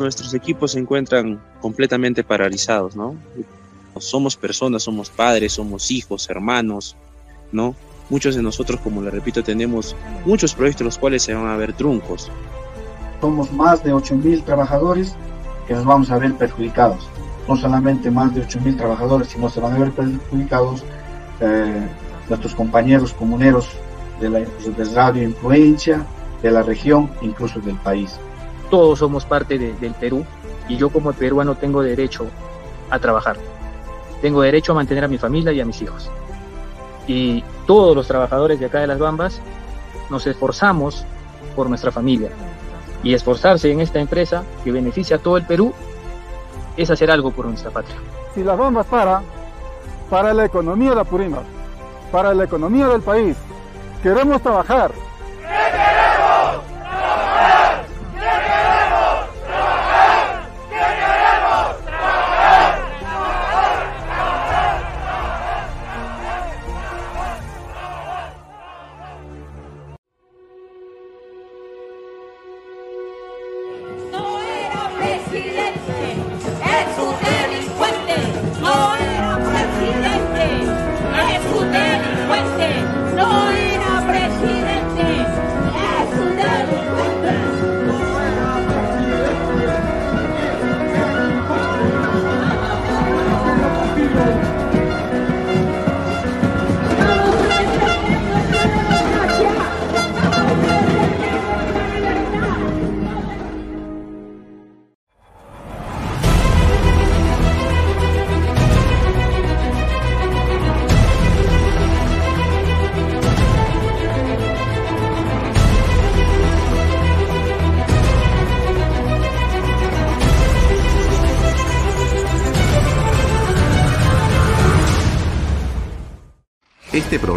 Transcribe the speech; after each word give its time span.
nuestros 0.00 0.34
equipos 0.34 0.72
se 0.72 0.78
encuentran 0.78 1.40
completamente 1.60 2.22
paralizados, 2.24 2.94
¿no? 2.94 3.16
Somos 3.98 4.36
personas, 4.36 4.82
somos 4.82 5.10
padres, 5.10 5.54
somos 5.54 5.90
hijos, 5.90 6.28
hermanos, 6.30 6.96
¿no? 7.52 7.74
Muchos 8.10 8.34
de 8.36 8.42
nosotros, 8.42 8.80
como 8.80 9.02
le 9.02 9.10
repito, 9.10 9.42
tenemos 9.42 9.96
muchos 10.24 10.54
proyectos 10.54 10.84
los 10.84 10.98
cuales 10.98 11.22
se 11.22 11.34
van 11.34 11.46
a 11.46 11.56
ver 11.56 11.72
truncos. 11.72 12.30
Somos 13.20 13.52
más 13.52 13.82
de 13.82 13.92
8.000 13.92 14.44
trabajadores 14.44 15.14
que 15.66 15.74
nos 15.74 15.84
vamos 15.84 16.10
a 16.10 16.18
ver 16.18 16.34
perjudicados. 16.34 17.06
No 17.48 17.56
solamente 17.56 18.10
más 18.10 18.34
de 18.34 18.46
8.000 18.46 18.76
trabajadores, 18.76 19.28
sino 19.28 19.48
se 19.50 19.60
van 19.60 19.74
a 19.74 19.78
ver 19.78 19.90
perjudicados 19.92 20.84
eh, 21.40 21.88
nuestros 22.28 22.54
compañeros 22.54 23.12
comuneros 23.12 23.68
de 24.20 24.30
la 24.30 24.38
de 24.40 24.84
radio 24.94 25.22
influencia, 25.22 26.04
de 26.42 26.50
la 26.50 26.62
región, 26.62 27.10
incluso 27.22 27.60
del 27.60 27.76
país. 27.76 28.18
Todos 28.70 28.98
somos 28.98 29.24
parte 29.24 29.58
del 29.58 29.94
Perú 29.94 30.24
y 30.68 30.76
yo 30.76 30.90
como 30.90 31.12
peruano 31.12 31.54
tengo 31.54 31.82
derecho 31.82 32.26
a 32.90 32.98
trabajar. 32.98 33.36
Tengo 34.20 34.42
derecho 34.42 34.72
a 34.72 34.74
mantener 34.74 35.04
a 35.04 35.08
mi 35.08 35.18
familia 35.18 35.52
y 35.52 35.60
a 35.60 35.64
mis 35.64 35.80
hijos. 35.80 36.10
Y 37.06 37.42
todos 37.66 37.96
los 37.96 38.06
trabajadores 38.06 38.60
de 38.60 38.66
acá 38.66 38.80
de 38.80 38.86
las 38.86 38.98
Bambas 38.98 39.40
nos 40.10 40.26
esforzamos 40.26 41.04
por 41.56 41.68
nuestra 41.68 41.90
familia. 41.90 42.30
Y 43.02 43.14
esforzarse 43.14 43.70
en 43.70 43.80
esta 43.80 44.00
empresa 44.00 44.42
que 44.64 44.72
beneficia 44.72 45.16
a 45.16 45.18
todo 45.20 45.36
el 45.36 45.46
Perú 45.46 45.72
es 46.76 46.90
hacer 46.90 47.10
algo 47.10 47.30
por 47.30 47.46
nuestra 47.46 47.70
patria. 47.70 47.96
Si 48.34 48.42
las 48.42 48.58
Bambas 48.58 48.86
para, 48.86 49.22
para 50.10 50.34
la 50.34 50.44
economía 50.44 50.90
de 50.90 50.96
la 50.96 51.04
para 52.12 52.34
la 52.34 52.44
economía 52.44 52.88
del 52.88 53.02
país, 53.02 53.36
queremos 54.02 54.40
trabajar, 54.42 54.92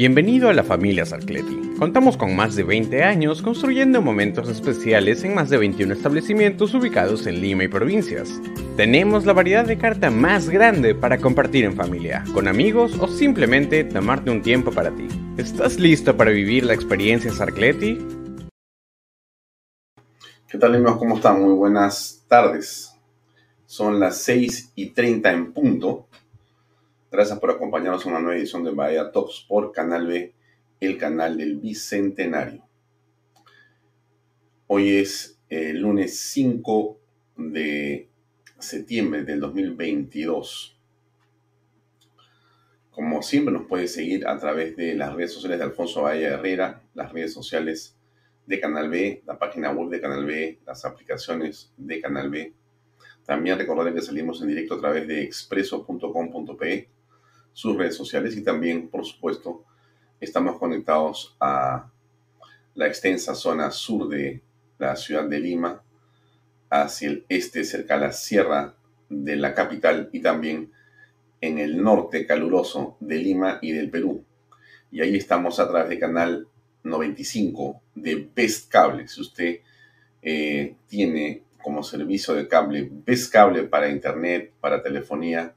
Bienvenido 0.00 0.48
a 0.48 0.54
la 0.54 0.64
familia 0.64 1.04
Sarcleti. 1.04 1.74
Contamos 1.78 2.16
con 2.16 2.34
más 2.34 2.56
de 2.56 2.62
20 2.62 3.02
años 3.02 3.42
construyendo 3.42 4.00
momentos 4.00 4.48
especiales 4.48 5.24
en 5.24 5.34
más 5.34 5.50
de 5.50 5.58
21 5.58 5.92
establecimientos 5.92 6.72
ubicados 6.72 7.26
en 7.26 7.42
Lima 7.42 7.64
y 7.64 7.68
provincias. 7.68 8.40
Tenemos 8.78 9.26
la 9.26 9.34
variedad 9.34 9.66
de 9.66 9.76
carta 9.76 10.10
más 10.10 10.48
grande 10.48 10.94
para 10.94 11.18
compartir 11.18 11.66
en 11.66 11.76
familia, 11.76 12.24
con 12.32 12.48
amigos 12.48 12.98
o 12.98 13.08
simplemente 13.08 13.84
tomarte 13.84 14.30
un 14.30 14.40
tiempo 14.40 14.72
para 14.72 14.90
ti. 14.90 15.06
¿Estás 15.36 15.78
listo 15.78 16.16
para 16.16 16.30
vivir 16.30 16.64
la 16.64 16.72
experiencia 16.72 17.30
Sarcleti? 17.30 17.98
¿Qué 20.48 20.56
tal 20.56 20.76
amigos? 20.76 20.96
¿Cómo 20.96 21.16
están? 21.16 21.42
Muy 21.42 21.52
buenas 21.52 22.24
tardes. 22.26 22.94
Son 23.66 24.00
las 24.00 24.16
6 24.22 24.72
y 24.76 24.92
30 24.92 25.30
en 25.30 25.52
punto 25.52 26.08
Gracias 27.12 27.40
por 27.40 27.50
acompañarnos 27.50 28.06
en 28.06 28.12
una 28.12 28.20
nueva 28.20 28.38
edición 28.38 28.62
de 28.62 28.70
Bahía 28.70 29.10
Tops 29.10 29.44
por 29.48 29.72
Canal 29.72 30.06
B, 30.06 30.32
el 30.78 30.96
canal 30.96 31.36
del 31.36 31.56
Bicentenario. 31.56 32.64
Hoy 34.68 34.90
es 34.98 35.40
el 35.48 35.80
lunes 35.80 36.20
5 36.20 37.00
de 37.36 38.08
septiembre 38.60 39.24
del 39.24 39.40
2022. 39.40 40.78
Como 42.92 43.22
siempre 43.22 43.52
nos 43.52 43.66
puede 43.66 43.88
seguir 43.88 44.28
a 44.28 44.38
través 44.38 44.76
de 44.76 44.94
las 44.94 45.12
redes 45.12 45.32
sociales 45.32 45.58
de 45.58 45.64
Alfonso 45.64 46.02
Bahía 46.02 46.28
Herrera, 46.28 46.84
las 46.94 47.12
redes 47.12 47.32
sociales 47.32 47.98
de 48.46 48.60
Canal 48.60 48.88
B, 48.88 49.24
la 49.26 49.36
página 49.36 49.72
web 49.72 49.88
de 49.88 50.00
Canal 50.00 50.24
B, 50.24 50.60
las 50.64 50.84
aplicaciones 50.84 51.72
de 51.76 52.00
Canal 52.00 52.30
B. 52.30 52.54
También 53.26 53.58
recordarles 53.58 53.94
que 53.94 54.02
salimos 54.02 54.40
en 54.42 54.46
directo 54.46 54.74
a 54.74 54.80
través 54.80 55.08
de 55.08 55.24
expreso.com.pe 55.24 56.99
sus 57.52 57.76
redes 57.76 57.96
sociales 57.96 58.36
y 58.36 58.42
también, 58.42 58.88
por 58.88 59.04
supuesto, 59.04 59.64
estamos 60.20 60.58
conectados 60.58 61.36
a 61.40 61.90
la 62.74 62.86
extensa 62.86 63.34
zona 63.34 63.70
sur 63.70 64.08
de 64.08 64.42
la 64.78 64.96
ciudad 64.96 65.24
de 65.24 65.40
Lima, 65.40 65.82
hacia 66.70 67.08
el 67.08 67.24
este, 67.28 67.64
cerca 67.64 67.94
de 67.94 68.06
la 68.06 68.12
sierra 68.12 68.74
de 69.08 69.36
la 69.36 69.54
capital 69.54 70.08
y 70.12 70.20
también 70.20 70.70
en 71.40 71.58
el 71.58 71.82
norte 71.82 72.26
caluroso 72.26 72.96
de 73.00 73.16
Lima 73.16 73.58
y 73.60 73.72
del 73.72 73.90
Perú. 73.90 74.24
Y 74.90 75.00
ahí 75.00 75.16
estamos 75.16 75.58
a 75.58 75.68
través 75.68 75.88
de 75.88 75.98
canal 75.98 76.48
95 76.84 77.82
de 77.94 78.28
Best 78.34 78.70
Cable. 78.70 79.08
Si 79.08 79.20
usted 79.20 79.60
eh, 80.22 80.76
tiene 80.86 81.42
como 81.62 81.82
servicio 81.82 82.34
de 82.34 82.48
cable 82.48 82.88
Best 82.90 83.32
Cable 83.32 83.64
para 83.64 83.90
internet, 83.90 84.52
para 84.60 84.82
telefonía, 84.82 85.54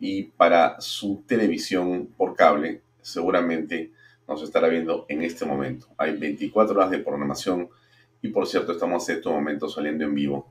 y 0.00 0.24
para 0.24 0.80
su 0.80 1.22
televisión 1.26 2.08
por 2.16 2.34
cable 2.34 2.82
seguramente 3.00 3.92
nos 4.28 4.42
estará 4.42 4.68
viendo 4.68 5.06
en 5.08 5.22
este 5.22 5.44
momento. 5.44 5.86
Hay 5.96 6.16
24 6.16 6.74
horas 6.74 6.90
de 6.90 6.98
programación 6.98 7.68
y 8.22 8.28
por 8.28 8.46
cierto 8.46 8.72
estamos 8.72 9.08
en 9.08 9.16
estos 9.16 9.32
momentos 9.32 9.74
saliendo 9.74 10.04
en 10.04 10.14
vivo 10.14 10.50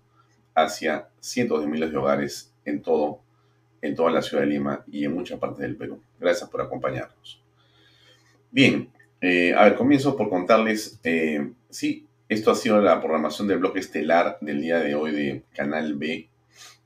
hacia 0.55 1.09
cientos 1.19 1.61
de 1.61 1.67
miles 1.67 1.91
de 1.91 1.97
hogares 1.97 2.53
en 2.63 2.81
todo, 2.81 3.19
en 3.81 3.95
toda 3.95 4.11
la 4.11 4.21
ciudad 4.21 4.43
de 4.43 4.49
Lima 4.49 4.83
y 4.87 5.03
en 5.03 5.13
muchas 5.13 5.39
partes 5.39 5.59
del 5.59 5.75
Perú. 5.75 6.01
Gracias 6.19 6.49
por 6.49 6.61
acompañarnos. 6.61 7.41
Bien, 8.51 8.89
eh, 9.19 9.53
a 9.53 9.65
ver, 9.65 9.75
comienzo 9.75 10.15
por 10.15 10.29
contarles, 10.29 10.99
eh, 11.03 11.51
sí, 11.69 12.07
esto 12.29 12.51
ha 12.51 12.55
sido 12.55 12.79
la 12.81 12.99
programación 13.01 13.47
del 13.47 13.59
bloque 13.59 13.79
estelar 13.79 14.37
del 14.39 14.61
día 14.61 14.79
de 14.79 14.95
hoy 14.95 15.11
de 15.11 15.43
Canal 15.53 15.95
B. 15.95 16.29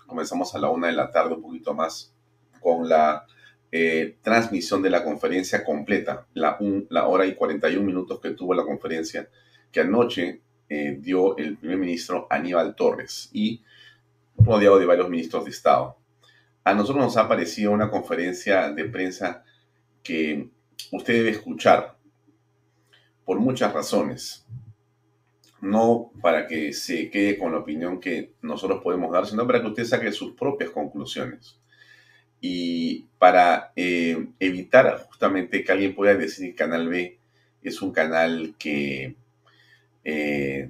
Comenzamos 0.07 0.56
a 0.56 0.59
la 0.59 0.69
una 0.69 0.88
de 0.88 0.94
la 0.94 1.11
tarde, 1.11 1.35
un 1.35 1.41
poquito 1.41 1.73
más, 1.73 2.13
con 2.59 2.88
la 2.88 3.25
eh, 3.71 4.17
transmisión 4.21 4.81
de 4.81 4.89
la 4.89 5.03
conferencia 5.03 5.63
completa, 5.63 6.27
la, 6.33 6.57
la 6.89 7.07
hora 7.07 7.25
y 7.25 7.35
41 7.35 7.85
minutos 7.85 8.19
que 8.19 8.31
tuvo 8.31 8.53
la 8.53 8.63
conferencia, 8.63 9.29
que 9.71 9.81
anoche 9.81 10.41
eh, 10.67 10.97
dio 11.00 11.38
el 11.38 11.57
primer 11.57 11.77
ministro 11.77 12.27
Aníbal 12.29 12.75
Torres 12.75 13.29
y 13.33 13.63
rodeado 14.38 14.79
de 14.79 14.85
varios 14.85 15.09
ministros 15.09 15.45
de 15.45 15.51
Estado. 15.51 15.97
A 16.63 16.73
nosotros 16.73 17.03
nos 17.03 17.17
ha 17.17 17.27
parecido 17.27 17.71
una 17.71 17.89
conferencia 17.89 18.71
de 18.71 18.85
prensa 18.85 19.44
que 20.03 20.50
usted 20.91 21.13
debe 21.13 21.29
escuchar 21.31 21.95
por 23.25 23.39
muchas 23.39 23.73
razones 23.73 24.45
no 25.61 26.11
para 26.21 26.47
que 26.47 26.73
se 26.73 27.09
quede 27.09 27.38
con 27.38 27.51
la 27.51 27.59
opinión 27.59 28.00
que 28.00 28.33
nosotros 28.41 28.81
podemos 28.81 29.11
dar, 29.11 29.25
sino 29.25 29.45
para 29.45 29.61
que 29.61 29.67
usted 29.67 29.85
saque 29.85 30.11
sus 30.11 30.33
propias 30.33 30.69
conclusiones. 30.69 31.58
Y 32.41 33.07
para 33.18 33.74
eh, 33.75 34.27
evitar 34.39 35.06
justamente 35.07 35.63
que 35.63 35.71
alguien 35.71 35.95
pueda 35.95 36.15
decir 36.15 36.50
que 36.50 36.56
Canal 36.56 36.88
B 36.88 37.19
es 37.62 37.81
un 37.81 37.91
canal 37.91 38.56
que, 38.57 39.15
eh, 40.03 40.69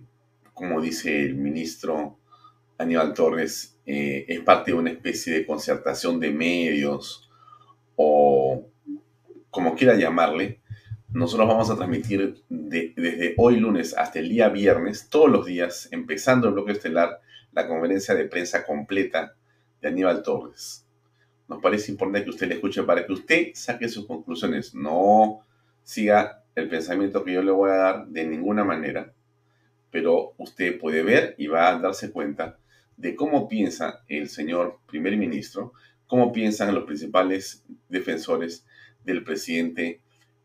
como 0.54 0.82
dice 0.82 1.22
el 1.22 1.36
ministro 1.36 2.18
Aníbal 2.78 3.14
Torres, 3.14 3.78
eh, 3.86 4.26
es 4.28 4.40
parte 4.42 4.72
de 4.72 4.78
una 4.78 4.92
especie 4.92 5.34
de 5.34 5.46
concertación 5.46 6.20
de 6.20 6.32
medios 6.32 7.30
o 7.96 8.66
como 9.52 9.76
quiera 9.76 9.96
llamarle, 9.96 10.60
nosotros 11.12 11.48
vamos 11.48 11.70
a 11.70 11.76
transmitir 11.76 12.44
desde 12.50 13.34
hoy 13.38 13.58
lunes 13.58 13.96
hasta 13.98 14.20
el 14.20 14.30
día 14.30 14.50
viernes, 14.50 15.10
todos 15.10 15.30
los 15.30 15.46
días, 15.46 15.90
empezando 15.92 16.48
el 16.48 16.54
bloque 16.54 16.74
estelar, 16.74 17.20
la 17.52 17.68
conferencia 17.68 18.14
de 18.14 18.26
prensa 18.26 18.64
completa 18.64 19.36
de 19.82 19.88
Aníbal 19.88 20.22
Torres. 20.22 20.86
Nos 21.50 21.62
parece 21.62 21.92
importante 21.92 22.24
que 22.24 22.30
usted 22.30 22.48
le 22.48 22.56
escuche 22.56 22.84
para 22.84 23.06
que 23.06 23.12
usted 23.12 23.48
saque 23.56 23.90
sus 23.90 24.06
conclusiones. 24.06 24.76
No 24.76 25.42
siga 25.82 26.44
el 26.54 26.70
pensamiento 26.70 27.24
que 27.24 27.34
yo 27.34 27.42
le 27.42 27.52
voy 27.52 27.72
a 27.72 27.76
dar 27.76 28.08
de 28.08 28.24
ninguna 28.26 28.64
manera, 28.64 29.12
pero 29.90 30.36
usted 30.38 30.80
puede 30.80 31.02
ver 31.02 31.34
y 31.40 31.48
va 31.48 31.70
a 31.70 31.80
darse 31.80 32.12
cuenta 32.12 32.60
de 32.96 33.16
cómo 33.16 33.48
piensa 33.48 34.04
el 34.08 34.30
señor 34.30 34.80
primer 34.86 35.18
ministro, 35.18 35.74
cómo 36.06 36.32
piensan 36.32 36.76
los 36.76 36.84
principales 36.84 37.66
defensores 37.88 38.66
del 39.04 39.24
presidente 39.24 40.02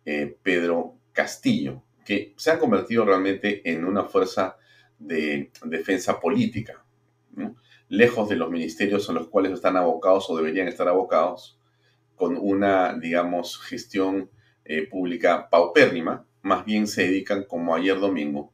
eh, 0.07 0.35
Pedro 0.43 0.97
Castillo, 1.13 1.83
que 2.03 2.33
se 2.37 2.51
ha 2.51 2.59
convertido 2.59 3.05
realmente 3.05 3.61
en 3.71 3.85
una 3.85 4.05
fuerza 4.05 4.57
de 4.99 5.51
defensa 5.65 6.19
política, 6.19 6.83
lejos 7.89 8.29
de 8.29 8.37
los 8.37 8.51
ministerios 8.51 9.09
en 9.09 9.17
los 9.17 9.29
cuales 9.29 9.53
están 9.53 9.77
abocados 9.77 10.29
o 10.29 10.37
deberían 10.37 10.69
estar 10.69 10.89
abocados, 10.89 11.59
con 12.17 12.37
una, 12.41 12.99
digamos, 12.99 13.59
gestión 13.61 14.31
eh, 14.65 14.87
pública 14.87 15.49
paupérrima, 15.51 16.25
más 16.43 16.65
bien 16.65 16.87
se 16.87 17.03
dedican, 17.03 17.45
como 17.45 17.75
ayer 17.75 17.99
domingo, 17.99 18.53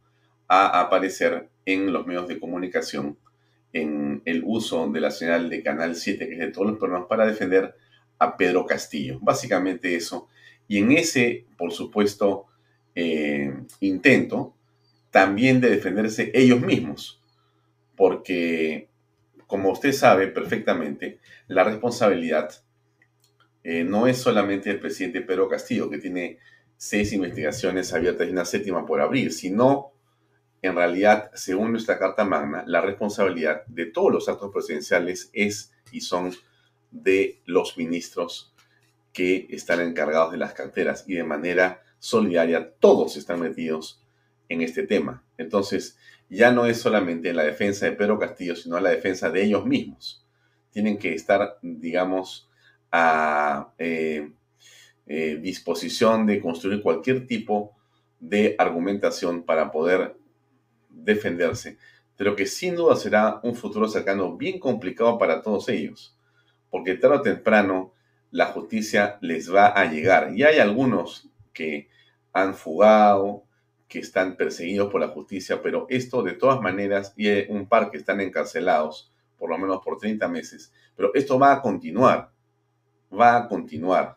a 0.48 0.80
aparecer 0.80 1.48
en 1.66 1.92
los 1.92 2.06
medios 2.06 2.26
de 2.28 2.40
comunicación 2.40 3.18
en 3.72 4.22
el 4.24 4.42
uso 4.44 4.88
de 4.88 5.00
la 5.00 5.10
señal 5.10 5.48
de 5.48 5.62
Canal 5.62 5.94
7, 5.94 6.26
que 6.26 6.32
es 6.32 6.40
de 6.40 6.50
todos 6.50 6.68
los 6.68 6.78
programas, 6.78 7.08
para 7.08 7.26
defender 7.26 7.74
a 8.18 8.36
Pedro 8.36 8.66
Castillo. 8.66 9.18
Básicamente 9.20 9.94
eso 9.94 10.28
y 10.70 10.78
en 10.78 10.92
ese, 10.92 11.46
por 11.58 11.72
supuesto, 11.72 12.46
eh, 12.94 13.52
intento, 13.80 14.54
también 15.10 15.60
de 15.60 15.68
defenderse 15.68 16.30
ellos 16.32 16.60
mismos, 16.60 17.20
porque, 17.96 18.88
como 19.50 19.72
usted 19.72 19.92
sabe 19.92 20.28
perfectamente, 20.28 21.18
la 21.48 21.64
responsabilidad 21.64 22.52
eh, 23.64 23.82
no 23.82 24.06
es 24.06 24.18
solamente 24.18 24.68
del 24.68 24.78
presidente 24.78 25.22
Pedro 25.22 25.48
Castillo, 25.48 25.90
que 25.90 25.98
tiene 25.98 26.38
seis 26.76 27.12
investigaciones 27.12 27.92
abiertas 27.92 28.28
y 28.28 28.30
una 28.30 28.44
séptima 28.44 28.86
por 28.86 29.00
abrir, 29.00 29.32
sino, 29.32 29.90
en 30.62 30.76
realidad, 30.76 31.32
según 31.34 31.72
nuestra 31.72 31.98
Carta 31.98 32.24
Magna, 32.24 32.62
la 32.64 32.80
responsabilidad 32.80 33.66
de 33.66 33.86
todos 33.86 34.12
los 34.12 34.28
actos 34.28 34.52
presidenciales 34.52 35.30
es 35.32 35.72
y 35.90 36.02
son 36.02 36.32
de 36.92 37.40
los 37.44 37.76
ministros 37.76 38.54
que 39.12 39.48
están 39.50 39.80
encargados 39.80 40.30
de 40.30 40.38
las 40.38 40.52
carteras 40.52 41.04
y 41.08 41.14
de 41.14 41.24
manera 41.24 41.82
solidaria 41.98 42.72
todos 42.78 43.16
están 43.16 43.40
metidos 43.40 44.00
en 44.48 44.60
este 44.60 44.86
tema. 44.86 45.24
Entonces, 45.38 45.98
ya 46.30 46.52
no 46.52 46.64
es 46.66 46.80
solamente 46.80 47.34
la 47.34 47.42
defensa 47.42 47.86
de 47.86 47.92
Pedro 47.92 48.18
Castillo, 48.18 48.54
sino 48.54 48.78
la 48.78 48.90
defensa 48.90 49.30
de 49.30 49.42
ellos 49.42 49.66
mismos. 49.66 50.24
Tienen 50.70 50.96
que 50.96 51.12
estar, 51.12 51.58
digamos, 51.60 52.48
a 52.92 53.72
eh, 53.78 54.30
eh, 55.06 55.38
disposición 55.42 56.26
de 56.26 56.40
construir 56.40 56.82
cualquier 56.82 57.26
tipo 57.26 57.76
de 58.20 58.54
argumentación 58.58 59.42
para 59.42 59.72
poder 59.72 60.16
defenderse. 60.88 61.78
Pero 62.16 62.36
que 62.36 62.46
sin 62.46 62.76
duda 62.76 62.94
será 62.94 63.40
un 63.42 63.56
futuro 63.56 63.88
cercano 63.88 64.36
bien 64.36 64.60
complicado 64.60 65.18
para 65.18 65.42
todos 65.42 65.68
ellos, 65.68 66.16
porque 66.70 66.94
tarde 66.94 67.16
o 67.16 67.22
temprano 67.22 67.92
la 68.30 68.46
justicia 68.46 69.18
les 69.20 69.52
va 69.52 69.66
a 69.66 69.90
llegar. 69.90 70.32
Y 70.36 70.44
hay 70.44 70.60
algunos 70.60 71.28
que 71.52 71.88
han 72.32 72.54
fugado, 72.54 73.44
que 73.90 73.98
están 73.98 74.36
perseguidos 74.36 74.90
por 74.90 75.02
la 75.02 75.08
justicia, 75.08 75.60
pero 75.60 75.84
esto 75.90 76.22
de 76.22 76.32
todas 76.32 76.62
maneras, 76.62 77.12
y 77.16 77.28
hay 77.28 77.46
un 77.50 77.68
par 77.68 77.90
que 77.90 77.98
están 77.98 78.22
encarcelados, 78.22 79.12
por 79.36 79.50
lo 79.50 79.58
menos 79.58 79.80
por 79.84 79.98
30 79.98 80.26
meses, 80.28 80.72
pero 80.96 81.12
esto 81.12 81.38
va 81.38 81.52
a 81.52 81.60
continuar, 81.60 82.30
va 83.12 83.36
a 83.36 83.48
continuar. 83.48 84.16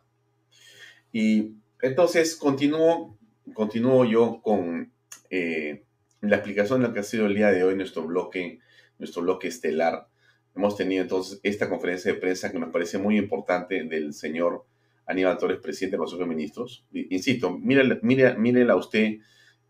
Y 1.12 1.56
entonces 1.82 2.36
continúo, 2.36 3.18
continúo 3.54 4.06
yo 4.06 4.40
con 4.42 4.94
eh, 5.30 5.84
la 6.22 6.38
explicación 6.38 6.82
de 6.82 6.88
lo 6.88 6.94
que 6.94 7.02
ha 7.02 7.04
sido 7.04 7.26
el 7.26 7.36
día 7.36 7.52
de 7.52 7.66
hoy 7.66 7.76
nuestro 7.76 8.04
bloque, 8.04 8.60
nuestro 8.98 9.24
bloque 9.24 9.50
estelar 9.50 10.08
Hemos 10.56 10.76
tenido 10.76 11.02
entonces 11.02 11.40
esta 11.42 11.68
conferencia 11.68 12.14
de 12.14 12.20
prensa 12.20 12.52
que 12.52 12.60
nos 12.60 12.70
parece 12.72 13.00
muy 13.00 13.18
importante 13.18 13.84
del 13.86 14.14
señor 14.14 14.66
Aníbal 15.08 15.38
Torres, 15.38 15.60
presidente 15.60 15.94
del 15.94 16.02
Consejo 16.02 16.22
de 16.22 16.28
Ministros. 16.28 16.86
Insisto, 16.94 17.58
mírela, 17.58 18.76
usted, 18.76 19.18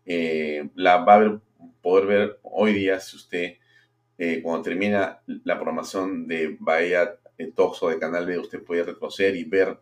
eh, 0.06 0.68
la 0.74 0.98
va 0.98 1.16
a 1.16 1.40
poder 1.82 2.06
ver 2.06 2.38
hoy 2.42 2.72
día 2.72 3.00
si 3.00 3.16
usted, 3.16 3.54
eh, 4.18 4.40
cuando 4.42 4.62
termina 4.62 5.20
la 5.26 5.56
programación 5.56 6.26
de 6.26 6.56
Bahía 6.58 7.16
eh, 7.38 7.52
Toxo 7.54 7.88
de 7.88 7.98
Canal 7.98 8.26
B, 8.26 8.38
usted 8.38 8.62
puede 8.62 8.84
retroceder 8.84 9.36
y 9.36 9.44
ver 9.44 9.78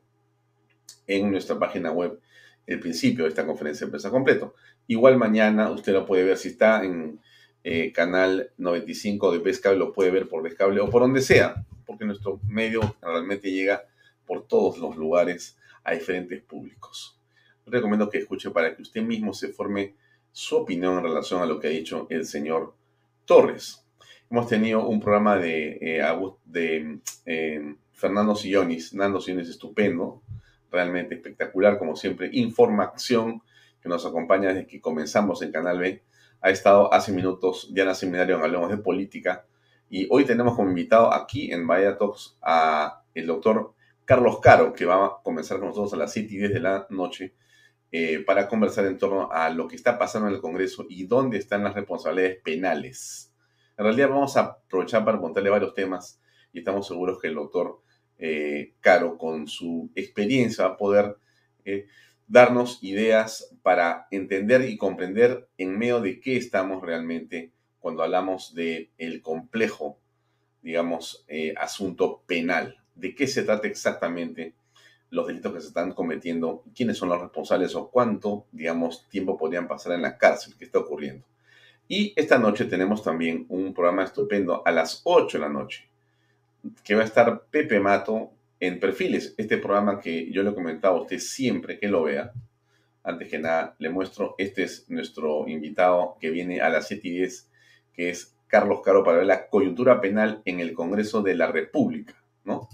en 1.06 1.30
nuestra 1.30 1.58
página 1.58 1.90
web 1.90 2.18
el 2.66 2.80
principio 2.80 3.24
de 3.24 3.30
esta 3.30 3.46
conferencia 3.46 3.86
de 3.86 3.90
prensa 3.90 4.10
completo. 4.10 4.54
Igual 4.86 5.16
mañana 5.16 5.70
usted 5.70 5.92
lo 5.92 6.06
puede 6.06 6.24
ver 6.24 6.36
si 6.36 6.48
está 6.48 6.84
en 6.84 7.20
eh, 7.64 7.92
canal 7.92 8.50
95 8.58 9.32
de 9.32 9.40
Pescable, 9.40 9.78
lo 9.78 9.92
puede 9.92 10.10
ver 10.10 10.28
por 10.28 10.42
Pescable 10.42 10.80
o 10.80 10.90
por 10.90 11.02
donde 11.02 11.20
sea, 11.20 11.64
porque 11.86 12.04
nuestro 12.04 12.40
medio 12.48 12.96
realmente 13.00 13.50
llega 13.50 13.84
por 14.26 14.46
todos 14.46 14.78
los 14.78 14.96
lugares 14.96 15.56
a 15.84 15.92
diferentes 15.92 16.42
públicos. 16.42 17.18
recomiendo 17.66 18.10
que 18.10 18.18
escuche 18.18 18.50
para 18.50 18.74
que 18.74 18.82
usted 18.82 19.02
mismo 19.02 19.32
se 19.32 19.48
forme 19.48 19.94
su 20.32 20.56
opinión 20.56 20.98
en 20.98 21.04
relación 21.04 21.42
a 21.42 21.46
lo 21.46 21.60
que 21.60 21.68
ha 21.68 21.70
dicho 21.70 22.06
el 22.10 22.26
señor 22.26 22.74
Torres. 23.24 23.86
Hemos 24.30 24.48
tenido 24.48 24.86
un 24.88 25.00
programa 25.00 25.36
de, 25.36 25.78
eh, 25.80 26.02
de 26.44 26.98
eh, 27.26 27.76
Fernando 27.92 28.34
Sillonis, 28.34 28.94
Nando 28.94 29.20
Sillonis 29.20 29.50
estupendo, 29.50 30.22
realmente 30.70 31.14
espectacular, 31.14 31.78
como 31.78 31.94
siempre, 31.96 32.30
información 32.32 33.42
que 33.80 33.88
nos 33.88 34.06
acompaña 34.06 34.48
desde 34.48 34.66
que 34.66 34.80
comenzamos 34.80 35.42
en 35.42 35.52
Canal 35.52 35.78
B 35.78 36.02
ha 36.42 36.50
estado 36.50 36.92
hace 36.92 37.12
minutos 37.12 37.68
Diana 37.72 37.94
Seminario 37.94 38.36
en 38.36 38.42
Hablemos 38.42 38.68
de 38.68 38.76
Política. 38.76 39.46
Y 39.88 40.08
hoy 40.10 40.24
tenemos 40.24 40.56
como 40.56 40.68
invitado 40.68 41.12
aquí 41.12 41.52
en 41.52 41.66
Bahía 41.66 41.96
Talks 41.96 42.36
a 42.42 43.04
el 43.14 43.26
doctor 43.28 43.74
Carlos 44.04 44.40
Caro, 44.40 44.72
que 44.72 44.84
va 44.84 45.06
a 45.06 45.16
comenzar 45.22 45.58
con 45.58 45.68
nosotros 45.68 45.94
a 45.94 45.96
las 45.96 46.12
7 46.12 46.34
y 46.34 46.38
10 46.38 46.54
de 46.54 46.60
la 46.60 46.86
noche 46.90 47.34
eh, 47.94 48.20
para 48.24 48.48
conversar 48.48 48.86
en 48.86 48.96
torno 48.96 49.30
a 49.30 49.50
lo 49.50 49.68
que 49.68 49.76
está 49.76 49.98
pasando 49.98 50.26
en 50.26 50.34
el 50.34 50.40
Congreso 50.40 50.86
y 50.88 51.04
dónde 51.04 51.36
están 51.36 51.62
las 51.62 51.74
responsabilidades 51.74 52.40
penales. 52.42 53.34
En 53.76 53.84
realidad 53.84 54.08
vamos 54.08 54.34
a 54.38 54.40
aprovechar 54.40 55.04
para 55.04 55.20
contarle 55.20 55.50
varios 55.50 55.74
temas 55.74 56.18
y 56.54 56.60
estamos 56.60 56.86
seguros 56.86 57.20
que 57.20 57.28
el 57.28 57.34
doctor 57.34 57.82
eh, 58.18 58.72
Caro, 58.80 59.18
con 59.18 59.46
su 59.46 59.90
experiencia, 59.94 60.68
va 60.68 60.72
a 60.72 60.76
poder 60.78 61.18
eh, 61.66 61.86
darnos 62.28 62.82
ideas 62.82 63.54
para 63.62 64.06
entender 64.10 64.66
y 64.70 64.78
comprender 64.78 65.50
en 65.58 65.78
medio 65.78 66.00
de 66.00 66.18
qué 66.18 66.38
estamos 66.38 66.82
realmente 66.82 67.52
cuando 67.78 68.02
hablamos 68.02 68.54
de 68.54 68.90
el 68.96 69.20
complejo, 69.20 69.98
digamos, 70.62 71.26
asunto 71.56 72.22
penal. 72.24 72.78
¿De 72.94 73.14
qué 73.14 73.26
se 73.26 73.42
trata 73.42 73.68
exactamente 73.68 74.54
los 75.12 75.26
delitos 75.26 75.52
que 75.52 75.60
se 75.60 75.68
están 75.68 75.92
cometiendo? 75.92 76.64
¿Quiénes 76.74 76.96
son 76.96 77.10
los 77.10 77.20
responsables 77.20 77.74
o 77.76 77.90
cuánto, 77.90 78.46
digamos, 78.50 79.06
tiempo 79.10 79.36
podrían 79.36 79.68
pasar 79.68 79.92
en 79.92 80.02
la 80.02 80.16
cárcel? 80.16 80.54
¿Qué 80.58 80.64
está 80.64 80.78
ocurriendo? 80.78 81.24
Y 81.86 82.14
esta 82.16 82.38
noche 82.38 82.64
tenemos 82.64 83.04
también 83.04 83.44
un 83.50 83.74
programa 83.74 84.04
estupendo 84.04 84.62
a 84.64 84.72
las 84.72 85.02
8 85.04 85.36
de 85.36 85.42
la 85.42 85.50
noche, 85.50 85.86
que 86.82 86.94
va 86.94 87.02
a 87.02 87.04
estar 87.04 87.44
Pepe 87.50 87.78
Mato 87.78 88.30
en 88.58 88.80
Perfiles, 88.80 89.34
este 89.36 89.58
programa 89.58 90.00
que 90.00 90.30
yo 90.30 90.42
le 90.42 90.50
he 90.50 90.54
comentado 90.54 90.96
a 90.96 91.02
usted 91.02 91.18
siempre 91.18 91.78
que 91.78 91.88
lo 91.88 92.04
vea. 92.04 92.32
Antes 93.04 93.28
que 93.28 93.38
nada, 93.38 93.74
le 93.78 93.90
muestro, 93.90 94.34
este 94.38 94.62
es 94.62 94.88
nuestro 94.88 95.46
invitado 95.46 96.16
que 96.20 96.30
viene 96.30 96.62
a 96.62 96.70
las 96.70 96.88
7 96.88 97.06
y 97.06 97.10
10, 97.18 97.50
que 97.92 98.08
es 98.08 98.34
Carlos 98.46 98.80
Caro 98.82 99.04
para 99.04 99.18
ver 99.18 99.26
la 99.26 99.48
coyuntura 99.48 100.00
penal 100.00 100.40
en 100.46 100.60
el 100.60 100.72
Congreso 100.72 101.20
de 101.20 101.34
la 101.34 101.48
República, 101.48 102.14
¿no? 102.44 102.70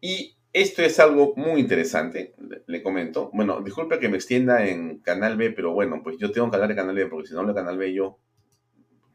Y 0.00 0.36
esto 0.52 0.82
es 0.82 0.98
algo 0.98 1.34
muy 1.36 1.60
interesante, 1.60 2.34
le, 2.66 2.82
comento. 2.82 3.30
Bueno, 3.32 3.60
disculpe 3.60 3.98
que 3.98 4.08
me 4.08 4.16
extienda 4.16 4.66
en 4.66 4.98
Canal 4.98 5.36
B, 5.36 5.50
pero 5.50 5.72
bueno, 5.72 6.02
pues 6.02 6.18
yo 6.18 6.32
tengo 6.32 6.50
que 6.50 6.56
hablar 6.56 6.70
de 6.70 6.76
Canal 6.76 6.96
B, 6.96 7.06
porque 7.06 7.28
si 7.28 7.34
no 7.34 7.40
hablo 7.40 7.52
de 7.52 7.60
Canal 7.60 7.78
B, 7.78 7.92
yo, 7.92 8.18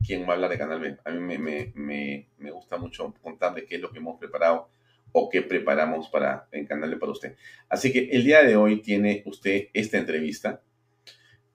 ¿quién 0.05 0.23
va 0.23 0.29
a 0.29 0.33
hablar 0.35 0.51
de 0.51 0.57
Canal 0.57 0.79
B? 0.79 0.97
A 1.03 1.11
mí 1.11 1.19
me, 1.37 1.73
me, 1.75 2.29
me, 2.37 2.51
gusta 2.51 2.77
mucho 2.77 3.13
contarle 3.21 3.65
qué 3.65 3.75
es 3.75 3.81
lo 3.81 3.91
que 3.91 3.99
hemos 3.99 4.17
preparado 4.17 4.69
o 5.11 5.29
qué 5.29 5.41
preparamos 5.41 6.09
para, 6.09 6.47
en 6.51 6.65
Canal 6.65 6.91
B 6.91 6.97
para 6.97 7.11
usted. 7.11 7.35
Así 7.67 7.91
que 7.91 8.09
el 8.11 8.23
día 8.23 8.43
de 8.43 8.55
hoy 8.55 8.81
tiene 8.81 9.23
usted 9.25 9.67
esta 9.73 9.97
entrevista. 9.97 10.61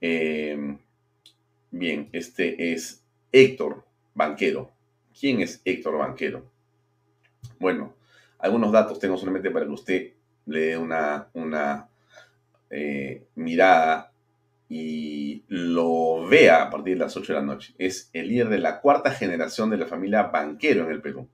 Em, 0.01 0.79
bien, 1.71 2.11
este 2.13 2.73
es 2.73 3.03
Héctor 3.33 3.87
Banquero. 4.15 4.73
¿Quién 5.19 5.41
es 5.41 5.63
Héctor 5.65 5.99
Banquero? 5.99 6.51
Bueno, 7.59 7.95
algunos 8.43 8.73
datos 8.73 8.99
tengo 8.99 9.17
solamente 9.17 9.51
para 9.51 9.67
que 9.67 9.73
usted 9.73 10.13
le 10.47 10.61
dé 10.61 10.77
una, 10.77 11.29
una 11.35 11.89
eh, 12.71 13.27
mirada 13.35 14.13
y 14.69 15.45
lo 15.49 16.27
vea 16.29 16.63
a 16.63 16.71
partir 16.71 16.95
de 16.95 17.01
las 17.01 17.17
8 17.17 17.33
de 17.33 17.39
la 17.41 17.45
noche. 17.45 17.75
Es 17.79 18.09
el 18.13 18.29
líder 18.29 18.49
de 18.49 18.59
la 18.59 18.81
cuarta 18.81 19.11
generación 19.11 19.69
de 19.69 19.79
la 19.79 19.87
familia 19.87 20.25
Banquero 20.25 20.85
en 20.85 20.93
el 20.93 21.03
Perú. 21.03 21.29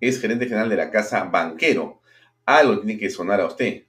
Es 0.00 0.20
gerente 0.20 0.46
general 0.46 0.68
de 0.68 0.76
la 0.76 0.90
casa 0.90 1.24
Banquero. 1.24 2.00
Algo 2.46 2.80
tiene 2.80 2.98
que 2.98 3.10
sonar 3.10 3.40
a 3.40 3.46
usted, 3.46 3.84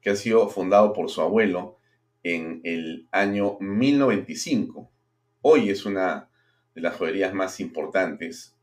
que 0.00 0.10
ha 0.10 0.16
sido 0.16 0.48
fundado 0.48 0.92
por 0.92 1.08
su 1.08 1.20
abuelo 1.20 1.78
en 2.22 2.60
el 2.64 3.08
año 3.12 3.56
1095. 3.60 4.90
Hoy 5.42 5.70
es 5.70 5.86
una 5.86 6.28
de 6.74 6.80
las 6.80 6.96
joyerías 6.96 7.32
más 7.32 7.60
importantes. 7.60 8.56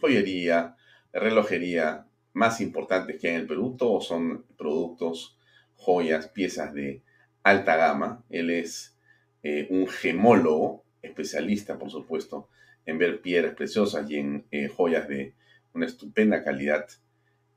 Joyería, 0.00 0.76
relojería, 1.12 2.06
más 2.36 2.60
importantes 2.60 3.18
que 3.18 3.28
hay 3.28 3.34
en 3.34 3.40
el 3.40 3.46
Perú. 3.46 3.76
Todos 3.78 4.06
son 4.06 4.44
productos, 4.58 5.38
joyas, 5.74 6.28
piezas 6.28 6.74
de 6.74 7.02
alta 7.42 7.76
gama. 7.76 8.22
Él 8.28 8.50
es 8.50 8.94
eh, 9.42 9.66
un 9.70 9.88
gemólogo, 9.88 10.84
especialista, 11.00 11.78
por 11.78 11.90
supuesto, 11.90 12.50
en 12.84 12.98
ver 12.98 13.22
piedras 13.22 13.54
preciosas 13.54 14.10
y 14.10 14.16
en 14.16 14.44
eh, 14.50 14.68
joyas 14.68 15.08
de 15.08 15.32
una 15.72 15.86
estupenda 15.86 16.44
calidad. 16.44 16.86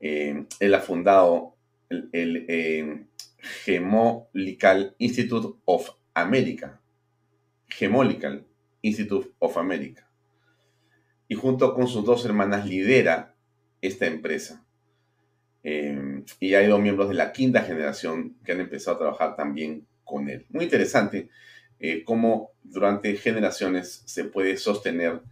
Eh, 0.00 0.46
él 0.60 0.74
ha 0.74 0.80
fundado 0.80 1.56
el, 1.90 2.08
el 2.12 3.06
Gemolical 3.36 4.94
Institute 4.96 5.58
of 5.66 5.90
America. 6.14 6.80
Gemolical 7.68 8.46
Institute 8.80 9.30
of 9.40 9.58
America. 9.58 10.08
Y 11.28 11.34
junto 11.34 11.74
con 11.74 11.86
sus 11.86 12.02
dos 12.02 12.24
hermanas 12.24 12.66
lidera 12.66 13.34
esta 13.82 14.06
empresa. 14.06 14.64
Em, 15.62 16.24
y 16.38 16.54
hay 16.54 16.66
dos 16.66 16.80
miembros 16.80 17.08
de 17.08 17.14
la 17.14 17.32
quinta 17.32 17.62
generación 17.62 18.36
que 18.44 18.52
han 18.52 18.60
empezado 18.60 18.96
a 18.96 19.00
trabajar 19.00 19.36
también 19.36 19.86
con 20.04 20.28
él. 20.28 20.46
Muy 20.50 20.64
interesante 20.64 21.28
eh, 21.78 22.04
cómo 22.04 22.52
durante 22.62 23.14
generaciones 23.16 24.02
se 24.06 24.24
puede 24.24 24.56
sostener 24.56 25.22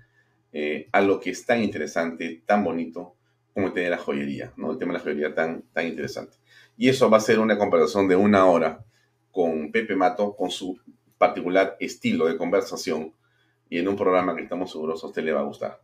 eh, 0.52 0.88
algo 0.92 1.20
que 1.20 1.30
es 1.30 1.44
tan 1.44 1.62
interesante, 1.62 2.42
tan 2.46 2.64
bonito, 2.64 3.14
como 3.52 3.70
de 3.70 3.90
la 3.90 3.98
joyería, 3.98 4.52
¿no? 4.56 4.72
El 4.72 4.78
tema 4.78 4.92
de 4.92 4.98
la 4.98 5.04
joyería 5.04 5.34
tan, 5.34 5.62
tan 5.72 5.86
interesante. 5.86 6.36
Y 6.76 6.88
eso 6.88 7.10
va 7.10 7.18
a 7.18 7.20
ser 7.20 7.38
una 7.38 7.58
conversación 7.58 8.08
de 8.08 8.16
una 8.16 8.46
hora 8.46 8.84
con 9.30 9.70
Pepe 9.72 9.96
Mato, 9.96 10.34
con 10.36 10.50
su 10.50 10.78
particular 11.18 11.76
estilo 11.80 12.26
de 12.26 12.36
conversación, 12.36 13.12
y 13.68 13.78
en 13.78 13.88
un 13.88 13.96
programa 13.96 14.34
que 14.34 14.42
estamos 14.42 14.70
seguros 14.70 15.02
a 15.02 15.08
usted 15.08 15.22
le 15.22 15.32
va 15.32 15.40
a 15.40 15.44
gustar. 15.44 15.80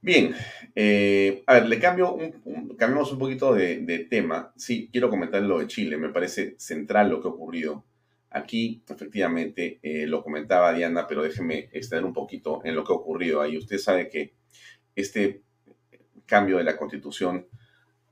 Bien, 0.00 0.32
eh, 0.76 1.42
a 1.46 1.54
ver, 1.54 1.68
le 1.68 1.80
cambio 1.80 2.14
un, 2.14 2.76
cambiamos 2.76 3.12
un 3.12 3.18
poquito 3.18 3.52
de, 3.52 4.06
tema. 4.08 4.52
Sí, 4.56 4.88
quiero 4.92 5.10
comentar 5.10 5.42
lo 5.42 5.58
de 5.58 5.66
Chile. 5.66 5.96
Me 5.96 6.10
parece 6.10 6.54
central 6.58 7.10
lo 7.10 7.20
que 7.20 7.28
ha 7.28 7.30
ocurrido. 7.32 7.84
Aquí, 8.30 8.82
efectivamente, 8.88 9.80
eh, 9.82 10.06
lo 10.06 10.22
comentaba 10.22 10.72
Diana, 10.72 11.06
pero 11.06 11.22
déjeme 11.22 11.68
extender 11.72 12.04
un 12.04 12.12
poquito 12.12 12.60
en 12.64 12.76
lo 12.76 12.84
que 12.84 12.92
ha 12.92 12.96
ocurrido 12.96 13.40
ahí. 13.40 13.56
Usted 13.56 13.78
sabe 13.78 14.08
que 14.08 14.34
este 14.94 15.42
cambio 16.26 16.58
de 16.58 16.64
la 16.64 16.76
constitución 16.76 17.46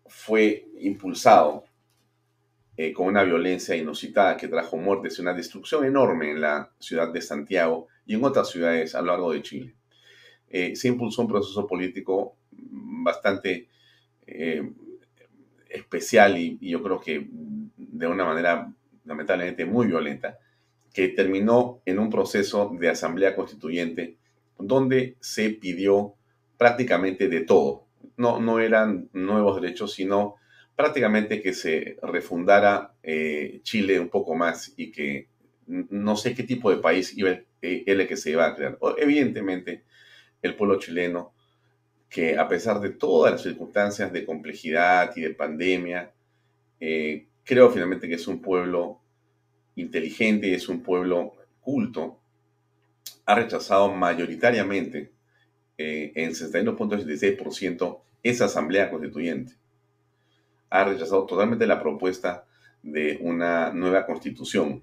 fue 0.06 0.68
impulsado 0.80 1.64
eh, 2.76 2.92
con 2.92 3.06
una 3.06 3.22
violencia 3.22 3.76
inusitada 3.76 4.36
que 4.36 4.48
trajo 4.48 4.76
muertes 4.76 5.18
y 5.18 5.22
una 5.22 5.34
destrucción 5.34 5.84
enorme 5.84 6.30
en 6.30 6.40
la 6.40 6.70
ciudad 6.78 7.12
de 7.12 7.22
Santiago 7.22 7.88
y 8.06 8.14
en 8.14 8.24
otras 8.24 8.50
ciudades 8.50 8.94
a 8.94 9.00
lo 9.02 9.08
largo 9.08 9.32
de 9.32 9.42
Chile. 9.42 9.74
Eh, 10.48 10.76
se 10.76 10.88
impulsó 10.88 11.22
un 11.22 11.28
proceso 11.28 11.66
político 11.66 12.36
bastante 12.50 13.68
eh, 14.26 14.62
especial 15.68 16.38
y, 16.38 16.58
yo 16.60 16.82
creo 16.82 17.00
que 17.00 17.28
de 17.76 18.06
una 18.06 18.24
manera 18.24 18.72
lamentablemente 19.04 19.64
muy 19.64 19.86
violenta, 19.86 20.38
que 20.92 21.08
terminó 21.08 21.82
en 21.84 21.98
un 21.98 22.10
proceso 22.10 22.74
de 22.78 22.88
asamblea 22.88 23.36
constituyente 23.36 24.16
donde 24.58 25.16
se 25.20 25.50
pidió 25.50 26.14
prácticamente 26.56 27.28
de 27.28 27.42
todo. 27.42 27.86
No, 28.16 28.40
no 28.40 28.60
eran 28.60 29.08
nuevos 29.12 29.60
derechos, 29.60 29.92
sino 29.92 30.36
prácticamente 30.74 31.42
que 31.42 31.52
se 31.52 31.98
refundara 32.02 32.94
eh, 33.02 33.60
Chile 33.62 34.00
un 34.00 34.08
poco 34.08 34.34
más 34.34 34.72
y 34.76 34.90
que 34.90 35.28
no 35.66 36.16
sé 36.16 36.34
qué 36.34 36.44
tipo 36.44 36.70
de 36.70 36.78
país 36.78 37.16
iba 37.16 37.38
el 37.60 38.06
que 38.06 38.16
se 38.16 38.30
iba 38.30 38.46
a 38.46 38.54
crear. 38.54 38.78
Evidentemente, 38.98 39.84
el 40.46 40.56
pueblo 40.56 40.78
chileno, 40.78 41.32
que 42.08 42.38
a 42.38 42.48
pesar 42.48 42.80
de 42.80 42.90
todas 42.90 43.32
las 43.32 43.42
circunstancias 43.42 44.12
de 44.12 44.24
complejidad 44.24 45.12
y 45.16 45.22
de 45.22 45.30
pandemia, 45.30 46.12
eh, 46.80 47.26
creo 47.44 47.70
finalmente 47.70 48.08
que 48.08 48.14
es 48.14 48.26
un 48.26 48.40
pueblo 48.40 49.00
inteligente 49.76 50.48
y 50.48 50.54
es 50.54 50.68
un 50.68 50.82
pueblo 50.82 51.34
culto, 51.60 52.20
ha 53.26 53.34
rechazado 53.34 53.92
mayoritariamente 53.92 55.12
eh, 55.78 56.12
en 56.14 56.30
61.76% 56.30 58.00
esa 58.22 58.46
asamblea 58.46 58.90
constituyente. 58.90 59.54
Ha 60.70 60.84
rechazado 60.84 61.26
totalmente 61.26 61.66
la 61.66 61.80
propuesta 61.80 62.46
de 62.82 63.18
una 63.20 63.72
nueva 63.72 64.06
constitución 64.06 64.82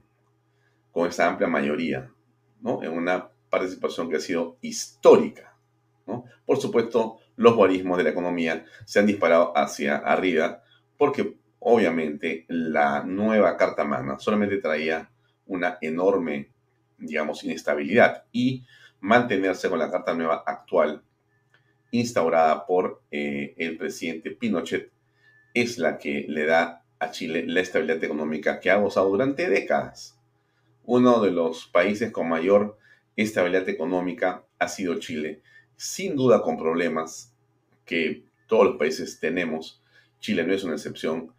con 0.91 1.08
esa 1.08 1.27
amplia 1.27 1.48
mayoría, 1.48 2.12
¿no? 2.62 2.84
En 2.84 2.91
una 2.91 3.29
participación 3.50 4.10
que 4.10 4.17
ha 4.17 4.20
sido 4.20 4.58
histórica. 4.62 5.52
Por 6.45 6.57
supuesto, 6.60 7.19
los 7.36 7.55
guarismos 7.55 7.98
de 7.98 8.03
la 8.03 8.10
economía 8.10 8.65
se 8.86 9.00
han 9.00 9.05
disparado 9.05 9.57
hacia 9.57 9.98
arriba 9.98 10.62
porque 10.98 11.38
obviamente 11.60 12.45
la 12.50 13.03
nueva 13.03 13.57
Carta 13.57 13.83
Magna 13.83 14.19
solamente 14.19 14.57
traía 14.57 15.10
una 15.45 15.77
enorme, 15.81 16.51
digamos, 16.98 17.43
inestabilidad 17.43 18.25
y 18.31 18.65
mantenerse 19.00 19.69
con 19.69 19.79
la 19.79 19.91
Carta 19.91 20.13
Nueva 20.13 20.43
actual 20.45 21.03
instaurada 21.91 22.65
por 22.65 23.03
eh, 23.12 23.53
el 23.57 23.77
presidente 23.77 24.31
Pinochet 24.31 24.91
es 25.53 25.77
la 25.77 25.98
que 25.98 26.25
le 26.27 26.45
da 26.45 26.83
a 27.00 27.12
Chile 27.12 27.45
la 27.45 27.62
estabilidad 27.62 28.03
económica 28.03 28.60
que 28.60 28.72
ha 28.72 28.77
gozado 28.77 29.10
durante 29.10 29.50
décadas. 29.50 30.19
Uno 30.86 31.22
de 31.22 31.31
los 31.31 31.67
países 31.67 32.12
con 32.12 32.29
mayor 32.29 32.77
estabilidad 33.15 33.69
económica 33.69 34.43
ha 34.57 34.67
sido 34.67 35.00
Chile 35.00 35.43
sin 35.84 36.16
duda 36.16 36.42
con 36.42 36.58
problemas 36.58 37.34
que 37.84 38.24
todos 38.48 38.66
los 38.66 38.78
países 38.78 39.20
tenemos. 39.20 39.82
Chile 40.22 40.46
no 40.46 40.54
es 40.54 40.63
una 40.63 40.75
excepción, 40.75 41.34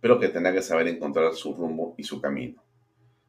pero 0.00 0.18
que 0.18 0.28
tendrá 0.28 0.52
que 0.54 0.62
saber 0.62 0.88
encontrar 0.88 1.34
su 1.34 1.52
rumbo 1.54 1.94
y 1.98 2.04
su 2.04 2.18
camino. 2.18 2.62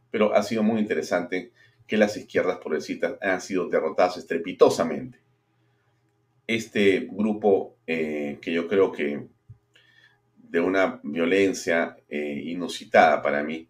Pero 0.10 0.34
ha 0.34 0.42
sido 0.42 0.64
muy 0.64 0.80
interesante 0.80 1.52
que 1.86 1.98
las 1.98 2.16
izquierdas 2.16 2.60
progresistas 2.60 3.16
han 3.22 3.42
sido 3.42 3.68
derrotadas 3.68 4.18
estrepitosamente. 4.18 5.20
Este 6.48 7.10
grupo 7.12 7.76
eh, 7.86 8.40
que 8.42 8.54
yo 8.54 8.70
creo 8.70 8.92
que 8.94 9.28
de 10.38 10.60
una 10.62 11.02
violencia 11.04 11.98
eh, 12.08 12.42
inusitada 12.46 13.22
para 13.22 13.44
mí, 13.44 13.68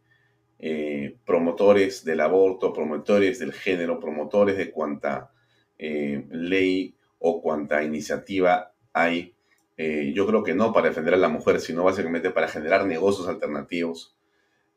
eh, 0.59 1.17
promotores 1.25 2.05
del 2.05 2.19
aborto, 2.19 2.71
promotores 2.71 3.39
del 3.39 3.51
género, 3.51 3.99
promotores 3.99 4.57
de 4.57 4.69
cuanta 4.69 5.32
eh, 5.77 6.25
ley 6.29 6.95
o 7.19 7.41
cuanta 7.41 7.83
iniciativa 7.83 8.73
hay, 8.91 9.35
eh, 9.77 10.11
yo 10.13 10.27
creo 10.27 10.43
que 10.43 10.53
no 10.53 10.73
para 10.73 10.89
defender 10.89 11.13
a 11.13 11.17
la 11.17 11.29
mujer, 11.29 11.59
sino 11.59 11.83
básicamente 11.83 12.29
para 12.29 12.47
generar 12.47 12.85
negocios 12.85 13.27
alternativos, 13.27 14.15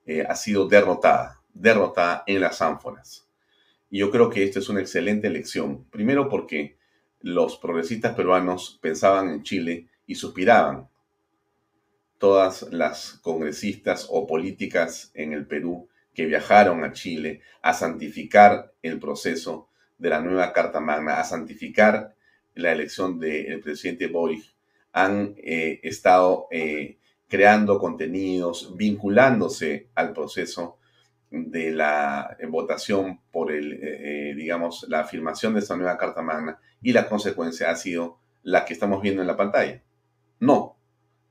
eh, 0.07 0.25
ha 0.27 0.37
sido 0.37 0.69
derrotada, 0.69 1.43
derrotada 1.53 2.23
en 2.27 2.41
las 2.41 2.63
ánforas. 2.63 3.29
Y 3.91 3.99
yo 3.99 4.11
creo 4.11 4.31
que 4.31 4.45
esta 4.45 4.59
es 4.59 4.69
una 4.69 4.81
excelente 4.81 5.27
elección. 5.27 5.85
Primero 5.91 6.29
porque 6.29 6.77
los 7.21 7.57
progresistas 7.57 8.15
peruanos 8.15 8.79
pensaban 8.81 9.31
en 9.31 9.43
Chile 9.43 9.89
y 10.07 10.15
suspiraban. 10.15 10.89
Todas 12.19 12.63
las 12.73 13.19
congresistas 13.23 14.07
o 14.11 14.27
políticas 14.27 15.11
en 15.15 15.33
el 15.33 15.47
Perú 15.47 15.89
que 16.15 16.27
viajaron 16.27 16.83
a 16.83 16.93
Chile 16.93 17.43
a 17.61 17.75
santificar 17.75 18.73
el 18.83 18.99
proceso 18.99 19.69
de 19.99 20.11
la 20.11 20.21
nueva 20.21 20.53
Carta 20.53 20.81
Magna, 20.81 21.21
a 21.21 21.25
santificar 21.25 22.15
la 22.55 22.73
elección 22.73 23.19
del 23.19 23.61
presidente 23.61 24.07
Boric, 24.09 24.45
han 24.93 25.35
eh, 25.39 25.81
estado 25.83 26.49
eh, 26.51 26.99
creando 27.29 27.79
contenidos, 27.79 28.77
vinculándose 28.77 29.89
al 29.95 30.13
proceso 30.13 30.79
de 31.31 31.73
la 31.73 32.37
votación 32.49 33.21
por 33.31 33.53
el, 33.53 33.79
eh, 33.83 34.35
digamos, 34.35 34.87
la 34.89 35.01
afirmación 35.01 35.55
de 35.55 35.61
esta 35.61 35.77
nueva 35.77 35.99
Carta 35.99 36.23
Magna 36.23 36.59
y 36.81 36.93
la 36.93 37.09
consecuencia 37.09 37.71
ha 37.71 37.77
sido 37.77 38.19
la 38.43 38.65
que 38.65 38.73
estamos 38.73 39.03
viendo 39.03 39.21
en 39.21 39.29
la 39.29 39.37
pantalla. 39.37 39.83
No, 40.41 40.79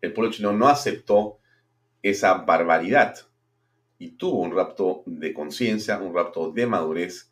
el 0.02 0.14
pueblo 0.14 0.32
chileno 0.32 0.54
no 0.54 0.68
aceptó 0.68 1.40
esa 2.02 2.34
barbaridad 2.34 3.16
y 3.98 4.12
tuvo 4.12 4.42
un 4.42 4.56
rapto 4.56 5.04
de 5.06 5.34
conciencia, 5.34 5.98
un 5.98 6.14
rapto 6.14 6.52
de 6.52 6.68
madurez 6.68 7.32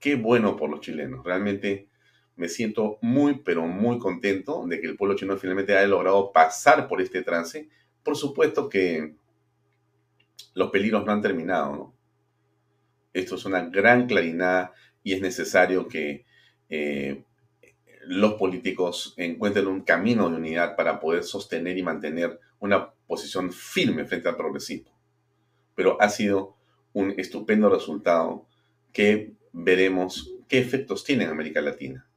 qué 0.00 0.16
bueno 0.16 0.56
por 0.56 0.70
los 0.70 0.80
chilenos. 0.80 1.24
Realmente 1.24 1.88
me 2.36 2.48
siento 2.48 2.98
muy, 3.02 3.40
pero 3.44 3.66
muy 3.66 3.98
contento 3.98 4.66
de 4.66 4.80
que 4.80 4.86
el 4.86 4.96
pueblo 4.96 5.14
chileno 5.14 5.36
finalmente 5.36 5.76
haya 5.76 5.86
logrado 5.86 6.32
pasar 6.32 6.88
por 6.88 7.00
este 7.00 7.22
trance. 7.22 7.68
Por 8.02 8.16
supuesto 8.16 8.68
que 8.68 9.14
los 10.54 10.70
peligros 10.70 11.04
no 11.04 11.12
han 11.12 11.20
terminado. 11.20 11.92
Esto 13.12 13.34
es 13.34 13.44
una 13.44 13.66
gran 13.66 14.06
claridad 14.06 14.72
y 15.02 15.12
es 15.12 15.20
necesario 15.20 15.86
que 15.86 16.24
eh, 16.70 17.22
los 18.06 18.34
políticos 18.34 19.14
encuentren 19.18 19.66
un 19.66 19.82
camino 19.82 20.30
de 20.30 20.36
unidad 20.36 20.76
para 20.76 20.98
poder 20.98 21.24
sostener 21.24 21.76
y 21.76 21.82
mantener 21.82 22.40
una 22.58 22.90
posición 23.06 23.52
firme 23.52 24.06
frente 24.06 24.28
al 24.28 24.36
progresismo. 24.36 24.90
Pero 25.74 26.00
ha 26.00 26.08
sido 26.08 26.56
un 26.92 27.14
estupendo 27.18 27.68
resultado 27.68 28.46
que 28.92 29.32
veremos 29.52 30.32
qué 30.48 30.58
efectos 30.58 31.04
tiene 31.04 31.24
en 31.24 31.30
América 31.30 31.60
Latina 31.60 32.10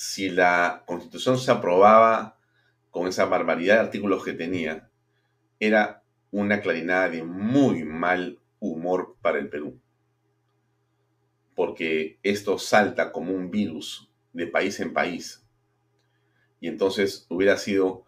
si 0.00 0.30
la 0.30 0.82
constitución 0.86 1.36
se 1.36 1.50
aprobaba 1.50 2.38
con 2.90 3.06
esa 3.06 3.26
barbaridad 3.26 3.74
de 3.74 3.80
artículos 3.80 4.24
que 4.24 4.32
tenía, 4.32 4.88
era 5.58 6.02
una 6.30 6.62
clarinada 6.62 7.10
de 7.10 7.22
muy 7.22 7.84
mal 7.84 8.40
humor 8.60 9.18
para 9.20 9.38
el 9.38 9.50
Perú. 9.50 9.78
Porque 11.54 12.18
esto 12.22 12.58
salta 12.58 13.12
como 13.12 13.34
un 13.34 13.50
virus 13.50 14.10
de 14.32 14.46
país 14.46 14.80
en 14.80 14.94
país. 14.94 15.46
Y 16.60 16.68
entonces 16.68 17.26
hubiera 17.28 17.58
sido 17.58 18.06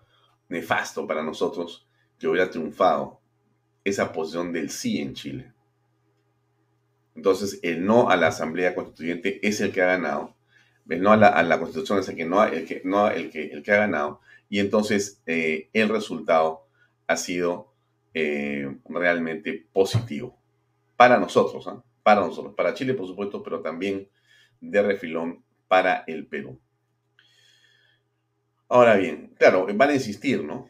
nefasto 0.48 1.06
para 1.06 1.22
nosotros 1.22 1.86
que 2.18 2.26
hubiera 2.26 2.48
triunfado 2.48 3.20
esa 3.84 4.14
posición 4.14 4.50
del 4.50 4.70
sí 4.70 4.98
en 4.98 5.12
Chile. 5.12 5.52
Entonces 7.14 7.60
el 7.62 7.84
no 7.84 8.10
a 8.10 8.16
la 8.16 8.28
Asamblea 8.28 8.74
Constituyente 8.74 9.46
es 9.46 9.60
el 9.60 9.72
que 9.72 9.82
ha 9.82 9.86
ganado 9.86 10.34
no 10.84 11.12
a 11.12 11.42
la, 11.42 11.58
constitución 11.58 11.98
es 11.98 12.08
el 12.08 12.16
que 12.16 12.24
no, 12.24 12.44
el 12.44 12.66
que, 12.66 12.82
no 12.84 13.08
el, 13.10 13.30
que, 13.30 13.46
el 13.46 13.62
que 13.62 13.72
ha 13.72 13.78
ganado, 13.78 14.20
y 14.48 14.58
entonces 14.58 15.22
eh, 15.26 15.68
el 15.72 15.88
resultado 15.88 16.66
ha 17.06 17.16
sido 17.16 17.72
eh, 18.14 18.76
realmente 18.88 19.66
positivo 19.72 20.38
para 20.96 21.18
nosotros, 21.18 21.66
¿ah? 21.68 21.82
para 22.02 22.20
nosotros, 22.20 22.54
para 22.54 22.74
Chile 22.74 22.94
por 22.94 23.06
supuesto, 23.06 23.42
pero 23.42 23.60
también 23.60 24.08
de 24.60 24.82
refilón 24.82 25.42
para 25.68 26.04
el 26.06 26.26
Perú. 26.26 26.58
Ahora 28.68 28.96
bien, 28.96 29.34
claro, 29.38 29.66
van 29.74 29.90
a 29.90 29.94
insistir, 29.94 30.42
¿no? 30.44 30.68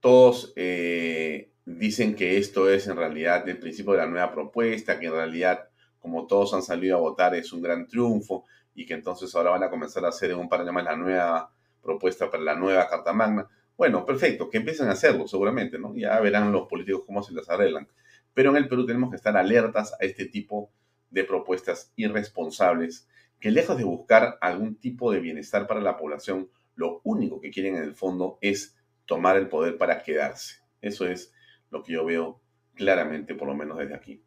Todos 0.00 0.52
eh, 0.56 1.50
dicen 1.66 2.14
que 2.14 2.38
esto 2.38 2.70
es 2.70 2.86
en 2.86 2.96
realidad 2.96 3.46
el 3.48 3.58
principio 3.58 3.92
de 3.92 3.98
la 3.98 4.06
nueva 4.06 4.32
propuesta, 4.32 4.98
que 4.98 5.06
en 5.06 5.12
realidad, 5.12 5.68
como 5.98 6.26
todos 6.26 6.54
han 6.54 6.62
salido 6.62 6.96
a 6.96 7.00
votar, 7.00 7.34
es 7.34 7.52
un 7.52 7.60
gran 7.60 7.86
triunfo, 7.86 8.46
y 8.74 8.86
que 8.86 8.94
entonces 8.94 9.34
ahora 9.34 9.50
van 9.50 9.64
a 9.64 9.70
comenzar 9.70 10.04
a 10.04 10.08
hacer 10.08 10.30
en 10.30 10.38
un 10.38 10.48
par 10.48 10.64
de 10.64 10.72
la 10.72 10.96
nueva 10.96 11.52
propuesta 11.82 12.30
para 12.30 12.42
la 12.42 12.54
nueva 12.54 12.88
Carta 12.88 13.12
Magna. 13.12 13.48
Bueno, 13.76 14.04
perfecto, 14.06 14.48
que 14.48 14.58
empiecen 14.58 14.88
a 14.88 14.92
hacerlo 14.92 15.26
seguramente, 15.26 15.78
¿no? 15.78 15.94
Ya 15.94 16.18
verán 16.20 16.52
los 16.52 16.68
políticos 16.68 17.02
cómo 17.04 17.22
se 17.22 17.34
las 17.34 17.48
arreglan. 17.50 17.88
Pero 18.32 18.50
en 18.50 18.56
el 18.56 18.68
Perú 18.68 18.86
tenemos 18.86 19.10
que 19.10 19.16
estar 19.16 19.36
alertas 19.36 19.92
a 19.94 20.04
este 20.04 20.26
tipo 20.26 20.70
de 21.10 21.24
propuestas 21.24 21.92
irresponsables 21.96 23.08
que 23.40 23.50
lejos 23.50 23.76
de 23.76 23.84
buscar 23.84 24.38
algún 24.40 24.76
tipo 24.76 25.12
de 25.12 25.20
bienestar 25.20 25.66
para 25.66 25.80
la 25.80 25.96
población, 25.96 26.50
lo 26.74 27.00
único 27.04 27.40
que 27.40 27.50
quieren 27.50 27.76
en 27.76 27.82
el 27.82 27.94
fondo 27.94 28.38
es 28.40 28.76
tomar 29.04 29.36
el 29.36 29.48
poder 29.48 29.76
para 29.78 30.02
quedarse. 30.02 30.56
Eso 30.80 31.06
es 31.06 31.32
lo 31.70 31.82
que 31.82 31.92
yo 31.92 32.04
veo 32.04 32.40
claramente, 32.74 33.34
por 33.34 33.48
lo 33.48 33.54
menos 33.54 33.78
desde 33.78 33.94
aquí. 33.94 34.22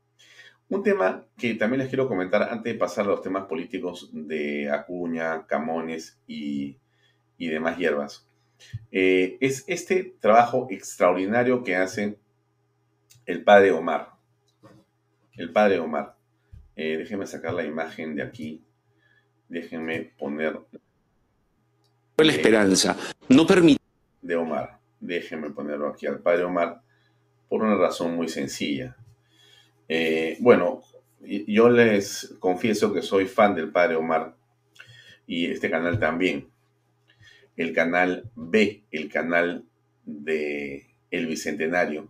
Un 0.69 0.84
tema 0.84 1.25
que 1.36 1.56
también 1.56 1.80
les 1.80 1.89
quiero 1.89 2.08
comentar 2.08 2.43
antes 2.43 2.73
de 2.73 2.78
pasar 2.78 3.06
a 3.06 3.10
los 3.10 3.21
temas 3.21 3.45
políticos 3.45 4.12
de 4.13 4.69
Acuña, 4.69 5.47
Camones 5.47 6.21
y, 6.28 6.78
demás 7.38 7.78
hierbas, 7.78 8.28
eh, 8.91 9.38
es 9.39 9.63
este 9.67 10.15
trabajo 10.19 10.67
extraordinario 10.69 11.63
que 11.63 11.75
hace 11.75 12.19
el 13.25 13.43
padre 13.43 13.71
Omar. 13.71 14.10
El 15.34 15.52
padre 15.52 15.80
Omar. 15.80 16.15
Eh, 16.75 16.97
déjenme 16.97 17.25
sacar 17.25 17.54
la 17.54 17.63
imagen 17.63 18.15
de 18.15 18.23
aquí. 18.23 18.63
Déjenme 19.47 20.13
poner. 20.19 20.60
La 22.17 22.32
esperanza. 22.32 22.95
No 23.28 23.47
permite. 23.47 23.82
De 24.21 24.36
Omar. 24.36 24.80
Déjenme 24.99 25.49
ponerlo 25.49 25.88
aquí 25.88 26.06
al 26.06 26.19
padre 26.19 26.43
Omar 26.43 26.84
por 27.49 27.63
una 27.63 27.75
razón 27.75 28.15
muy 28.15 28.29
sencilla. 28.29 28.95
Eh, 29.88 30.38
bueno, 30.39 30.83
yo 31.19 31.69
les 31.69 32.35
confieso 32.39 32.93
que 32.93 33.01
soy 33.01 33.25
fan 33.25 33.55
del 33.55 33.71
padre 33.71 33.95
Omar 33.95 34.35
y 35.27 35.47
este 35.47 35.69
canal 35.69 35.99
también. 35.99 36.47
El 37.57 37.73
canal 37.73 38.29
B, 38.35 38.83
el 38.91 39.09
canal 39.09 39.65
de 40.05 40.88
El 41.12 41.27
Bicentenario. 41.27 42.07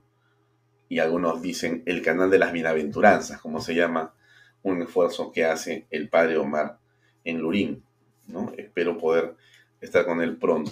Y 0.89 0.99
algunos 0.99 1.41
dicen 1.41 1.83
el 1.85 2.01
canal 2.01 2.29
de 2.29 2.39
las 2.39 2.51
bienaventuranzas, 2.51 3.39
como 3.39 3.61
se 3.61 3.75
llama 3.75 4.13
un 4.61 4.81
esfuerzo 4.81 5.31
que 5.31 5.45
hace 5.45 5.87
el 5.89 6.09
padre 6.09 6.37
Omar 6.37 6.79
en 7.23 7.39
Lurín. 7.39 7.83
¿no? 8.27 8.51
Espero 8.57 8.97
poder 8.97 9.35
estar 9.81 10.05
con 10.05 10.21
él 10.21 10.37
pronto. 10.37 10.71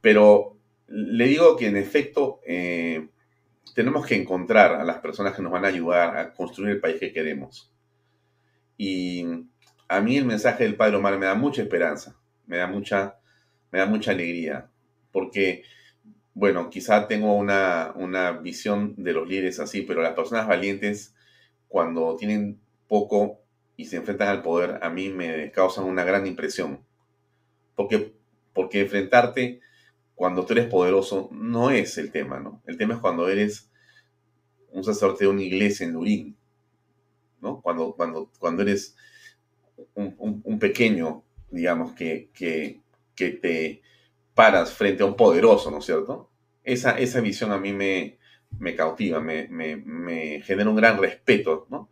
Pero 0.00 0.56
le 0.88 1.26
digo 1.26 1.56
que 1.56 1.66
en 1.66 1.76
efecto 1.76 2.40
eh, 2.46 3.08
tenemos 3.74 4.06
que 4.06 4.16
encontrar 4.16 4.74
a 4.74 4.84
las 4.84 4.98
personas 4.98 5.34
que 5.34 5.42
nos 5.42 5.52
van 5.52 5.64
a 5.64 5.68
ayudar 5.68 6.16
a 6.16 6.32
construir 6.32 6.72
el 6.72 6.80
país 6.80 6.96
que 6.98 7.12
queremos. 7.12 7.70
Y 8.76 9.24
a 9.88 10.00
mí 10.00 10.16
el 10.16 10.24
mensaje 10.24 10.64
del 10.64 10.76
Padre 10.76 10.96
Omar 10.96 11.18
me 11.18 11.26
da 11.26 11.34
mucha 11.34 11.62
esperanza, 11.62 12.16
me 12.46 12.56
da 12.56 12.66
mucha, 12.66 13.18
me 13.70 13.78
da 13.78 13.86
mucha 13.86 14.10
alegría, 14.10 14.68
porque, 15.12 15.64
bueno, 16.34 16.70
quizá 16.70 17.06
tengo 17.08 17.34
una, 17.34 17.92
una 17.94 18.32
visión 18.32 18.94
de 18.96 19.12
los 19.12 19.28
líderes 19.28 19.60
así, 19.60 19.82
pero 19.82 20.02
las 20.02 20.14
personas 20.14 20.46
valientes, 20.46 21.14
cuando 21.68 22.16
tienen 22.16 22.58
poco 22.88 23.40
y 23.76 23.86
se 23.86 23.96
enfrentan 23.96 24.28
al 24.28 24.42
poder, 24.42 24.78
a 24.82 24.90
mí 24.90 25.08
me 25.10 25.50
causan 25.50 25.84
una 25.84 26.04
gran 26.04 26.26
impresión. 26.26 26.80
Porque, 27.74 28.14
porque 28.54 28.80
enfrentarte 28.80 29.60
cuando 30.16 30.46
tú 30.46 30.54
eres 30.54 30.66
poderoso 30.66 31.28
no 31.30 31.70
es 31.70 31.98
el 31.98 32.10
tema, 32.10 32.40
¿no? 32.40 32.62
El 32.66 32.78
tema 32.78 32.94
es 32.94 33.00
cuando 33.00 33.28
eres 33.28 33.70
un 34.70 34.82
sacerdote 34.82 35.24
de 35.24 35.30
una 35.30 35.42
iglesia 35.42 35.86
en 35.86 35.92
Lurín, 35.92 36.36
¿no? 37.40 37.60
Cuando, 37.60 37.92
cuando, 37.94 38.32
cuando 38.38 38.62
eres 38.62 38.96
un, 39.94 40.58
pequeño, 40.58 41.22
digamos, 41.50 41.92
que, 41.92 42.30
que, 42.32 42.80
te 43.14 43.82
paras 44.34 44.72
frente 44.72 45.02
a 45.02 45.06
un 45.06 45.16
poderoso, 45.16 45.70
¿no 45.70 45.78
es 45.78 45.84
cierto? 45.84 46.30
Esa, 46.64 46.98
esa 46.98 47.20
visión 47.20 47.52
a 47.52 47.58
mí 47.58 47.74
me, 47.74 48.18
me 48.58 48.74
cautiva, 48.74 49.20
me, 49.20 49.48
me, 49.48 50.40
genera 50.42 50.70
un 50.70 50.76
gran 50.76 50.98
respeto, 50.98 51.66
¿no? 51.68 51.90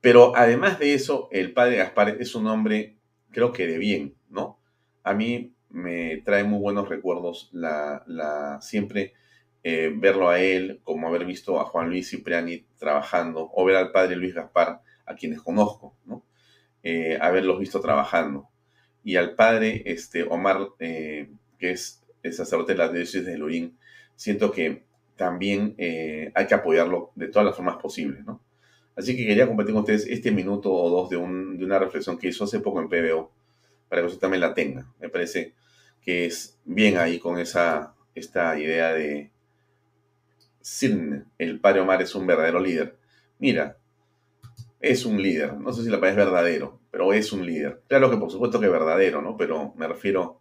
Pero 0.00 0.36
además 0.36 0.78
de 0.78 0.94
eso, 0.94 1.28
el 1.32 1.52
padre 1.52 1.76
Gaspar 1.76 2.16
es 2.20 2.36
un 2.36 2.46
hombre, 2.46 2.96
creo 3.32 3.52
que 3.52 3.66
de 3.66 3.76
bien, 3.76 4.14
¿no? 4.28 4.60
A 5.02 5.14
mí 5.14 5.52
me 5.70 6.18
trae 6.18 6.44
muy 6.44 6.58
buenos 6.58 6.88
recuerdos 6.88 7.48
la, 7.52 8.02
la, 8.06 8.60
siempre 8.60 9.14
eh, 9.62 9.92
verlo 9.94 10.30
a 10.30 10.40
él, 10.40 10.80
como 10.84 11.06
haber 11.06 11.26
visto 11.26 11.60
a 11.60 11.64
Juan 11.64 11.90
Luis 11.90 12.10
Cipriani 12.10 12.64
trabajando, 12.78 13.50
o 13.52 13.64
ver 13.64 13.76
al 13.76 13.92
padre 13.92 14.16
Luis 14.16 14.34
Gaspar, 14.34 14.80
a 15.04 15.14
quienes 15.14 15.42
conozco, 15.42 15.94
¿no? 16.06 16.24
Eh, 16.82 17.18
haberlos 17.20 17.58
visto 17.58 17.80
trabajando. 17.80 18.48
Y 19.04 19.16
al 19.16 19.34
padre 19.34 19.82
este, 19.86 20.22
Omar, 20.22 20.68
eh, 20.78 21.30
que 21.58 21.72
es 21.72 22.02
el 22.22 22.32
sacerdote 22.32 22.72
de 22.72 22.78
la 22.78 22.88
diócesis 22.88 23.26
de 23.26 23.36
Lurín, 23.36 23.76
siento 24.16 24.50
que 24.50 24.84
también 25.16 25.74
hay 25.78 26.46
que 26.46 26.54
apoyarlo 26.54 27.10
de 27.14 27.28
todas 27.28 27.44
las 27.44 27.54
formas 27.54 27.76
posibles, 27.76 28.24
¿no? 28.24 28.40
Así 28.96 29.14
que 29.14 29.26
quería 29.26 29.46
compartir 29.46 29.74
con 29.74 29.82
ustedes 29.82 30.06
este 30.06 30.30
minuto 30.30 30.72
o 30.72 30.88
dos 30.88 31.10
de, 31.10 31.16
de 31.16 31.64
una 31.64 31.78
reflexión 31.78 32.16
que 32.16 32.28
hizo 32.28 32.44
hace 32.44 32.60
poco 32.60 32.80
en 32.80 32.88
PBO, 32.88 33.30
para 33.90 34.00
que 34.02 34.06
usted 34.06 34.20
también 34.20 34.40
la 34.40 34.54
tenga. 34.54 34.86
Me 34.98 35.10
parece 35.10 35.52
que 36.00 36.24
es 36.24 36.58
bien 36.64 36.96
ahí 36.96 37.18
con 37.18 37.38
esa, 37.38 37.94
esta 38.14 38.58
idea 38.58 38.94
de 38.94 39.30
Sin, 40.62 41.26
el 41.36 41.60
padre 41.60 41.80
Omar 41.80 42.00
es 42.00 42.14
un 42.14 42.26
verdadero 42.26 42.60
líder. 42.60 42.96
Mira, 43.38 43.76
es 44.78 45.04
un 45.04 45.20
líder. 45.20 45.54
No 45.54 45.72
sé 45.72 45.82
si 45.82 45.90
la 45.90 46.00
palabra 46.00 46.22
es 46.22 46.30
verdadero, 46.30 46.80
pero 46.90 47.12
es 47.12 47.32
un 47.32 47.44
líder. 47.44 47.82
Claro 47.88 48.10
que 48.10 48.16
por 48.16 48.30
supuesto 48.30 48.60
que 48.60 48.66
es 48.66 48.72
verdadero, 48.72 49.20
¿no? 49.20 49.36
Pero 49.36 49.74
me 49.76 49.88
refiero 49.88 50.39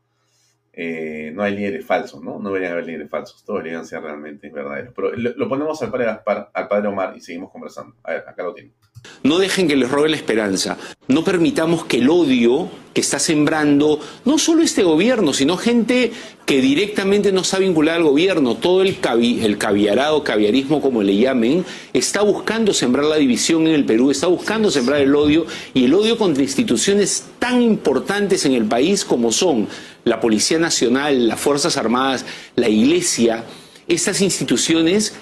eh, 0.74 1.32
no 1.34 1.44
hay 1.44 1.56
líderes 1.56 1.86
falsos, 1.86 2.22
¿no? 2.22 2.40
No 2.40 2.50
deberían 2.50 2.74
haber 2.74 2.86
líderes 2.86 3.10
falsos, 3.10 3.44
todos 3.44 3.60
deberían 3.60 3.86
ser 3.86 4.02
realmente 4.02 4.50
verdaderos. 4.50 4.94
Pero 4.96 5.12
lo, 5.16 5.50
ponemos 5.50 5.82
al 5.82 5.92
padre 5.92 6.20
al 6.54 6.68
padre 6.68 6.88
Omar 6.88 7.14
y 7.18 7.22
seguimos 7.22 7.52
conversando. 7.52 7.96
A 8.04 8.12
ver, 8.12 8.24
acá 8.28 8.44
lo 8.44 8.54
tiene. 8.54 8.72
No 9.24 9.38
dejen 9.38 9.68
que 9.68 9.76
les 9.76 9.90
roben 9.90 10.12
la 10.12 10.18
esperanza. 10.18 10.78
No 11.08 11.24
permitamos 11.24 11.86
que 11.86 11.98
el 11.98 12.10
odio 12.10 12.70
que 12.94 13.02
está 13.02 13.20
sembrando 13.20 14.00
no 14.26 14.38
solo 14.38 14.62
este 14.62 14.84
gobierno, 14.84 15.34
sino 15.34 15.58
gente 15.58 16.12
que 16.50 16.62
directamente 16.62 17.32
no 17.32 17.42
está 17.42 17.60
vinculada 17.60 17.98
al 17.98 18.04
gobierno, 18.04 18.56
todo 18.56 18.82
el, 18.82 19.00
cavi, 19.00 19.46
el 19.46 19.60
caviarado, 19.60 20.24
caviarismo 20.24 20.82
como 20.82 21.04
le 21.04 21.16
llamen, 21.16 21.64
está 21.94 22.24
buscando 22.24 22.74
sembrar 22.74 23.06
la 23.06 23.18
división 23.18 23.68
en 23.68 23.76
el 23.76 23.86
Perú, 23.86 24.10
está 24.10 24.26
buscando 24.26 24.72
sembrar 24.72 25.00
el 25.00 25.14
odio 25.14 25.46
y 25.76 25.86
el 25.86 25.94
odio 25.94 26.18
contra 26.18 26.42
instituciones 26.42 27.26
tan 27.38 27.62
importantes 27.62 28.46
en 28.46 28.54
el 28.54 28.66
país 28.66 29.06
como 29.06 29.32
son 29.32 29.68
la 30.06 30.20
Policía 30.20 30.58
Nacional, 30.58 31.28
las 31.28 31.40
Fuerzas 31.40 31.78
Armadas, 31.78 32.26
la 32.56 32.68
Iglesia, 32.68 33.44
estas 33.88 34.20
instituciones, 34.20 35.14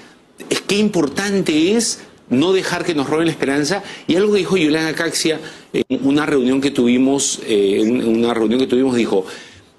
es 0.50 0.62
qué 0.62 0.78
importante 0.78 1.74
es 1.76 2.04
no 2.30 2.54
dejar 2.54 2.86
que 2.86 2.96
nos 2.96 3.10
roben 3.10 3.26
la 3.26 3.34
esperanza. 3.34 3.84
Y 4.08 4.16
algo 4.16 4.32
que 4.32 4.40
dijo 4.40 4.56
Yolanda 4.56 4.94
Caxia 4.94 5.42
en 5.74 6.08
una 6.08 6.26
reunión 6.26 6.62
que 6.62 6.72
tuvimos, 6.72 7.42
eh, 7.46 7.82
en 7.82 8.08
una 8.08 8.34
reunión 8.34 8.62
que 8.62 8.68
tuvimos, 8.68 8.96
dijo, 8.96 9.26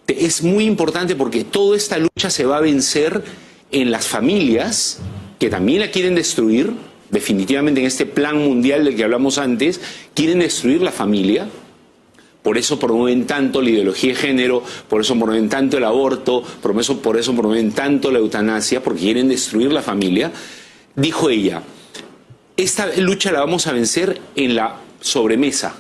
es 0.09 0.43
muy 0.43 0.65
importante 0.65 1.15
porque 1.15 1.45
toda 1.45 1.77
esta 1.77 1.99
lucha 1.99 2.31
se 2.31 2.45
va 2.45 2.57
a 2.57 2.61
vencer 2.61 3.23
en 3.71 3.91
las 3.91 4.07
familias 4.07 5.01
que 5.39 5.51
también 5.51 5.81
la 5.81 5.91
quieren 5.91 6.15
destruir, 6.15 6.73
definitivamente 7.11 7.81
en 7.81 7.87
este 7.87 8.07
plan 8.07 8.39
mundial 8.39 8.85
del 8.85 8.97
que 8.97 9.05
hablamos 9.05 9.39
antes, 9.39 9.81
quieren 10.15 10.41
destruir 10.41 10.83
la 10.83 10.91
familia, 10.91 11.49
por 12.43 12.57
eso 12.57 12.79
promueven 12.79 13.27
tanto 13.27 13.61
la 13.61 13.71
ideología 13.71 14.15
de 14.15 14.19
género, 14.19 14.63
por 14.89 15.03
eso 15.03 15.15
promueven 15.15 15.49
tanto 15.49 15.77
el 15.77 15.85
aborto, 15.85 16.43
por 16.63 16.79
eso, 16.81 17.01
por 17.03 17.19
eso 17.19 17.35
promueven 17.35 17.73
tanto 17.73 18.11
la 18.11 18.19
eutanasia, 18.19 18.83
porque 18.83 19.01
quieren 19.01 19.29
destruir 19.29 19.73
la 19.73 19.83
familia. 19.83 20.33
Dijo 20.97 21.31
ella, 21.31 21.63
esta 22.57 22.89
lucha 22.97 23.33
la 23.33 23.41
vamos 23.41 23.67
a 23.67 23.73
vencer 23.73 24.21
en 24.35 24.55
la 24.55 24.77
sobremesa, 25.01 25.77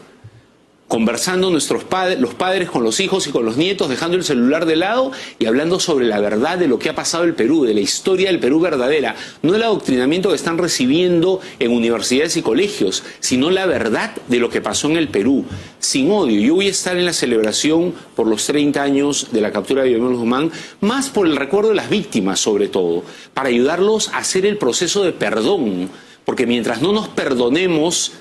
conversando 0.88 1.50
nuestros 1.50 1.84
padres, 1.84 2.18
los 2.18 2.34
padres 2.34 2.70
con 2.70 2.82
los 2.82 2.98
hijos 2.98 3.26
y 3.26 3.30
con 3.30 3.44
los 3.44 3.58
nietos, 3.58 3.90
dejando 3.90 4.16
el 4.16 4.24
celular 4.24 4.64
de 4.64 4.76
lado 4.76 5.12
y 5.38 5.44
hablando 5.44 5.78
sobre 5.78 6.06
la 6.06 6.18
verdad 6.18 6.58
de 6.58 6.66
lo 6.66 6.78
que 6.78 6.88
ha 6.88 6.94
pasado 6.94 7.24
en 7.24 7.30
el 7.30 7.36
Perú, 7.36 7.64
de 7.64 7.74
la 7.74 7.80
historia 7.80 8.28
del 8.28 8.40
Perú 8.40 8.58
verdadera, 8.58 9.14
no 9.42 9.54
el 9.54 9.62
adoctrinamiento 9.62 10.30
que 10.30 10.34
están 10.34 10.56
recibiendo 10.56 11.40
en 11.58 11.72
universidades 11.72 12.38
y 12.38 12.42
colegios, 12.42 13.04
sino 13.20 13.50
la 13.50 13.66
verdad 13.66 14.16
de 14.28 14.38
lo 14.38 14.48
que 14.48 14.62
pasó 14.62 14.88
en 14.88 14.96
el 14.96 15.08
Perú, 15.08 15.44
sin 15.78 16.10
odio. 16.10 16.40
Yo 16.40 16.54
voy 16.54 16.68
a 16.68 16.70
estar 16.70 16.96
en 16.96 17.04
la 17.04 17.12
celebración 17.12 17.92
por 18.16 18.26
los 18.26 18.46
30 18.46 18.82
años 18.82 19.28
de 19.30 19.42
la 19.42 19.52
captura 19.52 19.82
de 19.82 19.90
Guillermo 19.90 20.16
Guzmán, 20.16 20.50
más 20.80 21.10
por 21.10 21.26
el 21.26 21.36
recuerdo 21.36 21.68
de 21.68 21.76
las 21.76 21.90
víctimas 21.90 22.40
sobre 22.40 22.68
todo, 22.68 23.04
para 23.34 23.50
ayudarlos 23.50 24.08
a 24.08 24.18
hacer 24.18 24.46
el 24.46 24.56
proceso 24.56 25.04
de 25.04 25.12
perdón, 25.12 25.90
porque 26.24 26.46
mientras 26.46 26.80
no 26.80 26.92
nos 26.92 27.08
perdonemos, 27.08 28.12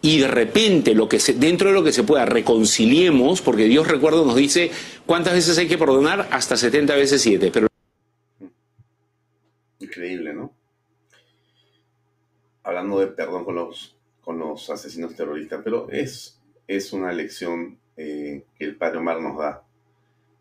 y 0.00 0.20
de 0.20 0.28
repente 0.28 0.94
dentro 1.36 1.68
de 1.68 1.74
lo 1.74 1.82
que 1.82 1.92
se 1.92 2.04
pueda 2.04 2.24
reconciliemos, 2.24 3.42
porque 3.42 3.64
Dios 3.64 3.88
recuerdo 3.88 4.24
nos 4.24 4.36
dice 4.36 4.70
cuántas 5.06 5.34
veces 5.34 5.58
hay 5.58 5.66
que 5.66 5.78
perdonar, 5.78 6.28
hasta 6.30 6.56
70 6.56 6.94
veces 6.94 7.20
7. 7.20 7.50
Pero... 7.52 7.66
Increíble, 9.80 10.34
¿no? 10.34 10.52
Hablando 12.62 13.00
de 13.00 13.08
perdón 13.08 13.44
con 13.44 14.38
los, 14.38 14.70
asesinos 14.70 15.16
terroristas, 15.16 15.60
pero 15.64 15.88
es, 15.90 16.38
una 16.92 17.12
lección 17.12 17.78
eh, 17.96 18.44
que 18.56 18.64
el 18.64 18.76
Padre 18.76 18.98
Omar 18.98 19.20
nos 19.20 19.38
da. 19.38 19.62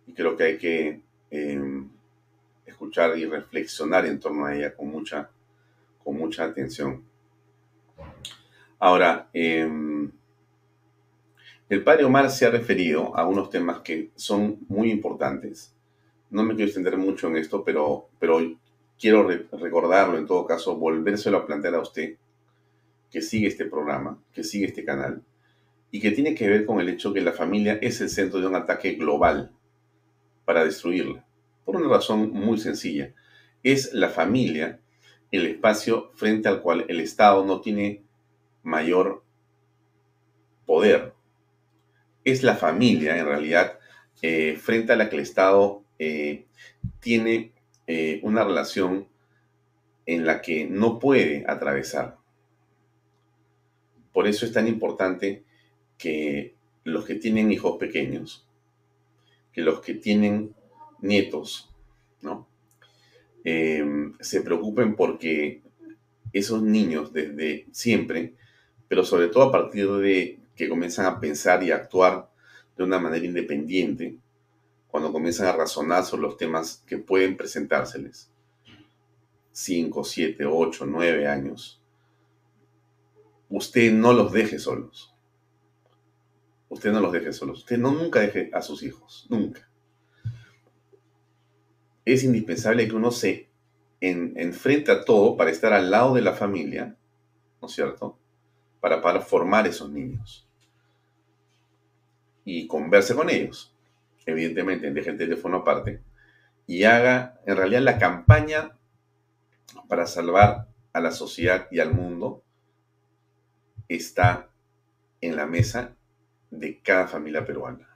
Y 0.06 0.14
creo 0.14 0.36
que 0.36 0.44
hay 0.44 0.58
que 0.58 1.02
em, 1.32 1.90
escuchar 2.66 3.18
y 3.18 3.26
reflexionar 3.26 4.06
en 4.06 4.20
torno 4.20 4.46
a 4.46 4.56
ella 4.56 4.76
con 4.76 4.90
mucha 4.92 6.44
atención. 6.44 7.04
Ahora, 8.80 9.30
em, 9.34 10.12
el 11.70 11.84
padre 11.84 12.06
Omar 12.06 12.30
se 12.30 12.46
ha 12.46 12.50
referido 12.50 13.16
a 13.18 13.28
unos 13.28 13.50
temas 13.50 13.82
que 13.82 14.12
son 14.16 14.60
muy 14.70 14.92
importantes. 14.92 15.76
No 16.30 16.44
me 16.44 16.56
quiero 16.56 16.68
extender 16.68 16.98
mucho 16.98 17.28
en 17.28 17.38
esto, 17.38 17.64
pero, 17.64 18.10
pero 18.20 18.40
quiero 19.00 19.28
recordarlo, 19.28 20.18
en 20.18 20.26
todo 20.26 20.46
caso, 20.46 20.76
volvérselo 20.78 21.38
a 21.38 21.46
plantear 21.46 21.76
a 21.76 21.82
usted, 21.82 22.16
que 23.10 23.22
sigue 23.22 23.48
este 23.48 23.66
programa, 23.66 24.22
que 24.34 24.44
sigue 24.44 24.66
este 24.66 24.86
canal, 24.86 25.24
y 25.92 26.00
que 26.00 26.12
tiene 26.12 26.36
que 26.36 26.48
ver 26.48 26.66
con 26.66 26.80
el 26.80 26.90
hecho 26.90 27.14
que 27.14 27.22
la 27.22 27.32
familia 27.32 27.80
es 27.82 28.00
el 28.02 28.10
centro 28.10 28.40
de 28.40 28.48
un 28.48 28.56
ataque 28.56 28.94
global 28.94 29.52
para 30.46 30.64
destruirla. 30.64 31.26
Por 31.66 31.76
una 31.76 31.90
razón 31.90 32.32
muy 32.32 32.58
sencilla. 32.58 33.14
Es 33.64 33.94
la 33.94 34.10
familia 34.10 34.80
el 35.32 35.46
espacio 35.46 36.12
frente 36.16 36.48
al 36.48 36.62
cual 36.62 36.86
el 36.88 37.02
Estado 37.02 37.46
no 37.46 37.60
tiene 37.60 38.07
mayor 38.68 39.24
poder. 40.66 41.14
Es 42.26 42.44
la 42.44 42.56
familia, 42.56 43.18
en 43.18 43.26
realidad, 43.26 43.80
eh, 44.22 44.58
frente 44.58 44.92
a 44.92 44.98
la 44.98 45.10
que 45.10 45.16
el 45.16 45.22
Estado 45.22 45.84
eh, 45.98 46.46
tiene 47.00 47.54
eh, 47.88 48.20
una 48.24 48.44
relación 48.44 49.08
en 50.06 50.26
la 50.26 50.42
que 50.42 50.68
no 50.68 51.00
puede 51.00 51.46
atravesar. 51.48 52.18
Por 54.12 54.28
eso 54.28 54.46
es 54.46 54.52
tan 54.52 54.68
importante 54.68 55.44
que 55.98 56.56
los 56.84 57.06
que 57.06 57.16
tienen 57.16 57.52
hijos 57.52 57.78
pequeños, 57.78 58.46
que 59.54 59.62
los 59.62 59.80
que 59.80 59.94
tienen 59.94 60.54
nietos, 61.00 61.74
¿no? 62.22 62.48
se 64.20 64.42
preocupen 64.42 64.98
porque 64.98 65.62
esos 66.34 66.62
niños 66.62 67.14
desde 67.14 67.66
siempre 67.72 68.34
pero 68.88 69.04
sobre 69.04 69.28
todo 69.28 69.44
a 69.44 69.52
partir 69.52 69.90
de 69.92 70.40
que 70.56 70.70
comienzan 70.70 71.06
a 71.06 71.20
pensar 71.20 71.64
y 71.64 71.72
a 71.72 71.76
actuar 71.76 72.30
de 72.76 72.84
una 72.84 73.00
manera 73.00 73.26
independiente, 73.26 74.18
cuando 74.88 75.12
comienzan 75.12 75.48
a 75.48 75.54
razonar 75.54 76.06
sobre 76.06 76.24
los 76.24 76.38
temas 76.38 76.84
que 76.88 76.98
pueden 76.98 77.38
presentárseles. 77.38 78.32
5, 79.52 80.04
7, 80.04 80.46
8, 80.46 80.86
9 80.86 81.28
años. 81.28 81.82
Usted 83.50 83.92
no 83.92 84.14
los 84.14 84.32
deje 84.32 84.60
solos. 84.60 85.14
Usted 86.70 86.92
no 86.92 87.00
los 87.00 87.12
deje 87.12 87.34
solos. 87.34 87.60
Usted 87.60 87.78
no 87.78 87.92
nunca 87.92 88.20
deje 88.20 88.50
a 88.54 88.62
sus 88.62 88.84
hijos. 88.84 89.26
Nunca. 89.30 89.70
Es 92.06 92.24
indispensable 92.24 92.88
que 92.88 92.96
uno 92.96 93.12
se 93.12 93.50
enfrente 94.00 94.92
a 94.92 95.04
todo 95.04 95.36
para 95.36 95.50
estar 95.50 95.74
al 95.74 95.90
lado 95.90 96.14
de 96.14 96.22
la 96.22 96.34
familia, 96.34 96.96
¿no 97.62 97.68
es 97.68 97.74
cierto? 97.74 98.18
Para, 99.02 99.22
formar 99.22 99.68
esos 99.68 99.90
niños. 99.92 100.48
Y 102.46 102.68
converse 102.68 103.16
con 103.16 103.30
ellos, 103.30 103.76
evidentemente, 104.26 104.92
deje 104.92 105.12
el 105.12 105.18
teléfono 105.18 105.58
aparte, 105.58 106.02
y 106.66 106.84
haga 106.84 107.40
en 107.46 107.58
realidad 107.58 107.82
la 107.82 107.98
campaña 107.98 108.78
para 109.88 110.06
salvar 110.06 110.68
a 110.94 111.00
la 111.00 111.12
sociedad 111.12 111.68
y 111.72 111.80
al 111.80 111.94
mundo 111.94 112.44
está 113.88 114.50
en 115.22 115.36
la 115.36 115.46
mesa 115.46 115.96
de 116.52 116.82
cada 116.82 117.08
familia 117.08 117.46
peruana. 117.46 117.88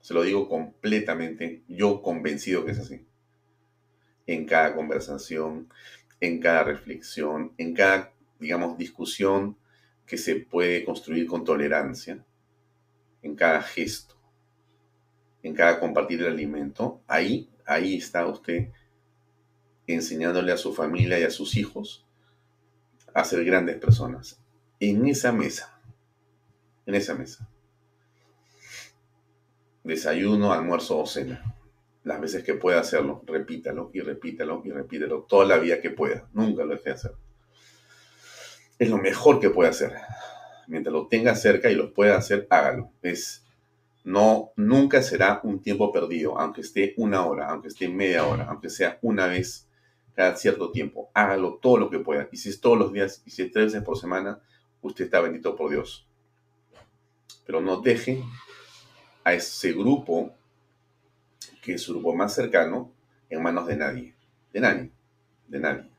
Se 0.00 0.14
lo 0.14 0.22
digo 0.22 0.48
completamente, 0.48 1.64
yo 1.68 2.02
convencido 2.02 2.64
que 2.64 2.72
es 2.72 2.78
así. 2.78 3.06
En 4.26 4.46
cada 4.46 4.74
conversación, 4.74 5.68
en 6.20 6.40
cada 6.40 6.64
reflexión, 6.64 7.52
en 7.58 7.74
cada, 7.74 8.12
digamos, 8.38 8.78
discusión 8.78 9.56
que 10.08 10.16
se 10.16 10.36
puede 10.36 10.84
construir 10.84 11.26
con 11.26 11.44
tolerancia 11.44 12.24
en 13.22 13.36
cada 13.36 13.60
gesto, 13.62 14.16
en 15.42 15.54
cada 15.54 15.78
compartir 15.78 16.22
el 16.22 16.28
alimento, 16.28 17.02
ahí, 17.06 17.50
ahí 17.66 17.96
está 17.96 18.26
usted 18.26 18.70
enseñándole 19.86 20.50
a 20.50 20.56
su 20.56 20.74
familia 20.74 21.20
y 21.20 21.24
a 21.24 21.30
sus 21.30 21.56
hijos 21.56 22.06
a 23.12 23.22
ser 23.24 23.44
grandes 23.44 23.76
personas. 23.76 24.40
En 24.80 25.06
esa 25.06 25.30
mesa, 25.30 25.78
en 26.86 26.94
esa 26.94 27.14
mesa. 27.14 27.48
Desayuno, 29.84 30.52
almuerzo 30.52 30.98
o 30.98 31.06
cena. 31.06 31.54
Las 32.04 32.20
veces 32.20 32.44
que 32.44 32.54
pueda 32.54 32.80
hacerlo, 32.80 33.22
repítalo 33.26 33.90
y 33.92 34.00
repítalo 34.00 34.62
y 34.64 34.70
repítalo 34.70 35.22
toda 35.22 35.44
la 35.44 35.58
vida 35.58 35.80
que 35.82 35.90
pueda. 35.90 36.28
Nunca 36.32 36.64
lo 36.64 36.74
deje 36.74 36.84
de 36.84 36.94
hacer. 36.94 37.27
Es 38.78 38.88
lo 38.88 38.98
mejor 38.98 39.40
que 39.40 39.50
puede 39.50 39.70
hacer. 39.70 39.94
Mientras 40.66 40.92
lo 40.92 41.06
tenga 41.08 41.34
cerca 41.34 41.70
y 41.70 41.74
lo 41.74 41.92
pueda 41.92 42.16
hacer, 42.16 42.46
hágalo. 42.50 42.92
Es, 43.02 43.44
no, 44.04 44.52
nunca 44.56 45.02
será 45.02 45.40
un 45.42 45.60
tiempo 45.60 45.92
perdido, 45.92 46.38
aunque 46.38 46.60
esté 46.60 46.94
una 46.96 47.24
hora, 47.26 47.48
aunque 47.48 47.68
esté 47.68 47.88
media 47.88 48.26
hora, 48.26 48.46
aunque 48.48 48.70
sea 48.70 48.98
una 49.02 49.26
vez 49.26 49.68
cada 50.14 50.36
cierto 50.36 50.70
tiempo. 50.70 51.10
Hágalo 51.14 51.54
todo 51.54 51.78
lo 51.78 51.90
que 51.90 51.98
pueda. 51.98 52.28
Y 52.30 52.36
si 52.36 52.50
es 52.50 52.60
todos 52.60 52.78
los 52.78 52.92
días 52.92 53.22
y 53.24 53.30
si 53.30 53.42
es 53.42 53.52
tres 53.52 53.66
veces 53.66 53.82
por 53.82 53.98
semana, 53.98 54.40
usted 54.82 55.06
está 55.06 55.20
bendito 55.20 55.56
por 55.56 55.70
Dios. 55.70 56.06
Pero 57.46 57.60
no 57.60 57.80
deje 57.80 58.22
a 59.24 59.32
ese 59.32 59.72
grupo, 59.72 60.34
que 61.62 61.74
es 61.74 61.82
su 61.82 61.92
grupo 61.94 62.14
más 62.14 62.34
cercano, 62.34 62.92
en 63.30 63.42
manos 63.42 63.66
de 63.66 63.76
nadie. 63.76 64.14
De 64.52 64.60
nadie. 64.60 64.90
De 65.46 65.58
nadie. 65.58 65.97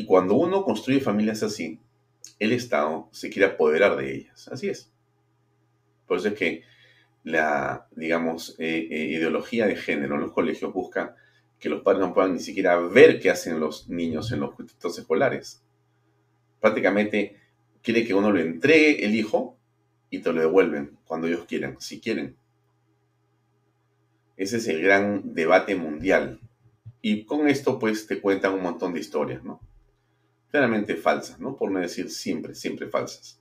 Y 0.00 0.06
cuando 0.06 0.34
uno 0.34 0.64
construye 0.64 0.98
familias 0.98 1.42
así, 1.42 1.78
el 2.38 2.52
Estado 2.52 3.10
se 3.12 3.28
quiere 3.28 3.52
apoderar 3.52 3.98
de 3.98 4.14
ellas. 4.14 4.48
Así 4.48 4.70
es. 4.70 4.90
Por 6.06 6.16
eso 6.16 6.28
es 6.28 6.34
que 6.36 6.62
la, 7.22 7.86
digamos, 7.90 8.56
eh, 8.58 8.88
eh, 8.90 9.04
ideología 9.10 9.66
de 9.66 9.76
género 9.76 10.14
en 10.14 10.22
los 10.22 10.32
colegios 10.32 10.72
busca 10.72 11.16
que 11.58 11.68
los 11.68 11.82
padres 11.82 12.00
no 12.00 12.14
puedan 12.14 12.32
ni 12.32 12.38
siquiera 12.38 12.78
ver 12.78 13.20
qué 13.20 13.28
hacen 13.28 13.60
los 13.60 13.90
niños 13.90 14.32
en 14.32 14.40
los 14.40 14.58
institutos 14.58 14.98
escolares. 14.98 15.62
Prácticamente 16.60 17.36
quiere 17.82 18.02
que 18.02 18.14
uno 18.14 18.32
le 18.32 18.40
entregue 18.40 19.04
el 19.04 19.14
hijo 19.14 19.58
y 20.08 20.20
te 20.20 20.32
lo 20.32 20.40
devuelven 20.40 20.96
cuando 21.04 21.26
ellos 21.26 21.44
quieran, 21.44 21.78
si 21.78 22.00
quieren. 22.00 22.36
Ese 24.38 24.56
es 24.56 24.66
el 24.66 24.80
gran 24.80 25.34
debate 25.34 25.76
mundial. 25.76 26.40
Y 27.02 27.26
con 27.26 27.48
esto, 27.48 27.78
pues, 27.78 28.06
te 28.06 28.18
cuentan 28.22 28.54
un 28.54 28.62
montón 28.62 28.94
de 28.94 29.00
historias, 29.00 29.44
¿no? 29.44 29.60
Claramente 30.50 30.96
falsas, 30.96 31.38
¿no? 31.38 31.56
Por 31.56 31.70
no 31.70 31.80
decir 31.80 32.10
siempre, 32.10 32.54
siempre 32.54 32.88
falsas. 32.88 33.40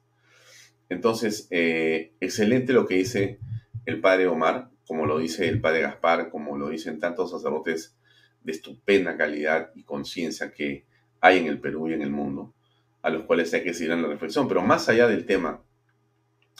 Entonces, 0.89 1.47
eh, 1.51 2.13
excelente 2.19 2.73
lo 2.73 2.85
que 2.85 2.95
dice 2.95 3.39
el 3.85 4.01
padre 4.01 4.27
Omar, 4.27 4.69
como 4.87 5.05
lo 5.05 5.19
dice 5.19 5.47
el 5.47 5.61
padre 5.61 5.81
Gaspar, 5.81 6.29
como 6.29 6.57
lo 6.57 6.69
dicen 6.69 6.99
tantos 6.99 7.31
sacerdotes 7.31 7.95
de 8.43 8.51
estupenda 8.51 9.17
calidad 9.17 9.71
y 9.75 9.83
conciencia 9.83 10.51
que 10.51 10.85
hay 11.21 11.37
en 11.37 11.47
el 11.47 11.59
Perú 11.59 11.89
y 11.89 11.93
en 11.93 12.01
el 12.01 12.09
mundo, 12.09 12.53
a 13.01 13.09
los 13.09 13.23
cuales 13.23 13.53
hay 13.53 13.63
que 13.63 13.73
seguir 13.73 13.91
en 13.91 14.01
la 14.01 14.07
reflexión. 14.07 14.47
Pero 14.47 14.61
más 14.61 14.89
allá 14.89 15.07
del 15.07 15.25
tema 15.25 15.61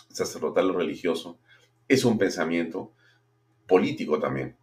sacerdotal 0.10 0.70
o 0.72 0.78
religioso, 0.78 1.40
es 1.88 2.06
un 2.06 2.18
pensamiento 2.18 2.94
político 3.68 4.20
también. 4.20 4.56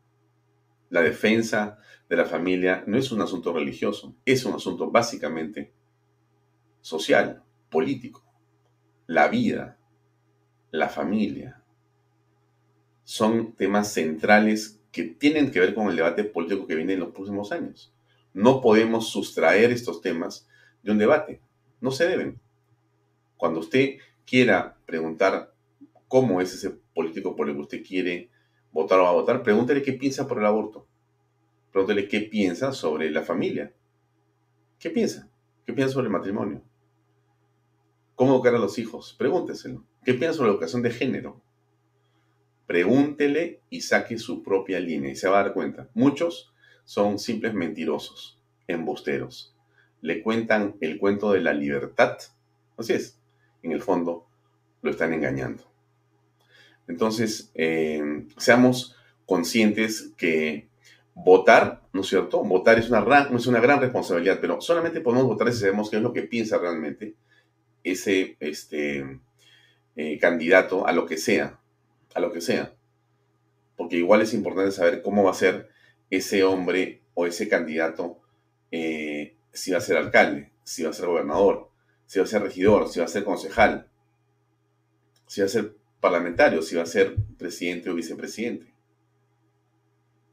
La 0.90 1.03
defensa 1.03 1.79
de 2.09 2.16
la 2.16 2.25
familia 2.25 2.85
no 2.87 2.96
es 2.96 3.11
un 3.11 3.20
asunto 3.20 3.53
religioso, 3.53 4.14
es 4.25 4.44
un 4.44 4.55
asunto 4.55 4.90
básicamente 4.90 5.72
social, 6.81 7.42
político. 7.68 8.25
La 9.07 9.29
vida, 9.29 9.79
la 10.70 10.88
familia, 10.88 11.62
son 13.03 13.55
temas 13.55 13.92
centrales 13.92 14.81
que 14.92 15.05
tienen 15.05 15.51
que 15.51 15.61
ver 15.61 15.75
con 15.75 15.88
el 15.88 15.96
debate 15.96 16.25
político 16.25 16.66
que 16.66 16.75
viene 16.75 16.94
en 16.94 17.01
los 17.01 17.12
próximos 17.12 17.53
años. 17.53 17.92
No 18.33 18.61
podemos 18.61 19.09
sustraer 19.09 19.70
estos 19.72 20.01
temas 20.01 20.49
de 20.83 20.92
un 20.92 20.99
debate. 20.99 21.40
No 21.81 21.90
se 21.90 22.09
deben. 22.09 22.40
Cuando 23.37 23.61
usted 23.61 23.99
quiera 24.25 24.77
preguntar 24.87 25.53
cómo 26.09 26.40
es 26.40 26.55
ese 26.55 26.70
político 26.94 27.37
por 27.37 27.49
el 27.49 27.55
que 27.57 27.61
usted 27.62 27.83
quiere 27.85 28.31
votar 28.77 29.01
o 29.01 29.05
va 29.05 29.09
a 29.09 29.12
votar, 29.12 29.43
pregúntele 29.43 29.83
qué 29.83 29.95
piensa 29.95 30.29
por 30.29 30.39
el 30.39 30.47
aborto. 30.47 30.87
Pregúntele 31.73 32.09
qué 32.09 32.21
piensa 32.21 32.73
sobre 32.73 33.11
la 33.11 33.23
familia. 33.23 33.73
¿Qué 34.79 34.91
piensa? 34.91 35.31
¿Qué 35.65 35.73
piensa 35.73 35.95
sobre 35.95 36.07
el 36.07 36.12
matrimonio? 36.12 36.62
¿Cómo 38.15 38.35
educar 38.35 38.55
a 38.55 38.59
los 38.59 38.79
hijos? 38.79 39.15
Pregúnteselo. 39.19 39.85
¿Qué 40.05 40.15
piensa 40.15 40.37
sobre 40.37 40.51
la 40.51 40.55
educación 40.55 40.83
de 40.83 40.91
género? 40.91 41.41
Pregúntele 42.67 43.62
y 43.71 43.81
saque 43.81 44.19
su 44.19 44.43
propia 44.43 44.79
línea 44.79 45.11
y 45.11 45.17
se 45.17 45.29
va 45.29 45.41
a 45.41 45.43
dar 45.45 45.55
cuenta. 45.55 45.89
Muchos 45.95 46.53
son 46.85 47.19
simples 47.19 47.55
mentirosos, 47.55 48.39
embusteros. 48.69 49.57
Le 50.03 50.23
cuentan 50.23 50.77
el 50.81 50.99
cuento 50.99 51.33
de 51.33 51.41
la 51.41 51.55
libertad. 51.55 52.19
Así 52.77 52.93
es. 52.93 53.19
En 53.62 53.73
el 53.73 53.81
fondo 53.81 54.27
lo 54.83 54.91
están 54.91 55.15
engañando. 55.15 55.65
Entonces, 56.88 57.51
eh, 57.55 58.27
seamos 58.37 58.96
conscientes 59.27 60.12
que 60.16 60.68
votar, 61.14 61.83
¿no 61.92 62.03
es 62.03 62.09
cierto? 62.09 62.42
Votar 62.44 62.79
es 62.79 62.90
una, 62.90 63.01
gran 63.01 63.81
responsabilidad, 63.81 64.38
pero 64.40 64.61
solamente 64.61 65.01
podemos 65.01 65.27
votar 65.27 65.53
si 65.53 65.61
sabemos 65.61 65.90
qué 65.90 65.96
es 65.96 66.03
lo 66.03 66.12
que 66.12 66.22
piensa 66.22 66.59
realmente 66.59 67.14
ese 67.83 68.37
este, 68.40 69.20
eh, 69.96 70.18
candidato 70.18 70.87
a 70.87 70.92
lo 70.92 71.07
que 71.07 71.16
sea, 71.16 71.59
a 72.14 72.20
lo 72.20 72.33
que 72.33 72.40
sea. 72.40 72.75
Porque 73.77 73.96
igual 73.96 74.22
es 74.22 74.35
importante 74.35 74.72
saber 74.72 75.03
cómo 75.03 75.25
va 75.25 75.31
a 75.31 75.35
ser 75.35 75.70
ese 76.11 76.44
hombre 76.44 77.03
o 77.14 77.27
ese 77.27 77.49
candidato, 77.49 78.20
eh, 78.70 79.37
si 79.53 79.72
va 79.72 79.79
a 79.79 79.81
ser 79.83 79.96
alcalde, 79.96 80.53
si 80.64 80.83
va 80.83 80.90
a 80.90 80.92
ser 80.92 81.07
gobernador, 81.07 81.70
si 82.07 82.18
va 82.18 82.25
a 82.25 82.29
ser 82.29 82.42
regidor, 82.42 82.88
si 82.88 83.01
va 83.01 83.07
a 83.07 83.09
ser 83.09 83.25
concejal, 83.25 83.88
si 85.27 85.40
va 85.40 85.46
a 85.46 85.51
ser 85.51 85.75
si 86.62 86.77
va 86.77 86.83
a 86.83 86.87
ser 86.87 87.16
presidente 87.38 87.90
o 87.90 87.95
vicepresidente. 87.95 88.73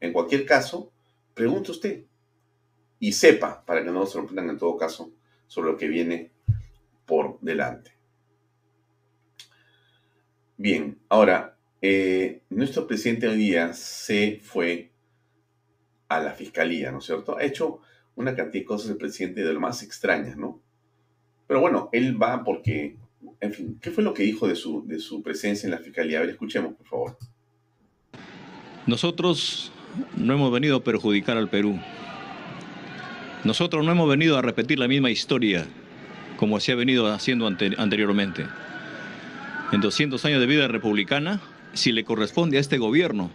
En 0.00 0.12
cualquier 0.12 0.44
caso, 0.44 0.92
pregunte 1.34 1.70
usted 1.70 2.04
y 2.98 3.12
sepa, 3.12 3.64
para 3.64 3.80
que 3.80 3.86
no 3.86 4.00
nos 4.00 4.12
sorprendan 4.12 4.50
en 4.50 4.58
todo 4.58 4.76
caso, 4.76 5.12
sobre 5.46 5.72
lo 5.72 5.76
que 5.76 5.88
viene 5.88 6.30
por 7.06 7.38
delante. 7.40 7.92
Bien, 10.56 10.98
ahora, 11.08 11.56
eh, 11.82 12.42
nuestro 12.50 12.86
presidente 12.86 13.28
hoy 13.28 13.36
día 13.36 13.72
se 13.72 14.40
fue 14.42 14.92
a 16.08 16.20
la 16.20 16.32
fiscalía, 16.32 16.92
¿no 16.92 16.98
es 16.98 17.04
cierto? 17.04 17.36
Ha 17.36 17.44
hecho 17.44 17.80
una 18.14 18.34
cantidad 18.34 18.62
de 18.62 18.66
cosas 18.66 18.90
el 18.90 18.96
presidente 18.96 19.42
de 19.42 19.52
lo 19.52 19.60
más 19.60 19.82
extrañas, 19.82 20.36
¿no? 20.36 20.62
Pero 21.46 21.60
bueno, 21.60 21.88
él 21.92 22.20
va 22.20 22.42
porque, 22.44 22.96
en 23.40 23.52
fin, 23.52 23.78
¿qué 23.80 23.90
fue 23.90 24.04
lo 24.04 24.14
que 24.14 24.22
dijo 24.22 24.48
de 24.48 24.56
su, 24.56 24.86
de 24.86 24.98
su 24.98 25.22
presencia 25.22 25.66
en 25.66 25.72
la 25.72 25.78
fiscalía? 25.78 26.18
A 26.18 26.20
ver, 26.22 26.30
escuchemos, 26.30 26.74
por 26.74 26.86
favor. 26.86 27.18
Nosotros 28.86 29.72
no 30.16 30.34
hemos 30.34 30.52
venido 30.52 30.76
a 30.76 30.84
perjudicar 30.84 31.36
al 31.36 31.48
Perú. 31.48 31.78
Nosotros 33.44 33.84
no 33.84 33.92
hemos 33.92 34.08
venido 34.08 34.38
a 34.38 34.42
repetir 34.42 34.78
la 34.78 34.88
misma 34.88 35.10
historia 35.10 35.66
como 36.36 36.60
se 36.60 36.72
ha 36.72 36.74
venido 36.74 37.12
haciendo 37.12 37.46
anteriormente. 37.46 38.46
En 39.72 39.80
200 39.80 40.24
años 40.24 40.40
de 40.40 40.46
vida 40.46 40.68
republicana, 40.68 41.40
si 41.72 41.92
le 41.92 42.04
corresponde 42.04 42.58
a 42.58 42.60
este 42.60 42.78
gobierno 42.78 43.30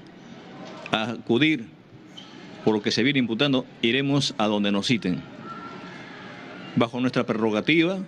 acudir 0.91 1.65
por 2.63 2.75
lo 2.75 2.81
que 2.81 2.91
se 2.91 3.03
viene 3.03 3.19
imputando, 3.19 3.65
iremos 3.81 4.35
a 4.37 4.47
donde 4.47 4.71
nos 4.71 4.87
citen. 4.87 5.21
Bajo 6.75 6.99
nuestra 6.99 7.25
prerrogativa, 7.25 7.99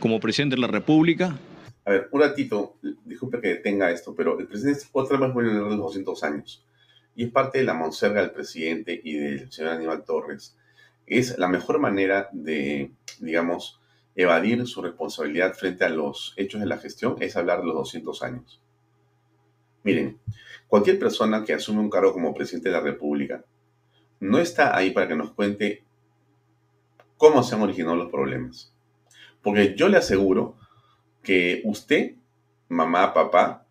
como 0.00 0.20
presidente 0.20 0.56
de 0.56 0.62
la 0.62 0.68
República. 0.68 1.36
A 1.84 1.90
ver, 1.90 2.08
un 2.10 2.20
ratito, 2.20 2.76
disculpe 3.04 3.40
que 3.40 3.48
detenga 3.48 3.90
esto, 3.90 4.14
pero 4.14 4.38
el 4.38 4.46
presidente 4.46 4.84
otra 4.92 5.18
vez 5.18 5.32
vuelve 5.32 5.52
a 5.52 5.54
los 5.54 5.76
200 5.76 6.24
años 6.24 6.64
y 7.16 7.24
es 7.24 7.30
parte 7.30 7.58
de 7.58 7.64
la 7.64 7.74
monserga 7.74 8.20
del 8.20 8.30
presidente 8.30 9.00
y 9.02 9.14
del 9.14 9.50
señor 9.50 9.72
Aníbal 9.72 10.04
Torres. 10.04 10.56
Es 11.06 11.38
la 11.38 11.48
mejor 11.48 11.78
manera 11.78 12.28
de, 12.32 12.90
digamos, 13.20 13.80
evadir 14.14 14.66
su 14.66 14.82
responsabilidad 14.82 15.54
frente 15.54 15.84
a 15.84 15.88
los 15.88 16.34
hechos 16.36 16.60
de 16.60 16.66
la 16.66 16.78
gestión, 16.78 17.16
es 17.20 17.36
hablar 17.36 17.60
de 17.60 17.66
los 17.66 17.74
200 17.74 18.22
años. 18.22 18.60
Miren, 19.82 20.18
cualquier 20.68 20.98
persona 20.98 21.44
que 21.44 21.54
asume 21.54 21.80
un 21.80 21.90
cargo 21.90 22.12
como 22.12 22.34
presidente 22.34 22.68
de 22.68 22.74
la 22.74 22.80
República 22.80 23.44
no 24.20 24.38
está 24.38 24.76
ahí 24.76 24.90
para 24.90 25.08
que 25.08 25.16
nos 25.16 25.30
cuente 25.32 25.84
cómo 27.16 27.42
se 27.42 27.54
han 27.54 27.62
originado 27.62 27.96
los 27.96 28.10
problemas. 28.10 28.74
Porque 29.46 29.76
yo 29.76 29.88
le 29.88 29.96
aseguro 29.96 30.56
que 31.22 31.62
usted, 31.62 32.16
mamá, 32.66 33.14
papá, 33.14 33.64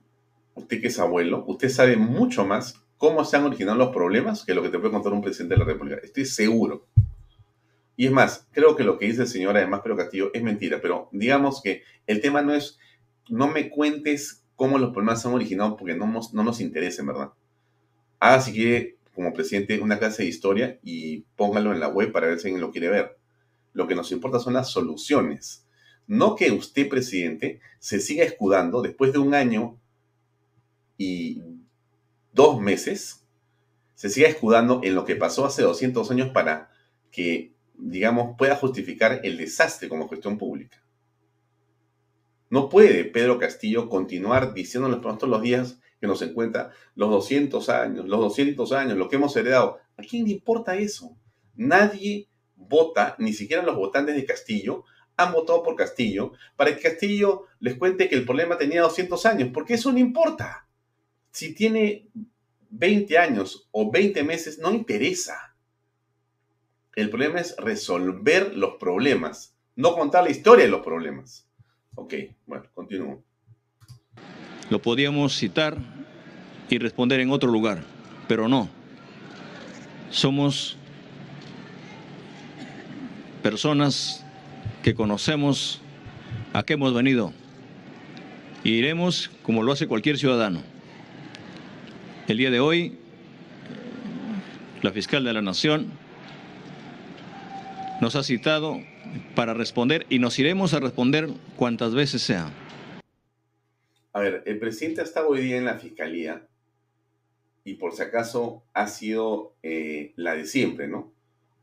usted 0.54 0.80
que 0.80 0.88
es 0.88 0.98
abuelo, 1.00 1.44
usted 1.48 1.68
sabe 1.68 1.98
mucho 1.98 2.46
más 2.46 2.82
cómo 2.98 3.26
se 3.26 3.36
han 3.36 3.44
originado 3.44 3.78
los 3.78 3.94
problemas 3.94 4.46
que 4.46 4.54
lo 4.54 4.64
que 4.64 4.70
te 4.70 4.80
puede 4.80 4.94
contar 4.94 5.12
un 5.12 5.22
presidente 5.22 5.56
de 5.56 5.60
la 5.60 5.66
República. 5.66 6.00
Estoy 6.02 6.24
seguro. 6.28 6.88
Y 7.98 8.06
es 8.06 8.14
más, 8.14 8.48
creo 8.54 8.78
que 8.78 8.86
lo 8.86 8.98
que 8.98 9.08
dice 9.08 9.24
el 9.24 9.28
señor 9.28 9.58
además 9.58 9.82
Pedro 9.82 9.98
Castillo 9.98 10.32
es 10.34 10.42
mentira, 10.42 10.80
pero 10.82 11.10
digamos 11.12 11.62
que 11.62 11.84
el 12.08 12.22
tema 12.22 12.42
no 12.42 12.54
es, 12.54 12.80
no 13.28 13.50
me 13.50 13.70
cuentes 13.70 14.46
cómo 14.56 14.78
los 14.78 14.92
problemas 14.92 15.22
se 15.22 15.28
han 15.28 15.34
originado 15.34 15.76
porque 15.76 15.94
no 15.94 16.08
nos, 16.08 16.34
no 16.34 16.50
interesa, 16.58 17.04
¿verdad? 17.04 17.34
Haga 18.22 18.40
si 18.40 18.54
quiere, 18.54 18.98
como 19.14 19.34
presidente, 19.34 19.82
una 19.82 20.00
clase 20.00 20.24
de 20.24 20.30
historia 20.30 20.80
y 20.84 21.26
póngalo 21.36 21.74
en 21.74 21.82
la 21.82 21.90
web 21.90 22.14
para 22.14 22.28
ver 22.28 22.40
si 22.40 22.48
alguien 22.48 22.62
lo 22.62 22.72
quiere 22.72 22.88
ver. 22.88 23.18
Lo 23.74 23.88
que 23.88 23.96
nos 23.96 24.14
importa 24.14 24.40
son 24.40 24.54
las 24.54 24.72
soluciones. 24.72 25.64
No 26.08 26.36
que 26.36 26.52
usted, 26.52 26.88
presidente, 26.89 27.60
se 27.80 28.00
siga 28.00 28.24
escudando 28.24 28.82
después 28.82 29.12
de 29.13 29.20
un 29.20 29.34
año 29.34 29.80
y 30.98 31.41
dos 32.32 32.62
meses 32.62 33.26
se 33.96 34.10
siga 34.10 34.28
escudando 34.28 34.82
en 34.84 34.94
lo 34.94 35.06
que 35.06 35.15
pasó 35.15 35.46
hace 35.46 35.62
200 35.63 36.12
años 36.12 36.30
para 36.30 36.70
que 37.12 37.56
digamos, 37.78 38.36
pueda 38.38 38.56
justificar 38.56 39.22
el 39.24 39.38
desastre 39.38 39.89
como 39.89 40.08
cuestión 40.08 40.38
pública. 40.38 40.82
No 42.50 42.70
puede 42.70 43.06
Pedro 43.06 43.39
Castillo 43.39 43.89
continuar 43.89 44.54
diciéndonos 44.54 45.02
todos 45.02 45.30
los 45.30 45.41
días 45.41 45.80
que 46.00 46.08
nos 46.08 46.22
encuentra 46.22 46.72
los 46.96 47.10
200 47.10 47.70
años, 47.70 48.08
los 48.08 48.20
200 48.20 48.72
años, 48.72 48.98
lo 48.98 49.10
que 49.10 49.15
hemos 49.15 49.36
heredado. 49.36 49.80
¿A 49.98 50.04
quién 50.04 50.26
le 50.26 50.32
importa 50.32 50.76
eso? 50.76 51.15
Nadie 51.56 52.28
vota, 52.56 53.15
ni 53.18 53.34
siquiera 53.34 53.63
los 53.63 53.76
votantes 53.76 54.15
de 54.15 54.26
Castillo, 54.26 54.84
han 55.17 55.32
votado 55.34 55.63
por 55.63 55.75
Castillo 55.75 56.34
para 56.56 56.75
que 56.75 56.82
Castillo 56.82 57.45
les 57.60 57.75
cuente 57.75 58.10
que 58.10 58.15
el 58.15 58.25
problema 58.25 58.58
tenía 58.58 58.82
200 58.82 59.25
años, 59.25 59.49
porque 59.54 59.75
eso 59.75 59.91
no 59.91 59.99
importa. 59.99 60.67
Si 61.32 61.54
tiene 61.54 62.08
20 62.69 63.17
años 63.17 63.67
o 63.71 63.91
20 63.91 64.23
meses, 64.23 64.60
no 64.60 64.73
interesa. 64.73 65.56
El 66.95 67.10
problema 67.10 67.39
es 67.39 67.56
resolver 67.58 68.56
los 68.56 68.75
problemas, 68.75 69.56
no 69.75 69.95
contar 69.95 70.23
la 70.23 70.32
historia 70.32 70.65
de 70.65 70.71
los 70.71 70.82
problemas. 70.82 71.47
Ok, 71.95 72.13
bueno, 72.45 72.65
continúo. 72.73 73.23
Lo 74.69 74.82
podíamos 74.82 75.36
citar 75.38 75.78
y 76.69 76.78
responder 76.78 77.19
en 77.19 77.32
otro 77.32 77.51
lugar, 77.51 77.84
pero 78.28 78.47
no. 78.47 78.69
Somos 80.10 80.78
personas 83.43 84.25
que 84.86 84.93
conocemos 84.93 85.82
a 86.54 86.62
qué 86.62 86.74
hemos 86.74 86.93
venido. 86.93 87.34
Y 88.63 88.74
iremos 88.74 89.32
como 89.41 89.63
lo 89.63 89.71
hace 89.71 89.88
cualquier 89.88 90.19
ciudadano. 90.19 90.62
El 92.28 92.38
día 92.38 92.52
de 92.52 92.60
hoy, 92.60 93.00
la 94.84 94.91
fiscal 94.91 95.24
de 95.24 95.34
la 95.34 95.41
Nación 95.41 95.91
nos 98.00 98.15
ha 98.15 98.21
citado 98.21 98.80
para 99.34 99.56
responder 99.56 100.06
y 100.08 100.19
nos 100.19 100.38
iremos 100.38 100.76
a 100.76 100.80
responder 100.80 101.30
cuantas 101.56 101.95
veces 101.95 102.21
sea. 102.21 102.52
A 104.13 104.19
ver, 104.19 104.43
el 104.45 104.60
presidente 104.60 105.02
ha 105.02 105.06
estado 105.06 105.30
hoy 105.30 105.41
día 105.41 105.58
en 105.58 105.65
la 105.65 105.80
fiscalía 105.80 106.45
y 107.63 107.74
por 107.74 107.93
si 107.93 108.04
acaso 108.04 108.63
ha 108.76 108.86
sido 108.86 109.56
eh, 109.63 110.13
la 110.15 110.36
de 110.36 110.45
siempre, 110.45 110.88
¿no? 110.88 111.12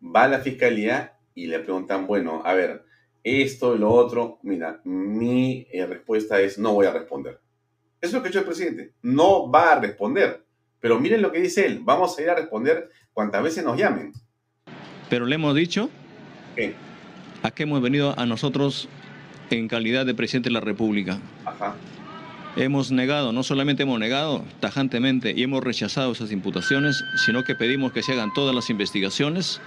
Va 0.05 0.25
a 0.25 0.29
la 0.29 0.41
fiscalía 0.41 1.15
y 1.37 1.47
le 1.47 1.61
preguntan, 1.61 2.09
bueno, 2.09 2.43
a 2.45 2.55
ver, 2.55 2.85
esto 3.23 3.75
y 3.75 3.79
lo 3.79 3.91
otro. 3.91 4.39
Mira, 4.43 4.81
mi 4.85 5.67
eh, 5.73 5.87
respuesta 5.87 6.41
es 6.41 6.59
no 6.59 6.75
voy 6.75 6.87
a 6.87 6.93
responder. 6.93 7.41
Eso 8.01 8.09
es 8.09 8.13
lo 8.15 8.23
que 8.23 8.29
ha 8.29 8.31
hecho 8.31 8.41
el 8.41 8.45
presidente. 8.45 8.95
No 9.03 9.51
va 9.51 9.73
a 9.73 9.81
responder. 9.81 10.45
Pero 10.81 10.99
miren 10.99 11.23
lo 11.23 11.31
que 11.31 11.41
dice 11.41 11.65
él. 11.65 11.81
Vamos 11.83 12.19
a 12.19 12.23
ir 12.23 12.31
a 12.31 12.35
responder 12.35 12.91
cuantas 13.13 13.43
veces 13.43 13.65
nos 13.65 13.79
llamen. 13.79 14.13
Pero 15.09 15.27
le 15.27 15.37
hemos 15.37 15.55
dicho 15.55 15.89
¿Qué? 16.57 16.75
a 17.43 17.51
qué 17.51 17.63
hemos 17.63 17.81
venido 17.81 18.19
a 18.19 18.27
nosotros 18.27 18.89
en 19.51 19.69
calidad 19.69 20.05
de 20.07 20.15
presidente 20.15 20.49
de 20.49 20.55
la 20.55 20.61
República. 20.61 21.21
Ajá 21.45 21.77
hemos 22.57 22.93
negado, 22.93 23.33
no 23.33 23.43
solamente 23.43 23.85
hemos 23.85 23.99
negado 23.99 24.45
tajantemente 24.61 25.33
y 25.35 25.43
hemos 25.43 25.63
rechazado 25.63 26.13
esas 26.13 26.33
imputaciones, 26.33 27.03
sino 27.25 27.45
que 27.45 27.55
pedimos 27.55 27.93
que 27.93 28.03
se 28.03 28.13
hagan 28.13 28.33
todas 28.35 28.55
las 28.55 28.71
investigaciones. 28.71 29.61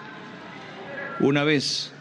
Una 1.20 1.44
vez 1.44 1.94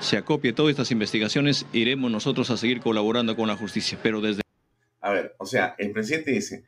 se 0.00 0.16
acopie 0.16 0.52
todas 0.52 0.70
estas 0.70 0.90
investigaciones, 0.90 1.66
iremos 1.72 2.10
nosotros 2.10 2.50
a 2.50 2.56
seguir 2.56 2.80
colaborando 2.80 3.36
con 3.36 3.48
la 3.48 3.56
justicia, 3.56 3.98
pero 4.02 4.20
desde... 4.20 4.42
A 5.00 5.10
ver, 5.10 5.34
o 5.38 5.46
sea, 5.46 5.74
el 5.78 5.92
presidente 5.92 6.32
dice, 6.32 6.64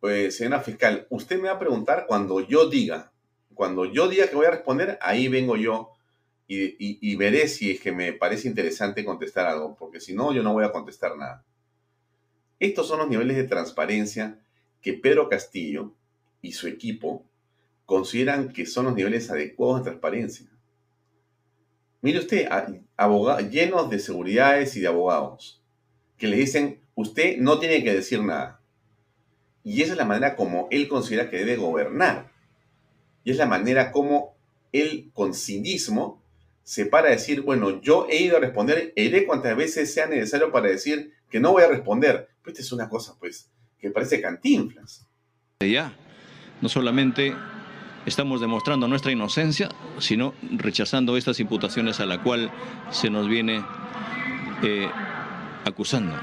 pues 0.00 0.36
señora 0.36 0.60
fiscal, 0.60 1.06
usted 1.10 1.36
me 1.36 1.48
va 1.48 1.54
a 1.54 1.58
preguntar 1.58 2.04
cuando 2.06 2.40
yo 2.46 2.68
diga, 2.68 3.12
cuando 3.54 3.84
yo 3.84 4.08
diga 4.08 4.28
que 4.28 4.36
voy 4.36 4.46
a 4.46 4.50
responder, 4.50 4.98
ahí 5.00 5.28
vengo 5.28 5.56
yo 5.56 5.90
y, 6.46 6.76
y 6.78 7.16
veré 7.16 7.48
si 7.48 7.70
es 7.70 7.80
que 7.80 7.92
me 7.92 8.12
parece 8.12 8.48
interesante 8.48 9.04
contestar 9.04 9.46
algo, 9.46 9.74
porque 9.78 10.00
si 10.00 10.14
no, 10.14 10.32
yo 10.32 10.42
no 10.42 10.52
voy 10.52 10.64
a 10.64 10.72
contestar 10.72 11.16
nada. 11.16 11.44
Estos 12.60 12.86
son 12.86 12.98
los 12.98 13.08
niveles 13.08 13.36
de 13.36 13.44
transparencia 13.44 14.38
que 14.80 14.92
Pedro 14.92 15.28
Castillo 15.28 15.92
y 16.42 16.52
su 16.52 16.68
equipo 16.68 17.24
consideran 17.86 18.52
que 18.52 18.66
son 18.66 18.86
los 18.86 18.94
niveles 18.94 19.30
adecuados 19.30 19.80
de 19.80 19.90
transparencia. 19.90 20.46
Mire 22.04 22.18
usted, 22.18 22.46
llenos 23.50 23.88
de 23.88 23.98
seguridades 23.98 24.76
y 24.76 24.80
de 24.80 24.88
abogados 24.88 25.62
que 26.18 26.28
le 26.28 26.36
dicen, 26.36 26.82
usted 26.94 27.38
no 27.38 27.58
tiene 27.58 27.82
que 27.82 27.94
decir 27.94 28.22
nada. 28.22 28.60
Y 29.62 29.80
esa 29.80 29.92
es 29.92 29.96
la 29.96 30.04
manera 30.04 30.36
como 30.36 30.68
él 30.70 30.86
considera 30.86 31.30
que 31.30 31.38
debe 31.38 31.56
gobernar. 31.56 32.30
Y 33.24 33.30
es 33.30 33.38
la 33.38 33.46
manera 33.46 33.90
como 33.90 34.36
él 34.70 35.12
con 35.14 35.32
cinismo 35.32 36.22
se 36.62 36.84
para 36.84 37.08
a 37.08 37.12
decir, 37.12 37.40
bueno, 37.40 37.80
yo 37.80 38.06
he 38.10 38.22
ido 38.22 38.36
a 38.36 38.40
responder, 38.40 38.92
iré 38.96 39.24
cuantas 39.24 39.56
veces 39.56 39.94
sea 39.94 40.06
necesario 40.06 40.52
para 40.52 40.68
decir 40.68 41.14
que 41.30 41.40
no 41.40 41.52
voy 41.52 41.62
a 41.62 41.68
responder. 41.68 42.28
Pues 42.42 42.52
esta 42.52 42.66
es 42.66 42.72
una 42.72 42.90
cosa, 42.90 43.16
pues, 43.18 43.50
que 43.78 43.88
parece 43.90 44.20
cantinflas. 44.20 45.06
Ya, 45.60 45.96
no 46.60 46.68
solamente 46.68 47.34
estamos 48.06 48.40
demostrando 48.40 48.88
nuestra 48.88 49.12
inocencia, 49.12 49.68
sino 49.98 50.34
rechazando 50.56 51.16
estas 51.16 51.40
imputaciones 51.40 52.00
a 52.00 52.06
la 52.06 52.22
cual 52.22 52.50
se 52.90 53.10
nos 53.10 53.28
viene 53.28 53.64
eh, 54.62 54.88
acusando. 55.64 56.14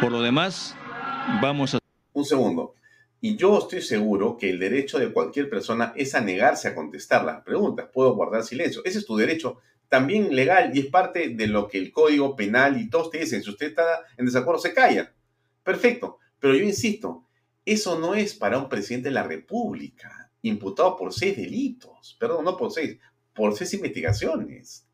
Por 0.00 0.12
lo 0.12 0.22
demás, 0.22 0.76
vamos 1.40 1.74
a... 1.74 1.78
Un 2.12 2.24
segundo. 2.24 2.74
Y 3.20 3.36
yo 3.36 3.58
estoy 3.58 3.82
seguro 3.82 4.36
que 4.36 4.50
el 4.50 4.58
derecho 4.58 4.98
de 4.98 5.12
cualquier 5.12 5.48
persona 5.48 5.92
es 5.96 6.14
a 6.14 6.20
negarse 6.20 6.68
a 6.68 6.74
contestar 6.74 7.24
las 7.24 7.42
preguntas. 7.42 7.88
Puedo 7.92 8.14
guardar 8.14 8.44
silencio. 8.44 8.82
Ese 8.84 8.98
es 8.98 9.06
tu 9.06 9.16
derecho 9.16 9.58
también 9.88 10.34
legal 10.34 10.70
y 10.74 10.80
es 10.80 10.86
parte 10.86 11.30
de 11.30 11.46
lo 11.46 11.68
que 11.68 11.78
el 11.78 11.92
Código 11.92 12.36
Penal 12.36 12.80
y 12.80 12.88
todos 12.88 13.10
te 13.10 13.18
dicen. 13.18 13.42
Si 13.42 13.50
usted 13.50 13.68
está 13.68 14.04
en 14.16 14.26
desacuerdo, 14.26 14.60
se 14.60 14.74
calla. 14.74 15.12
Perfecto. 15.62 16.18
Pero 16.38 16.54
yo 16.54 16.64
insisto, 16.64 17.24
eso 17.64 17.98
no 17.98 18.14
es 18.14 18.34
para 18.34 18.58
un 18.58 18.68
presidente 18.68 19.08
de 19.08 19.14
la 19.14 19.22
República 19.22 20.25
imputado 20.48 20.96
por 20.96 21.12
seis 21.12 21.36
delitos. 21.36 22.16
Perdón, 22.18 22.44
no 22.44 22.56
por 22.56 22.72
seis, 22.72 22.98
por 23.34 23.54
seis 23.54 23.74
investigaciones. 23.74 24.86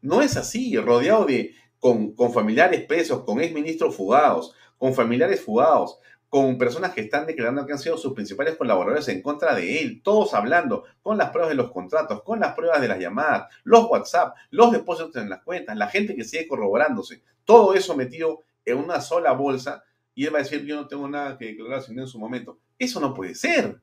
No 0.00 0.22
es 0.22 0.36
así, 0.36 0.76
rodeado 0.76 1.24
de, 1.24 1.54
con, 1.78 2.14
familiares 2.32 2.84
presos, 2.84 3.24
con 3.24 3.40
exministros 3.40 3.94
fugados, 3.94 4.54
con 4.78 4.94
familiares 4.94 5.40
fugados, 5.40 5.98
con 6.28 6.58
personas 6.58 6.92
que 6.92 7.02
están 7.02 7.26
declarando 7.26 7.64
que 7.64 7.72
han 7.72 7.78
sido 7.78 7.96
sus 7.96 8.12
principales 8.12 8.56
colaboradores 8.56 9.08
en 9.08 9.22
contra 9.22 9.54
de 9.54 9.80
él, 9.80 10.02
todos 10.02 10.34
hablando 10.34 10.84
con 11.02 11.16
las 11.16 11.30
pruebas 11.30 11.50
de 11.50 11.56
los 11.56 11.70
contratos, 11.70 12.22
con 12.22 12.40
las 12.40 12.54
pruebas 12.54 12.80
de 12.80 12.88
las 12.88 12.98
llamadas, 12.98 13.48
los 13.64 13.88
WhatsApp, 13.88 14.34
los 14.50 14.72
depósitos 14.72 15.22
en 15.22 15.30
las 15.30 15.42
cuentas, 15.42 15.76
la 15.76 15.88
gente 15.88 16.16
que 16.16 16.24
sigue 16.24 16.48
corroborándose, 16.48 17.22
todo 17.44 17.74
eso 17.74 17.96
metido 17.96 18.42
en 18.64 18.78
una 18.78 19.00
sola 19.00 19.32
bolsa 19.32 19.84
y 20.14 20.24
él 20.24 20.34
va 20.34 20.38
a 20.38 20.42
decir 20.42 20.64
yo 20.64 20.76
no 20.76 20.88
tengo 20.88 21.08
nada 21.08 21.38
que 21.38 21.46
declarar 21.46 21.82
sin 21.82 21.98
en 21.98 22.08
su 22.08 22.18
momento. 22.18 22.58
Eso 22.78 23.00
no 23.00 23.14
puede 23.14 23.34
ser. 23.34 23.80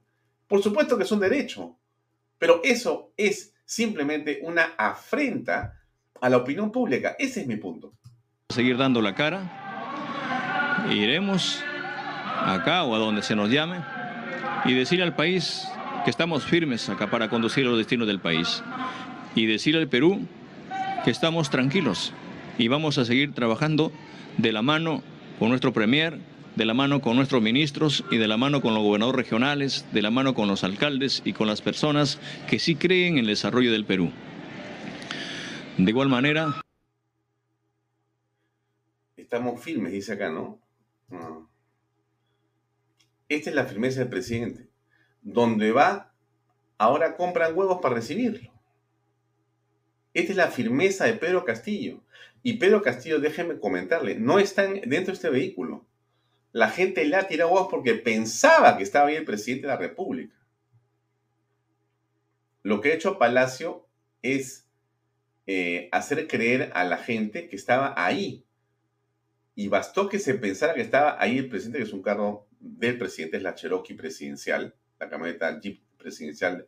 Por 0.54 0.62
supuesto 0.62 0.96
que 1.00 1.04
es 1.04 1.12
un 1.12 1.20
derecho, 1.20 1.80
pero 2.38 2.62
eso 2.64 3.12
es 3.18 3.56
simplemente 3.66 4.40
una 4.44 4.76
afrenta 4.78 5.82
a 6.22 6.30
la 6.30 6.38
opinión 6.38 6.72
pública. 6.72 7.16
Ese 7.18 7.42
es 7.42 7.48
mi 7.48 7.56
punto. 7.56 7.96
Seguir 8.50 8.78
dando 8.78 9.02
la 9.02 9.16
cara. 9.16 10.86
Iremos 10.92 11.60
acá 12.46 12.84
o 12.84 12.94
a 12.94 13.00
donde 13.00 13.24
se 13.24 13.36
nos 13.36 13.50
llame, 13.50 13.84
y 14.66 14.76
decirle 14.76 15.06
al 15.06 15.16
país 15.16 15.68
que 16.04 16.12
estamos 16.12 16.46
firmes 16.46 16.88
acá 16.88 17.10
para 17.10 17.32
conducir 17.32 17.66
los 17.66 17.80
destinos 17.80 18.06
del 18.06 18.20
país. 18.20 18.64
Y 19.34 19.48
decirle 19.48 19.82
al 19.82 19.88
Perú 19.88 20.20
que 21.04 21.10
estamos 21.10 21.50
tranquilos 21.50 22.14
y 22.60 22.68
vamos 22.68 23.00
a 23.00 23.06
seguir 23.06 23.34
trabajando 23.34 23.92
de 24.38 24.52
la 24.52 24.62
mano 24.62 25.02
con 25.40 25.50
nuestro 25.50 25.74
Premier, 25.74 26.20
de 26.56 26.66
la 26.66 26.74
mano 26.74 27.02
con 27.02 27.16
nuestros 27.16 27.42
ministros 27.42 28.04
y 28.12 28.18
de 28.18 28.28
la 28.28 28.38
mano 28.38 28.62
con 28.62 28.74
los 28.74 28.84
gobernadores 28.84 29.18
regionales, 29.18 29.86
de 29.92 30.02
la 30.02 30.12
mano 30.12 30.34
con 30.36 30.48
los 30.48 30.64
alcaldes 30.64 31.22
y 31.26 31.34
con 31.34 31.48
las 31.48 31.62
personas 31.62 32.20
que 32.48 32.60
sí 32.60 32.76
creen 32.76 33.14
en 33.14 33.20
el 33.20 33.28
desarrollo 33.28 33.72
del 33.72 33.86
Perú. 33.86 34.12
De 35.78 35.90
igual 35.90 36.10
manera... 36.10 36.62
Estamos 39.18 39.62
firmes, 39.62 39.92
dice 39.92 40.14
acá, 40.14 40.30
¿no? 40.30 40.60
Ah. 41.12 41.40
Esta 43.30 43.50
es 43.50 43.56
la 43.56 43.66
firmeza 43.66 44.02
del 44.02 44.10
presidente. 44.10 44.68
Donde 45.24 45.72
va, 45.72 46.14
ahora 46.78 47.16
compran 47.16 47.58
huevos 47.58 47.80
para 47.82 47.96
recibirlo. 47.96 48.52
Esta 50.14 50.32
es 50.32 50.38
la 50.38 50.52
firmeza 50.52 51.06
de 51.06 51.14
Pedro 51.14 51.44
Castillo. 51.44 52.02
Y 52.44 52.54
Pedro 52.54 52.84
Castillo, 52.84 53.20
déjeme 53.20 53.58
comentarle, 53.60 54.16
no 54.16 54.38
está 54.38 54.68
dentro 54.68 55.08
de 55.08 55.14
este 55.14 55.30
vehículo. 55.30 55.86
La 56.54 56.70
gente 56.70 57.04
le 57.04 57.18
ha 57.18 57.28
tirado 57.28 57.52
huevos 57.52 57.68
porque 57.70 57.96
pensaba 57.96 58.78
que 58.78 58.84
estaba 58.84 59.10
ahí 59.10 59.16
el 59.16 59.26
presidente 59.26 59.68
de 59.68 59.74
la 59.74 59.80
República. 59.80 60.34
Lo 62.62 62.80
que 62.80 62.92
ha 62.92 62.96
hecho 62.96 63.18
Palacio 63.18 63.86
es 64.22 64.70
eh, 65.46 65.90
hacer 65.92 66.28
creer 66.28 66.72
a 66.74 66.86
la 66.86 66.98
gente 66.98 67.50
que 67.50 67.58
estaba 67.58 67.94
ahí. 67.98 68.46
Y 69.56 69.68
bastó 69.68 70.08
que 70.08 70.20
se 70.20 70.36
pensara 70.36 70.74
que 70.74 70.82
estaba 70.82 71.22
ahí 71.22 71.38
el 71.38 71.50
presidente, 71.50 71.80
que 71.80 71.84
es 71.84 71.94
un 71.94 72.02
carro 72.02 72.48
del 72.60 72.98
presidente, 72.98 73.38
es 73.38 73.44
la 73.44 73.56
Cherokee 73.56 73.96
presidencial, 73.96 74.76
la 75.00 75.10
camioneta 75.10 75.60
Jeep 75.60 75.84
presidencial, 75.98 76.68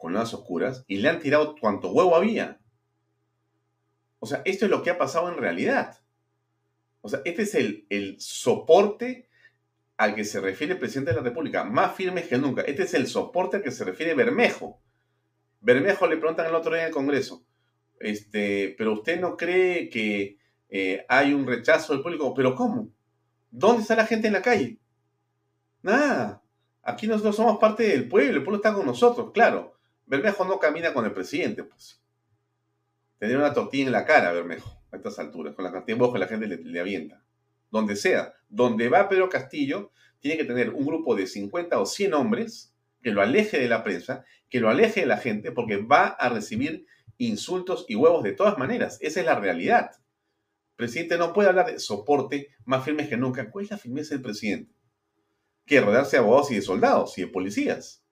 con 0.00 0.14
las 0.14 0.32
oscuras 0.32 0.82
y 0.88 0.96
le 0.96 1.10
han 1.10 1.20
tirado 1.20 1.54
cuanto 1.60 1.92
huevo 1.92 2.16
había. 2.16 2.58
O 4.18 4.26
sea, 4.26 4.40
esto 4.46 4.64
es 4.64 4.70
lo 4.70 4.82
que 4.82 4.90
ha 4.90 4.98
pasado 4.98 5.28
en 5.28 5.36
realidad. 5.36 5.99
O 7.02 7.08
sea, 7.08 7.20
este 7.24 7.42
es 7.42 7.54
el, 7.54 7.86
el 7.88 8.20
soporte 8.20 9.28
al 9.96 10.14
que 10.14 10.24
se 10.24 10.40
refiere 10.40 10.74
el 10.74 10.78
presidente 10.78 11.10
de 11.10 11.18
la 11.18 11.22
República, 11.22 11.64
más 11.64 11.94
firme 11.94 12.22
que 12.22 12.38
nunca. 12.38 12.62
Este 12.62 12.84
es 12.84 12.94
el 12.94 13.06
soporte 13.06 13.58
al 13.58 13.62
que 13.62 13.70
se 13.70 13.84
refiere 13.84 14.14
Bermejo. 14.14 14.80
Bermejo 15.60 16.06
le 16.06 16.16
preguntan 16.16 16.46
el 16.46 16.54
otro 16.54 16.72
día 16.72 16.82
en 16.82 16.88
el 16.88 16.94
Congreso, 16.94 17.44
este, 17.98 18.74
pero 18.78 18.94
usted 18.94 19.20
no 19.20 19.36
cree 19.36 19.90
que 19.90 20.38
eh, 20.70 21.04
hay 21.08 21.34
un 21.34 21.46
rechazo 21.46 21.92
del 21.92 22.02
público, 22.02 22.32
pero 22.32 22.54
¿cómo? 22.54 22.88
¿Dónde 23.50 23.82
está 23.82 23.94
la 23.94 24.06
gente 24.06 24.28
en 24.28 24.32
la 24.32 24.42
calle? 24.42 24.78
Nada. 25.82 26.42
Aquí 26.82 27.06
nosotros 27.06 27.36
somos 27.36 27.58
parte 27.58 27.82
del 27.82 28.08
pueblo, 28.08 28.38
el 28.38 28.42
pueblo 28.42 28.56
está 28.56 28.72
con 28.72 28.86
nosotros, 28.86 29.32
claro. 29.32 29.76
Bermejo 30.06 30.44
no 30.46 30.58
camina 30.58 30.94
con 30.94 31.04
el 31.04 31.12
presidente, 31.12 31.62
pues. 31.62 32.02
Tener 33.18 33.36
una 33.36 33.52
tortilla 33.52 33.86
en 33.86 33.92
la 33.92 34.06
cara, 34.06 34.32
Bermejo, 34.32 34.79
a 34.92 34.96
estas 34.96 35.18
alturas, 35.18 35.54
con 35.54 35.64
la 35.64 35.72
cantidad 35.72 35.98
de 35.98 36.12
que 36.12 36.18
la 36.18 36.26
gente 36.26 36.46
le 36.46 36.80
avienta 36.80 37.24
donde 37.70 37.96
sea, 37.96 38.34
donde 38.48 38.88
va 38.88 39.08
Pedro 39.08 39.28
Castillo, 39.28 39.92
tiene 40.18 40.36
que 40.36 40.44
tener 40.44 40.70
un 40.70 40.84
grupo 40.84 41.14
de 41.14 41.26
50 41.26 41.78
o 41.78 41.86
100 41.86 42.14
hombres 42.14 42.74
que 43.02 43.12
lo 43.12 43.22
aleje 43.22 43.58
de 43.58 43.68
la 43.68 43.82
prensa, 43.82 44.24
que 44.48 44.60
lo 44.60 44.68
aleje 44.68 45.00
de 45.00 45.06
la 45.06 45.16
gente, 45.16 45.52
porque 45.52 45.78
va 45.78 46.08
a 46.08 46.28
recibir 46.28 46.86
insultos 47.16 47.86
y 47.88 47.94
huevos 47.94 48.22
de 48.22 48.32
todas 48.32 48.58
maneras. 48.58 48.98
Esa 49.00 49.20
es 49.20 49.26
la 49.26 49.38
realidad. 49.38 49.90
El 49.92 50.76
presidente 50.76 51.16
no 51.16 51.32
puede 51.32 51.48
hablar 51.48 51.66
de 51.66 51.78
soporte 51.78 52.48
más 52.64 52.84
firme 52.84 53.08
que 53.08 53.16
nunca. 53.16 53.50
¿Cuál 53.50 53.64
es 53.64 53.70
la 53.70 53.78
firmeza 53.78 54.14
del 54.14 54.22
presidente? 54.22 54.74
Que 55.64 55.80
rodearse 55.80 56.16
de 56.16 56.22
abogados 56.22 56.50
y 56.50 56.56
de 56.56 56.62
soldados 56.62 57.16
y 57.16 57.22
de 57.22 57.28
policías. 57.28 58.04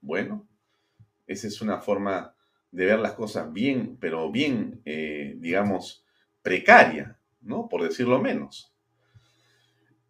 Bueno, 0.00 0.48
esa 1.26 1.46
es 1.46 1.60
una 1.60 1.80
forma 1.80 2.34
de 2.70 2.84
ver 2.84 2.98
las 2.98 3.12
cosas 3.12 3.52
bien, 3.52 3.96
pero 3.98 4.30
bien, 4.30 4.82
eh, 4.84 5.34
digamos, 5.38 6.04
precaria, 6.42 7.18
¿no? 7.40 7.68
Por 7.68 7.82
decirlo 7.82 8.20
menos. 8.20 8.72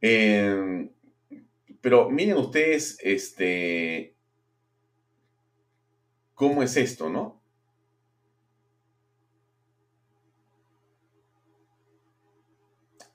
Em, 0.00 0.90
pero 1.80 2.10
miren 2.10 2.36
ustedes, 2.36 2.98
este, 3.02 4.14
cómo 6.34 6.62
es 6.62 6.76
esto, 6.76 7.08
¿no? 7.08 7.38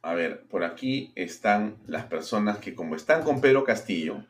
A 0.01 0.13
ver, 0.15 0.45
por 0.47 0.65
aquí 0.65 1.13
están 1.15 1.77
las 1.87 2.05
personas 2.05 2.57
que 2.57 2.75
como 2.75 2.95
están 2.95 3.23
con 3.23 3.39
Pedro 3.39 3.63
Castillo, 3.63 4.25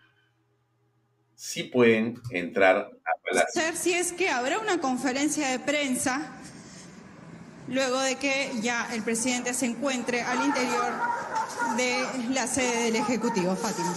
sí 1.33 1.63
pueden 1.63 2.21
entrar 2.29 2.77
a 2.77 3.21
Palacio. 3.23 3.75
Si 3.75 3.93
es 3.93 4.13
que 4.13 4.29
habrá 4.29 4.59
una 4.59 4.79
conferencia 4.79 5.49
de 5.49 5.59
prensa 5.59 6.39
luego 7.67 7.99
de 7.99 8.15
que 8.15 8.51
ya 8.61 8.87
el 8.93 9.03
presidente 9.03 9.53
se 9.53 9.65
encuentre 9.65 10.21
al 10.21 10.43
interior 10.45 10.91
de 11.77 12.07
la 12.29 12.47
sede 12.47 12.85
del 12.85 12.95
Ejecutivo, 12.97 13.55
Fátima. 13.55 13.93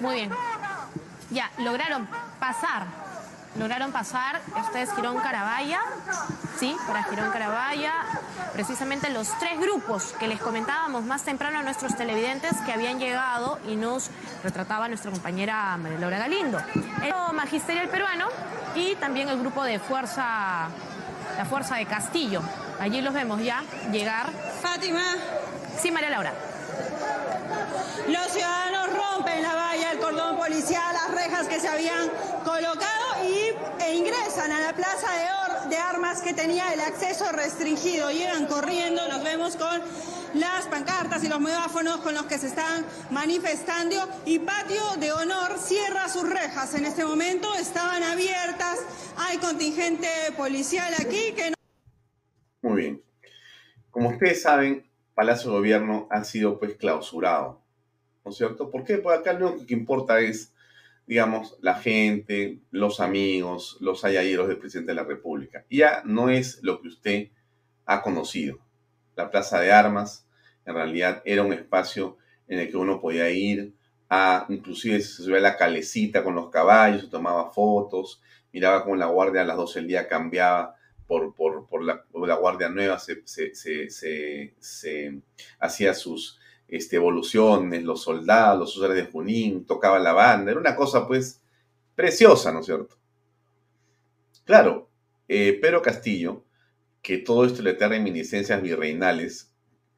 Muy 0.00 0.14
bien. 0.16 0.30
Ya, 1.30 1.50
lograron 1.58 2.08
pasar. 2.38 3.04
Lograron 3.56 3.92
pasar, 3.92 4.40
ustedes 4.60 4.92
Girón 4.96 5.20
Carabaya, 5.20 5.80
sí, 6.58 6.76
para 6.88 7.04
Girón 7.04 7.30
Carabaya, 7.30 7.92
precisamente 8.52 9.10
los 9.10 9.28
tres 9.38 9.60
grupos 9.60 10.12
que 10.18 10.26
les 10.26 10.40
comentábamos 10.40 11.04
más 11.04 11.22
temprano 11.22 11.60
a 11.60 11.62
nuestros 11.62 11.96
televidentes 11.96 12.52
que 12.66 12.72
habían 12.72 12.98
llegado 12.98 13.60
y 13.68 13.76
nos 13.76 14.10
retrataba 14.42 14.88
nuestra 14.88 15.12
compañera 15.12 15.76
María 15.76 16.00
Laura 16.00 16.18
Galindo. 16.18 16.58
El 17.00 17.14
magisterial 17.32 17.88
peruano 17.88 18.26
y 18.74 18.96
también 18.96 19.28
el 19.28 19.38
grupo 19.38 19.62
de 19.62 19.78
fuerza, 19.78 20.68
la 21.36 21.44
fuerza 21.44 21.76
de 21.76 21.86
Castillo. 21.86 22.42
Allí 22.80 23.00
los 23.00 23.14
vemos 23.14 23.42
ya 23.42 23.62
llegar. 23.90 24.26
Fátima. 24.62 25.16
Sí, 25.80 25.90
María 25.90 26.10
Laura. 26.10 26.32
Los 28.08 28.26
ciudadanos 28.28 28.88
rompen 28.94 29.42
la 29.42 29.54
valla, 29.54 29.92
el 29.92 29.98
cordón 29.98 30.36
policial, 30.36 30.92
las 30.92 31.10
rejas 31.10 31.46
que 31.46 31.60
se 31.60 31.68
habían 31.68 32.10
colocado 32.44 33.24
y, 33.24 33.82
e 33.82 33.94
ingresan 33.94 34.52
a 34.52 34.60
la 34.60 34.72
plaza 34.72 35.06
de, 35.12 35.70
de 35.70 35.78
armas 35.78 36.20
que 36.20 36.34
tenía 36.34 36.72
el 36.72 36.80
acceso 36.80 37.30
restringido. 37.32 38.10
Llegan 38.10 38.46
corriendo, 38.46 39.06
nos 39.08 39.22
vemos 39.22 39.56
con 39.56 39.82
las 40.34 40.66
pancartas 40.66 41.22
y 41.24 41.28
los 41.28 41.40
megáfonos 41.40 41.98
con 41.98 42.14
los 42.14 42.24
que 42.24 42.38
se 42.38 42.48
están 42.48 42.84
manifestando 43.10 43.96
y 44.26 44.40
Patio 44.40 44.82
de 44.98 45.12
Honor 45.12 45.58
cierra 45.58 46.08
sus 46.08 46.28
rejas. 46.28 46.74
En 46.74 46.84
este 46.84 47.04
momento 47.04 47.54
estaban 47.54 48.02
abiertas, 48.02 48.80
hay 49.16 49.38
contingente 49.38 50.08
policial 50.36 50.92
aquí 50.94 51.32
que 51.36 51.50
no... 51.50 51.56
Muy 52.62 52.82
bien. 52.82 53.02
Como 53.90 54.10
ustedes 54.10 54.42
saben, 54.42 54.90
Palacio 55.14 55.50
de 55.50 55.56
Gobierno 55.58 56.08
ha 56.10 56.24
sido 56.24 56.58
pues 56.58 56.74
clausurado, 56.74 57.62
¿no 58.24 58.30
es 58.32 58.36
cierto? 58.36 58.70
¿Por 58.70 58.84
qué? 58.84 58.98
Porque 58.98 59.18
acá 59.18 59.38
lo 59.38 59.50
único 59.50 59.66
que 59.66 59.74
importa 59.74 60.18
es, 60.20 60.52
digamos, 61.06 61.56
la 61.60 61.74
gente, 61.76 62.58
los 62.72 62.98
amigos, 62.98 63.76
los 63.80 64.04
ayayeros 64.04 64.48
del 64.48 64.58
presidente 64.58 64.90
de 64.90 64.96
la 64.96 65.04
República. 65.04 65.64
Ya 65.70 66.02
no 66.04 66.28
es 66.28 66.58
lo 66.62 66.80
que 66.80 66.88
usted 66.88 67.28
ha 67.86 68.02
conocido. 68.02 68.58
La 69.14 69.30
Plaza 69.30 69.60
de 69.60 69.72
Armas 69.72 70.23
en 70.66 70.74
realidad 70.74 71.22
era 71.24 71.42
un 71.42 71.52
espacio 71.52 72.16
en 72.48 72.58
el 72.60 72.70
que 72.70 72.76
uno 72.76 73.00
podía 73.00 73.30
ir 73.30 73.74
a, 74.08 74.46
inclusive 74.48 75.00
se 75.00 75.22
subía 75.22 75.38
a 75.38 75.40
la 75.40 75.56
calecita 75.56 76.22
con 76.22 76.34
los 76.34 76.50
caballos, 76.50 77.10
tomaba 77.10 77.50
fotos, 77.50 78.22
miraba 78.52 78.84
cómo 78.84 78.96
la 78.96 79.06
guardia 79.06 79.42
a 79.42 79.44
las 79.44 79.56
12 79.56 79.80
del 79.80 79.88
día 79.88 80.08
cambiaba 80.08 80.76
por, 81.06 81.34
por, 81.34 81.84
la, 81.84 82.34
Guardia 82.36 82.68
Nueva 82.68 82.98
se, 82.98 83.22
se, 83.24 85.22
hacía 85.58 85.94
sus 85.94 86.40
este, 86.68 86.96
evoluciones, 86.96 87.84
los 87.84 88.02
soldados, 88.02 88.58
los 88.58 88.76
usuarios 88.76 89.04
de 89.04 89.12
Junín, 89.12 89.66
tocaba 89.66 89.98
la 89.98 90.12
banda, 90.12 90.50
era 90.50 90.60
una 90.60 90.74
cosa 90.74 91.06
pues 91.06 91.42
preciosa, 91.94 92.52
¿no 92.52 92.60
es 92.60 92.66
cierto? 92.66 92.96
Claro, 94.44 94.88
eh, 95.28 95.58
Pedro 95.60 95.82
Castillo, 95.82 96.44
que 97.02 97.18
todo 97.18 97.44
esto 97.44 97.62
le 97.62 97.74
trae 97.74 97.90
reminiscencias 97.90 98.60
virreinales, 98.62 99.53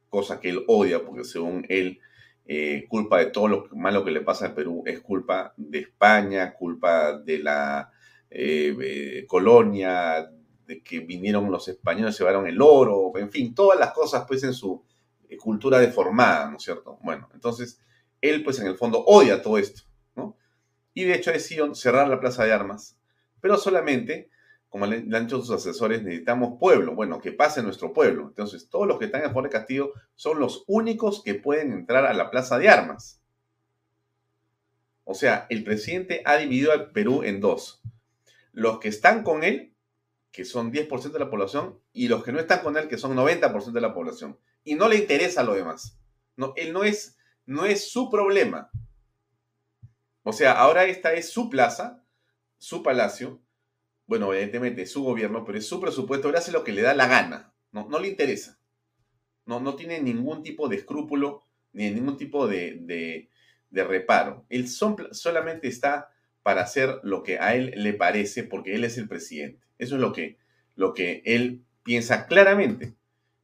cosa 0.08 0.40
que 0.40 0.50
él 0.50 0.64
odia 0.68 1.04
porque 1.04 1.24
según 1.24 1.66
él, 1.68 2.00
eh, 2.46 2.86
culpa 2.88 3.18
de 3.18 3.26
todo 3.26 3.48
lo 3.48 3.68
malo 3.72 4.04
que 4.04 4.12
le 4.12 4.20
pasa 4.20 4.46
al 4.46 4.54
Perú 4.54 4.84
es 4.86 5.00
culpa 5.00 5.52
de 5.56 5.80
España, 5.80 6.54
culpa 6.54 7.18
de 7.18 7.38
la 7.40 7.90
eh, 8.30 9.24
colonia, 9.26 10.30
de 10.66 10.82
que 10.82 11.00
vinieron 11.00 11.50
los 11.50 11.68
españoles, 11.68 12.18
llevaron 12.18 12.46
el 12.46 12.60
oro, 12.60 13.12
en 13.16 13.30
fin, 13.30 13.54
todas 13.54 13.78
las 13.78 13.92
cosas 13.92 14.24
pues 14.26 14.42
en 14.44 14.52
su 14.52 14.84
eh, 15.28 15.36
cultura 15.36 15.78
deformada, 15.78 16.50
¿no 16.50 16.56
es 16.56 16.62
cierto? 16.62 16.98
Bueno, 17.02 17.28
entonces 17.34 17.80
él 18.20 18.42
pues 18.42 18.58
en 18.60 18.66
el 18.66 18.76
fondo 18.76 19.04
odia 19.04 19.42
todo 19.42 19.58
esto, 19.58 19.82
¿no? 20.14 20.36
Y 20.94 21.04
de 21.04 21.14
hecho 21.14 21.30
ha 21.30 21.34
decidido 21.34 21.74
cerrar 21.74 22.08
la 22.08 22.20
plaza 22.20 22.44
de 22.44 22.52
armas, 22.52 22.98
pero 23.40 23.56
solamente, 23.56 24.30
como 24.68 24.86
le, 24.86 24.96
han 24.96 25.26
dicho 25.26 25.40
sus 25.40 25.50
asesores, 25.50 26.02
necesitamos 26.02 26.58
pueblo, 26.58 26.94
bueno, 26.94 27.20
que 27.20 27.32
pase 27.32 27.62
nuestro 27.62 27.92
pueblo. 27.92 28.28
Entonces 28.28 28.68
todos 28.68 28.86
los 28.86 28.98
que 28.98 29.06
están 29.06 29.24
en 29.24 29.32
Jorge 29.32 29.50
Castillo 29.50 29.92
son 30.14 30.38
los 30.40 30.64
únicos 30.66 31.22
que 31.22 31.34
pueden 31.34 31.72
entrar 31.72 32.04
a 32.04 32.14
la 32.14 32.30
plaza 32.30 32.58
de 32.58 32.68
armas. 32.68 33.22
O 35.04 35.14
sea, 35.14 35.46
el 35.50 35.64
presidente 35.64 36.22
ha 36.24 36.36
dividido 36.36 36.72
al 36.72 36.90
Perú 36.90 37.22
en 37.22 37.40
dos. 37.40 37.80
Los 38.52 38.80
que 38.80 38.88
están 38.88 39.22
con 39.22 39.44
él 39.44 39.76
que 40.36 40.44
son 40.44 40.70
10% 40.70 41.12
de 41.12 41.18
la 41.18 41.30
población, 41.30 41.80
y 41.94 42.08
los 42.08 42.22
que 42.22 42.30
no 42.30 42.38
están 42.38 42.60
con 42.60 42.76
él, 42.76 42.88
que 42.88 42.98
son 42.98 43.16
90% 43.16 43.72
de 43.72 43.80
la 43.80 43.94
población. 43.94 44.38
Y 44.64 44.74
no 44.74 44.86
le 44.86 44.96
interesa 44.96 45.42
lo 45.42 45.54
demás. 45.54 45.98
No, 46.36 46.52
él 46.56 46.74
no 46.74 46.84
es, 46.84 47.16
no 47.46 47.64
es 47.64 47.90
su 47.90 48.10
problema. 48.10 48.70
O 50.24 50.34
sea, 50.34 50.52
ahora 50.52 50.84
esta 50.84 51.14
es 51.14 51.30
su 51.30 51.48
plaza, 51.48 52.04
su 52.58 52.82
palacio, 52.82 53.40
bueno, 54.06 54.32
evidentemente 54.32 54.82
es 54.82 54.92
su 54.92 55.02
gobierno, 55.02 55.44
pero 55.44 55.58
es 55.58 55.66
su 55.66 55.80
presupuesto, 55.80 56.28
él 56.28 56.36
hace 56.36 56.52
lo 56.52 56.64
que 56.64 56.72
le 56.72 56.82
da 56.82 56.94
la 56.94 57.08
gana, 57.08 57.52
no, 57.72 57.88
no 57.88 57.98
le 57.98 58.08
interesa. 58.08 58.58
No, 59.44 59.60
no 59.60 59.76
tiene 59.76 60.00
ningún 60.00 60.42
tipo 60.42 60.68
de 60.68 60.76
escrúpulo, 60.76 61.44
ni 61.72 61.90
ningún 61.90 62.16
tipo 62.16 62.48
de, 62.48 62.78
de, 63.70 63.84
reparo. 63.84 64.44
Él 64.48 64.68
solamente 64.68 65.68
está 65.68 66.10
para 66.42 66.62
hacer 66.62 66.98
lo 67.02 67.22
que 67.22 67.38
a 67.38 67.54
él 67.54 67.72
le 67.76 67.92
parece, 67.92 68.42
porque 68.42 68.74
él 68.74 68.84
es 68.84 68.98
el 68.98 69.08
presidente. 69.08 69.60
Eso 69.78 69.96
es 69.96 70.00
lo 70.00 70.12
que, 70.12 70.38
lo 70.74 70.94
que 70.94 71.22
él 71.26 71.64
piensa 71.84 72.26
claramente. 72.26 72.96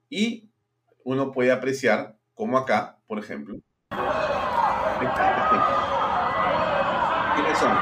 Y 0.08 0.48
uno 1.04 1.30
puede 1.30 1.52
apreciar 1.52 2.16
como 2.34 2.58
acá, 2.58 2.98
por 3.06 3.18
ejemplo, 3.18 3.60
¿Quiénes 7.34 7.58
son? 7.58 7.72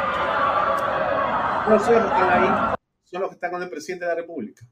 Los 1.68 1.82
que 1.86 1.94
están 1.94 2.30
ahí 2.30 2.69
son 3.10 3.22
los 3.22 3.30
que 3.30 3.34
están 3.34 3.50
con 3.50 3.62
el 3.62 3.70
presidente 3.70 4.04
de 4.04 4.10
la 4.10 4.20
República. 4.20 4.66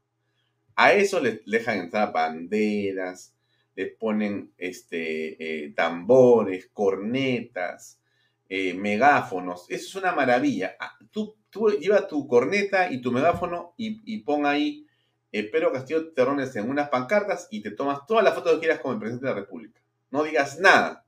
A 0.76 0.93
eso 0.93 1.20
les 1.20 1.45
dejan 1.45 1.78
entrar 1.78 2.12
banderas, 2.12 3.34
les 3.74 3.93
ponen 3.95 4.53
este, 4.57 5.64
eh, 5.64 5.72
tambores, 5.74 6.68
cornetas, 6.72 8.01
eh, 8.49 8.74
megáfonos. 8.74 9.66
Eso 9.68 9.89
es 9.89 9.95
una 9.97 10.12
maravilla. 10.12 10.76
Ah, 10.78 10.97
tú, 11.11 11.36
tú 11.51 11.70
lleva 11.70 12.07
tu 12.07 12.26
corneta 12.26 12.93
y 12.93 13.01
tu 13.01 13.12
megáfono 13.12 13.74
y, 13.76 14.01
y 14.05 14.18
pon 14.22 14.47
ahí 14.47 14.86
eh, 15.30 15.45
Pedro 15.45 15.72
Castillo 15.72 16.12
Terrones 16.12 16.55
en 16.57 16.70
unas 16.70 16.89
pancartas 16.89 17.49
y 17.51 17.61
te 17.61 17.70
tomas 17.70 18.07
todas 18.07 18.24
las 18.24 18.34
fotos 18.34 18.55
que 18.55 18.61
quieras 18.61 18.80
como 18.80 18.95
el 18.95 19.01
presidente 19.01 19.26
de 19.26 19.32
la 19.32 19.41
República. 19.41 19.80
No 20.11 20.22
digas 20.22 20.59
nada. 20.59 21.05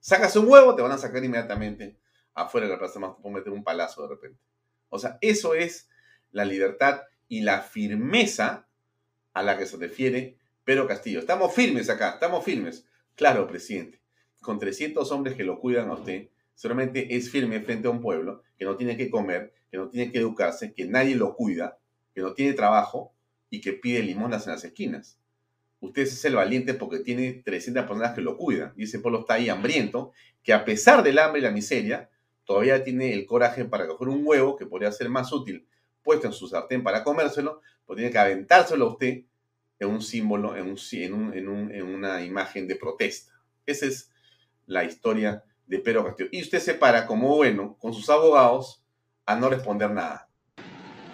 Sacas 0.00 0.36
un 0.36 0.48
huevo, 0.48 0.74
te 0.74 0.82
van 0.82 0.92
a 0.92 0.98
sacar 0.98 1.24
inmediatamente 1.24 1.96
afuera 2.34 2.66
de 2.66 2.72
la 2.72 2.78
plaza 2.78 2.98
más, 2.98 3.12
meter 3.24 3.52
un 3.52 3.64
palazo 3.64 4.02
de 4.02 4.08
repente. 4.08 4.40
O 4.88 4.98
sea, 4.98 5.16
eso 5.20 5.54
es 5.54 5.88
la 6.32 6.44
libertad 6.44 7.02
y 7.28 7.40
la 7.40 7.60
firmeza 7.60 8.66
a 9.32 9.42
la 9.42 9.56
que 9.56 9.66
se 9.66 9.76
refiere 9.76 10.36
Pedro 10.64 10.86
Castillo. 10.86 11.20
Estamos 11.20 11.54
firmes 11.54 11.88
acá, 11.88 12.10
estamos 12.10 12.44
firmes. 12.44 12.86
Claro, 13.14 13.46
presidente, 13.46 14.00
con 14.40 14.58
300 14.58 15.10
hombres 15.12 15.36
que 15.36 15.44
lo 15.44 15.60
cuidan 15.60 15.90
a 15.90 15.94
usted, 15.94 16.28
solamente 16.54 17.14
es 17.14 17.30
firme 17.30 17.60
frente 17.60 17.88
a 17.88 17.90
un 17.90 18.00
pueblo 18.00 18.42
que 18.56 18.64
no 18.64 18.76
tiene 18.76 18.96
que 18.96 19.10
comer, 19.10 19.52
que 19.70 19.76
no 19.76 19.88
tiene 19.88 20.10
que 20.10 20.18
educarse, 20.18 20.72
que 20.72 20.86
nadie 20.86 21.14
lo 21.14 21.34
cuida, 21.34 21.78
que 22.14 22.20
no 22.20 22.34
tiene 22.34 22.52
trabajo 22.52 23.14
y 23.50 23.60
que 23.60 23.72
pide 23.72 24.02
limonas 24.02 24.46
en 24.46 24.52
las 24.52 24.64
esquinas. 24.64 25.18
Usted 25.80 26.02
es 26.02 26.24
el 26.24 26.36
valiente 26.36 26.74
porque 26.74 27.00
tiene 27.00 27.42
300 27.44 27.84
personas 27.84 28.14
que 28.14 28.20
lo 28.20 28.36
cuidan 28.36 28.72
y 28.76 28.84
ese 28.84 29.00
pueblo 29.00 29.20
está 29.20 29.34
ahí 29.34 29.48
hambriento, 29.48 30.12
que 30.42 30.52
a 30.52 30.64
pesar 30.64 31.02
del 31.02 31.18
hambre 31.18 31.40
y 31.40 31.44
la 31.44 31.50
miseria, 31.50 32.08
todavía 32.44 32.84
tiene 32.84 33.12
el 33.14 33.26
coraje 33.26 33.64
para 33.64 33.86
coger 33.88 34.08
un 34.08 34.22
huevo 34.24 34.56
que 34.56 34.66
podría 34.66 34.92
ser 34.92 35.08
más 35.08 35.32
útil 35.32 35.66
puesto 36.02 36.26
en 36.26 36.32
su 36.32 36.48
sartén 36.48 36.82
para 36.82 37.04
comérselo, 37.04 37.60
pues 37.86 37.96
tiene 37.96 38.10
que 38.10 38.18
aventárselo 38.18 38.86
a 38.86 38.92
usted 38.92 39.22
en 39.78 39.88
un 39.88 40.02
símbolo, 40.02 40.56
en, 40.56 40.68
un, 40.68 41.32
en, 41.34 41.82
una 41.82 42.22
imagen 42.24 42.68
de 42.68 42.76
protesta. 42.76 43.32
Esa 43.66 43.86
es 43.86 44.10
la 44.66 44.84
historia 44.84 45.42
de 45.66 45.78
Pedro 45.78 46.04
Castillo. 46.04 46.28
Y 46.32 46.42
usted 46.42 46.60
se 46.60 46.74
para 46.74 47.06
como 47.06 47.34
bueno 47.36 47.76
con 47.80 47.92
sus 47.92 48.08
abogados 48.08 48.82
a 49.26 49.34
no 49.36 49.48
responder 49.48 49.90
nada. 49.90 50.28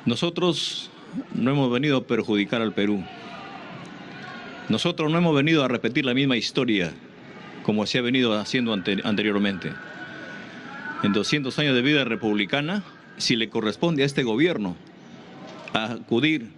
Nosotros 0.05 0.91
no 1.35 1.51
hemos 1.51 1.73
venido 1.73 1.99
a 1.99 2.07
perjudicar 2.07 2.61
al 2.61 2.75
Perú. 2.75 3.03
Nosotros 4.69 5.11
no 5.11 5.19
hemos 5.19 5.35
venido 5.35 5.65
a 5.65 5.69
repetir 5.69 6.05
la 6.05 6.15
misma 6.15 6.37
historia 6.37 6.93
como 7.69 7.87
se 7.87 7.99
ha 7.99 8.03
venido 8.03 8.33
haciendo 8.33 8.73
anteriormente. 8.73 9.75
En 11.03 11.13
200 11.13 11.59
años 11.59 11.75
de 11.75 11.83
vida 11.83 12.05
republicana, 12.05 12.83
si 13.19 13.37
le 13.37 13.51
corresponde 13.51 14.03
a 14.03 14.07
este 14.07 14.23
gobierno 14.23 14.77
acudir 15.73 16.49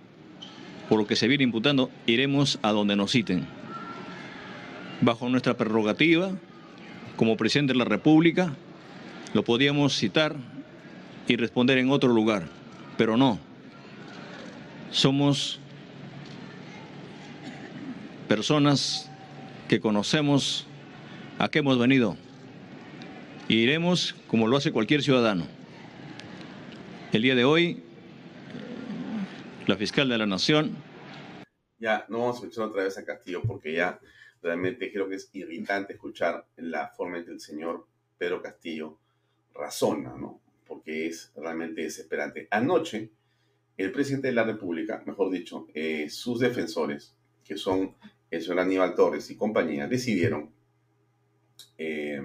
por 0.88 0.98
lo 0.98 1.06
que 1.06 1.16
se 1.16 1.28
viene 1.28 1.44
imputando, 1.44 1.90
iremos 2.06 2.58
a 2.62 2.72
donde 2.72 2.96
nos 2.96 3.12
citen. 3.12 3.46
Bajo 5.00 5.28
nuestra 5.28 5.56
prerrogativa, 5.56 6.32
como 7.16 7.36
presidente 7.36 7.72
de 7.72 7.78
la 7.78 7.84
República, 7.84 8.54
lo 9.32 9.44
podíamos 9.44 9.96
citar 9.96 10.36
y 11.28 11.36
responder 11.36 11.78
en 11.78 11.90
otro 11.90 12.12
lugar, 12.12 12.48
pero 12.96 13.16
no. 13.16 13.38
Somos 14.90 15.61
personas 18.26 19.08
que 19.68 19.80
conocemos 19.80 20.66
a 21.38 21.48
qué 21.48 21.61
hemos 21.61 21.78
venido. 21.78 22.16
Y 23.48 23.54
iremos 23.54 24.16
como 24.26 24.48
lo 24.48 24.56
hace 24.56 24.72
cualquier 24.72 25.02
ciudadano. 25.02 25.59
El 27.12 27.22
día 27.22 27.34
de 27.34 27.44
hoy, 27.44 27.82
la 29.66 29.76
fiscal 29.76 30.08
de 30.08 30.16
la 30.16 30.26
Nación. 30.26 30.76
Ya, 31.80 32.06
no 32.08 32.20
vamos 32.20 32.36
a 32.36 32.38
escuchar 32.38 32.66
otra 32.66 32.84
vez 32.84 32.96
a 32.98 33.04
Castillo 33.04 33.42
porque 33.42 33.72
ya 33.72 33.98
realmente 34.40 34.92
creo 34.92 35.08
que 35.08 35.16
es 35.16 35.28
irritante 35.32 35.94
escuchar 35.94 36.46
la 36.58 36.86
forma 36.90 37.18
en 37.18 37.24
que 37.24 37.32
el 37.32 37.40
señor 37.40 37.84
Pedro 38.16 38.40
Castillo 38.40 38.96
razona, 39.52 40.14
¿no? 40.16 40.40
Porque 40.68 41.08
es 41.08 41.32
realmente 41.34 41.82
desesperante. 41.82 42.46
Anoche, 42.48 43.11
el 43.76 43.90
presidente 43.90 44.28
de 44.28 44.34
la 44.34 44.44
República, 44.44 45.02
mejor 45.04 45.32
dicho, 45.32 45.66
eh, 45.74 46.08
sus 46.08 46.38
defensores, 46.38 47.16
que 47.44 47.56
son 47.56 47.96
el 48.30 48.40
señor 48.40 48.61
Aníbal 48.61 48.94
Torres 48.94 49.28
y 49.32 49.36
compañía, 49.36 49.88
decidieron 49.88 50.52
eh, 51.76 52.22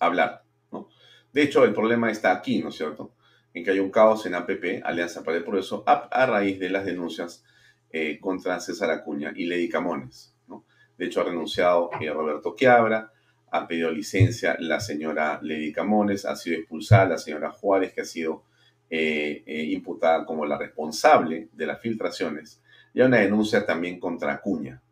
hablar, 0.00 0.42
¿no? 0.70 0.90
De 1.32 1.44
hecho, 1.44 1.64
el 1.64 1.72
problema 1.72 2.10
está 2.10 2.32
aquí, 2.32 2.58
¿no 2.58 2.68
es 2.68 2.74
cierto? 2.74 3.14
En 3.58 3.64
que 3.64 3.72
hay 3.72 3.80
un 3.80 3.90
caos 3.90 4.24
en 4.26 4.34
APP, 4.34 4.82
Alianza 4.84 5.22
para 5.22 5.36
el 5.36 5.42
Progreso, 5.42 5.82
a, 5.86 6.26
raíz 6.26 6.58
de 6.58 6.70
las 6.70 6.84
denuncias 6.84 7.44
eh, 7.90 8.18
contra 8.20 8.60
César 8.60 8.90
Acuña 8.90 9.32
y 9.34 9.46
Lady 9.46 9.68
Camones. 9.68 10.34
De 10.96 11.06
hecho, 11.06 11.20
ha 11.20 11.24
renunciado 11.24 11.90
eh, 12.00 12.10
Roberto 12.10 12.54
Quiabra, 12.54 13.12
ha 13.50 13.68
pedido 13.68 13.90
licencia 13.90 14.56
la 14.58 14.80
señora 14.80 15.38
Lady 15.42 15.72
Camones, 15.72 16.24
ha 16.24 16.36
sido 16.36 16.58
expulsada 16.58 17.10
la 17.10 17.18
señora 17.18 17.50
Juárez, 17.50 17.92
que 17.92 18.00
ha 18.00 18.04
sido 18.04 18.44
eh, 18.90 19.42
imputada 19.70 20.24
como 20.24 20.44
la 20.46 20.58
responsable 20.58 21.48
de 21.52 21.66
las 21.66 21.80
filtraciones, 21.80 22.62
y 22.94 23.00
hay 23.00 23.06
una 23.06 23.18
denuncia 23.18 23.64
también 23.64 24.00
contra 24.00 24.34
Acuña. 24.34 24.82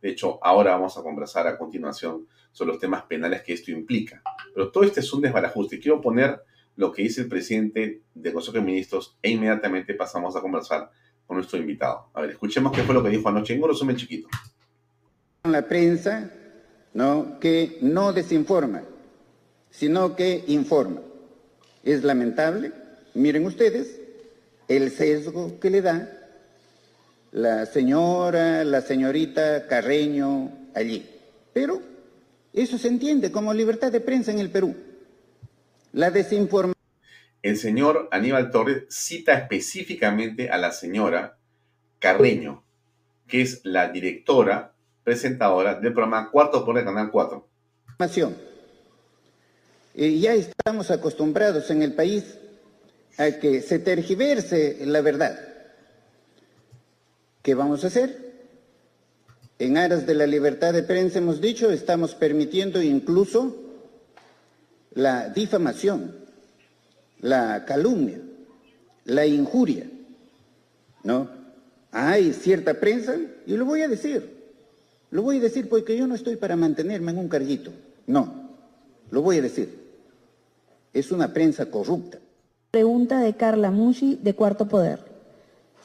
De 0.00 0.10
hecho, 0.10 0.38
ahora 0.42 0.72
vamos 0.72 0.96
a 0.96 1.02
conversar 1.02 1.46
a 1.46 1.58
continuación 1.58 2.26
sobre 2.52 2.72
los 2.72 2.80
temas 2.80 3.02
penales 3.04 3.42
que 3.42 3.54
esto 3.54 3.70
implica. 3.70 4.22
Pero 4.54 4.70
todo 4.70 4.84
este 4.84 5.00
es 5.00 5.12
un 5.12 5.22
desbarajuste. 5.22 5.80
Quiero 5.80 6.00
poner 6.00 6.40
lo 6.76 6.92
que 6.92 7.02
dice 7.02 7.22
el 7.22 7.28
presidente 7.28 8.02
del 8.14 8.32
Consejo 8.32 8.58
de 8.58 8.62
Ministros 8.62 9.16
e 9.22 9.30
inmediatamente 9.30 9.94
pasamos 9.94 10.36
a 10.36 10.40
conversar 10.40 10.90
con 11.26 11.36
nuestro 11.36 11.58
invitado. 11.58 12.08
A 12.14 12.20
ver, 12.20 12.30
escuchemos 12.30 12.72
qué 12.72 12.82
fue 12.82 12.94
lo 12.94 13.02
que 13.02 13.10
dijo 13.10 13.28
anoche 13.28 13.54
en 13.54 13.96
chiquito. 13.96 14.28
La 15.44 15.66
prensa, 15.66 16.30
¿no? 16.94 17.38
Que 17.40 17.78
no 17.80 18.12
desinforma, 18.12 18.82
sino 19.70 20.14
que 20.14 20.44
informa. 20.48 21.00
Es 21.82 22.04
lamentable, 22.04 22.72
miren 23.14 23.46
ustedes, 23.46 24.00
el 24.68 24.90
sesgo 24.90 25.58
que 25.60 25.70
le 25.70 25.82
da 25.82 26.12
la 27.32 27.66
señora, 27.66 28.64
la 28.64 28.80
señorita 28.80 29.66
Carreño 29.66 30.50
allí. 30.74 31.06
Pero 31.52 31.80
eso 32.52 32.78
se 32.78 32.88
entiende 32.88 33.30
como 33.30 33.52
libertad 33.52 33.92
de 33.92 34.00
prensa 34.00 34.32
en 34.32 34.38
el 34.38 34.50
Perú. 34.50 34.74
La 35.96 36.10
desinformación. 36.10 36.74
El 37.40 37.56
señor 37.56 38.10
Aníbal 38.12 38.50
Torres 38.50 38.84
cita 38.90 39.32
específicamente 39.32 40.50
a 40.50 40.58
la 40.58 40.70
señora 40.70 41.38
Carreño, 42.00 42.62
que 43.26 43.40
es 43.40 43.62
la 43.64 43.88
directora 43.88 44.74
presentadora 45.04 45.76
del 45.76 45.94
programa 45.94 46.30
Cuarto 46.30 46.66
por 46.66 46.76
el 46.76 46.84
Canal 46.84 47.10
4. 47.10 47.48
Eh, 49.94 50.18
ya 50.18 50.34
estamos 50.34 50.90
acostumbrados 50.90 51.70
en 51.70 51.80
el 51.80 51.94
país 51.94 52.24
a 53.16 53.30
que 53.30 53.62
se 53.62 53.78
tergiverse 53.78 54.84
la 54.84 55.00
verdad. 55.00 55.40
¿Qué 57.40 57.54
vamos 57.54 57.84
a 57.84 57.86
hacer? 57.86 58.34
En 59.58 59.78
aras 59.78 60.06
de 60.06 60.14
la 60.14 60.26
libertad 60.26 60.74
de 60.74 60.82
prensa 60.82 61.20
hemos 61.20 61.40
dicho, 61.40 61.70
estamos 61.70 62.14
permitiendo 62.14 62.82
incluso 62.82 63.62
la 64.96 65.28
difamación, 65.28 66.10
la 67.20 67.64
calumnia, 67.66 68.18
la 69.04 69.26
injuria, 69.26 69.88
¿no? 71.04 71.28
Hay 71.92 72.32
cierta 72.32 72.74
prensa, 72.80 73.14
y 73.46 73.56
lo 73.56 73.66
voy 73.66 73.82
a 73.82 73.88
decir, 73.88 74.34
lo 75.10 75.22
voy 75.22 75.36
a 75.36 75.40
decir 75.40 75.68
porque 75.68 75.96
yo 75.96 76.06
no 76.06 76.14
estoy 76.14 76.36
para 76.36 76.56
mantenerme 76.56 77.12
en 77.12 77.18
un 77.18 77.28
carguito, 77.28 77.70
no, 78.06 78.48
lo 79.10 79.20
voy 79.20 79.38
a 79.38 79.42
decir, 79.42 79.78
es 80.94 81.12
una 81.12 81.32
prensa 81.32 81.66
corrupta. 81.66 82.18
Pregunta 82.70 83.20
de 83.20 83.34
Carla 83.34 83.70
Mushi, 83.70 84.18
de 84.22 84.34
Cuarto 84.34 84.66
Poder. 84.66 85.00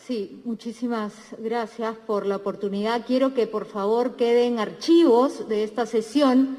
Sí, 0.08 0.42
muchísimas 0.46 1.14
gracias 1.38 1.96
por 2.08 2.26
la 2.26 2.38
oportunidad. 2.38 3.06
Quiero 3.06 3.34
que 3.34 3.46
por 3.46 3.66
favor 3.66 4.16
queden 4.16 4.58
archivos 4.58 5.48
de 5.48 5.64
esta 5.64 5.86
sesión 5.86 6.58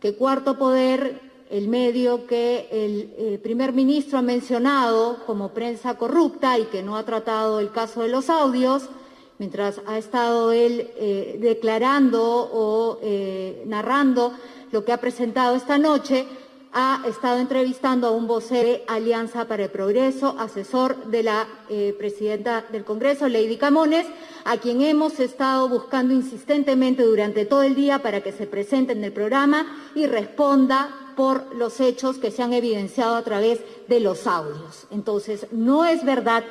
que 0.00 0.14
Cuarto 0.14 0.58
Poder 0.58 1.27
el 1.50 1.68
medio 1.68 2.26
que 2.26 2.68
el, 2.70 3.38
primer 3.40 3.72
ministro 3.72 4.18
ha 4.18 4.22
mencionado 4.22 5.24
como 5.26 5.50
prensa 5.50 5.96
corrupta 5.96 6.58
y 6.58 6.64
que 6.64 6.82
no 6.82 6.96
ha 6.96 7.04
tratado 7.04 7.60
el 7.60 7.70
caso 7.70 8.02
de 8.02 8.08
los 8.08 8.28
audios, 8.28 8.88
mientras 9.38 9.80
ha 9.86 9.98
estado 9.98 10.52
él 10.52 10.90
eh, 10.96 11.38
declarando 11.40 12.22
o 12.22 12.98
eh, 13.02 13.62
narrando 13.66 14.32
lo 14.72 14.84
que 14.84 14.92
ha 14.92 14.98
presentado 14.98 15.56
esta 15.56 15.78
noche, 15.78 16.26
ha 16.72 17.02
estado 17.06 17.38
entrevistando 17.38 18.08
a 18.08 18.10
un 18.10 18.26
vocero 18.26 18.68
de 18.68 18.84
Alianza 18.86 19.46
para 19.46 19.64
el 19.64 19.70
Progreso, 19.70 20.36
asesor 20.38 21.06
de 21.06 21.22
la 21.22 21.48
eh, 21.70 21.94
presidenta 21.98 22.66
del 22.70 22.84
Congreso, 22.84 23.26
Lady 23.26 23.56
Camones, 23.56 24.06
a 24.44 24.58
quien 24.58 24.82
hemos 24.82 25.18
estado 25.18 25.68
buscando 25.68 26.12
insistentemente 26.12 27.02
durante 27.02 27.46
todo 27.46 27.62
el 27.62 27.74
día 27.74 28.00
para 28.00 28.20
que 28.20 28.32
se 28.32 28.46
presente 28.46 28.92
en 28.92 29.02
el 29.02 29.12
programa 29.12 29.66
y 29.94 30.06
responda 30.06 31.07
por 31.18 31.52
los 31.56 31.80
hechos 31.80 32.18
que 32.18 32.30
se 32.30 32.44
han 32.44 32.52
evidenciado 32.52 33.16
a 33.16 33.24
través 33.24 33.58
de 33.88 33.98
los 33.98 34.28
audios. 34.28 34.86
Entonces, 34.92 35.48
no 35.50 35.84
es 35.84 36.04
verdad 36.04 36.44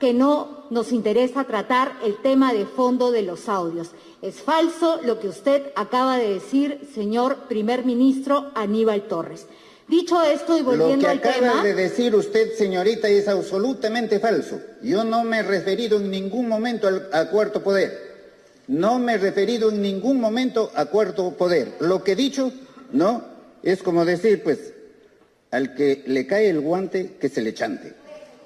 que 0.00 0.14
no 0.14 0.64
nos 0.70 0.92
interesa 0.92 1.44
tratar 1.44 1.92
el 2.02 2.16
tema 2.22 2.54
de 2.54 2.64
fondo 2.64 3.12
de 3.12 3.20
los 3.20 3.50
audios. 3.50 3.90
Es 4.22 4.36
falso 4.36 4.98
lo 5.04 5.20
que 5.20 5.28
usted 5.28 5.64
acaba 5.76 6.16
de 6.16 6.30
decir, 6.30 6.88
señor 6.94 7.36
primer 7.48 7.84
ministro 7.84 8.50
Aníbal 8.54 9.02
Torres. 9.08 9.44
Dicho 9.88 10.22
esto 10.22 10.56
y 10.56 10.62
volviendo 10.62 11.06
al 11.06 11.20
tema... 11.20 11.34
Lo 11.34 11.40
que 11.42 11.46
acaba 11.46 11.62
de 11.62 11.74
decir 11.74 12.14
usted, 12.14 12.54
señorita, 12.56 13.08
es 13.08 13.28
absolutamente 13.28 14.20
falso. 14.20 14.58
Yo 14.82 15.04
no 15.04 15.22
me 15.24 15.40
he 15.40 15.42
referido 15.42 15.98
en 15.98 16.10
ningún 16.10 16.48
momento 16.48 16.88
al, 16.88 17.10
a 17.12 17.28
cuarto 17.28 17.62
poder. 17.62 18.14
No 18.68 18.98
me 18.98 19.16
he 19.16 19.18
referido 19.18 19.68
en 19.68 19.82
ningún 19.82 20.18
momento 20.18 20.70
a 20.74 20.86
cuarto 20.86 21.32
poder. 21.32 21.74
Lo 21.80 22.02
que 22.02 22.12
he 22.12 22.16
dicho, 22.16 22.50
¿no? 22.90 23.33
Es 23.64 23.82
como 23.82 24.04
decir, 24.04 24.42
pues, 24.42 24.74
al 25.50 25.74
que 25.74 26.02
le 26.06 26.26
cae 26.26 26.50
el 26.50 26.60
guante, 26.60 27.16
que 27.20 27.28
se 27.28 27.42
le 27.42 27.54
chante. 27.54 27.94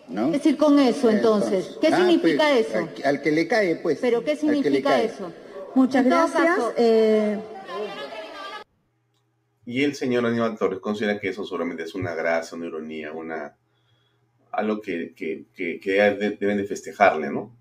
¿no? 0.09 0.27
Es 0.27 0.33
decir, 0.33 0.57
con 0.57 0.79
eso 0.79 1.11
entonces, 1.11 1.77
¿qué 1.81 1.89
ah, 1.89 1.97
significa 1.97 2.45
pues, 2.49 2.67
eso? 2.69 2.89
Al, 3.05 3.21
que 3.21 3.33
le 3.33 3.47
cae, 3.47 3.77
pues. 3.77 3.99
¿Pero 4.01 4.25
qué 4.25 4.37
significa 4.37 5.03
eso? 5.03 5.33
Muchas 5.75 6.05
gracias. 6.05 6.59
Eh, 6.77 7.39
y 9.67 9.85
el 9.85 9.95
señor 9.95 10.25
Aníbal 10.25 10.57
Torres 10.57 10.81
considera 10.81 11.21
que 11.21 11.29
eso 11.29 11.45
solamente 11.45 11.83
es 11.83 11.95
una 11.95 12.15
gracia, 12.15 12.57
una 12.57 12.67
ironía, 12.67 13.13
una 13.13 13.55
algo 14.51 14.81
que, 14.81 15.15
que, 15.15 15.81
deben 16.41 16.57
de 16.57 16.65
festejarle, 16.65 17.31
¿no? 17.31 17.55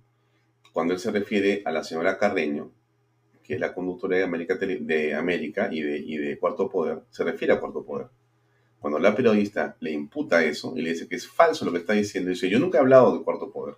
Cuando 0.71 0.93
él 0.93 0.99
se 0.99 1.11
refiere 1.11 1.63
a 1.65 1.71
la 1.71 1.83
señora 1.83 2.17
Carreño, 2.17 2.71
que 3.47 3.57
la 3.57 3.73
conductora 3.73 4.17
de 4.17 4.23
América, 4.23 4.55
de 4.55 5.15
América 5.15 5.69
y, 5.71 5.81
de, 5.81 5.97
y 5.99 6.17
de 6.17 6.37
Cuarto 6.37 6.69
Poder, 6.69 7.03
se 7.09 7.23
refiere 7.23 7.53
a 7.53 7.59
Cuarto 7.61 7.85
Poder. 7.85 8.07
Cuando 8.79 8.99
la 8.99 9.15
periodista 9.15 9.77
le 9.79 9.91
imputa 9.91 10.43
eso 10.43 10.73
y 10.75 10.81
le 10.81 10.91
dice 10.91 11.07
que 11.07 11.15
es 11.15 11.27
falso 11.27 11.63
lo 11.63 11.71
que 11.71 11.79
está 11.79 11.93
diciendo, 11.93 12.29
dice, 12.29 12.49
yo 12.49 12.59
nunca 12.59 12.77
he 12.77 12.81
hablado 12.81 13.17
de 13.17 13.23
Cuarto 13.23 13.51
Poder. 13.51 13.75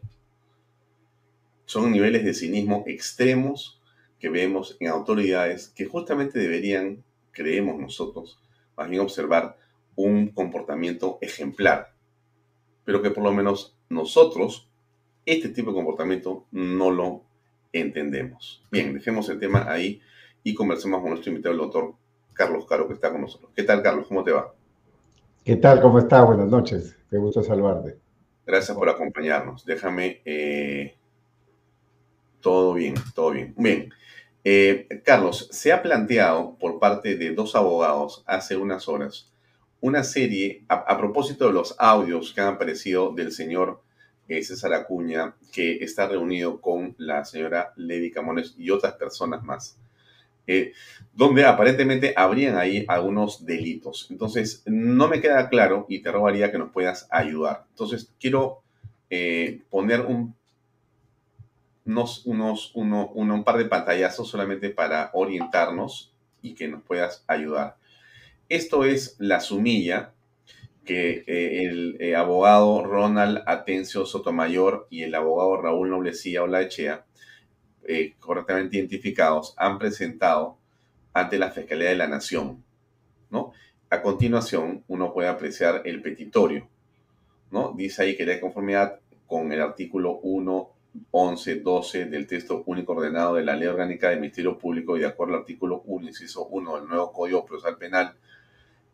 Son 1.65 1.91
niveles 1.91 2.25
de 2.25 2.33
cinismo 2.33 2.83
extremos 2.87 3.79
que 4.19 4.29
vemos 4.29 4.75
en 4.79 4.87
autoridades 4.87 5.69
que 5.69 5.85
justamente 5.85 6.39
deberían 6.39 7.03
creemos 7.31 7.79
nosotros, 7.79 8.41
más 8.75 8.89
bien 8.89 9.01
observar 9.01 9.57
un 9.95 10.29
comportamiento 10.29 11.19
ejemplar, 11.21 11.93
pero 12.85 13.01
que 13.01 13.11
por 13.11 13.23
lo 13.23 13.31
menos 13.31 13.77
nosotros 13.87 14.69
este 15.25 15.49
tipo 15.49 15.69
de 15.69 15.75
comportamiento 15.75 16.47
no 16.51 16.89
lo 16.89 17.28
entendemos. 17.71 18.65
Bien, 18.71 18.93
dejemos 18.93 19.29
el 19.29 19.39
tema 19.39 19.71
ahí 19.71 20.01
y 20.43 20.53
conversemos 20.53 21.01
con 21.01 21.11
nuestro 21.11 21.31
invitado, 21.31 21.53
el 21.53 21.61
doctor 21.61 21.93
Carlos 22.33 22.65
Caro, 22.65 22.87
que 22.87 22.93
está 22.93 23.11
con 23.11 23.21
nosotros. 23.21 23.51
¿Qué 23.55 23.63
tal, 23.63 23.81
Carlos? 23.81 24.07
¿Cómo 24.07 24.23
te 24.23 24.31
va? 24.31 24.53
¿Qué 25.43 25.55
tal? 25.55 25.81
¿Cómo 25.81 25.99
estás? 25.99 26.25
Buenas 26.25 26.47
noches. 26.47 26.97
Qué 27.09 27.17
gusto 27.17 27.43
saludarte. 27.43 27.97
Gracias 28.45 28.77
por 28.77 28.89
acompañarnos. 28.89 29.65
Déjame... 29.65 30.21
Eh, 30.25 30.95
todo 32.41 32.73
bien, 32.73 32.95
todo 33.13 33.31
bien. 33.31 33.53
Bien, 33.57 33.93
eh, 34.45 34.87
Carlos, 35.03 35.49
se 35.51 35.73
ha 35.73 35.81
planteado 35.81 36.55
por 36.57 36.79
parte 36.79 37.17
de 37.17 37.33
dos 37.33 37.55
abogados 37.55 38.23
hace 38.25 38.55
unas 38.55 38.87
horas 38.87 39.29
una 39.81 40.03
serie 40.03 40.65
a, 40.67 40.97
propósito 40.97 41.47
de 41.47 41.53
los 41.53 41.75
audios 41.79 42.33
que 42.33 42.41
han 42.41 42.55
aparecido 42.55 43.13
del 43.13 43.31
señor 43.31 43.81
César 44.43 44.73
Acuña, 44.73 45.35
que 45.51 45.83
está 45.83 46.07
reunido 46.07 46.61
con 46.61 46.95
la 46.97 47.25
señora 47.25 47.73
Lady 47.75 48.11
Camones 48.11 48.55
y 48.57 48.69
otras 48.69 48.93
personas 48.93 49.43
más, 49.43 49.77
eh, 50.47 50.73
donde 51.13 51.45
aparentemente 51.45 52.13
habrían 52.15 52.57
ahí 52.57 52.85
algunos 52.87 53.45
delitos. 53.45 54.07
Entonces, 54.09 54.63
no 54.65 55.07
me 55.07 55.21
queda 55.21 55.49
claro 55.49 55.85
y 55.89 55.99
te 55.99 56.11
rogaría 56.11 56.51
que 56.51 56.57
nos 56.57 56.71
puedas 56.71 57.07
ayudar. 57.09 57.65
Entonces, 57.69 58.11
quiero 58.19 58.61
poner 59.71 60.01
un 60.01 60.35
unos, 61.89 62.25
unos 62.25 62.71
uno, 62.75 63.07
un 63.07 63.43
par 63.43 63.57
de 63.57 63.65
pantallazos 63.65 64.29
solamente 64.29 64.69
para 64.69 65.09
orientarnos 65.13 66.13
y 66.41 66.53
que 66.53 66.67
nos 66.67 66.83
puedas 66.83 67.23
ayudar. 67.27 67.77
Esto 68.47 68.85
es 68.85 69.15
la 69.19 69.39
sumilla 69.39 70.13
que 70.89 71.23
el 71.27 71.97
eh, 71.99 72.15
abogado 72.15 72.83
Ronald 72.83 73.43
Atencio 73.45 74.07
Sotomayor 74.07 74.87
y 74.89 75.03
el 75.03 75.13
abogado 75.13 75.61
Raúl 75.61 75.91
Noblecía 75.91 76.41
Olaechea, 76.41 77.05
eh, 77.87 78.15
correctamente 78.19 78.77
identificados, 78.77 79.53
han 79.57 79.77
presentado 79.77 80.57
ante 81.13 81.37
la 81.37 81.51
Fiscalía 81.51 81.89
de 81.89 81.95
la 81.95 82.07
Nación. 82.07 82.63
¿no? 83.29 83.51
A 83.91 84.01
continuación, 84.01 84.83
uno 84.87 85.13
puede 85.13 85.27
apreciar 85.27 85.83
el 85.85 86.01
petitorio. 86.01 86.67
¿no? 87.51 87.75
Dice 87.77 88.01
ahí 88.01 88.17
que 88.17 88.25
de 88.25 88.39
conformidad 88.39 88.99
con 89.27 89.51
el 89.51 89.61
artículo 89.61 90.13
1 90.23 90.71
11, 91.11 91.59
12 91.59 92.05
del 92.05 92.25
texto 92.25 92.63
único 92.65 92.93
ordenado 92.93 93.35
de 93.35 93.45
la 93.45 93.55
Ley 93.55 93.67
Orgánica 93.67 94.09
del 94.09 94.21
Ministerio 94.21 94.57
Público 94.57 94.97
y 94.97 95.01
de 95.01 95.05
acuerdo 95.05 95.35
al 95.35 95.41
artículo 95.41 95.83
1, 95.85 96.07
inciso 96.07 96.47
1 96.47 96.77
del 96.77 96.89
nuevo 96.89 97.13
Código 97.13 97.45
Procesal 97.45 97.77
Penal, 97.77 98.15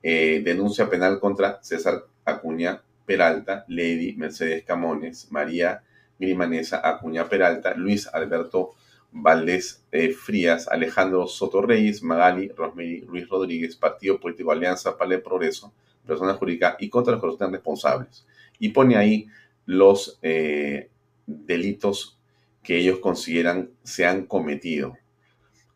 eh, 0.07 0.39
denuncia 0.43 0.87
penal 0.87 1.19
contra 1.19 1.57
César 1.63 2.05
Acuña 2.25 2.83
Peralta, 3.07 3.65
Lady 3.67 4.13
Mercedes 4.15 4.63
Camones, 4.63 5.31
María 5.31 5.81
Grimanesa 6.19 6.79
Acuña 6.87 7.27
Peralta, 7.27 7.73
Luis 7.73 8.05
Alberto 8.13 8.75
Valdés 9.11 9.83
eh, 9.91 10.11
Frías, 10.11 10.67
Alejandro 10.67 11.25
Soto 11.25 11.59
Reyes, 11.63 12.03
Magali 12.03 12.49
Rosmery 12.49 13.01
Luis 13.01 13.27
Rodríguez, 13.27 13.75
Partido 13.77 14.19
Político 14.19 14.51
Alianza 14.51 14.95
para 14.95 15.15
el 15.15 15.23
Progreso, 15.23 15.73
persona 16.05 16.35
jurídica 16.35 16.77
y 16.79 16.87
contra 16.87 17.13
los 17.13 17.23
que 17.23 17.29
están 17.29 17.51
responsables. 17.51 18.27
Y 18.59 18.69
pone 18.69 18.97
ahí 18.97 19.25
los 19.65 20.19
eh, 20.21 20.91
delitos 21.25 22.19
que 22.61 22.77
ellos 22.77 22.99
consideran 22.99 23.71
se 23.81 24.05
han 24.05 24.27
cometido. 24.27 24.95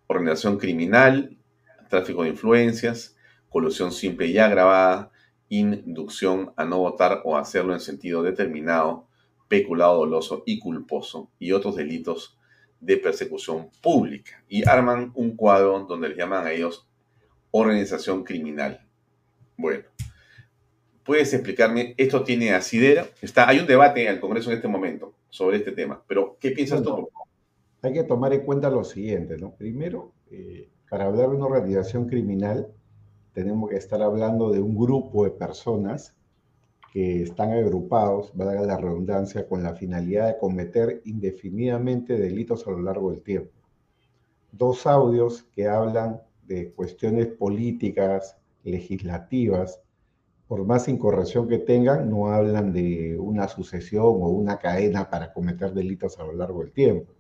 Organización 0.06 0.60
criminal, 0.60 1.36
tráfico 1.90 2.22
de 2.22 2.30
influencias, 2.30 3.16
colusión 3.50 3.92
simple 3.92 4.28
y 4.28 4.38
agravada, 4.38 5.12
inducción 5.50 6.54
a 6.56 6.66
no 6.66 6.80
votar 6.80 7.22
o 7.26 7.38
hacerlo 7.38 7.74
en 7.74 7.80
sentido 7.80 8.22
determinado, 8.24 9.08
peculado 9.48 9.98
doloso 9.98 10.44
y 10.46 10.60
culposo 10.60 11.30
y 11.40 11.52
otros 11.52 11.76
delitos 11.76 12.38
de 12.80 12.98
persecución 12.98 13.70
pública. 13.82 14.44
Y 14.48 14.68
arman 14.68 15.12
un 15.16 15.36
cuadro 15.36 15.86
donde 15.88 16.10
les 16.10 16.18
llaman 16.18 16.46
a 16.46 16.52
ellos 16.52 16.88
organización 17.52 18.24
criminal. 18.24 18.86
Bueno, 19.58 19.86
¿puedes 21.04 21.34
explicarme? 21.34 21.96
Esto 21.98 22.24
tiene 22.24 22.54
asidero. 22.54 23.08
Está, 23.22 23.50
hay 23.50 23.60
un 23.60 23.68
debate 23.68 24.04
en 24.04 24.14
el 24.14 24.20
Congreso 24.20 24.52
en 24.52 24.58
este 24.58 24.68
momento 24.68 25.16
sobre 25.30 25.58
este 25.58 25.72
tema. 25.72 26.02
Pero, 26.08 26.38
¿qué 26.40 26.52
piensas 26.52 26.84
tú? 26.84 27.10
Hay 27.82 27.94
que 27.94 28.04
tomar 28.04 28.34
en 28.34 28.42
cuenta 28.42 28.70
lo 28.70 28.84
siguiente, 28.84 29.38
¿no? 29.38 29.56
Primero, 29.56 30.12
eh, 30.32 30.70
para 30.90 31.06
hablar 31.06 31.30
de 31.30 31.36
una 31.36 31.46
organización 31.46 32.08
criminal, 32.08 32.68
tenemos 33.40 33.70
que 33.70 33.78
estar 33.78 34.02
hablando 34.02 34.52
de 34.52 34.60
un 34.60 34.78
grupo 34.78 35.24
de 35.24 35.32
personas 35.32 36.14
que 36.92 37.24
están 37.24 37.54
agrupados, 37.54 38.36
valga 38.36 38.64
la 38.64 38.76
redundancia, 38.76 39.48
con 39.48 39.64
la 39.64 39.76
finalidad 39.76 40.28
de 40.28 40.38
cometer 40.38 41.02
indefinidamente 41.06 42.18
delitos 42.18 42.68
a 42.68 42.72
lo 42.72 42.82
largo 42.82 43.12
del 43.12 43.22
tiempo. 43.22 43.54
Dos 44.52 44.86
audios 44.86 45.44
que 45.56 45.70
hablan 45.70 46.22
de 46.48 46.74
cuestiones 46.74 47.28
políticas, 47.28 48.36
legislativas, 48.66 49.80
por 50.50 50.66
más 50.66 50.90
incorrección 50.90 51.48
que 51.48 51.60
tengan, 51.60 52.10
no 52.10 52.28
hablan 52.28 52.74
de 52.74 53.18
una 53.18 53.48
sucesión 53.48 54.04
o 54.04 54.28
una 54.28 54.58
cadena 54.58 55.10
para 55.10 55.32
cometer 55.32 55.74
delitos 55.74 56.20
a 56.20 56.26
lo 56.26 56.34
largo 56.34 56.60
del 56.60 56.74
tiempo. 56.74 57.14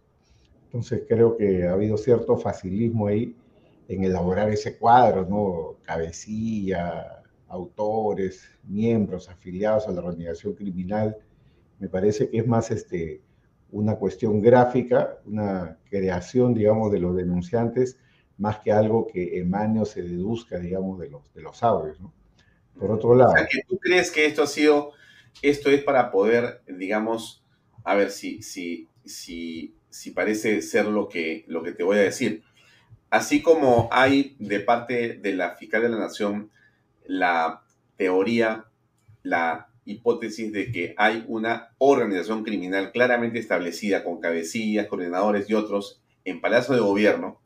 Entonces 0.65 1.03
creo 1.07 1.37
que 1.37 1.65
ha 1.65 1.71
habido 1.71 1.95
cierto 1.95 2.35
facilismo 2.35 3.07
ahí 3.07 3.37
en 3.89 4.03
elaborar 4.03 4.49
ese 4.49 4.77
cuadro, 4.77 5.25
¿no? 5.25 5.79
Cabecilla, 5.83 7.23
autores, 7.47 8.47
miembros 8.63 9.27
afiliados 9.29 9.87
a 9.87 9.91
la 9.91 10.01
organización 10.01 10.53
criminal. 10.53 11.17
Me 11.79 11.89
parece 11.89 12.29
que 12.29 12.37
es 12.37 12.47
más 12.47 12.69
este, 12.69 13.21
una 13.71 13.95
cuestión 13.95 14.41
gráfica, 14.41 15.17
una 15.25 15.79
creación, 15.89 16.53
digamos, 16.53 16.91
de 16.91 16.99
los 16.99 17.15
denunciantes, 17.15 17.99
más 18.37 18.59
que 18.59 18.71
algo 18.71 19.07
que 19.07 19.39
emane 19.39 19.81
o 19.81 19.85
se 19.85 20.03
deduzca, 20.03 20.59
digamos, 20.59 20.99
de 20.99 21.09
los, 21.09 21.33
de 21.33 21.41
los 21.41 21.63
audios, 21.63 21.99
¿no? 21.99 22.13
por 22.79 22.91
otro 22.91 23.15
lado. 23.15 23.33
¿tú 23.67 23.77
crees 23.79 24.11
que 24.11 24.25
esto 24.25 24.43
ha 24.43 24.47
sido, 24.47 24.91
esto 25.41 25.69
es 25.69 25.83
para 25.83 26.11
poder, 26.11 26.61
digamos, 26.67 27.43
a 27.83 27.95
ver 27.95 28.11
si, 28.11 28.41
si, 28.43 28.87
si, 29.03 29.75
si 29.89 30.11
parece 30.11 30.61
ser 30.61 30.85
lo 30.85 31.09
que, 31.09 31.43
lo 31.47 31.63
que 31.63 31.73
te 31.73 31.83
voy 31.83 31.97
a 31.97 32.01
decir? 32.01 32.43
Así 33.09 33.41
como 33.41 33.89
hay 33.91 34.35
de 34.39 34.59
parte 34.59 35.13
de 35.13 35.33
la 35.33 35.55
fiscal 35.55 35.81
de 35.81 35.89
la 35.89 35.97
Nación 35.97 36.51
la 37.05 37.63
teoría, 37.97 38.65
la 39.23 39.69
hipótesis 39.85 40.53
de 40.53 40.71
que 40.71 40.93
hay 40.97 41.25
una 41.27 41.69
organización 41.79 42.43
criminal 42.43 42.91
claramente 42.91 43.39
establecida 43.39 44.03
con 44.03 44.19
cabecillas, 44.19 44.87
coordinadores 44.87 45.49
y 45.49 45.55
otros 45.55 46.01
en 46.23 46.39
Palacio 46.39 46.75
de 46.75 46.81
Gobierno, 46.81 47.39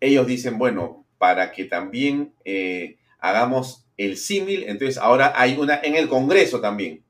ellos 0.00 0.26
dicen, 0.26 0.58
bueno, 0.58 1.06
para 1.16 1.52
que 1.52 1.64
también 1.64 2.34
eh, 2.44 2.98
hagamos 3.18 3.86
el 3.96 4.16
símil, 4.16 4.64
entonces 4.64 4.98
ahora 4.98 5.32
hay 5.34 5.56
una 5.58 5.80
en 5.82 5.96
el 5.96 6.08
Congreso 6.08 6.60
también. 6.60 7.02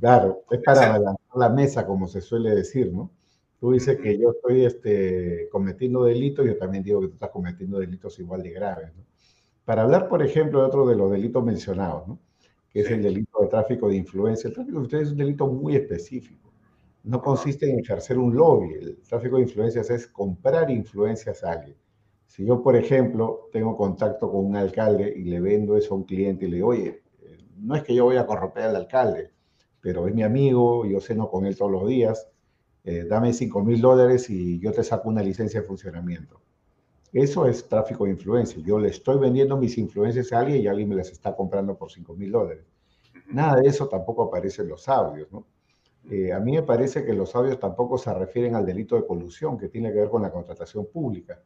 Claro, 0.00 0.44
es 0.50 0.60
para 0.64 0.94
adelantar 0.94 1.16
la 1.34 1.48
mesa, 1.48 1.86
como 1.86 2.08
se 2.08 2.20
suele 2.20 2.50
decir, 2.50 2.92
¿no? 2.92 3.10
Tú 3.58 3.72
dices 3.72 3.98
que 4.00 4.16
yo 4.18 4.30
estoy 4.30 4.64
este, 4.64 5.48
cometiendo 5.50 6.04
delitos, 6.04 6.46
yo 6.46 6.56
también 6.56 6.84
digo 6.84 7.00
que 7.00 7.08
tú 7.08 7.14
estás 7.14 7.30
cometiendo 7.30 7.78
delitos 7.78 8.18
igual 8.20 8.42
de 8.42 8.50
graves, 8.50 8.94
¿no? 8.96 9.04
Para 9.64 9.82
hablar, 9.82 10.08
por 10.08 10.22
ejemplo, 10.22 10.60
de 10.60 10.66
otro 10.66 10.86
de 10.86 10.96
los 10.96 11.10
delitos 11.10 11.44
mencionados, 11.44 12.08
¿no? 12.08 12.18
que 12.70 12.80
es 12.80 12.90
el 12.90 13.02
delito 13.02 13.38
de 13.40 13.48
tráfico 13.48 13.88
de 13.88 13.96
influencia. 13.96 14.48
El 14.48 14.54
tráfico 14.54 14.78
de 14.78 14.84
influencia 14.84 15.08
es 15.08 15.12
un 15.12 15.18
delito 15.18 15.46
muy 15.46 15.76
específico. 15.76 16.52
No 17.04 17.20
consiste 17.20 17.70
en 17.70 17.78
ejercer 17.80 18.18
un 18.18 18.34
lobby. 18.34 18.74
El 18.74 19.02
tráfico 19.02 19.36
de 19.36 19.42
influencias 19.42 19.90
es 19.90 20.06
comprar 20.06 20.70
influencias 20.70 21.44
a 21.44 21.52
alguien. 21.52 21.76
Si 22.26 22.44
yo, 22.44 22.62
por 22.62 22.76
ejemplo, 22.76 23.48
tengo 23.52 23.76
contacto 23.76 24.30
con 24.30 24.46
un 24.46 24.56
alcalde 24.56 25.12
y 25.16 25.24
le 25.24 25.40
vendo 25.40 25.76
eso 25.76 25.94
a 25.94 25.98
un 25.98 26.04
cliente 26.04 26.46
y 26.46 26.48
le 26.48 26.56
digo, 26.56 26.68
oye, 26.68 27.02
eh, 27.22 27.38
no 27.56 27.74
es 27.74 27.82
que 27.82 27.94
yo 27.94 28.04
voy 28.04 28.16
a 28.16 28.26
corromper 28.26 28.64
al 28.64 28.76
alcalde, 28.76 29.32
pero 29.80 30.06
es 30.06 30.14
mi 30.14 30.22
amigo, 30.22 30.86
yo 30.86 31.00
ceno 31.00 31.30
con 31.30 31.46
él 31.46 31.56
todos 31.56 31.72
los 31.72 31.88
días, 31.88 32.28
eh, 32.84 33.04
dame 33.08 33.32
5 33.32 33.62
mil 33.64 33.80
dólares 33.80 34.30
y 34.30 34.58
yo 34.58 34.72
te 34.72 34.82
saco 34.82 35.08
una 35.08 35.22
licencia 35.22 35.60
de 35.60 35.66
funcionamiento. 35.66 36.40
Eso 37.12 37.46
es 37.46 37.66
tráfico 37.68 38.04
de 38.04 38.10
influencia. 38.10 38.62
Yo 38.62 38.78
le 38.78 38.88
estoy 38.88 39.18
vendiendo 39.18 39.56
mis 39.56 39.78
influencias 39.78 40.32
a 40.32 40.40
alguien 40.40 40.62
y 40.62 40.66
alguien 40.66 40.88
me 40.88 40.94
las 40.94 41.10
está 41.10 41.34
comprando 41.34 41.76
por 41.76 41.90
5 41.90 42.14
mil 42.14 42.30
dólares. 42.30 42.64
Nada 43.30 43.60
de 43.60 43.68
eso 43.68 43.88
tampoco 43.88 44.24
aparece 44.24 44.62
en 44.62 44.68
los 44.68 44.88
audios, 44.88 45.30
¿no? 45.32 45.46
Eh, 46.10 46.32
a 46.32 46.40
mí 46.40 46.52
me 46.52 46.62
parece 46.62 47.04
que 47.04 47.12
los 47.12 47.34
audios 47.34 47.58
tampoco 47.58 47.98
se 47.98 48.12
refieren 48.14 48.54
al 48.54 48.64
delito 48.64 48.96
de 48.96 49.06
colusión 49.06 49.58
que 49.58 49.68
tiene 49.68 49.92
que 49.92 49.98
ver 49.98 50.08
con 50.08 50.22
la 50.22 50.30
contratación 50.30 50.86
pública. 50.86 51.42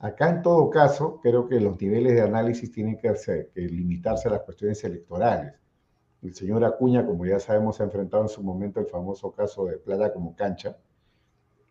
Acá, 0.00 0.30
en 0.30 0.42
todo 0.42 0.68
caso, 0.68 1.20
creo 1.22 1.46
que 1.48 1.60
los 1.60 1.80
niveles 1.80 2.14
de 2.14 2.22
análisis 2.22 2.72
tienen 2.72 2.98
que, 2.98 3.14
que 3.54 3.60
limitarse 3.60 4.26
a 4.26 4.32
las 4.32 4.40
cuestiones 4.40 4.82
electorales. 4.82 5.52
El 6.22 6.34
señor 6.34 6.64
Acuña, 6.64 7.04
como 7.04 7.26
ya 7.26 7.40
sabemos, 7.40 7.80
ha 7.80 7.84
enfrentado 7.84 8.22
en 8.22 8.28
su 8.28 8.42
momento 8.42 8.80
el 8.80 8.86
famoso 8.86 9.32
caso 9.32 9.66
de 9.66 9.76
Plata 9.78 10.12
como 10.12 10.36
cancha, 10.36 10.78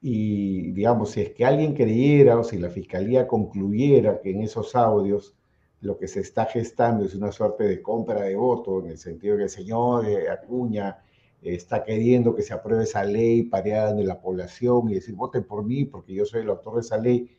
y 0.01 0.71
digamos, 0.71 1.11
si 1.11 1.21
es 1.21 1.29
que 1.31 1.45
alguien 1.45 1.73
creyera 1.73 2.37
o 2.37 2.43
si 2.43 2.57
la 2.57 2.69
fiscalía 2.69 3.27
concluyera 3.27 4.19
que 4.19 4.31
en 4.31 4.41
esos 4.41 4.75
audios 4.75 5.35
lo 5.79 5.97
que 5.97 6.07
se 6.07 6.19
está 6.21 6.45
gestando 6.45 7.05
es 7.05 7.15
una 7.15 7.31
suerte 7.31 7.63
de 7.65 7.81
compra 7.81 8.21
de 8.23 8.35
voto, 8.35 8.79
en 8.79 8.87
el 8.87 8.97
sentido 8.97 9.37
que 9.37 9.43
el 9.43 9.49
señor 9.49 10.07
eh, 10.07 10.29
Acuña 10.29 10.97
está 11.41 11.83
queriendo 11.83 12.35
que 12.35 12.41
se 12.41 12.53
apruebe 12.53 12.83
esa 12.83 13.03
ley 13.03 13.43
pareada 13.43 13.93
de 13.93 14.03
la 14.03 14.19
población 14.19 14.89
y 14.89 14.95
decir, 14.95 15.15
voten 15.15 15.43
por 15.43 15.63
mí 15.63 15.85
porque 15.85 16.13
yo 16.13 16.25
soy 16.25 16.41
el 16.41 16.49
autor 16.49 16.75
de 16.75 16.81
esa 16.81 16.97
ley, 16.97 17.37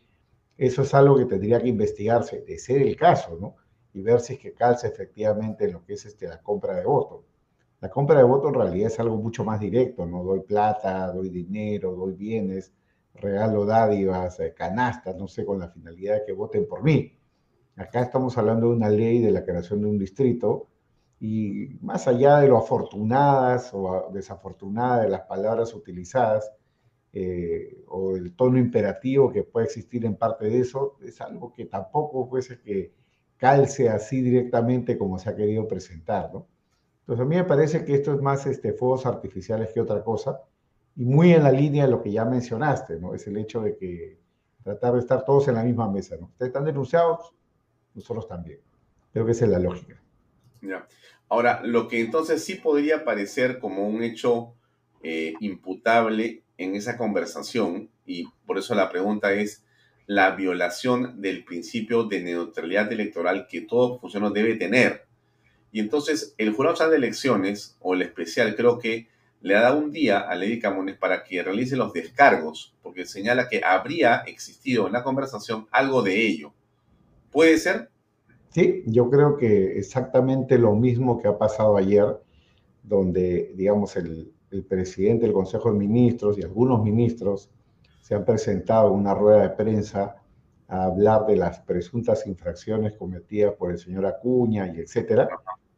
eso 0.57 0.83
es 0.83 0.95
algo 0.95 1.17
que 1.19 1.27
tendría 1.27 1.61
que 1.61 1.69
investigarse, 1.69 2.43
de 2.43 2.59
ser 2.59 2.83
el 2.83 2.97
caso, 2.97 3.37
¿no? 3.41 3.57
Y 3.95 4.03
ver 4.03 4.21
si 4.21 4.35
es 4.35 4.39
que 4.39 4.55
calza 4.55 4.89
efectivamente 4.89 5.65
en 5.65 5.73
lo 5.73 5.85
que 5.85 5.95
es 5.95 6.07
este, 6.07 6.27
la 6.27 6.41
compra 6.41 6.77
de 6.77 6.85
voto. 6.85 7.25
La 7.81 7.91
compra 7.91 8.19
de 8.19 8.25
voto 8.25 8.49
en 8.49 8.55
realidad 8.55 8.87
es 8.87 9.01
algo 9.01 9.17
mucho 9.17 9.45
más 9.45 9.61
directo, 9.61 10.07
¿no? 10.07 10.23
Doy 10.23 10.41
plata, 10.41 11.13
doy 11.13 11.29
dinero, 11.29 11.93
doy 11.95 12.13
bienes, 12.15 12.73
regalo 13.15 13.67
dádivas, 13.67 14.39
eh, 14.41 14.55
canastas, 14.57 15.17
no 15.17 15.29
sé, 15.29 15.45
con 15.45 15.59
la 15.59 15.69
finalidad 15.69 16.15
de 16.15 16.25
que 16.25 16.33
voten 16.33 16.67
por 16.67 16.83
mí. 16.83 17.13
Acá 17.77 18.03
estamos 18.03 18.37
hablando 18.39 18.69
de 18.69 18.77
una 18.77 18.89
ley 18.89 19.21
de 19.21 19.31
la 19.31 19.45
creación 19.45 19.81
de 19.81 19.89
un 19.89 19.99
distrito 19.99 20.69
y 21.21 21.79
más 21.81 22.07
allá 22.09 22.39
de 22.39 22.49
lo 22.49 22.59
afortunadas 22.59 23.71
o 23.73 24.11
desafortunadas 24.13 25.03
de 25.03 25.09
las 25.09 25.23
palabras 25.23 25.75
utilizadas 25.75 26.53
eh, 27.13 27.85
o 27.89 28.17
el 28.17 28.35
tono 28.35 28.59
imperativo 28.59 29.31
que 29.31 29.43
puede 29.43 29.67
existir 29.67 30.05
en 30.05 30.17
parte 30.17 30.47
de 30.47 30.61
eso, 30.61 30.97
es 31.03 31.21
algo 31.21 31.53
que 31.53 31.67
tampoco 31.67 32.29
puede 32.29 32.61
que 32.61 32.93
calce 33.43 33.89
así 33.89 34.23
directamente 34.23 34.97
como 34.97 35.19
se 35.19 35.29
ha 35.29 35.35
querido 35.35 35.67
presentar, 35.67 36.31
¿no? 36.33 36.47
Entonces 37.01 37.27
a 37.27 37.29
mí 37.29 37.35
me 37.35 37.43
parece 37.43 37.85
que 37.85 37.95
esto 37.97 38.15
es 38.15 38.21
más 38.21 38.47
este, 38.47 38.73
fuegos 38.73 39.05
artificiales 39.05 39.73
que 39.75 39.81
otra 39.81 40.05
cosa 40.05 40.43
y 40.95 41.05
muy 41.05 41.33
en 41.33 41.43
la 41.43 41.51
línea 41.51 41.87
de 41.87 41.91
lo 41.91 42.01
que 42.01 42.13
ya 42.13 42.25
mencionaste, 42.25 43.01
¿no? 43.01 43.17
Es 43.17 43.27
el 43.27 43.37
hecho 43.37 43.61
de 43.63 43.77
que 43.77 44.17
tratar 44.63 44.93
de 44.93 45.01
estar 45.01 45.25
todos 45.25 45.49
en 45.49 45.57
la 45.57 45.65
misma 45.65 45.91
mesa, 45.91 46.15
¿no? 46.21 46.27
Ustedes 46.27 46.51
están 46.51 46.65
denunciados, 46.65 47.35
nosotros 47.95 48.29
también. 48.29 48.61
Creo 49.13 49.27
que 49.27 49.33
esa 49.33 49.47
es 49.47 49.51
la 49.51 49.59
lógica. 49.59 50.01
Ya. 50.61 50.87
Ahora, 51.29 51.63
lo 51.65 51.89
que 51.89 52.01
entonces 52.01 52.45
sí 52.45 52.55
podría 52.55 53.05
parecer 53.05 53.59
como 53.59 53.89
un 53.89 54.05
hecho 54.05 54.55
eh, 55.03 55.35
imputable 55.41 56.45
en 56.59 56.77
esa 56.77 56.97
conversación, 56.97 57.91
y 58.07 58.29
por 58.47 58.57
eso 58.57 58.77
la 58.77 58.89
pregunta 58.89 59.33
es 59.33 59.65
la 60.15 60.33
violación 60.33 61.23
del 61.23 61.43
principio 61.43 62.05
de 62.05 62.21
neutralidad 62.21 62.93
electoral 62.93 63.47
que 63.49 63.63
todo 63.63 63.99
funcionario 63.99 64.35
debe 64.35 64.57
tener. 64.57 65.07
Y 65.73 65.81
entonces 65.81 66.35
el 66.37 66.53
Jurado 66.53 66.91
de 66.91 66.97
Elecciones, 66.97 67.79
o 67.81 67.95
el 67.95 68.03
especial, 68.03 68.55
creo 68.55 68.79
que 68.79 69.09
le 69.41 69.57
ha 69.57 69.63
dado 69.63 69.79
un 69.79 69.91
día 69.91 70.21
a 70.21 70.35
Lady 70.35 70.59
Camones 70.59 70.99
para 70.99 71.25
que 71.25 71.43
realice 71.43 71.77
los 71.77 71.95
descargos, 71.95 72.75
porque 72.83 73.07
señala 73.07 73.49
que 73.49 73.63
habría 73.65 74.17
existido 74.27 74.87
en 74.87 74.93
la 74.93 75.03
conversación 75.03 75.67
algo 75.71 76.03
de 76.03 76.27
ello. 76.27 76.53
¿Puede 77.31 77.57
ser? 77.57 77.89
Sí, 78.51 78.83
yo 78.87 79.09
creo 79.09 79.39
que 79.39 79.79
exactamente 79.79 80.59
lo 80.59 80.75
mismo 80.75 81.23
que 81.23 81.29
ha 81.29 81.39
pasado 81.39 81.79
ayer, 81.79 82.05
donde, 82.83 83.53
digamos, 83.57 83.97
el, 83.97 84.31
el 84.51 84.63
presidente 84.63 85.25
del 85.25 85.33
Consejo 85.33 85.73
de 85.73 85.79
Ministros 85.79 86.37
y 86.37 86.43
algunos 86.43 86.85
ministros 86.85 87.49
se 88.03 88.17
han 88.17 88.25
presentado 88.25 88.89
en 88.89 88.95
una 88.95 89.15
rueda 89.15 89.43
de 89.43 89.51
prensa 89.51 90.17
a 90.67 90.85
hablar 90.85 91.25
de 91.25 91.37
las 91.37 91.61
presuntas 91.61 92.27
infracciones 92.27 92.95
cometidas 92.95 93.55
por 93.55 93.71
el 93.71 93.79
señor 93.79 94.07
Acuña 94.07 94.67
y 94.67 94.81
etcétera, 94.81 95.29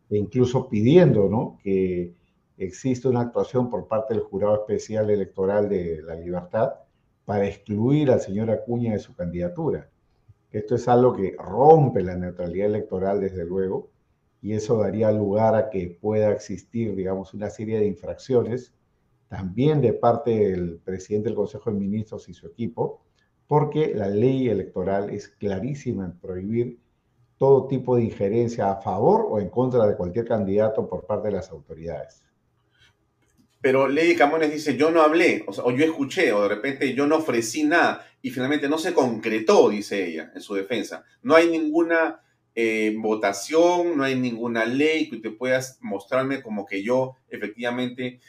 e 0.09 0.17
incluso 0.17 0.69
pidiendo 0.69 1.29
¿no? 1.29 1.59
que 1.63 2.15
existe 2.57 3.09
una 3.09 3.21
actuación 3.21 3.69
por 3.69 3.87
parte 3.87 4.15
del 4.15 4.23
Jurado 4.23 4.55
Especial 4.55 5.11
Electoral 5.11 5.69
de 5.69 6.03
la 6.03 6.15
Libertad 6.15 6.73
para 7.27 7.47
excluir 7.47 8.11
al 8.11 8.21
señor 8.21 8.51
Acuña 8.51 8.93
de 8.93 9.01
su 9.01 9.15
candidatura. 9.15 9.91
Esto 10.51 10.77
es 10.77 10.89
algo 10.89 11.13
que 11.15 11.37
rompe 11.39 12.03
la 12.03 12.17
neutralidad 12.17 12.69
electoral, 12.69 13.21
desde 13.21 13.45
luego, 13.45 13.91
y 14.41 14.55
eso 14.55 14.79
daría 14.79 15.13
lugar 15.13 15.55
a 15.57 15.69
que 15.69 15.99
pueda 16.01 16.33
existir, 16.33 16.95
digamos, 16.95 17.35
una 17.35 17.51
serie 17.51 17.79
de 17.79 17.87
infracciones, 17.87 18.73
también 19.35 19.81
de 19.81 19.93
parte 19.93 20.31
del 20.31 20.79
presidente 20.79 21.29
del 21.29 21.37
Consejo 21.37 21.73
de 21.73 21.81
Ministros 21.81 22.29
y 22.29 22.35
su 22.35 22.47
equipo, 22.47 23.03
porque 23.49 23.93
la 23.93 24.09
ley 24.09 24.49
electoral 24.49 25.11
es 25.11 25.27
clarísima 25.27 26.05
en 26.05 26.19
prohibir 26.21 26.79
todo 27.37 27.67
tipo 27.67 27.97
de 27.97 28.05
injerencia 28.05 28.71
a 28.71 28.81
favor 28.81 29.27
o 29.29 29.41
en 29.41 29.49
contra 29.49 29.87
de 29.89 29.97
cualquier 29.97 30.25
candidato 30.25 30.89
por 30.89 31.05
parte 31.05 31.29
de 31.29 31.35
las 31.35 31.51
autoridades. 31.51 32.23
Pero 33.61 33.89
Lady 33.89 34.15
Camones 34.15 34.53
dice, 34.53 34.77
yo 34.77 34.93
no 34.93 35.03
hablé, 35.03 35.45
o, 35.49 35.71
yo 35.73 35.85
escuché, 35.85 36.33
o 36.33 36.43
de 36.43 36.51
repente 36.51 36.95
yo 36.95 37.07
no 37.09 37.17
ofrecí 37.17 37.65
nada, 37.65 38.07
y 38.23 38.31
finalmente 38.31 38.69
no 38.69 38.79
se 38.79 38.95
concretó, 38.95 39.69
dice 39.69 40.07
ella, 40.07 40.31
en 40.33 40.41
su 40.41 40.55
defensa. 40.55 41.05
No 41.23 41.35
hay 41.35 41.51
ninguna 41.51 42.21
eh, 42.55 42.95
votación, 42.97 43.97
no 43.97 44.05
hay 44.05 44.15
ninguna 44.15 44.65
ley 44.65 45.11
que 45.11 45.17
te 45.17 45.31
puedas 45.31 45.79
mostrarme 45.81 46.41
como 46.41 46.65
que 46.65 46.85
yo 46.85 47.17
efectivamente 47.29 48.21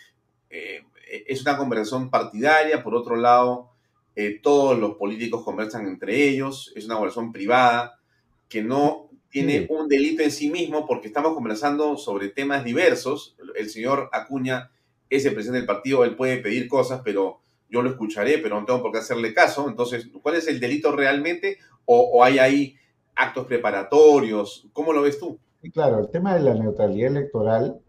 eh, 0.50 0.82
es 1.28 1.42
una 1.42 1.58
conversación 1.58 2.10
partidaria, 2.10 2.84
por 2.84 2.96
otro 2.96 3.16
lado, 3.16 3.72
eh, 4.16 4.40
todos 4.42 4.80
los 4.80 4.96
políticos 4.96 5.44
conversan 5.44 5.88
entre 5.88 6.28
ellos, 6.28 6.72
es 6.76 6.86
una 6.86 6.96
conversación 6.96 7.32
privada 7.34 8.00
que 8.48 8.64
no 8.64 9.10
tiene 9.30 9.68
un 9.70 9.90
delito 9.90 10.24
en 10.24 10.32
sí 10.32 10.50
mismo 10.50 10.86
porque 10.88 11.08
estamos 11.08 11.34
conversando 11.34 11.98
sobre 11.98 12.30
temas 12.30 12.64
diversos. 12.64 13.36
El 13.56 13.70
señor 13.70 14.10
Acuña 14.14 14.72
es 15.10 15.26
el 15.26 15.34
presidente 15.34 15.60
del 15.60 15.68
partido, 15.68 16.06
él 16.06 16.16
puede 16.16 16.38
pedir 16.38 16.70
cosas, 16.70 17.02
pero 17.04 17.42
yo 17.70 17.82
lo 17.82 17.90
escucharé, 17.90 18.38
pero 18.38 18.58
no 18.58 18.66
tengo 18.66 18.82
por 18.82 18.94
qué 18.94 19.00
hacerle 19.00 19.34
caso. 19.34 19.68
Entonces, 19.68 20.08
¿cuál 20.22 20.36
es 20.36 20.48
el 20.48 20.62
delito 20.62 20.94
realmente? 20.94 21.58
¿O, 21.84 22.24
hay 22.24 22.40
ahí 22.40 22.76
actos 23.16 23.46
preparatorios? 23.46 24.70
¿Cómo 24.72 24.94
lo 24.94 25.02
ves 25.02 25.20
tú? 25.20 25.38
claro, 25.74 26.00
el 26.00 26.10
tema 26.10 26.36
de 26.36 26.44
la 26.44 26.54
neutralidad 26.54 27.10
electoral, 27.10 27.82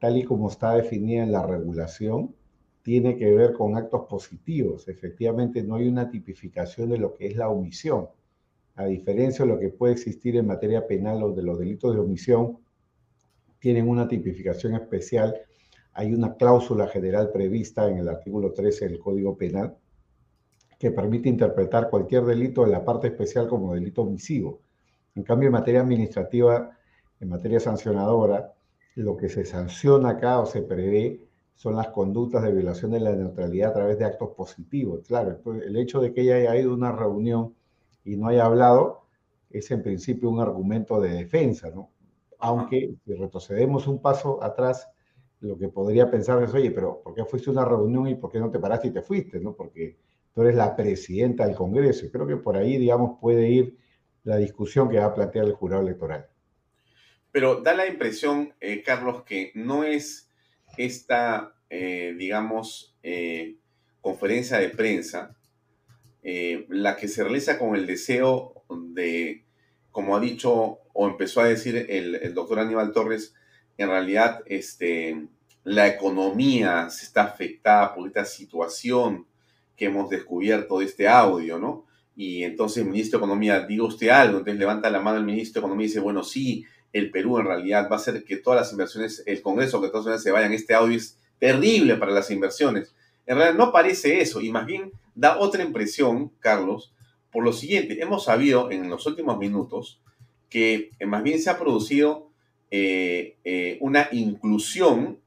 tal 0.00 0.16
y 0.16 0.22
como 0.22 0.48
está 0.48 0.74
definida 0.74 1.24
en 1.24 1.32
la 1.32 1.44
regulación, 1.44 2.34
tiene 2.84 3.16
que 3.16 3.32
ver 3.32 3.54
con 3.54 3.76
actos 3.78 4.06
positivos. 4.06 4.86
Efectivamente, 4.88 5.62
no 5.62 5.76
hay 5.76 5.88
una 5.88 6.10
tipificación 6.10 6.90
de 6.90 6.98
lo 6.98 7.14
que 7.14 7.26
es 7.28 7.34
la 7.34 7.48
omisión. 7.48 8.08
A 8.76 8.84
diferencia 8.84 9.46
de 9.46 9.52
lo 9.52 9.58
que 9.58 9.70
puede 9.70 9.94
existir 9.94 10.36
en 10.36 10.46
materia 10.46 10.86
penal, 10.86 11.20
donde 11.20 11.42
los 11.42 11.58
delitos 11.58 11.94
de 11.94 12.00
omisión 12.00 12.58
tienen 13.58 13.88
una 13.88 14.06
tipificación 14.06 14.74
especial, 14.74 15.34
hay 15.94 16.12
una 16.12 16.34
cláusula 16.34 16.86
general 16.86 17.30
prevista 17.32 17.88
en 17.88 17.96
el 17.96 18.08
artículo 18.08 18.52
13 18.52 18.90
del 18.90 18.98
Código 18.98 19.34
Penal 19.34 19.74
que 20.78 20.90
permite 20.90 21.30
interpretar 21.30 21.88
cualquier 21.88 22.24
delito 22.24 22.64
en 22.64 22.72
la 22.72 22.84
parte 22.84 23.06
especial 23.06 23.48
como 23.48 23.72
delito 23.72 24.02
omisivo. 24.02 24.60
En 25.14 25.22
cambio, 25.22 25.46
en 25.46 25.54
materia 25.54 25.80
administrativa, 25.80 26.76
en 27.18 27.28
materia 27.30 27.60
sancionadora, 27.60 28.52
lo 28.96 29.16
que 29.16 29.30
se 29.30 29.46
sanciona 29.46 30.10
acá 30.10 30.38
o 30.40 30.44
se 30.44 30.60
prevé 30.60 31.22
son 31.54 31.76
las 31.76 31.88
conductas 31.88 32.42
de 32.42 32.52
violación 32.52 32.90
de 32.90 33.00
la 33.00 33.12
neutralidad 33.14 33.70
a 33.70 33.74
través 33.74 33.98
de 33.98 34.04
actos 34.04 34.30
positivos. 34.30 35.06
Claro, 35.06 35.40
el 35.62 35.76
hecho 35.76 36.00
de 36.00 36.12
que 36.12 36.22
ella 36.22 36.36
haya 36.36 36.56
ido 36.56 36.72
a 36.72 36.74
una 36.74 36.92
reunión 36.92 37.54
y 38.04 38.16
no 38.16 38.28
haya 38.28 38.44
hablado 38.44 39.06
es 39.50 39.70
en 39.70 39.82
principio 39.82 40.30
un 40.30 40.40
argumento 40.40 41.00
de 41.00 41.10
defensa, 41.10 41.70
¿no? 41.70 41.90
Aunque 42.38 42.94
si 43.04 43.14
retrocedemos 43.14 43.86
un 43.86 44.02
paso 44.02 44.42
atrás, 44.42 44.88
lo 45.40 45.56
que 45.56 45.68
podría 45.68 46.10
pensar 46.10 46.42
es, 46.42 46.52
oye, 46.52 46.70
pero 46.70 47.00
¿por 47.02 47.14
qué 47.14 47.24
fuiste 47.24 47.50
a 47.50 47.52
una 47.52 47.64
reunión 47.64 48.08
y 48.08 48.14
por 48.16 48.30
qué 48.30 48.40
no 48.40 48.50
te 48.50 48.58
paraste 48.58 48.88
y 48.88 48.90
te 48.90 49.02
fuiste? 49.02 49.38
¿no? 49.40 49.54
Porque 49.54 49.96
tú 50.34 50.42
eres 50.42 50.56
la 50.56 50.74
presidenta 50.74 51.46
del 51.46 51.54
Congreso. 51.54 52.06
Y 52.06 52.10
creo 52.10 52.26
que 52.26 52.36
por 52.36 52.56
ahí, 52.56 52.76
digamos, 52.76 53.18
puede 53.20 53.48
ir 53.48 53.76
la 54.24 54.36
discusión 54.36 54.88
que 54.88 54.98
va 54.98 55.06
a 55.06 55.14
plantear 55.14 55.46
el 55.46 55.52
jurado 55.52 55.82
electoral. 55.82 56.26
Pero 57.30 57.60
da 57.62 57.74
la 57.74 57.86
impresión, 57.86 58.54
eh, 58.60 58.82
Carlos, 58.82 59.22
que 59.24 59.52
no 59.54 59.84
es 59.84 60.30
esta, 60.76 61.54
eh, 61.70 62.14
digamos, 62.18 62.96
eh, 63.02 63.56
conferencia 64.00 64.58
de 64.58 64.68
prensa 64.70 65.36
la 66.68 66.96
que 66.96 67.06
se 67.06 67.22
realiza 67.22 67.58
con 67.58 67.76
el 67.76 67.86
deseo 67.86 68.64
de, 68.70 69.44
como 69.90 70.16
ha 70.16 70.20
dicho 70.20 70.78
o 70.94 71.06
empezó 71.06 71.42
a 71.42 71.48
decir 71.48 71.86
el, 71.90 72.14
el 72.14 72.32
doctor 72.32 72.60
Aníbal 72.60 72.92
Torres, 72.92 73.34
en 73.76 73.88
realidad 73.88 74.42
este, 74.46 75.28
la 75.64 75.88
economía 75.88 76.88
se 76.90 77.06
está 77.06 77.24
afectada 77.24 77.94
por 77.94 78.06
esta 78.06 78.24
situación 78.24 79.26
que 79.76 79.86
hemos 79.86 80.08
descubierto 80.08 80.78
de 80.78 80.84
este 80.84 81.08
audio, 81.08 81.58
¿no? 81.58 81.86
Y 82.14 82.44
entonces 82.44 82.84
el 82.84 82.90
ministro 82.90 83.18
de 83.18 83.24
Economía, 83.24 83.66
diga 83.66 83.84
usted 83.84 84.08
algo, 84.08 84.38
entonces 84.38 84.58
levanta 84.58 84.88
la 84.90 85.00
mano 85.00 85.18
el 85.18 85.24
ministro 85.24 85.60
de 85.60 85.66
Economía 85.66 85.86
y 85.86 85.88
dice, 85.88 86.00
bueno, 86.00 86.22
sí, 86.22 86.64
el 86.94 87.10
Perú 87.10 87.38
en 87.38 87.46
realidad 87.46 87.88
va 87.90 87.96
a 87.96 87.98
hacer 87.98 88.24
que 88.24 88.36
todas 88.36 88.60
las 88.60 88.72
inversiones, 88.72 89.24
el 89.26 89.42
Congreso, 89.42 89.82
que 89.82 89.88
todas 89.88 90.22
se 90.22 90.30
vayan. 90.30 90.52
Este 90.52 90.74
audio 90.74 90.96
es 90.96 91.18
terrible 91.40 91.96
para 91.96 92.12
las 92.12 92.30
inversiones. 92.30 92.94
En 93.26 93.36
realidad 93.36 93.58
no 93.58 93.72
parece 93.72 94.20
eso 94.20 94.40
y 94.40 94.50
más 94.50 94.64
bien 94.64 94.92
da 95.14 95.38
otra 95.38 95.64
impresión, 95.64 96.30
Carlos, 96.38 96.94
por 97.32 97.42
lo 97.42 97.52
siguiente. 97.52 98.00
Hemos 98.00 98.24
sabido 98.24 98.70
en 98.70 98.88
los 98.88 99.04
últimos 99.06 99.38
minutos 99.38 100.00
que 100.48 100.92
eh, 101.00 101.06
más 101.06 101.24
bien 101.24 101.40
se 101.42 101.50
ha 101.50 101.58
producido 101.58 102.30
eh, 102.70 103.36
eh, 103.42 103.76
una 103.80 104.08
inclusión 104.12 105.18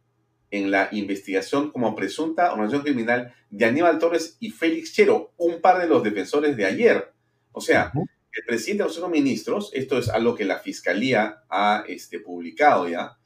en 0.52 0.72
la 0.72 0.88
investigación 0.94 1.72
como 1.72 1.94
presunta 1.96 2.54
organización 2.54 2.84
criminal 2.84 3.34
de 3.50 3.66
Aníbal 3.66 4.00
Torres 4.00 4.38
y 4.40 4.52
Félix 4.52 4.94
Chero, 4.94 5.32
un 5.36 5.60
par 5.60 5.82
de 5.82 5.88
los 5.88 6.02
defensores 6.02 6.56
de 6.56 6.66
ayer. 6.66 7.12
O 7.52 7.60
sea, 7.60 7.92
el 8.32 8.44
presidente 8.46 8.84
de 8.84 9.00
los 9.00 9.10
ministros, 9.10 9.72
esto 9.74 9.98
es 9.98 10.10
algo 10.10 10.36
que 10.36 10.46
la 10.46 10.60
fiscalía 10.60 11.44
ha 11.50 11.84
este, 11.88 12.20
publicado 12.20 12.88
ya, 12.88 13.18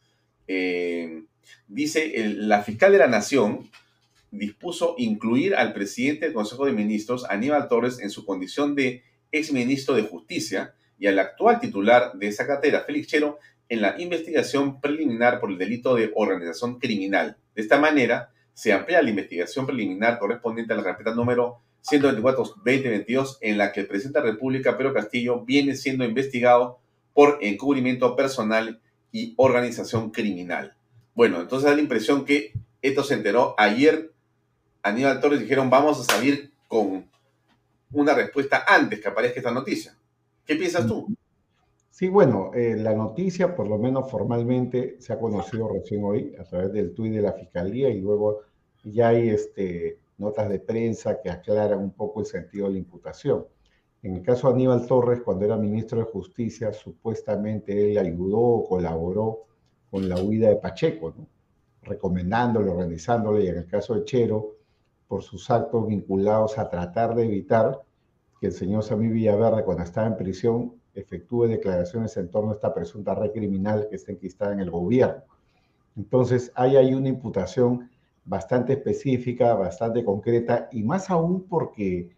eh, 0.48 1.24
dice, 1.68 2.12
la 2.38 2.62
fiscal 2.64 2.92
de 2.92 2.98
la 2.98 3.08
Nación 3.08 3.70
dispuso 4.32 4.96
incluir 4.98 5.56
al 5.56 5.74
presidente 5.74 6.26
del 6.26 6.34
Consejo 6.34 6.66
de 6.66 6.72
Ministros, 6.72 7.26
Aníbal 7.30 7.68
Torres, 7.68 8.00
en 8.00 8.10
su 8.10 8.26
condición 8.26 8.76
de 8.76 9.04
exministro 9.32 9.96
de 9.96 10.04
Justicia 10.04 10.74
y 10.98 11.08
al 11.08 11.20
actual 11.20 11.60
titular 11.60 12.14
de 12.14 12.28
esa 12.28 12.48
cartera, 12.48 12.84
Félix 12.86 13.08
Chero, 13.08 13.40
en 13.70 13.82
la 13.82 14.00
investigación 14.00 14.82
preliminar 14.82 15.40
por 15.40 15.52
el 15.52 15.58
delito 15.58 15.96
de 15.96 16.12
organización 16.16 16.80
criminal. 16.80 17.38
De 17.56 17.62
esta 17.62 17.80
manera, 17.80 18.32
se 18.54 18.74
amplía 18.74 19.02
la 19.02 19.10
investigación 19.10 19.66
preliminar 19.66 20.20
correspondiente 20.20 20.74
a 20.74 20.78
la 20.78 20.84
carpeta 20.84 21.16
número 21.16 21.62
124-2022, 21.84 23.38
en 23.42 23.58
la 23.58 23.72
que 23.72 23.82
el 23.82 23.88
presidente 23.88 24.20
de 24.20 24.26
la 24.26 24.32
República, 24.34 24.78
Pedro 24.78 24.94
Castillo, 24.94 25.42
viene 25.44 25.76
siendo 25.76 26.04
investigado 26.04 26.80
por 27.14 27.40
encubrimiento 27.42 28.16
personal 28.16 28.80
y 29.12 29.34
organización 29.38 30.12
criminal. 30.12 30.76
Bueno, 31.14 31.42
entonces 31.42 31.70
da 31.70 31.76
la 31.76 31.82
impresión 31.82 32.26
que 32.26 32.54
esto 32.82 33.04
se 33.04 33.16
enteró 33.16 33.56
ayer. 33.58 34.12
Aníbal 34.84 35.20
Torres 35.20 35.40
dijeron, 35.40 35.70
vamos 35.70 36.00
a 36.00 36.14
salir 36.14 36.52
con 36.68 37.06
una 37.92 38.14
respuesta 38.14 38.64
antes 38.68 39.02
que 39.02 39.08
aparezca 39.08 39.40
esta 39.40 39.52
noticia. 39.52 39.96
¿Qué 40.46 40.56
piensas 40.56 40.88
tú? 40.88 41.08
Sí, 41.90 42.08
bueno, 42.08 42.52
eh, 42.56 42.76
la 42.78 42.96
noticia, 42.96 43.56
por 43.56 43.68
lo 43.68 43.78
menos 43.78 44.10
formalmente, 44.10 44.96
se 45.00 45.14
ha 45.14 45.20
conocido 45.20 45.72
recién 45.72 46.04
hoy 46.04 46.34
a 46.40 46.44
través 46.46 46.72
del 46.72 46.94
tuit 46.94 47.14
de 47.14 47.22
la 47.22 47.34
Fiscalía 47.34 47.90
y 47.90 48.00
luego 48.00 48.40
ya 48.84 49.10
hay 49.10 49.30
este, 49.30 50.00
notas 50.18 50.50
de 50.50 50.60
prensa 50.60 51.20
que 51.22 51.30
aclaran 51.30 51.80
un 51.80 51.92
poco 51.92 52.22
el 52.22 52.26
sentido 52.26 52.68
de 52.68 52.74
la 52.74 52.80
imputación. 52.80 53.46
En 54.04 54.16
el 54.16 54.24
caso 54.24 54.48
de 54.48 54.56
Aníbal 54.56 54.88
Torres, 54.88 55.22
cuando 55.22 55.46
era 55.46 55.58
ministro 55.58 56.00
de 56.00 56.06
Justicia, 56.06 56.74
supuestamente 56.74 57.92
él 57.92 57.98
ayudó 57.98 58.40
o 58.40 58.68
colaboró 58.68 59.46
con 59.90 60.10
la 60.10 60.22
huida 60.22 60.50
de 60.50 60.56
Pacheco, 60.56 61.14
¿no? 61.18 61.28
recomendándole, 61.84 62.70
organizándole, 62.70 63.44
y 63.44 63.48
en 63.48 63.58
el 63.58 63.68
caso 63.68 63.96
de 63.96 64.06
Chero, 64.06 64.56
por 65.08 65.24
sus 65.24 65.50
actos 65.52 65.88
vinculados 65.88 66.58
a 66.58 66.70
tratar 66.70 67.16
de 67.16 67.26
evitar 67.26 67.82
que 68.40 68.48
el 68.48 68.54
señor 68.54 68.84
Samí 68.84 69.08
Villaverde, 69.08 69.64
cuando 69.64 69.84
estaba 69.84 70.08
en 70.08 70.18
prisión, 70.18 70.74
efectúe 70.94 71.48
declaraciones 71.48 72.16
en 72.18 72.30
torno 72.30 72.52
a 72.52 72.54
esta 72.56 72.74
presunta 72.74 73.14
red 73.16 73.32
criminal 73.32 73.88
que 73.90 73.98
está 73.98 74.12
enquistada 74.12 74.54
en 74.54 74.62
el 74.62 74.72
gobierno. 74.72 75.24
Entonces, 75.96 76.52
hay 76.56 76.78
ahí 76.78 76.94
una 76.94 77.10
imputación 77.10 77.90
bastante 78.26 78.74
específica, 78.74 79.54
bastante 79.54 80.04
concreta, 80.04 80.70
y 80.72 80.84
más 80.84 81.10
aún 81.10 81.44
porque 81.48 82.10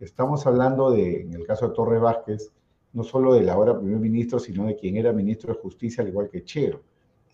estamos 0.00 0.46
hablando 0.46 0.90
de, 0.90 1.22
en 1.22 1.34
el 1.34 1.46
caso 1.46 1.68
de 1.68 1.74
Torre 1.74 1.98
Vázquez, 1.98 2.52
no 2.92 3.04
solo 3.04 3.34
del 3.34 3.48
ahora 3.48 3.78
primer 3.78 3.98
ministro, 3.98 4.38
sino 4.38 4.66
de 4.66 4.76
quien 4.76 4.96
era 4.96 5.12
ministro 5.12 5.54
de 5.54 5.60
Justicia, 5.60 6.02
al 6.02 6.08
igual 6.08 6.28
que 6.30 6.44
Chero, 6.44 6.82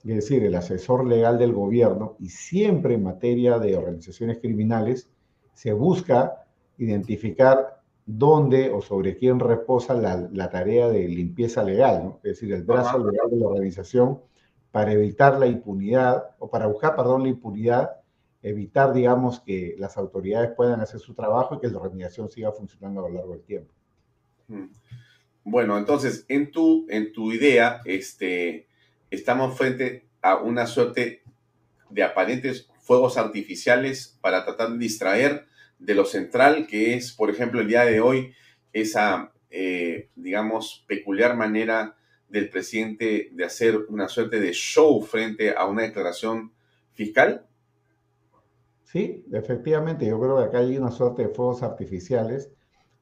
es 0.05 0.15
decir, 0.15 0.45
el 0.45 0.55
asesor 0.55 1.07
legal 1.07 1.39
del 1.39 1.53
gobierno, 1.53 2.17
y 2.21 2.29
siempre 2.29 2.95
en 2.95 3.03
materia 3.03 3.59
de 3.59 3.77
organizaciones 3.77 4.39
criminales 4.39 5.09
se 5.53 5.73
busca 5.73 6.45
identificar 6.79 7.81
dónde 8.05 8.71
o 8.71 8.81
sobre 8.83 9.17
quién 9.17 9.41
reposa 9.41 9.95
la, 9.95 10.51
tarea 10.51 10.89
de 10.89 11.09
limpieza 11.09 11.65
legal, 11.65 12.05
¿no? 12.05 12.21
es 12.23 12.35
decir, 12.39 12.53
el 12.53 12.63
brazo 12.63 12.99
legal 12.99 13.31
de 13.31 13.37
la 13.37 13.49
organización 13.49 14.21
para 14.71 14.93
evitar 14.93 15.39
la 15.39 15.47
impunidad, 15.47 16.37
o 16.39 16.51
para 16.51 16.67
buscar, 16.67 16.95
perdón, 16.95 17.23
la 17.23 17.31
impunidad, 17.31 17.97
evitar, 18.49 18.93
digamos, 18.93 19.41
que 19.41 19.75
las 19.79 19.97
autoridades 19.97 20.53
puedan 20.57 20.81
hacer 20.81 21.01
su 21.01 21.15
trabajo 21.15 21.57
y 21.57 21.61
que 21.61 21.69
la 21.69 21.79
organización 21.79 22.31
siga 22.31 22.53
funcionando 22.53 23.05
a 23.05 23.09
lo 23.09 23.15
largo 23.17 23.33
del 23.33 23.43
tiempo. 23.43 23.73
Mm. 24.49 24.67
Bueno, 25.45 25.77
entonces, 25.79 26.25
en 26.29 26.51
tu, 26.53 26.87
en 26.89 27.13
tu 27.13 27.33
idea, 27.33 27.81
este, 27.85 28.69
estamos 29.11 29.57
frente 29.57 30.07
a 30.23 30.37
una 30.37 30.67
suerte 30.67 31.23
de 31.91 32.03
aparentes 32.03 32.69
fuegos 32.81 33.17
artificiales 33.17 34.17
para 34.21 34.45
tratar 34.45 34.71
de 34.71 34.79
distraer 34.79 35.47
de 35.79 35.95
lo 35.95 36.05
central 36.05 36.67
que 36.67 36.95
es, 36.95 37.13
por 37.13 37.31
ejemplo, 37.31 37.61
el 37.61 37.69
día 37.69 37.85
de 37.85 38.01
hoy, 38.01 38.33
esa, 38.73 39.33
eh, 39.51 40.09
digamos, 40.15 40.85
peculiar 40.87 41.37
manera 41.37 41.97
del 42.29 42.49
presidente 42.49 43.31
de 43.33 43.45
hacer 43.45 43.77
una 43.89 44.09
suerte 44.09 44.41
de 44.41 44.53
show 44.53 45.03
frente 45.03 45.55
a 45.57 45.67
una 45.67 45.83
declaración 45.83 46.53
fiscal? 46.95 47.46
Sí, 48.97 49.27
efectivamente, 49.33 50.07
yo 50.07 50.21
creo 50.21 50.39
que 50.39 50.45
acá 50.45 50.59
hay 50.59 50.79
una 50.79 50.91
suerte 50.91 51.23
de 51.23 51.29
fuegos 51.29 51.63
artificiales, 51.63 52.51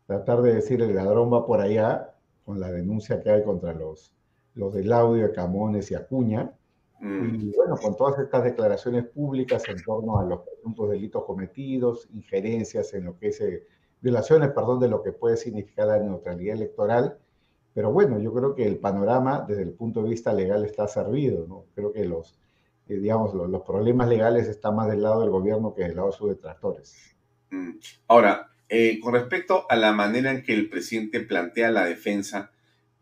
tratar 0.07 0.43
de 0.43 0.55
decir 0.55 0.83
el 0.83 0.95
ladrón 0.95 1.33
va 1.33 1.47
por 1.47 1.61
allá, 1.61 2.15
con 2.45 2.61
la 2.61 2.71
denuncia 2.71 3.23
que 3.23 3.31
hay 3.31 3.45
contra 3.45 3.73
los, 3.73 4.13
los 4.55 4.75
del 4.75 4.93
audio 4.93 5.29
de 5.29 5.33
Camones 5.33 5.91
y 5.91 5.95
Acuña, 5.95 6.53
Mm. 7.05 7.35
Y 7.35 7.53
bueno, 7.55 7.77
con 7.77 7.97
todas 7.97 8.19
estas 8.19 8.45
declaraciones 8.45 9.05
públicas 9.07 9.63
en 9.69 9.83
torno 9.83 10.19
a 10.19 10.25
los 10.25 10.41
presuntos 10.41 10.91
delitos 10.91 11.25
cometidos, 11.25 12.09
injerencias 12.15 12.95
en 12.95 13.05
lo 13.05 13.19
que 13.19 13.29
es, 13.29 13.41
eh, 13.43 13.67
violaciones, 14.01 14.51
perdón, 14.53 14.81
de 14.81 14.89
lo 14.89 15.03
que 15.03 15.13
puede 15.13 15.37
significar 15.37 15.89
la 15.89 15.99
neutralidad 15.99 16.57
electoral. 16.57 17.19
Pero 17.75 17.93
bueno, 17.93 18.19
yo 18.19 18.33
creo 18.33 18.55
que 18.55 18.67
el 18.67 18.79
panorama 18.79 19.45
desde 19.47 19.63
el 19.63 19.73
punto 19.73 20.03
de 20.03 20.11
vista 20.11 20.33
legal 20.33 20.65
está 20.65 20.87
servido, 20.89 21.47
¿no? 21.47 21.65
Creo 21.75 21.93
que 21.93 22.05
los, 22.05 22.39
eh, 22.89 22.97
digamos, 22.97 23.35
los, 23.35 23.63
problemas 23.63 24.09
legales 24.09 24.49
están 24.49 24.77
más 24.77 24.89
del 24.89 25.03
lado 25.03 25.21
del 25.21 25.31
gobierno 25.31 25.75
que 25.75 25.83
del 25.83 25.97
lado 25.97 26.11
de 26.11 26.17
sus 26.17 26.29
detractores. 26.29 27.17
Mm. 27.51 27.73
Ahora, 28.09 28.51
eh, 28.69 28.99
con 29.01 29.15
respecto 29.15 29.67
a 29.69 29.77
la 29.77 29.93
manera 29.93 30.31
en 30.31 30.43
que 30.43 30.55
el 30.55 30.69
presidente 30.69 31.21
plantea 31.21 31.71
la 31.71 31.85
defensa, 31.85 32.51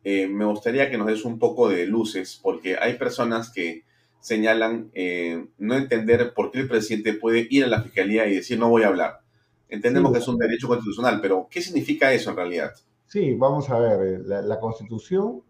me 0.04 0.44
gustaría 0.44 0.90
que 0.90 0.98
nos 0.98 1.06
des 1.06 1.24
un 1.24 1.38
poco 1.38 1.68
de 1.68 1.86
luces, 1.86 2.40
porque 2.42 2.76
hay 2.76 2.98
personas 2.98 3.52
que 3.52 3.84
señalan 4.22 4.90
eh, 4.94 5.46
no 5.58 5.74
entender 5.74 6.32
por 6.32 6.52
qué 6.52 6.60
el 6.60 6.68
presidente 6.68 7.12
puede 7.12 7.48
ir 7.50 7.64
a 7.64 7.66
la 7.66 7.82
fiscalía 7.82 8.26
y 8.26 8.36
decir 8.36 8.58
no 8.58 8.70
voy 8.70 8.84
a 8.84 8.88
hablar. 8.88 9.20
Entendemos 9.68 10.12
que 10.12 10.18
es 10.18 10.28
un 10.28 10.38
derecho 10.38 10.68
constitucional, 10.68 11.20
pero 11.20 11.48
¿qué 11.50 11.60
significa 11.60 12.12
eso 12.12 12.30
en 12.30 12.36
realidad? 12.36 12.72
Sí, 13.08 13.34
vamos 13.34 13.68
a 13.68 13.78
ver, 13.78 14.00
eh, 14.06 14.20
la, 14.24 14.60
Constitución 14.60 15.42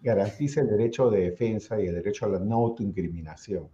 garantiza 0.00 0.60
el 0.60 0.68
derecho 0.68 1.10
de 1.10 1.30
defensa 1.30 1.80
y 1.80 1.86
el 1.86 1.94
derecho 1.96 2.26
a 2.26 2.30
la 2.30 2.38
no 2.38 2.56
autoincriminación. 2.56 3.68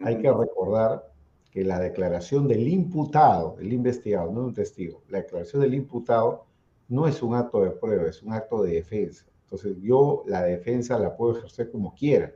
Hay 0.00 0.18
que 0.18 0.32
recordar 0.32 1.12
que 1.50 1.64
la 1.64 1.78
declaración 1.78 2.46
del 2.46 2.68
imputado, 2.68 3.56
el 3.58 3.72
investigado, 3.72 4.32
no 4.32 4.44
un 4.44 4.54
testigo, 4.54 5.02
la 5.08 5.18
declaración 5.18 5.62
del 5.62 5.74
imputado 5.74 6.46
no 6.88 7.06
es 7.06 7.22
un 7.22 7.34
acto 7.34 7.62
de 7.62 7.70
prueba, 7.70 8.08
es 8.08 8.22
un 8.22 8.32
acto 8.32 8.62
de 8.62 8.74
defensa. 8.74 9.26
Entonces 9.44 9.76
yo 9.80 10.24
la 10.26 10.42
defensa 10.42 10.98
la 10.98 11.16
puedo 11.16 11.36
ejercer 11.38 11.70
como 11.70 11.94
quiera 11.94 12.32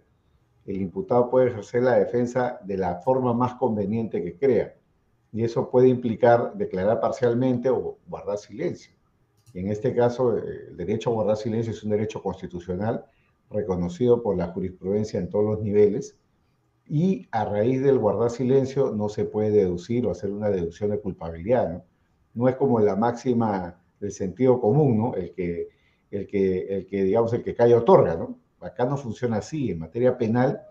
el 0.66 0.80
imputado 0.80 1.28
puede 1.28 1.48
ejercer 1.48 1.82
la 1.82 1.98
defensa 1.98 2.60
de 2.64 2.76
la 2.76 2.96
forma 2.96 3.34
más 3.34 3.54
conveniente 3.54 4.22
que 4.22 4.36
crea. 4.36 4.74
Y 5.32 5.44
eso 5.44 5.70
puede 5.70 5.88
implicar 5.88 6.54
declarar 6.54 7.00
parcialmente 7.00 7.70
o 7.70 7.98
guardar 8.06 8.38
silencio. 8.38 8.92
Y 9.54 9.60
en 9.60 9.68
este 9.68 9.94
caso, 9.94 10.36
eh, 10.36 10.68
el 10.68 10.76
derecho 10.76 11.10
a 11.10 11.14
guardar 11.14 11.36
silencio 11.36 11.72
es 11.72 11.82
un 11.82 11.90
derecho 11.90 12.22
constitucional 12.22 13.04
reconocido 13.52 14.22
por 14.22 14.36
la 14.36 14.48
jurisprudencia 14.48 15.20
en 15.20 15.30
todos 15.30 15.44
los 15.44 15.60
niveles. 15.60 16.16
Y 16.86 17.28
a 17.30 17.44
raíz 17.44 17.82
del 17.82 17.98
guardar 17.98 18.30
silencio 18.30 18.90
no 18.92 19.08
se 19.08 19.24
puede 19.24 19.50
deducir 19.50 20.06
o 20.06 20.10
hacer 20.10 20.30
una 20.30 20.50
deducción 20.50 20.90
de 20.90 21.00
culpabilidad. 21.00 21.70
No, 21.70 21.84
no 22.34 22.48
es 22.48 22.56
como 22.56 22.80
la 22.80 22.96
máxima 22.96 23.80
del 24.00 24.12
sentido 24.12 24.60
común, 24.60 24.98
¿no? 24.98 25.14
El 25.14 25.32
que, 25.32 25.68
el 26.10 26.26
que, 26.26 26.76
el 26.76 26.86
que 26.86 27.04
digamos, 27.04 27.32
el 27.32 27.42
que 27.42 27.54
calla 27.54 27.78
otorga, 27.78 28.16
¿no? 28.16 28.42
acá 28.60 28.84
no 28.84 28.96
funciona 28.96 29.38
así. 29.38 29.70
En 29.70 29.80
materia 29.80 30.16
penal, 30.16 30.62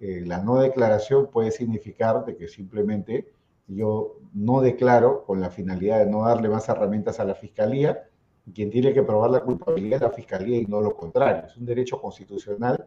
eh, 0.00 0.22
la 0.26 0.38
no 0.42 0.60
declaración 0.60 1.30
puede 1.30 1.50
significar 1.50 2.24
de 2.24 2.36
que 2.36 2.48
simplemente 2.48 3.32
yo 3.66 4.18
no 4.34 4.60
declaro 4.60 5.24
con 5.24 5.40
la 5.40 5.50
finalidad 5.50 5.98
de 6.00 6.10
no 6.10 6.24
darle 6.24 6.48
más 6.48 6.68
herramientas 6.68 7.20
a 7.20 7.24
la 7.24 7.34
fiscalía, 7.34 8.08
quien 8.52 8.70
tiene 8.70 8.92
que 8.92 9.02
probar 9.02 9.30
la 9.30 9.40
culpabilidad 9.40 9.96
es 9.96 10.02
la 10.02 10.10
fiscalía 10.10 10.58
y 10.58 10.66
no 10.66 10.80
lo 10.80 10.96
contrario. 10.96 11.44
Es 11.46 11.56
un 11.56 11.66
derecho 11.66 12.00
constitucional 12.00 12.86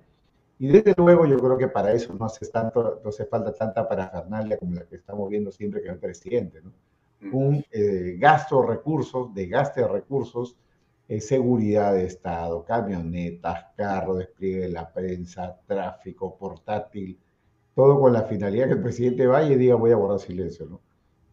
y 0.60 0.68
desde 0.68 0.94
luego 0.98 1.26
yo 1.26 1.38
creo 1.40 1.58
que 1.58 1.68
para 1.68 1.92
eso 1.94 2.14
no 2.14 2.26
hace, 2.26 2.46
tanto, 2.48 3.02
no 3.04 3.10
hace 3.10 3.26
falta 3.26 3.54
tanta 3.54 3.88
parafernalia 3.88 4.58
como 4.58 4.76
la 4.76 4.86
que 4.86 4.96
estamos 4.96 5.30
viendo 5.30 5.52
siempre 5.52 5.82
que 5.82 5.90
el 5.90 5.98
presidente. 5.98 6.62
¿no? 6.62 6.72
Un 7.32 7.64
eh, 7.72 8.16
gasto 8.18 8.62
de 8.62 8.68
recursos, 8.68 9.34
de 9.34 9.48
gasto 9.48 9.82
de 9.82 9.88
recursos, 9.88 10.56
eh, 11.08 11.20
seguridad 11.20 11.94
de 11.94 12.06
Estado, 12.06 12.64
camionetas, 12.64 13.66
carro, 13.76 14.16
despliegue 14.16 14.62
de 14.62 14.70
la 14.70 14.92
prensa, 14.92 15.60
tráfico, 15.66 16.38
portátil, 16.38 17.20
todo 17.76 18.00
con 18.00 18.14
la 18.14 18.24
finalidad 18.24 18.68
que 18.68 18.74
el 18.74 18.82
presidente 18.82 19.28
vaya 19.28 19.52
y 19.54 19.58
diga 19.58 19.76
voy 19.76 19.92
a 19.92 19.96
guardar 19.96 20.20
silencio. 20.20 20.66
¿no? 20.68 20.80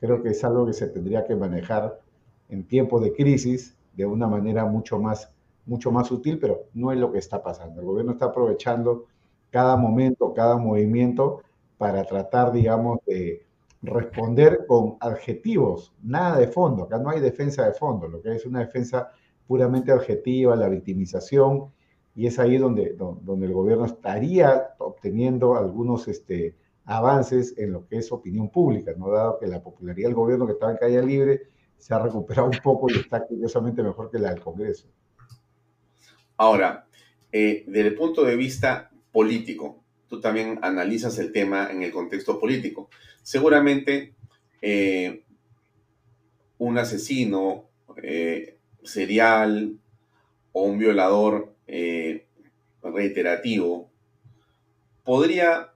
Creo 0.01 0.23
que 0.23 0.31
es 0.31 0.43
algo 0.43 0.67
que 0.67 0.73
se 0.73 0.89
tendría 0.89 1.25
que 1.25 1.37
manejar 1.37 2.01
en 2.49 2.65
tiempos 2.65 3.03
de 3.03 3.13
crisis 3.13 3.77
de 3.95 4.07
una 4.07 4.27
manera 4.27 4.65
mucho 4.65 4.99
más, 4.99 5.31
mucho 5.67 5.91
más 5.91 6.09
sutil, 6.09 6.39
pero 6.39 6.65
no 6.75 6.93
es 6.93 6.99
lo 6.99 7.13
que 7.13 7.19
está 7.19 7.43
pasando. 7.43 7.81
El 7.81 7.87
gobierno 7.87 8.13
está 8.13 8.27
aprovechando 8.27 9.07
cada 9.51 9.77
momento, 9.77 10.33
cada 10.33 10.57
movimiento 10.57 11.43
para 11.79 12.05
tratar, 12.05 12.53
digamos, 12.53 13.01
de 13.07 13.45
responder 13.83 14.67
con 14.67 14.97
adjetivos, 15.01 15.95
nada 16.03 16.39
de 16.39 16.49
fondo. 16.49 16.85
Acá 16.85 16.99
no 16.99 17.11
hay 17.11 17.21
defensa 17.21 17.65
de 17.65 17.73
fondo, 17.73 18.07
lo 18.09 18.21
que 18.21 18.35
es 18.35 18.47
una 18.47 18.61
defensa 18.61 19.11
puramente 19.47 19.91
adjetiva, 19.91 20.55
la 20.55 20.69
victimización, 20.69 21.73
y 22.15 22.27
es 22.27 22.39
ahí 22.39 22.59
donde, 22.59 22.95
donde 22.95 23.47
el 23.47 23.53
gobierno 23.53 23.87
estaría 23.87 24.75
obteniendo 24.79 25.57
algunos 25.57 26.07
este, 26.09 26.55
avances 26.85 27.55
en 27.57 27.73
lo 27.73 27.87
que 27.87 27.99
es 27.99 28.13
opinión 28.13 28.51
pública, 28.51 28.93
¿no? 28.97 29.11
dado 29.11 29.39
que 29.39 29.47
la 29.47 29.63
popularidad 29.63 30.09
del 30.09 30.15
gobierno 30.15 30.47
que 30.47 30.53
estaba 30.53 30.73
en 30.73 30.79
calle 30.79 31.03
libre 31.03 31.43
se 31.81 31.95
ha 31.95 31.99
recuperado 31.99 32.49
un 32.49 32.59
poco 32.63 32.91
y 32.91 32.99
está 32.99 33.27
curiosamente 33.27 33.83
mejor 33.83 34.11
que 34.11 34.19
la 34.19 34.31
del 34.31 34.41
Congreso. 34.41 34.87
Ahora, 36.37 36.87
eh, 37.33 37.65
desde 37.67 37.89
el 37.89 37.95
punto 37.95 38.25
de 38.25 38.37
vista 38.37 38.91
político, 39.13 39.83
tú 40.09 40.21
también 40.21 40.59
analizas 40.63 41.19
el 41.19 41.33
tema 41.33 41.71
en 41.71 41.83
el 41.83 41.91
contexto 41.91 42.39
político. 42.39 42.91
Seguramente 43.23 44.15
eh, 44.61 45.25
un 46.59 46.79
asesino 46.79 47.65
eh, 48.03 48.59
serial 48.83 49.79
o 50.53 50.63
un 50.65 50.79
violador 50.79 51.55
reiterativo 52.83 53.89
podría, 55.05 55.73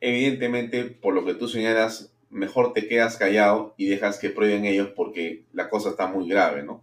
evidentemente, 0.00 0.84
por 0.84 1.14
lo 1.14 1.24
que 1.24 1.34
tú 1.34 1.48
señalas, 1.48 2.12
mejor 2.30 2.72
te 2.72 2.86
quedas 2.86 3.16
callado 3.16 3.74
y 3.76 3.86
dejas 3.86 4.18
que 4.18 4.30
prueben 4.30 4.64
ellos 4.64 4.90
porque 4.94 5.44
la 5.52 5.68
cosa 5.68 5.90
está 5.90 6.06
muy 6.06 6.28
grave, 6.28 6.62
¿no? 6.62 6.82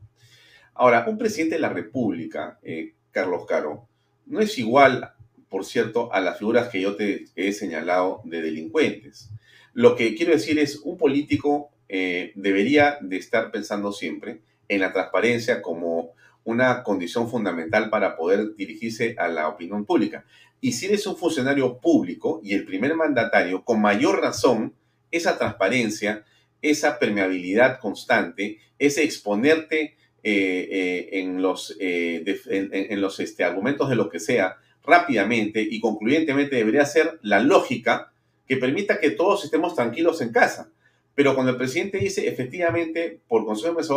Ahora, 0.74 1.06
un 1.08 1.18
presidente 1.18 1.56
de 1.56 1.62
la 1.62 1.70
República, 1.70 2.60
eh, 2.64 2.94
Carlos 3.12 3.46
Caro, 3.46 3.88
no 4.26 4.42
es 4.42 4.58
igual, 4.58 5.14
por 5.50 5.66
cierto, 5.66 6.12
a 6.14 6.20
las 6.20 6.38
figuras 6.38 6.70
que 6.70 6.82
yo 6.82 6.96
te 6.96 7.26
he 7.36 7.54
señalado 7.54 8.22
de 8.26 8.42
delincuentes. 8.42 9.30
Lo 9.74 9.96
que 9.96 10.16
quiero 10.16 10.34
decir 10.34 10.60
es, 10.60 10.82
un 10.84 10.98
político 10.98 11.70
eh, 11.88 12.34
debería 12.36 12.98
de 13.02 13.18
estar 13.18 13.52
pensando 13.52 13.92
siempre 13.92 14.42
en 14.68 14.82
la 14.82 14.92
transparencia 14.92 15.62
como 15.62 16.14
una 16.44 16.84
condición 16.84 17.30
fundamental 17.30 17.90
para 17.90 18.16
poder 18.16 18.56
dirigirse 18.56 19.16
a 19.18 19.28
la 19.28 19.48
opinión 19.48 19.86
pública. 19.86 20.26
Y 20.62 20.74
si 20.74 20.88
eres 20.88 21.06
un 21.08 21.18
funcionario 21.18 21.78
público 21.78 22.40
y 22.44 22.54
el 22.54 22.66
primer 22.66 22.96
mandatario, 22.96 23.64
con 23.64 23.82
mayor 23.82 24.22
razón, 24.22 24.74
esa 25.16 25.38
transparencia, 25.38 26.24
esa 26.62 27.00
permeabilidad 27.00 27.80
constante, 27.80 28.60
ese 28.80 29.04
exponerte 29.04 29.96
eh, 30.24 30.68
eh, 30.72 31.10
en 31.20 31.42
los, 31.42 31.76
eh, 31.80 32.24
en, 32.48 33.00
los 33.02 33.20
este, 33.20 33.44
argumentos 33.44 33.90
de 33.90 33.96
lo 33.96 34.10
que 34.10 34.20
sea 34.20 34.58
rápidamente 34.84 35.62
y 35.62 35.80
concluyentemente 35.80 36.56
debería 36.56 36.86
ser 36.86 37.20
la 37.22 37.40
lógica 37.40 38.12
que 38.48 38.58
permita 38.58 39.00
que 39.00 39.12
todos 39.12 39.44
estemos 39.44 39.76
tranquilos 39.76 40.22
en 40.22 40.32
casa. 40.32 40.70
Pero 41.16 41.34
cuando 41.34 41.52
el 41.52 41.58
presidente 41.58 41.98
dice, 41.98 42.28
efectivamente, 42.28 43.20
por 43.28 43.46
consejo 43.46 43.82
de 43.82 43.88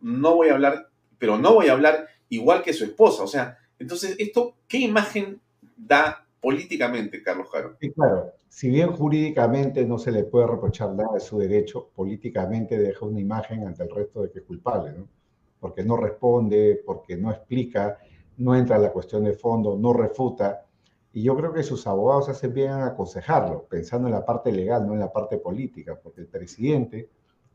no 0.00 0.34
voy 0.34 0.48
a 0.48 0.54
hablar, 0.54 0.88
pero 1.18 1.38
no 1.38 1.54
voy 1.54 1.68
a 1.68 1.72
hablar 1.72 2.08
igual 2.28 2.62
que 2.62 2.72
su 2.72 2.84
esposa. 2.84 3.22
O 3.22 3.28
sea, 3.28 3.58
entonces, 3.78 4.16
¿esto 4.18 4.56
qué 4.68 4.78
imagen 4.78 5.40
da 5.76 6.25
políticamente, 6.46 7.24
Carlos 7.24 7.48
Jaro. 7.50 7.76
Sí, 7.80 7.90
claro. 7.90 8.32
Si 8.48 8.70
bien 8.70 8.92
jurídicamente 8.92 9.84
no 9.84 9.98
se 9.98 10.12
le 10.12 10.22
puede 10.22 10.46
reprochar 10.46 10.94
nada 10.94 11.14
de 11.14 11.18
su 11.18 11.40
derecho, 11.40 11.90
políticamente 11.92 12.78
deja 12.78 13.04
una 13.04 13.18
imagen 13.18 13.66
ante 13.66 13.82
el 13.82 13.90
resto 13.90 14.22
de 14.22 14.30
que 14.30 14.38
es 14.38 14.44
culpable, 14.44 14.92
¿no? 14.92 15.08
Porque 15.58 15.82
no 15.82 15.96
responde, 15.96 16.80
porque 16.86 17.16
no 17.16 17.32
explica, 17.32 17.98
no 18.36 18.54
entra 18.54 18.76
en 18.76 18.82
la 18.82 18.92
cuestión 18.92 19.24
de 19.24 19.32
fondo, 19.32 19.76
no 19.76 19.92
refuta. 19.92 20.64
Y 21.12 21.24
yo 21.24 21.36
creo 21.36 21.52
que 21.52 21.64
sus 21.64 21.84
abogados 21.88 22.28
hacen 22.28 22.54
bien 22.54 22.70
en 22.70 22.82
aconsejarlo, 22.82 23.66
pensando 23.68 24.06
en 24.06 24.14
la 24.14 24.24
parte 24.24 24.52
legal, 24.52 24.86
no 24.86 24.92
en 24.92 25.00
la 25.00 25.12
parte 25.12 25.38
política, 25.38 25.98
porque 26.00 26.20
el 26.20 26.28
presidente, 26.28 27.10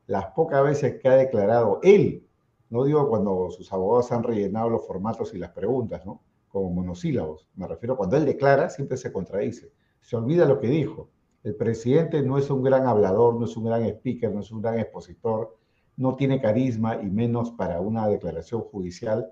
las 0.07 0.25
pocas 0.33 0.65
veces 0.65 0.99
que 0.99 1.07
ha 1.07 1.15
declarado 1.15 1.79
él, 1.81 2.27
no 2.69 2.83
digo 2.83 3.07
cuando 3.07 3.51
sus 3.51 3.71
abogados 3.71 4.11
han 4.11 4.23
rellenado 4.23 4.69
los 4.69 4.85
formatos 4.85 5.33
y 5.33 5.37
las 5.37 5.51
preguntas, 5.51 6.05
¿no? 6.05 6.19
Como 6.51 6.69
monosílabos. 6.69 7.47
Me 7.55 7.67
refiero 7.67 7.97
cuando 7.97 8.17
él 8.17 8.25
declara, 8.25 8.69
siempre 8.69 8.97
se 8.97 9.11
contradice. 9.11 9.71
Se 10.01 10.15
olvida 10.15 10.45
lo 10.45 10.59
que 10.59 10.67
dijo. 10.67 11.09
El 11.43 11.55
presidente 11.55 12.21
no 12.21 12.37
es 12.37 12.49
un 12.49 12.61
gran 12.61 12.85
hablador, 12.85 13.35
no 13.35 13.45
es 13.45 13.55
un 13.57 13.65
gran 13.65 13.83
speaker, 13.83 14.31
no 14.31 14.41
es 14.41 14.51
un 14.51 14.61
gran 14.61 14.77
expositor, 14.79 15.57
no 15.97 16.15
tiene 16.15 16.41
carisma 16.41 17.01
y 17.01 17.09
menos 17.09 17.51
para 17.51 17.79
una 17.79 18.07
declaración 18.07 18.61
judicial 18.61 19.31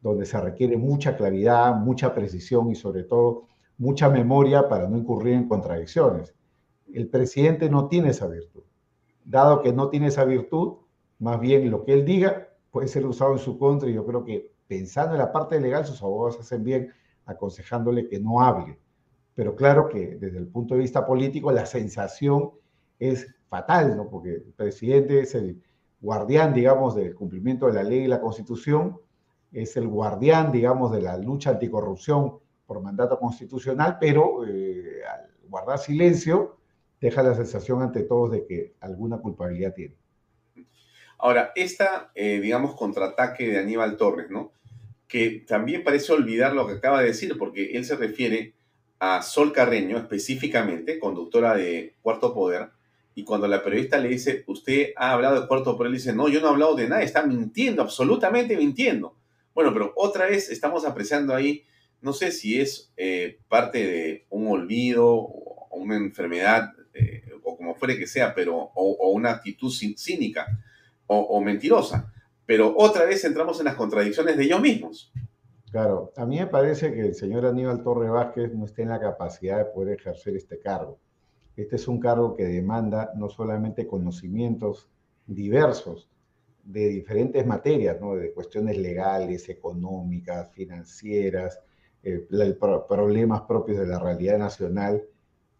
donde 0.00 0.26
se 0.26 0.40
requiere 0.40 0.76
mucha 0.76 1.16
claridad, 1.16 1.74
mucha 1.74 2.14
precisión 2.14 2.70
y 2.70 2.74
sobre 2.74 3.04
todo 3.04 3.46
mucha 3.78 4.08
memoria 4.08 4.68
para 4.68 4.88
no 4.88 4.96
incurrir 4.96 5.34
en 5.34 5.48
contradicciones. 5.48 6.34
El 6.92 7.08
presidente 7.08 7.68
no 7.68 7.88
tiene 7.88 8.10
esa 8.10 8.26
virtud. 8.26 8.62
Dado 9.24 9.62
que 9.62 9.72
no 9.72 9.88
tiene 9.88 10.08
esa 10.08 10.24
virtud, 10.24 10.74
más 11.18 11.40
bien 11.40 11.70
lo 11.70 11.84
que 11.84 11.92
él 11.92 12.04
diga 12.04 12.48
puede 12.70 12.88
ser 12.88 13.06
usado 13.06 13.32
en 13.32 13.38
su 13.38 13.58
contra 13.58 13.88
y 13.88 13.94
yo 13.94 14.04
creo 14.06 14.24
que 14.24 14.52
pensando 14.66 15.14
en 15.14 15.18
la 15.18 15.32
parte 15.32 15.60
legal, 15.60 15.86
sus 15.86 16.02
abogados 16.02 16.40
hacen 16.40 16.64
bien 16.64 16.92
aconsejándole 17.24 18.08
que 18.08 18.18
no 18.18 18.40
hable. 18.40 18.78
Pero 19.34 19.54
claro 19.54 19.88
que 19.88 20.16
desde 20.16 20.38
el 20.38 20.46
punto 20.46 20.74
de 20.74 20.80
vista 20.80 21.06
político 21.06 21.52
la 21.52 21.66
sensación 21.66 22.52
es 22.98 23.34
fatal, 23.48 23.96
¿no? 23.96 24.08
Porque 24.08 24.34
el 24.34 24.52
presidente 24.56 25.20
es 25.20 25.34
el 25.34 25.62
guardián, 26.00 26.54
digamos, 26.54 26.94
del 26.94 27.14
cumplimiento 27.14 27.66
de 27.66 27.74
la 27.74 27.82
ley 27.82 28.04
y 28.04 28.06
la 28.06 28.20
constitución, 28.20 28.98
es 29.52 29.76
el 29.76 29.88
guardián, 29.88 30.52
digamos, 30.52 30.92
de 30.92 31.02
la 31.02 31.16
lucha 31.16 31.50
anticorrupción 31.50 32.38
por 32.66 32.80
mandato 32.80 33.18
constitucional, 33.18 33.98
pero 34.00 34.46
eh, 34.46 35.02
al 35.04 35.30
guardar 35.48 35.78
silencio 35.78 36.56
deja 37.00 37.22
la 37.22 37.34
sensación 37.34 37.82
ante 37.82 38.02
todos 38.02 38.32
de 38.32 38.46
que 38.46 38.74
alguna 38.80 39.18
culpabilidad 39.18 39.74
tiene. 39.74 39.96
Ahora, 41.18 41.52
esta, 41.54 42.10
eh, 42.14 42.40
digamos, 42.40 42.74
contraataque 42.74 43.48
de 43.48 43.58
Aníbal 43.58 43.96
Torres, 43.96 44.30
¿no? 44.30 44.52
Que 45.08 45.44
también 45.46 45.84
parece 45.84 46.12
olvidar 46.12 46.54
lo 46.54 46.66
que 46.66 46.74
acaba 46.74 47.00
de 47.00 47.08
decir, 47.08 47.36
porque 47.38 47.72
él 47.72 47.84
se 47.84 47.96
refiere 47.96 48.54
a 48.98 49.22
Sol 49.22 49.52
Carreño 49.52 49.98
específicamente, 49.98 50.98
conductora 50.98 51.54
de 51.54 51.94
Cuarto 52.02 52.34
Poder, 52.34 52.70
y 53.14 53.24
cuando 53.24 53.48
la 53.48 53.62
periodista 53.62 53.98
le 53.98 54.08
dice, 54.08 54.44
usted 54.46 54.90
ha 54.96 55.12
hablado 55.12 55.40
de 55.40 55.46
Cuarto 55.46 55.76
Poder, 55.76 55.90
le 55.90 55.98
dice, 55.98 56.12
no, 56.12 56.28
yo 56.28 56.40
no 56.40 56.48
he 56.48 56.50
hablado 56.50 56.74
de 56.74 56.88
nada, 56.88 57.02
está 57.02 57.26
mintiendo, 57.26 57.82
absolutamente 57.82 58.56
mintiendo. 58.56 59.16
Bueno, 59.54 59.72
pero 59.72 59.92
otra 59.96 60.26
vez 60.26 60.50
estamos 60.50 60.84
apreciando 60.84 61.34
ahí, 61.34 61.64
no 62.02 62.12
sé 62.12 62.30
si 62.30 62.60
es 62.60 62.92
eh, 62.96 63.38
parte 63.48 63.78
de 63.78 64.26
un 64.28 64.48
olvido 64.48 65.06
o 65.08 65.76
una 65.76 65.96
enfermedad, 65.96 66.72
eh, 66.92 67.22
o 67.42 67.56
como 67.56 67.74
fuere 67.74 67.98
que 67.98 68.06
sea, 68.06 68.34
pero, 68.34 68.54
o 68.74 69.10
una 69.10 69.30
actitud 69.30 69.70
cínica 69.70 70.46
o, 71.06 71.40
mentirosa. 71.40 72.12
Pero 72.46 72.74
otra 72.76 73.04
vez 73.04 73.24
entramos 73.24 73.58
en 73.58 73.66
las 73.66 73.74
contradicciones 73.74 74.36
de 74.36 74.44
ellos 74.44 74.60
mismos. 74.60 75.12
Claro, 75.70 76.12
a 76.16 76.24
mí 76.24 76.38
me 76.38 76.46
parece 76.46 76.92
que 76.92 77.00
el 77.00 77.14
señor 77.14 77.44
Aníbal 77.44 77.82
Torre 77.82 78.08
Vázquez 78.08 78.54
no 78.54 78.64
está 78.64 78.82
en 78.82 78.90
la 78.90 79.00
capacidad 79.00 79.58
de 79.58 79.64
poder 79.66 79.98
ejercer 79.98 80.36
este 80.36 80.58
cargo. 80.60 80.98
Este 81.56 81.76
es 81.76 81.88
un 81.88 81.98
cargo 81.98 82.34
que 82.36 82.44
demanda 82.44 83.12
no 83.16 83.28
solamente 83.28 83.86
conocimientos 83.86 84.88
diversos 85.26 86.08
de 86.62 86.88
diferentes 86.88 87.44
materias, 87.46 88.00
¿no? 88.00 88.14
de 88.14 88.32
cuestiones 88.32 88.76
legales, 88.76 89.48
económicas, 89.48 90.50
financieras, 90.52 91.60
eh, 92.02 92.26
problemas 92.88 93.42
propios 93.42 93.78
de 93.78 93.86
la 93.86 93.98
realidad 93.98 94.38
nacional, 94.38 95.02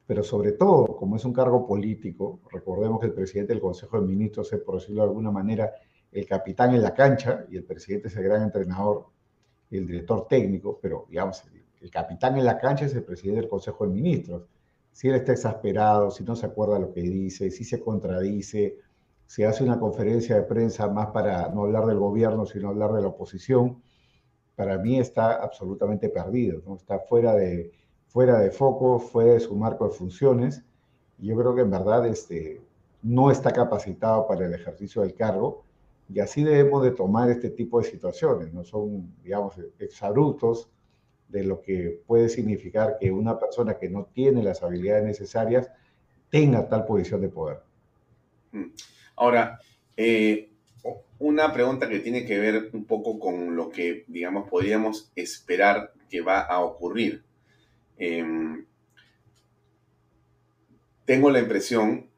pero 0.07 0.23
sobre 0.23 0.53
todo, 0.53 0.97
como 0.97 1.17
es 1.17 1.25
un 1.25 1.33
cargo 1.33 1.67
político, 1.67 2.41
recordemos 2.53 3.01
que 3.01 3.07
el 3.07 3.13
presidente 3.13 3.53
del 3.53 3.61
Consejo 3.63 4.01
de 4.01 4.07
Ministros 4.07 4.53
es, 4.53 4.61
por 4.61 4.77
decirlo 4.77 5.03
de 5.03 5.09
alguna 5.09 5.31
manera, 5.31 5.73
el 6.13 6.27
capitán 6.27 6.75
en 6.75 6.83
la 6.83 6.95
cancha 6.95 7.45
y 7.51 7.57
el 7.57 7.65
presidente 7.65 8.09
es 8.09 8.17
el 8.17 8.25
gran 8.25 8.43
entrenador 8.43 9.07
el 9.71 9.87
director 9.87 10.27
técnico, 10.29 10.79
pero 10.81 11.07
digamos, 11.09 11.43
el 11.81 11.91
capitán 11.91 12.37
en 12.39 12.45
la 12.45 12.59
cancha 12.59 12.87
es 12.87 12.95
el 12.95 13.05
presidente 13.05 13.41
del 13.43 13.51
Consejo 13.51 13.87
de 13.87 13.93
Ministros. 13.93 14.49
Si 14.93 15.09
él 15.09 15.17
está 15.17 15.33
exasperado, 15.33 16.11
si 16.11 16.25
no 16.25 16.37
se 16.37 16.47
acuerda 16.47 16.79
lo 16.79 16.93
que 16.93 17.03
dice, 17.03 17.51
si 17.51 17.65
se 17.65 17.81
contradice, 17.81 18.79
si 19.27 19.45
hace 19.45 19.65
una 19.65 19.79
conferencia 19.79 20.37
de 20.37 20.43
prensa 20.43 20.89
más 20.89 21.09
para 21.09 21.49
no 21.49 21.65
hablar 21.65 21.87
del 21.87 21.99
gobierno, 21.99 22.47
sino 22.47 22.69
hablar 22.69 22.93
de 22.93 23.03
la 23.03 23.09
oposición, 23.09 23.83
para 24.55 24.79
mí 24.79 24.99
está 24.99 25.35
absolutamente 25.35 26.09
perdido, 26.09 26.63
¿no? 26.67 26.77
está 26.77 27.01
fuera 27.01 27.35
de, 27.35 27.73
fuera 28.07 28.39
de 28.39 28.51
foco, 28.51 28.99
fuera 28.99 29.35
de 29.35 29.41
su 29.41 29.55
marco 29.55 29.87
de 29.87 29.95
funciones. 29.95 30.65
Yo 31.19 31.37
creo 31.37 31.55
que 31.55 31.63
en 31.63 31.71
verdad 31.71 32.07
este, 32.07 32.63
no 33.03 33.31
está 33.31 33.53
capacitado 33.53 34.27
para 34.27 34.47
el 34.47 34.55
ejercicio 34.55 35.03
del 35.03 35.15
cargo 35.15 35.66
y 36.13 36.21
así 36.21 36.45
debemos 36.45 36.85
de 36.85 36.93
tomar 36.93 37.31
este 37.31 37.51
tipo 37.51 37.81
de 37.81 37.89
situaciones, 37.91 38.53
no 38.53 38.65
son, 38.65 39.15
digamos, 39.23 39.55
de 41.29 41.45
lo 41.45 41.61
que 41.61 42.01
puede 42.07 42.29
significar 42.29 42.97
que 43.01 43.11
una 43.11 43.39
persona 43.39 43.77
que 43.77 43.89
no 43.89 44.05
tiene 44.13 44.43
las 44.43 44.63
habilidades 44.63 45.05
necesarias 45.05 45.69
tenga 46.31 46.69
tal 46.69 46.85
posición 46.85 47.21
de 47.21 47.29
poder. 47.29 47.59
Mm. 48.53 48.67
Ahora, 49.17 49.59
eh, 49.97 50.51
una 51.19 51.53
pregunta 51.53 51.89
que 51.89 52.01
tiene 52.01 52.25
que 52.25 52.39
ver 52.39 52.71
un 52.73 52.85
poco 52.85 53.19
con 53.19 53.57
lo 53.57 53.71
que, 53.71 54.05
digamos, 54.07 54.49
podríamos 54.49 55.11
esperar 55.17 55.93
que 56.09 56.21
va 56.21 56.41
a 56.41 56.61
ocurrir. 56.61 57.25
Em, 57.97 58.67
tengo 61.05 61.31
la 61.31 61.41
impresión 61.41 62.09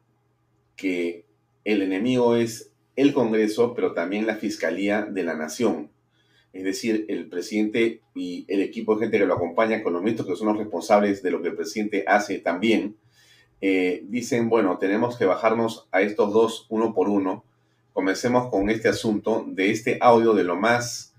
que 0.75 1.25
el 1.63 1.81
enemigo 1.81 2.35
es 2.35 2.73
el 3.01 3.13
Congreso, 3.13 3.73
pero 3.73 3.93
también 3.93 4.27
la 4.27 4.35
Fiscalía 4.35 5.03
de 5.03 5.23
la 5.23 5.33
Nación. 5.35 5.89
Es 6.51 6.63
decir, 6.63 7.05
el 7.07 7.29
presidente 7.29 8.01
y 8.13 8.45
el 8.47 8.61
equipo 8.61 8.95
de 8.95 9.01
gente 9.01 9.19
que 9.19 9.25
lo 9.25 9.35
acompaña, 9.35 9.77
economistas 9.77 10.25
que 10.25 10.35
son 10.35 10.47
los 10.47 10.57
responsables 10.57 11.23
de 11.23 11.31
lo 11.31 11.41
que 11.41 11.49
el 11.49 11.55
presidente 11.55 12.03
hace 12.07 12.39
también, 12.39 12.97
eh, 13.61 14.03
dicen, 14.07 14.49
bueno, 14.49 14.77
tenemos 14.77 15.17
que 15.17 15.25
bajarnos 15.25 15.87
a 15.91 16.01
estos 16.01 16.33
dos 16.33 16.65
uno 16.69 16.93
por 16.93 17.07
uno. 17.07 17.45
Comencemos 17.93 18.49
con 18.49 18.69
este 18.69 18.89
asunto 18.89 19.45
de 19.47 19.71
este 19.71 19.97
audio 20.01 20.33
de 20.33 20.43
lo 20.43 20.55
más 20.55 21.13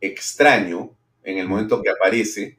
extraño 0.00 0.90
en 1.22 1.38
el 1.38 1.48
momento 1.48 1.82
que 1.82 1.90
aparece, 1.90 2.58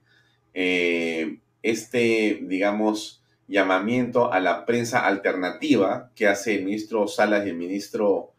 eh, 0.54 1.40
este, 1.62 2.40
digamos, 2.44 3.22
llamamiento 3.48 4.32
a 4.32 4.40
la 4.40 4.66
prensa 4.66 5.06
alternativa 5.06 6.10
que 6.16 6.28
hace 6.28 6.56
el 6.56 6.64
ministro 6.64 7.08
Salas 7.08 7.46
y 7.46 7.50
el 7.50 7.58
ministro, 7.58 8.31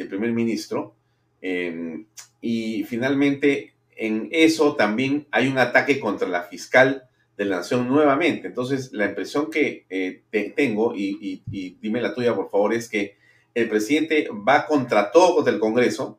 el 0.00 0.08
primer 0.08 0.32
ministro. 0.32 0.94
Em, 1.40 2.06
y 2.40 2.84
finalmente, 2.84 3.74
en 3.96 4.28
eso 4.30 4.76
también 4.76 5.26
hay 5.30 5.48
un 5.48 5.58
ataque 5.58 5.98
contra 6.00 6.28
la 6.28 6.42
fiscal 6.42 7.08
de 7.36 7.44
la 7.44 7.58
Nación 7.58 7.88
nuevamente. 7.88 8.48
Entonces, 8.48 8.92
la 8.92 9.06
impresión 9.06 9.50
que 9.50 9.86
eh, 9.88 10.24
tengo, 10.56 10.92
y, 10.94 11.42
dime 11.80 12.00
la 12.00 12.14
tuya 12.14 12.34
por 12.34 12.50
favor, 12.50 12.74
es 12.74 12.88
que 12.88 13.16
el 13.54 13.68
presidente 13.68 14.28
va 14.46 14.66
contra 14.66 15.10
todo 15.10 15.36
contra 15.36 15.52
el 15.52 15.60
Congreso 15.60 16.18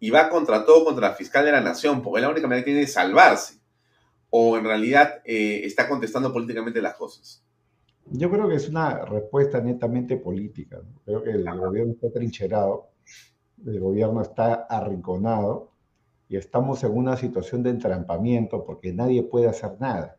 y 0.00 0.10
va 0.10 0.28
contra 0.28 0.64
todo 0.64 0.84
contra 0.84 1.10
la 1.10 1.14
fiscal 1.14 1.44
de 1.44 1.52
la 1.52 1.60
Nación, 1.60 2.02
porque 2.02 2.22
la 2.22 2.30
única 2.30 2.46
manera 2.46 2.62
que 2.62 2.70
tiene 2.70 2.80
de 2.80 2.86
salvarse. 2.86 3.60
O 4.30 4.56
en 4.56 4.64
realidad 4.64 5.22
eh, 5.24 5.60
está 5.64 5.88
contestando 5.88 6.32
políticamente 6.32 6.82
las 6.82 6.94
cosas. 6.94 7.42
Yo 8.10 8.30
creo 8.30 8.48
que 8.48 8.56
es 8.56 8.68
una 8.68 9.04
respuesta 9.04 9.60
netamente 9.60 10.16
política. 10.16 10.80
Creo 11.04 11.22
que 11.22 11.30
el 11.30 11.44
gobierno 11.44 11.92
está 11.92 12.10
trincherado, 12.10 12.88
el 13.64 13.80
gobierno 13.80 14.20
está 14.22 14.54
arrinconado 14.68 15.70
y 16.28 16.36
estamos 16.36 16.82
en 16.84 16.96
una 16.96 17.16
situación 17.16 17.62
de 17.62 17.70
entrampamiento 17.70 18.64
porque 18.64 18.92
nadie 18.92 19.22
puede 19.22 19.48
hacer 19.48 19.76
nada. 19.80 20.16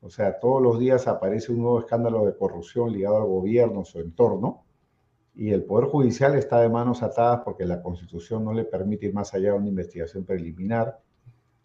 O 0.00 0.10
sea, 0.10 0.38
todos 0.38 0.62
los 0.62 0.78
días 0.78 1.08
aparece 1.08 1.52
un 1.52 1.62
nuevo 1.62 1.80
escándalo 1.80 2.24
de 2.24 2.36
corrupción 2.36 2.92
ligado 2.92 3.16
al 3.16 3.26
gobierno, 3.26 3.84
su 3.84 3.98
entorno, 3.98 4.62
y 5.34 5.50
el 5.50 5.64
Poder 5.64 5.88
Judicial 5.88 6.34
está 6.34 6.60
de 6.60 6.68
manos 6.68 7.02
atadas 7.02 7.42
porque 7.44 7.64
la 7.64 7.80
Constitución 7.82 8.44
no 8.44 8.52
le 8.52 8.64
permite 8.64 9.06
ir 9.06 9.14
más 9.14 9.34
allá 9.34 9.52
de 9.52 9.58
una 9.58 9.68
investigación 9.68 10.24
preliminar. 10.24 11.00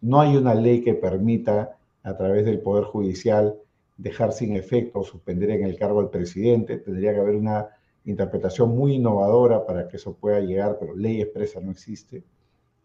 No 0.00 0.20
hay 0.20 0.36
una 0.36 0.54
ley 0.54 0.80
que 0.80 0.94
permita, 0.94 1.76
a 2.04 2.16
través 2.16 2.44
del 2.44 2.60
Poder 2.60 2.84
Judicial, 2.84 3.56
dejar 3.96 4.32
sin 4.32 4.54
efecto 4.54 5.00
o 5.00 5.04
suspender 5.04 5.50
en 5.50 5.64
el 5.64 5.76
cargo 5.76 6.00
al 6.00 6.10
presidente. 6.10 6.78
Tendría 6.78 7.12
que 7.12 7.20
haber 7.20 7.34
una 7.34 7.68
interpretación 8.04 8.76
muy 8.76 8.94
innovadora 8.94 9.64
para 9.66 9.88
que 9.88 9.96
eso 9.96 10.14
pueda 10.14 10.40
llegar, 10.40 10.76
pero 10.78 10.94
ley 10.94 11.20
expresa 11.20 11.60
no 11.60 11.70
existe. 11.70 12.24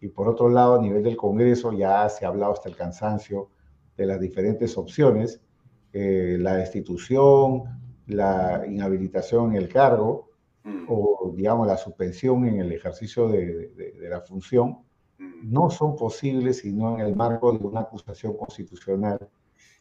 Y 0.01 0.07
por 0.07 0.27
otro 0.29 0.49
lado, 0.49 0.75
a 0.75 0.81
nivel 0.81 1.03
del 1.03 1.17
Congreso 1.17 1.73
ya 1.73 2.07
se 2.09 2.25
ha 2.25 2.29
hablado 2.29 2.53
hasta 2.53 2.69
el 2.69 2.75
cansancio 2.75 3.49
de 3.97 4.05
las 4.05 4.19
diferentes 4.19 4.77
opciones, 4.77 5.41
eh, 5.91 6.37
la 6.39 6.55
destitución, 6.55 7.63
la 8.07 8.63
inhabilitación 8.65 9.51
en 9.51 9.57
el 9.57 9.67
cargo 9.67 10.29
mm. 10.63 10.85
o, 10.87 11.33
digamos, 11.35 11.67
la 11.67 11.77
suspensión 11.77 12.47
en 12.47 12.61
el 12.61 12.71
ejercicio 12.71 13.27
de, 13.27 13.69
de 13.75 14.09
la 14.09 14.21
función, 14.21 14.79
mm. 15.17 15.51
no 15.51 15.69
son 15.69 15.97
posibles 15.97 16.59
sino 16.59 16.97
en 16.97 17.05
el 17.05 17.15
marco 17.15 17.51
de 17.51 17.65
una 17.65 17.81
acusación 17.81 18.37
constitucional 18.37 19.29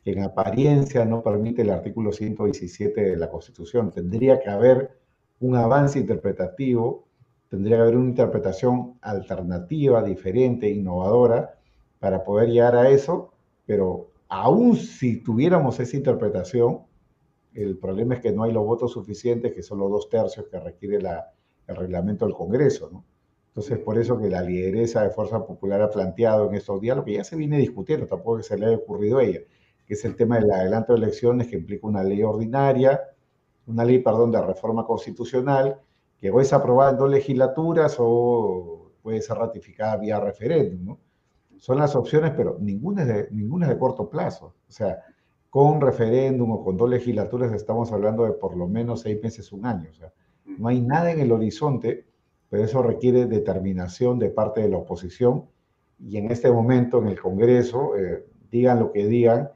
en 0.05 0.23
apariencia 0.23 1.05
no 1.05 1.23
permite 1.23 1.63
el 1.63 1.71
artículo 1.71 2.13
117 2.13 3.01
de 3.01 3.17
la 3.17 3.31
Constitución. 3.31 3.93
Tendría 3.93 4.41
que 4.41 4.49
haber 4.49 4.99
un 5.41 5.57
avance 5.57 5.99
interpretativo, 5.99 7.07
tendría 7.49 7.77
que 7.77 7.83
haber 7.83 7.97
una 7.97 8.11
interpretación 8.11 8.99
alternativa, 9.01 10.03
diferente, 10.03 10.69
innovadora, 10.69 11.59
para 11.99 12.23
poder 12.25 12.51
llegar 12.51 12.77
a 12.77 12.91
eso, 12.91 13.33
pero 13.67 14.11
aún 14.29 14.77
si 14.77 15.23
tuviéramos 15.23 15.81
esa 15.81 15.97
interpretación, 15.97 16.81
el 17.55 17.79
problema 17.79 18.15
es 18.15 18.21
que 18.21 18.33
no 18.33 18.45
hay 18.45 18.53
los 18.53 18.65
votos 18.65 18.93
suficientes, 18.93 19.53
que 19.53 19.63
son 19.63 19.79
los 19.79 19.91
dos 19.91 20.09
tercios 20.09 20.47
que 20.51 20.61
requiere 20.61 20.99
el 20.99 21.77
reglamento 21.77 22.25
del 22.25 22.35
Congreso, 22.35 22.91
¿no? 22.93 23.05
Entonces, 23.49 23.79
por 23.81 23.99
eso 23.99 24.17
que 24.21 24.29
la 24.29 24.41
lideresa 24.43 25.03
de 25.03 25.11
Fuerza 25.11 25.45
Popular 25.45 25.83
ha 25.83 25.91
planteado 25.91 26.49
en 26.49 26.55
estos 26.55 26.81
días 26.81 26.97
lo 26.97 27.05
que 27.05 27.15
ya 27.15 27.25
se 27.25 27.35
viene 27.35 27.59
discutiendo, 27.59 28.07
tampoco 28.07 28.37
que 28.37 28.45
se 28.45 28.57
le 28.57 28.67
haya 28.67 28.77
ocurrido 28.77 29.19
a 29.19 29.25
ella, 29.25 29.41
que 29.85 29.95
es 29.95 30.05
el 30.05 30.15
tema 30.15 30.39
del 30.39 30.51
adelanto 30.53 30.93
de 30.93 31.01
elecciones, 31.01 31.49
que 31.49 31.57
implica 31.57 31.89
una 31.89 32.05
ley 32.05 32.23
ordinaria, 32.23 33.01
una 33.69 33.85
ley, 33.85 34.01
perdón, 34.01 34.33
de 34.33 34.41
reforma 34.41 34.85
constitucional, 34.85 35.79
que 36.19 36.31
o 36.31 36.41
es 36.41 36.53
aprobada 36.53 36.91
en 36.93 36.99
dos 36.99 37.11
legislaturas 37.11 37.97
o 37.99 38.93
puede 39.03 39.23
ser 39.23 39.37
ratificada 39.37 39.97
vía 39.97 40.19
referéndum, 40.19 40.85
¿no? 40.85 40.99
Son 41.59 41.79
las 41.79 41.95
opciones, 41.97 42.33
pero 42.37 42.57
ninguna 42.61 43.03
es 43.03 43.09
de, 43.09 43.29
ninguna 43.33 43.67
es 43.67 43.73
de 43.73 43.79
corto 43.79 44.09
plazo. 44.09 44.55
O 44.69 44.73
sea, 44.73 44.99
con 45.51 45.81
referéndum 45.81 46.53
o 46.53 46.65
con 46.65 46.77
dos 46.77 46.89
legislaturas 46.89 47.53
estamos 47.53 47.91
hablando 47.93 48.25
de 48.25 48.33
por 48.33 48.57
lo 48.57 48.69
menos 48.69 49.01
seis 49.01 49.21
meses, 49.23 49.53
un 49.53 49.67
año. 49.67 49.89
O 49.91 49.95
sea, 49.95 50.13
no 50.45 50.69
hay 50.69 50.81
nada 50.81 51.11
en 51.11 51.21
el 51.21 51.33
horizonte, 51.33 52.07
pero 52.49 52.65
eso 52.65 52.83
requiere 52.83 53.27
determinación 53.27 54.19
de 54.19 54.31
parte 54.31 54.61
de 54.61 54.69
la 54.69 54.79
oposición. 54.79 55.47
Y 55.99 56.17
en 56.17 56.31
este 56.31 56.51
momento 56.51 56.99
en 56.99 57.09
el 57.09 57.21
Congreso, 57.21 57.97
eh, 57.97 58.25
digan 58.51 58.79
lo 58.79 58.93
que 58.93 59.07
digan, 59.07 59.51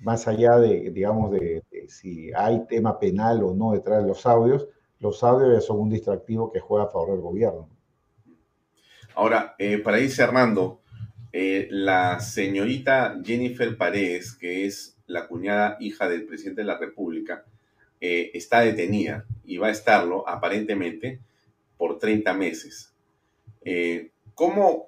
más 0.00 0.28
allá 0.28 0.58
de, 0.58 0.90
digamos, 0.90 1.32
de, 1.32 1.64
si 1.88 2.30
hay 2.32 2.66
tema 2.66 2.98
penal 2.98 3.42
o 3.42 3.54
no 3.54 3.72
detrás 3.72 4.02
de 4.02 4.08
los 4.08 4.26
audios, 4.26 4.68
los 5.00 5.22
audios 5.22 5.64
son 5.64 5.80
un 5.80 5.90
distractivo 5.90 6.52
que 6.52 6.60
juega 6.60 6.86
a 6.86 6.90
favor 6.90 7.12
del 7.12 7.20
gobierno. 7.20 7.68
Ahora, 9.14 9.54
eh, 9.58 9.78
para 9.78 10.00
ir 10.00 10.10
cerrando, 10.10 10.80
eh, 11.32 11.66
la 11.70 12.20
señorita 12.20 13.18
Jennifer 13.24 13.76
Paredes, 13.76 14.34
que 14.34 14.66
es 14.66 14.96
la 15.06 15.26
cuñada 15.26 15.76
hija 15.80 16.08
del 16.08 16.24
presidente 16.24 16.60
de 16.60 16.66
la 16.66 16.78
República, 16.78 17.44
eh, 18.00 18.30
está 18.34 18.60
detenida 18.60 19.26
y 19.44 19.58
va 19.58 19.68
a 19.68 19.72
estarlo 19.72 20.28
aparentemente 20.28 21.20
por 21.76 21.98
30 21.98 22.32
meses. 22.34 22.94
¿Cómo 24.34 24.87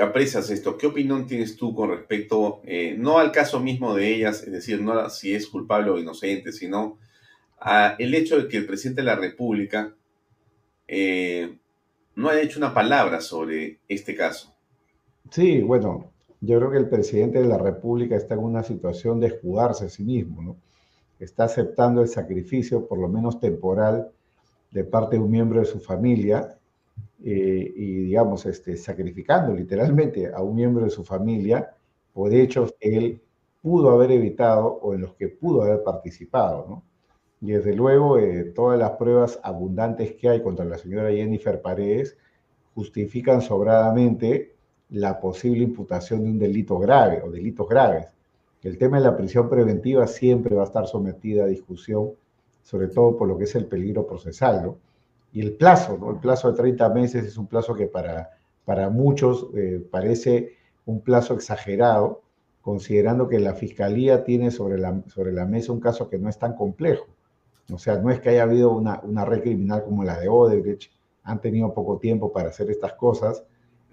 aprecias 0.00 0.48
esto? 0.48 0.78
¿Qué 0.78 0.86
opinión 0.86 1.26
tienes 1.26 1.56
tú 1.56 1.74
con 1.74 1.90
respecto, 1.90 2.62
eh, 2.64 2.94
no 2.96 3.18
al 3.18 3.30
caso 3.30 3.60
mismo 3.60 3.94
de 3.94 4.14
ellas, 4.14 4.42
es 4.42 4.52
decir, 4.52 4.80
no 4.80 5.10
si 5.10 5.34
es 5.34 5.46
culpable 5.46 5.90
o 5.90 5.98
inocente, 5.98 6.52
sino 6.52 6.98
a 7.60 7.96
el 7.98 8.14
hecho 8.14 8.40
de 8.40 8.48
que 8.48 8.56
el 8.56 8.66
presidente 8.66 9.02
de 9.02 9.06
la 9.06 9.16
República 9.16 9.94
eh, 10.88 11.58
no 12.14 12.30
haya 12.30 12.40
hecho 12.40 12.58
una 12.58 12.72
palabra 12.72 13.20
sobre 13.20 13.80
este 13.86 14.14
caso? 14.14 14.54
Sí, 15.30 15.60
bueno, 15.60 16.12
yo 16.40 16.58
creo 16.58 16.70
que 16.70 16.78
el 16.78 16.88
presidente 16.88 17.40
de 17.40 17.48
la 17.48 17.58
República 17.58 18.16
está 18.16 18.34
en 18.34 18.40
una 18.40 18.62
situación 18.62 19.20
de 19.20 19.30
jugarse 19.30 19.86
a 19.86 19.88
sí 19.90 20.02
mismo, 20.02 20.42
¿no? 20.42 20.56
Está 21.20 21.44
aceptando 21.44 22.02
el 22.02 22.08
sacrificio, 22.08 22.86
por 22.88 22.98
lo 22.98 23.08
menos 23.08 23.38
temporal, 23.38 24.10
de 24.70 24.84
parte 24.84 25.16
de 25.16 25.22
un 25.22 25.30
miembro 25.30 25.60
de 25.60 25.66
su 25.66 25.78
familia 25.78 26.58
eh, 27.24 27.72
y, 27.76 28.04
digamos, 28.04 28.46
este, 28.46 28.76
sacrificando 28.76 29.54
literalmente 29.54 30.32
a 30.32 30.42
un 30.42 30.56
miembro 30.56 30.84
de 30.84 30.90
su 30.90 31.04
familia 31.04 31.74
por 32.12 32.32
hechos 32.34 32.74
que 32.80 32.96
él 32.96 33.20
pudo 33.62 33.90
haber 33.90 34.10
evitado 34.10 34.66
o 34.66 34.94
en 34.94 35.02
los 35.02 35.14
que 35.14 35.28
pudo 35.28 35.62
haber 35.62 35.82
participado. 35.84 36.82
Y 37.40 37.52
desde 37.52 37.74
luego, 37.74 38.18
eh, 38.18 38.44
todas 38.54 38.78
las 38.78 38.92
pruebas 38.92 39.38
abundantes 39.42 40.14
que 40.14 40.28
hay 40.28 40.42
contra 40.42 40.64
la 40.64 40.78
señora 40.78 41.10
Jennifer 41.10 41.60
Paredes 41.60 42.16
justifican 42.74 43.40
sobradamente 43.40 44.54
la 44.90 45.20
posible 45.20 45.64
imputación 45.64 46.22
de 46.22 46.30
un 46.30 46.38
delito 46.38 46.78
grave 46.78 47.22
o 47.22 47.30
delitos 47.30 47.68
graves. 47.68 48.06
El 48.62 48.78
tema 48.78 48.98
de 48.98 49.04
la 49.04 49.16
prisión 49.16 49.48
preventiva 49.48 50.06
siempre 50.06 50.54
va 50.54 50.62
a 50.62 50.66
estar 50.66 50.86
sometida 50.86 51.44
a 51.44 51.48
discusión, 51.48 52.10
sobre 52.62 52.88
todo 52.88 53.16
por 53.16 53.28
lo 53.28 53.36
que 53.38 53.44
es 53.44 53.54
el 53.54 53.66
peligro 53.66 54.06
procesal. 54.06 54.74
Y 55.32 55.40
el 55.40 55.54
plazo, 55.56 55.96
¿no? 55.98 56.10
El 56.10 56.18
plazo 56.18 56.50
de 56.50 56.58
30 56.58 56.88
meses 56.90 57.24
es 57.24 57.38
un 57.38 57.46
plazo 57.46 57.74
que 57.74 57.86
para, 57.86 58.30
para 58.64 58.90
muchos 58.90 59.48
eh, 59.56 59.84
parece 59.90 60.56
un 60.84 61.00
plazo 61.00 61.34
exagerado, 61.34 62.22
considerando 62.60 63.28
que 63.28 63.40
la 63.40 63.54
Fiscalía 63.54 64.24
tiene 64.24 64.50
sobre 64.50 64.78
la, 64.78 65.02
sobre 65.08 65.32
la 65.32 65.46
mesa 65.46 65.72
un 65.72 65.80
caso 65.80 66.08
que 66.08 66.18
no 66.18 66.28
es 66.28 66.38
tan 66.38 66.54
complejo. 66.54 67.06
O 67.72 67.78
sea, 67.78 67.98
no 67.98 68.10
es 68.10 68.20
que 68.20 68.28
haya 68.30 68.42
habido 68.42 68.72
una, 68.72 69.00
una 69.02 69.24
red 69.24 69.40
criminal 69.40 69.84
como 69.84 70.04
la 70.04 70.18
de 70.18 70.28
Odebrecht, 70.28 70.92
han 71.24 71.40
tenido 71.40 71.72
poco 71.72 71.98
tiempo 71.98 72.32
para 72.32 72.50
hacer 72.50 72.70
estas 72.70 72.94
cosas, 72.94 73.44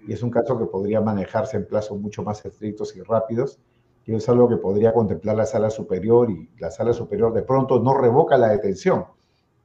y 0.06 0.12
es 0.12 0.22
un 0.22 0.30
caso 0.30 0.58
que 0.58 0.66
podría 0.66 1.00
manejarse 1.00 1.56
en 1.56 1.66
plazos 1.66 1.98
mucho 1.98 2.22
más 2.22 2.44
estrictos 2.44 2.96
y 2.96 3.02
rápidos, 3.02 3.58
y 4.04 4.14
es 4.14 4.28
algo 4.28 4.48
que 4.48 4.56
podría 4.56 4.92
contemplar 4.92 5.36
la 5.36 5.46
sala 5.46 5.70
superior, 5.70 6.30
y 6.30 6.50
la 6.58 6.70
sala 6.70 6.92
superior 6.92 7.32
de 7.32 7.42
pronto 7.42 7.80
no 7.80 7.94
revoca 7.94 8.36
la 8.36 8.48
detención, 8.48 9.06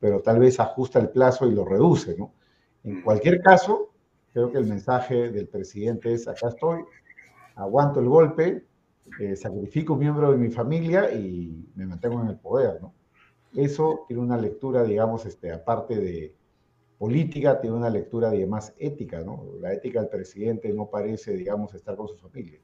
pero 0.05 0.21
tal 0.21 0.37
vez 0.37 0.59
ajusta 0.59 0.99
el 0.99 1.09
plazo 1.09 1.47
y 1.47 1.55
lo 1.55 1.65
reduce, 1.65 2.15
¿no? 2.15 2.31
En 2.83 3.01
cualquier 3.01 3.41
caso, 3.41 3.89
creo 4.31 4.51
que 4.51 4.59
el 4.59 4.67
mensaje 4.67 5.31
del 5.31 5.47
presidente 5.47 6.13
es, 6.13 6.27
acá 6.27 6.49
estoy, 6.49 6.83
aguanto 7.55 8.01
el 8.01 8.07
golpe, 8.07 8.63
eh, 9.19 9.35
sacrifico 9.35 9.93
un 9.93 9.99
miembro 10.01 10.31
de 10.31 10.37
mi 10.37 10.51
familia 10.51 11.11
y 11.11 11.71
me 11.73 11.87
mantengo 11.87 12.21
en 12.21 12.27
el 12.27 12.35
poder, 12.37 12.79
¿no? 12.83 12.93
Eso 13.55 14.05
tiene 14.07 14.21
una 14.21 14.37
lectura, 14.37 14.83
digamos, 14.83 15.25
este, 15.25 15.51
aparte 15.51 15.95
de 15.95 16.35
política, 16.99 17.59
tiene 17.59 17.75
una 17.75 17.89
lectura, 17.89 18.31
más 18.47 18.75
ética, 18.77 19.23
¿no? 19.23 19.43
La 19.59 19.73
ética 19.73 20.01
del 20.01 20.09
presidente 20.09 20.71
no 20.71 20.87
parece, 20.87 21.35
digamos, 21.35 21.73
estar 21.73 21.95
con 21.95 22.09
su 22.09 22.15
familia. 22.17 22.59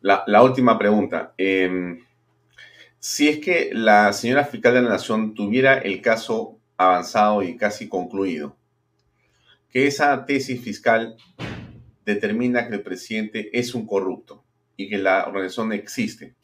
La, 0.00 0.42
última 0.42 0.78
pregunta. 0.78 1.34
Em, 1.36 1.98
si 3.06 3.28
es 3.28 3.38
que 3.38 3.68
la 3.74 4.14
señora 4.14 4.46
fiscal 4.46 4.72
de 4.72 4.80
la 4.80 4.88
Nación 4.88 5.34
tuviera 5.34 5.76
el 5.76 6.00
caso 6.00 6.58
avanzado 6.78 7.42
y 7.42 7.54
casi 7.54 7.86
concluido, 7.86 8.56
que 9.68 9.86
esa 9.86 10.24
tesis 10.24 10.58
fiscal 10.62 11.14
determina 12.06 12.66
que 12.66 12.76
el 12.76 12.80
presidente 12.80 13.50
es 13.58 13.74
un 13.74 13.86
corrupto 13.86 14.42
y 14.78 14.88
que 14.88 14.96
la 14.96 15.26
organización 15.26 15.74
existe, 15.74 16.34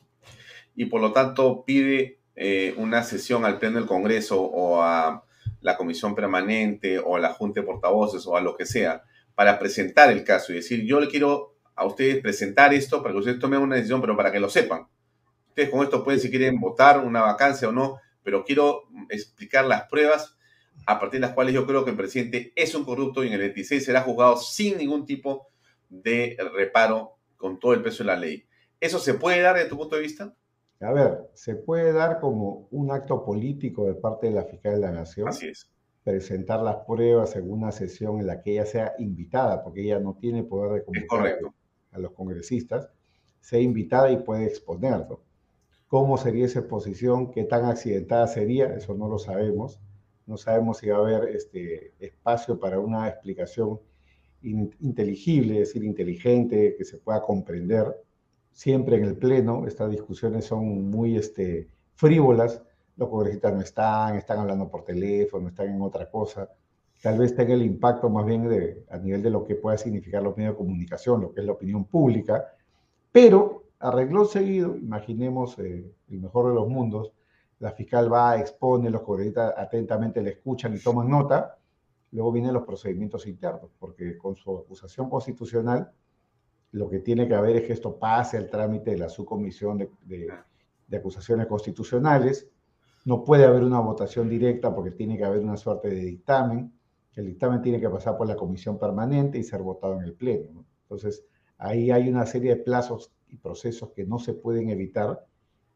y 0.77 0.85
por 0.85 1.01
lo 1.01 1.13
tanto 1.13 1.65
pide 1.65 2.19
eh, 2.37 2.75
una 2.77 3.05
sesión 3.05 3.47
al 3.47 3.59
Pleno 3.59 3.79
del 3.79 3.89
Congreso 3.89 4.43
o 4.43 4.83
a 4.83 5.25
la 5.63 5.79
Comisión 5.79 6.15
Permanente 6.15 6.99
o 6.99 7.17
a 7.17 7.21
la 7.21 7.33
Junta 7.33 7.63
de 7.63 7.67
Portavoces 7.67 8.27
o 8.27 8.37
a 8.37 8.43
lo 8.43 8.55
que 8.55 8.67
sea 8.67 9.03
para 9.35 9.59
presentar 9.59 10.13
el 10.13 10.25
caso 10.25 10.53
y 10.53 10.57
decir, 10.57 10.85
yo 10.85 11.01
le 11.01 11.09
quiero 11.09 11.57
a 11.75 11.87
ustedes 11.87 12.21
presentar 12.21 12.75
esto 12.75 13.03
para 13.03 13.15
que 13.15 13.21
ustedes 13.21 13.39
tomen 13.39 13.61
una 13.61 13.77
decisión, 13.77 14.03
pero 14.03 14.15
para 14.15 14.31
que 14.31 14.41
lo 14.41 14.51
sepan. 14.51 14.89
Ustedes 15.51 15.71
con 15.71 15.83
esto 15.83 16.03
pueden, 16.03 16.21
si 16.21 16.31
quieren, 16.31 16.59
votar 16.59 16.99
una 17.01 17.21
vacancia 17.21 17.69
o 17.69 17.73
no, 17.73 17.99
pero 18.23 18.45
quiero 18.45 18.85
explicar 19.09 19.67
las 19.67 19.89
pruebas 19.89 20.37
a 20.87 20.99
partir 20.99 21.21
de 21.21 21.27
las 21.27 21.35
cuales 21.35 21.55
yo 21.55 21.67
creo 21.67 21.85
que 21.85 21.91
el 21.91 21.97
presidente 21.97 22.53
es 22.57 22.75
un 22.75 22.85
corrupto 22.85 23.23
y 23.23 23.29
en 23.29 23.35
el 23.35 23.41
26 23.41 23.85
será 23.85 24.03
juzgado 24.03 24.37
sin 24.37 24.79
ningún 24.79 25.05
tipo 25.05 25.49
de 25.89 26.37
reparo 26.55 27.19
con 27.37 27.59
todo 27.59 27.75
el 27.75 27.83
peso 27.83 28.03
de 28.03 28.09
la 28.09 28.17
ley. 28.17 28.47
¿Eso 28.79 28.99
se 28.99 29.15
puede 29.15 29.41
dar 29.41 29.57
desde 29.57 29.69
tu 29.69 29.77
punto 29.77 29.97
de 29.97 30.03
vista? 30.03 30.35
A 30.81 30.93
ver, 30.93 31.31
se 31.35 31.57
puede 31.57 31.93
dar 31.93 32.21
como 32.21 32.69
un 32.71 32.91
acto 32.91 33.25
político 33.25 33.87
de 33.87 33.95
parte 33.95 34.29
de 34.29 34.35
la 34.35 34.45
fiscal 34.45 34.75
de 34.75 34.81
la 34.81 34.93
Nación. 34.93 35.29
Así 35.29 35.49
es. 35.49 35.71
Presentar 36.03 36.61
las 36.61 36.77
pruebas 36.87 37.37
en 37.37 37.51
una 37.51 37.73
sesión 37.73 38.19
en 38.19 38.27
la 38.27 38.41
que 38.41 38.53
ella 38.53 38.65
sea 38.65 38.95
invitada, 38.99 39.63
porque 39.63 39.83
ella 39.83 39.99
no 39.99 40.17
tiene 40.19 40.43
poder 40.43 40.81
de 40.81 40.85
convocar 40.85 41.39
a 41.93 41.99
los 41.99 42.13
congresistas, 42.13 42.89
sea 43.41 43.61
invitada 43.61 44.11
y 44.11 44.19
puede 44.19 44.47
exponerlo. 44.47 45.23
¿Cómo 45.91 46.17
sería 46.19 46.47
esa 46.47 46.61
exposición? 46.61 47.33
¿Qué 47.33 47.43
tan 47.43 47.65
accidentada 47.65 48.29
sería? 48.29 48.73
Eso 48.77 48.95
no 48.95 49.09
lo 49.09 49.19
sabemos. 49.19 49.81
No 50.25 50.37
sabemos 50.37 50.79
si 50.79 50.89
va 50.89 50.99
a 50.99 51.01
haber 51.01 51.31
este 51.31 51.95
espacio 51.99 52.61
para 52.61 52.79
una 52.79 53.09
explicación 53.09 53.81
inteligible, 54.41 55.55
es 55.55 55.71
decir, 55.71 55.83
inteligente, 55.83 56.77
que 56.79 56.85
se 56.85 56.99
pueda 56.99 57.21
comprender 57.23 57.93
siempre 58.53 58.99
en 58.99 59.05
el 59.05 59.17
Pleno, 59.17 59.67
estas 59.67 59.91
discusiones 59.91 60.45
son 60.45 60.89
muy 60.89 61.17
este, 61.17 61.69
frívolas, 61.97 62.63
los 62.97 63.09
congresistas 63.09 63.53
no 63.53 63.61
están, 63.61 64.15
están 64.15 64.39
hablando 64.39 64.71
por 64.71 64.85
teléfono, 64.85 65.49
están 65.49 65.71
en 65.71 65.83
otra 65.83 66.09
cosa. 66.09 66.49
Tal 67.03 67.19
vez 67.19 67.35
tenga 67.35 67.55
el 67.55 67.63
impacto 67.63 68.09
más 68.09 68.25
bien 68.27 68.49
de, 68.49 68.85
a 68.91 68.99
nivel 68.99 69.25
de 69.25 69.31
lo 69.31 69.45
que 69.45 69.57
pueda 69.57 69.77
significar 69.77 70.23
los 70.23 70.37
medios 70.37 70.53
de 70.55 70.59
comunicación, 70.59 71.21
lo 71.21 71.33
que 71.33 71.41
es 71.41 71.47
la 71.47 71.53
opinión 71.53 71.85
pública, 71.85 72.45
pero 73.11 73.60
arregló 73.81 74.25
seguido, 74.27 74.77
imaginemos 74.77 75.59
eh, 75.59 75.93
el 76.09 76.21
mejor 76.21 76.49
de 76.49 76.55
los 76.55 76.69
mundos, 76.69 77.13
la 77.59 77.73
fiscal 77.73 78.13
va, 78.13 78.39
expone, 78.39 78.91
los 78.91 79.03
congresistas 79.03 79.55
atentamente 79.57 80.23
le 80.23 80.31
escuchan 80.31 80.75
y 80.75 80.79
toman 80.79 81.09
nota, 81.09 81.59
luego 82.13 82.33
vienen 82.33 82.55
los 82.55 82.65
procedimientos 82.65 83.27
internos, 83.27 83.71
porque 83.79 84.17
con 84.17 84.37
su 84.37 84.57
acusación 84.57 85.09
constitucional 85.11 85.93
lo 86.73 86.89
que 86.89 87.01
tiene 87.01 87.27
que 87.27 87.35
haber 87.35 87.57
es 87.57 87.67
que 87.67 87.73
esto 87.73 87.99
pase 87.99 88.37
al 88.37 88.49
trámite 88.49 88.93
de 88.93 88.99
la 88.99 89.09
subcomisión 89.09 89.79
de, 89.79 90.29
acusaciones 90.97 91.47
constitucionales. 91.47 92.49
No 93.05 93.25
puede 93.25 93.45
haber 93.45 93.65
una 93.65 93.81
votación 93.81 94.29
directa 94.29 94.75
porque 94.75 94.93
tiene 94.93 95.17
que 95.17 95.25
haber 95.25 95.41
una 95.41 95.57
suerte 95.57 95.89
de 95.89 96.01
dictamen. 96.01 96.73
El 97.15 97.27
dictamen 97.27 97.61
tiene 97.61 97.81
que 97.81 97.89
pasar 97.89 98.17
por 98.17 98.29
la 98.29 98.37
comisión 98.37 98.79
permanente 98.79 99.39
y 99.39 99.43
ser 99.43 99.63
votado 99.63 99.95
en 99.95 100.03
el 100.03 100.15
pleno. 100.15 100.65
Entonces, 100.83 101.25
ahí 101.59 101.91
hay 101.91 102.09
una 102.09 102.25
serie 102.25 102.55
de 102.55 102.63
plazos 102.63 103.13
y 103.31 103.37
procesos 103.37 103.91
que 103.91 104.05
no 104.05 104.19
se 104.19 104.35
pueden 104.35 104.71
evitar 104.71 105.27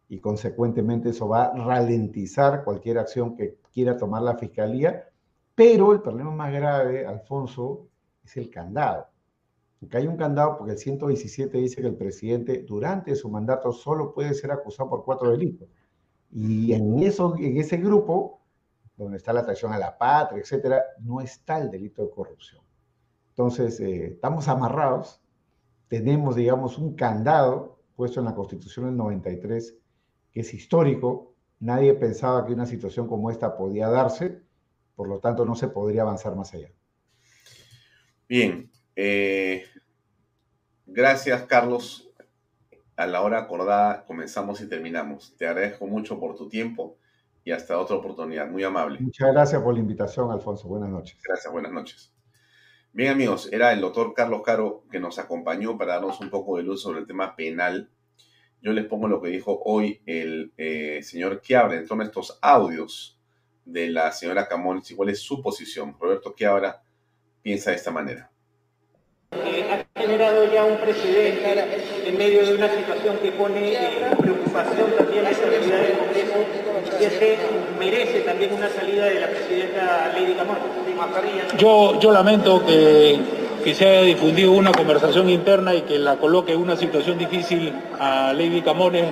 y 0.08 0.20
consecuentemente 0.20 1.10
eso 1.10 1.28
va 1.28 1.46
a 1.46 1.54
ralentizar 1.54 2.64
cualquier 2.64 2.98
acción 2.98 3.36
que 3.36 3.58
quiera 3.72 3.96
tomar 3.96 4.22
la 4.22 4.36
fiscalía. 4.36 5.08
Pero 5.54 5.92
el 5.92 6.02
problema 6.02 6.30
más 6.30 6.52
grave, 6.52 7.06
Alfonso, 7.06 7.88
es 8.22 8.36
el 8.36 8.50
candado 8.50 9.06
que 9.88 9.96
hay 9.96 10.06
un 10.06 10.16
candado 10.16 10.56
porque 10.58 10.72
el 10.72 10.78
117 10.78 11.58
dice 11.58 11.80
que 11.80 11.88
el 11.88 11.96
presidente 11.96 12.62
durante 12.62 13.14
su 13.14 13.28
mandato 13.28 13.72
solo 13.72 14.12
puede 14.12 14.34
ser 14.34 14.50
acusado 14.50 14.90
por 14.90 15.04
cuatro 15.04 15.30
delitos. 15.30 15.68
Y 16.30 16.72
en, 16.72 16.98
eso, 17.00 17.34
en 17.38 17.56
ese 17.56 17.76
grupo, 17.76 18.40
donde 18.96 19.18
está 19.18 19.32
la 19.32 19.44
traición 19.44 19.72
a 19.72 19.78
la 19.78 19.96
patria, 19.96 20.40
etcétera, 20.40 20.82
no 21.00 21.20
está 21.20 21.58
el 21.58 21.70
delito 21.70 22.02
de 22.02 22.10
corrupción. 22.10 22.62
Entonces, 23.30 23.78
eh, 23.80 24.06
estamos 24.12 24.48
amarrados, 24.48 25.20
tenemos, 25.88 26.36
digamos, 26.36 26.78
un 26.78 26.94
candado 26.94 27.78
puesto 27.96 28.20
en 28.20 28.26
la 28.26 28.34
Constitución 28.34 28.86
del 28.86 28.96
93, 28.96 29.76
que 30.32 30.40
es 30.40 30.54
histórico. 30.54 31.34
Nadie 31.60 31.94
pensaba 31.94 32.44
que 32.44 32.52
una 32.52 32.66
situación 32.66 33.06
como 33.06 33.30
esta 33.30 33.56
podía 33.56 33.88
darse, 33.88 34.42
por 34.96 35.08
lo 35.08 35.20
tanto, 35.20 35.44
no 35.44 35.54
se 35.54 35.68
podría 35.68 36.02
avanzar 36.02 36.36
más 36.36 36.52
allá. 36.54 36.70
Bien, 38.28 38.70
eh, 38.96 39.64
gracias, 40.86 41.42
Carlos. 41.44 42.10
A 42.96 43.06
la 43.06 43.22
hora 43.22 43.40
acordada 43.40 44.04
comenzamos 44.04 44.60
y 44.60 44.68
terminamos. 44.68 45.36
Te 45.36 45.48
agradezco 45.48 45.86
mucho 45.86 46.18
por 46.20 46.36
tu 46.36 46.48
tiempo 46.48 46.96
y 47.44 47.50
hasta 47.50 47.78
otra 47.78 47.96
oportunidad. 47.96 48.48
Muy 48.48 48.62
amable. 48.62 49.00
Muchas 49.00 49.32
gracias 49.32 49.60
por 49.60 49.74
la 49.74 49.80
invitación, 49.80 50.30
Alfonso. 50.30 50.68
Buenas 50.68 50.90
noches. 50.90 51.18
Gracias, 51.26 51.52
buenas 51.52 51.72
noches. 51.72 52.13
Bien, 52.96 53.10
amigos, 53.10 53.48
era 53.50 53.72
el 53.72 53.80
doctor 53.80 54.14
Carlos 54.14 54.42
Caro 54.44 54.84
que 54.88 55.00
nos 55.00 55.18
acompañó 55.18 55.76
para 55.76 55.94
darnos 55.94 56.20
un 56.20 56.30
poco 56.30 56.56
de 56.56 56.62
luz 56.62 56.80
sobre 56.80 57.00
el 57.00 57.06
tema 57.08 57.34
penal. 57.34 57.90
Yo 58.62 58.72
les 58.72 58.86
pongo 58.86 59.08
lo 59.08 59.20
que 59.20 59.30
dijo 59.30 59.60
hoy 59.64 60.00
el 60.06 60.52
eh, 60.56 61.00
señor 61.02 61.42
Quiabra 61.42 61.76
en 61.76 61.88
torno 61.88 62.04
a 62.04 62.06
estos 62.06 62.38
audios 62.40 63.18
de 63.64 63.88
la 63.90 64.12
señora 64.12 64.46
Camón, 64.46 64.80
cuál 64.94 65.08
es 65.08 65.18
su 65.18 65.42
posición. 65.42 65.96
Roberto 65.98 66.36
Quiabra 66.36 66.84
piensa 67.42 67.70
de 67.72 67.76
esta 67.78 67.90
manera 67.90 68.30
ha 69.34 70.00
generado 70.00 70.52
ya 70.52 70.64
un 70.64 70.78
precedente 70.78 72.08
en 72.08 72.18
medio 72.18 72.46
de 72.46 72.54
una 72.54 72.68
situación 72.68 73.18
que 73.18 73.32
pone 73.32 73.74
en 73.74 74.16
preocupación 74.16 74.92
también 74.96 75.24
la 75.24 75.30
estabilidad 75.30 75.80
del 75.80 75.96
Que 77.10 77.38
merece 77.78 78.20
también 78.20 78.52
una 78.52 78.68
salida 78.68 79.06
de 79.06 79.20
la 79.20 79.28
presidenta 79.28 80.12
Lady 80.14 80.34
Camón. 80.34 80.56
Yo, 81.58 82.00
yo 82.00 82.12
lamento 82.12 82.64
que, 82.64 83.18
que 83.62 83.74
se 83.74 83.88
haya 83.88 84.02
difundido 84.02 84.52
una 84.52 84.72
conversación 84.72 85.28
interna 85.28 85.74
y 85.74 85.82
que 85.82 85.98
la 85.98 86.16
coloque 86.16 86.52
en 86.52 86.60
una 86.60 86.76
situación 86.76 87.18
difícil 87.18 87.72
a 87.98 88.32
Lady 88.32 88.62
Camones. 88.62 89.06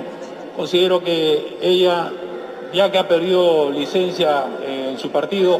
Considero 0.55 1.03
que 1.03 1.57
ella, 1.61 2.11
ya 2.73 2.91
que 2.91 2.97
ha 2.97 3.07
perdido 3.07 3.71
licencia 3.71 4.45
en 4.67 4.97
su 4.97 5.11
partido, 5.11 5.59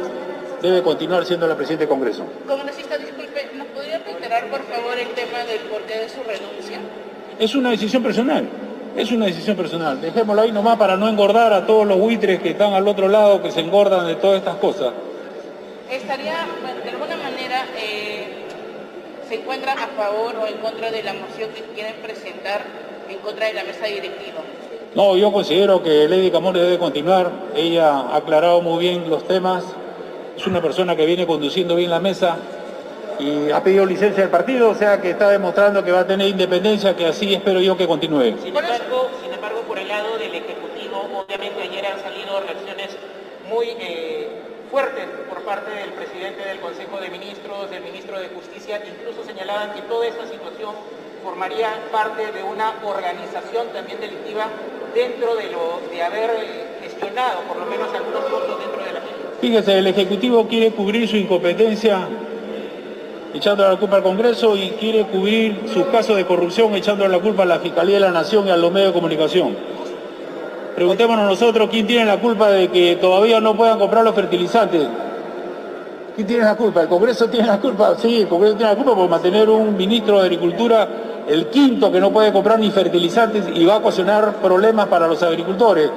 debe 0.62 0.82
continuar 0.82 1.24
siendo 1.24 1.46
la 1.46 1.56
presidenta 1.56 1.82
del 1.82 1.88
Congreso 1.88 2.24
por 4.50 4.62
favor, 4.64 4.98
el 4.98 5.08
tema 5.08 5.38
del 5.44 5.60
porqué 5.70 5.98
de 5.98 6.08
su 6.08 6.22
renuncia? 6.22 6.78
Es 7.38 7.54
una 7.54 7.70
decisión 7.70 8.02
personal. 8.02 8.48
Es 8.96 9.10
una 9.10 9.26
decisión 9.26 9.56
personal. 9.56 10.00
Dejémoslo 10.00 10.42
ahí 10.42 10.52
nomás 10.52 10.78
para 10.78 10.96
no 10.96 11.08
engordar 11.08 11.52
a 11.52 11.66
todos 11.66 11.86
los 11.86 11.98
buitres 11.98 12.40
que 12.40 12.50
están 12.50 12.72
al 12.74 12.86
otro 12.86 13.08
lado, 13.08 13.42
que 13.42 13.50
se 13.50 13.60
engordan 13.60 14.06
de 14.06 14.14
todas 14.16 14.38
estas 14.38 14.56
cosas. 14.56 14.92
¿Estaría, 15.90 16.46
de 16.84 16.90
alguna 16.90 17.16
manera, 17.16 17.66
eh, 17.76 18.44
se 19.28 19.34
encuentra 19.36 19.72
a 19.72 19.88
favor 19.88 20.36
o 20.36 20.46
en 20.46 20.58
contra 20.58 20.90
de 20.90 21.02
la 21.02 21.12
moción 21.12 21.50
que 21.50 21.62
quieren 21.74 21.94
presentar 22.02 22.62
en 23.08 23.18
contra 23.18 23.46
de 23.46 23.54
la 23.54 23.64
mesa 23.64 23.86
directiva. 23.86 24.40
No, 24.94 25.16
yo 25.16 25.32
considero 25.32 25.82
que 25.82 26.08
Lady 26.08 26.30
Camones 26.30 26.62
debe 26.62 26.78
continuar. 26.78 27.30
Ella 27.56 27.90
ha 27.90 28.16
aclarado 28.16 28.62
muy 28.62 28.80
bien 28.80 29.10
los 29.10 29.26
temas. 29.26 29.64
Es 30.36 30.46
una 30.46 30.62
persona 30.62 30.96
que 30.96 31.04
viene 31.04 31.26
conduciendo 31.26 31.76
bien 31.76 31.90
la 31.90 32.00
mesa 32.00 32.36
y 33.18 33.50
ha 33.50 33.62
pedido 33.62 33.86
licencia 33.86 34.22
del 34.22 34.30
partido, 34.30 34.70
o 34.70 34.74
sea 34.74 35.00
que 35.00 35.10
está 35.10 35.28
demostrando 35.28 35.84
que 35.84 35.92
va 35.92 36.00
a 36.00 36.06
tener 36.06 36.28
independencia, 36.28 36.96
que 36.96 37.06
así 37.06 37.34
espero 37.34 37.60
yo 37.60 37.76
que 37.76 37.86
continúe. 37.86 38.36
Sin 38.38 38.48
embargo, 38.48 39.10
sin 39.22 39.32
embargo 39.32 39.60
por 39.62 39.78
el 39.78 39.88
lado 39.88 40.18
del 40.18 40.34
Ejecutivo, 40.34 41.24
obviamente 41.24 41.62
ayer 41.62 41.86
han 41.86 42.00
salido 42.00 42.40
reacciones 42.40 42.96
muy 43.48 43.66
eh, 43.78 44.28
fuertes 44.70 45.06
por 45.28 45.42
parte 45.42 45.70
del 45.70 45.90
presidente 45.90 46.44
del 46.48 46.60
Consejo 46.60 47.00
de 47.00 47.08
Ministros, 47.10 47.70
del 47.70 47.82
ministro 47.82 48.18
de 48.18 48.28
Justicia, 48.28 48.80
incluso 48.84 49.24
señalaban 49.24 49.72
que 49.74 49.82
toda 49.82 50.06
esta 50.06 50.26
situación 50.26 50.74
formaría 51.22 51.70
parte 51.92 52.32
de 52.32 52.42
una 52.42 52.74
organización 52.84 53.68
también 53.72 54.00
delictiva 54.00 54.48
dentro 54.94 55.34
de 55.36 55.50
lo 55.50 55.80
de 55.90 56.02
haber 56.02 56.30
eh, 56.30 56.78
gestionado 56.82 57.40
por 57.48 57.58
lo 57.58 57.66
menos 57.66 57.88
algunos 57.94 58.30
votos 58.30 58.58
dentro 58.58 58.84
de 58.84 58.92
la 58.92 59.00
misma. 59.00 59.14
Fíjese, 59.40 59.78
el 59.78 59.86
Ejecutivo 59.86 60.46
quiere 60.48 60.70
cubrir 60.72 61.08
su 61.08 61.16
incompetencia 61.16 62.08
echando 63.34 63.68
la 63.68 63.76
culpa 63.76 63.96
al 63.96 64.02
Congreso 64.02 64.56
y 64.56 64.70
quiere 64.78 65.06
cubrir 65.06 65.64
sus 65.72 65.86
casos 65.86 66.16
de 66.16 66.24
corrupción 66.24 66.72
echando 66.76 67.06
la 67.08 67.18
culpa 67.18 67.42
a 67.42 67.46
la 67.46 67.58
Fiscalía 67.58 67.96
de 67.96 68.00
la 68.00 68.12
Nación 68.12 68.46
y 68.46 68.50
a 68.50 68.56
los 68.56 68.72
medios 68.72 68.90
de 68.90 68.94
comunicación. 68.94 69.56
Preguntémonos 70.76 71.28
nosotros 71.28 71.68
quién 71.68 71.86
tiene 71.86 72.04
la 72.04 72.18
culpa 72.18 72.48
de 72.50 72.68
que 72.68 72.96
todavía 72.96 73.40
no 73.40 73.56
puedan 73.56 73.78
comprar 73.78 74.04
los 74.04 74.14
fertilizantes. 74.14 74.86
¿Quién 76.14 76.26
tiene 76.28 76.44
la 76.44 76.54
culpa? 76.54 76.82
¿El 76.82 76.88
Congreso 76.88 77.28
tiene 77.28 77.48
la 77.48 77.58
culpa? 77.58 77.96
Sí, 78.00 78.20
el 78.22 78.28
Congreso 78.28 78.56
tiene 78.56 78.70
la 78.70 78.76
culpa 78.76 78.94
por 78.94 79.08
mantener 79.08 79.50
un 79.50 79.76
ministro 79.76 80.20
de 80.20 80.26
Agricultura, 80.26 80.88
el 81.28 81.48
quinto 81.48 81.90
que 81.90 82.00
no 82.00 82.12
puede 82.12 82.32
comprar 82.32 82.60
ni 82.60 82.70
fertilizantes 82.70 83.46
y 83.52 83.64
va 83.64 83.74
a 83.74 83.78
ocasionar 83.78 84.34
problemas 84.34 84.86
para 84.86 85.08
los 85.08 85.20
agricultores. 85.24 85.90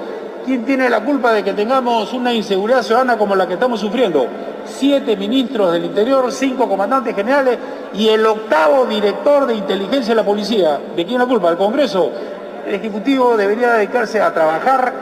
¿Quién 0.47 0.63
tiene 0.63 0.89
la 0.89 1.03
culpa 1.03 1.33
de 1.33 1.43
que 1.43 1.51
tengamos 1.51 2.13
una 2.13 2.33
inseguridad 2.33 2.81
ciudadana 2.81 3.17
como 3.17 3.35
la 3.35 3.45
que 3.45 3.55
estamos 3.55 3.81
sufriendo? 3.81 4.27
Siete 4.63 5.17
ministros 5.17 5.73
del 5.73 5.83
Interior, 5.83 6.31
cinco 6.31 6.69
comandantes 6.69 7.13
generales 7.13 7.57
y 7.93 8.07
el 8.07 8.25
octavo 8.25 8.85
director 8.85 9.45
de 9.45 9.55
inteligencia 9.55 10.13
de 10.13 10.15
la 10.15 10.23
policía. 10.23 10.79
¿De 10.95 11.05
quién 11.05 11.19
la 11.19 11.25
culpa? 11.25 11.49
¿El 11.49 11.57
Congreso? 11.57 12.09
El 12.65 12.75
Ejecutivo 12.75 13.35
debería 13.35 13.73
dedicarse 13.73 14.21
a 14.21 14.33
trabajar, 14.33 14.93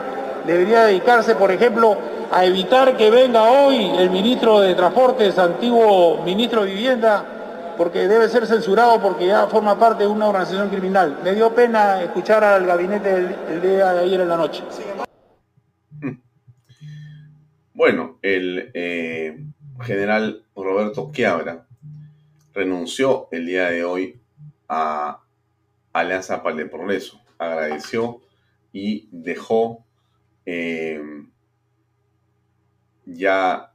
debería 0.44 0.82
dedicarse, 0.82 1.36
por 1.36 1.52
ejemplo, 1.52 1.96
a 2.32 2.44
evitar 2.44 2.96
que 2.96 3.08
venga 3.08 3.44
hoy 3.44 3.92
el 3.98 4.10
ministro 4.10 4.58
de 4.58 4.74
Transportes, 4.74 5.38
antiguo 5.38 6.24
ministro 6.24 6.64
de 6.64 6.72
Vivienda, 6.72 7.24
porque 7.76 8.08
debe 8.08 8.28
ser 8.28 8.48
censurado 8.48 9.00
porque 9.00 9.28
ya 9.28 9.46
forma 9.46 9.78
parte 9.78 10.02
de 10.02 10.08
una 10.08 10.26
organización 10.26 10.70
criminal. 10.70 11.18
Me 11.22 11.34
dio 11.34 11.54
pena 11.54 12.02
escuchar 12.02 12.42
al 12.42 12.66
gabinete 12.66 13.36
el, 13.48 13.62
día 13.62 13.92
de 13.92 14.00
ayer 14.00 14.22
en 14.22 14.28
la 14.28 14.36
noche. 14.36 14.64
Bueno, 17.76 18.18
el 18.22 18.70
eh, 18.72 19.38
general 19.82 20.46
Roberto 20.56 21.12
Quiabra 21.12 21.66
renunció 22.54 23.28
el 23.32 23.44
día 23.44 23.68
de 23.68 23.84
hoy 23.84 24.18
a 24.66 25.22
Alianza 25.92 26.42
para 26.42 26.58
el 26.58 26.70
Progreso. 26.70 27.20
Agradeció 27.36 28.22
y 28.72 29.10
dejó 29.12 29.84
eh, 30.46 31.02
ya 33.04 33.74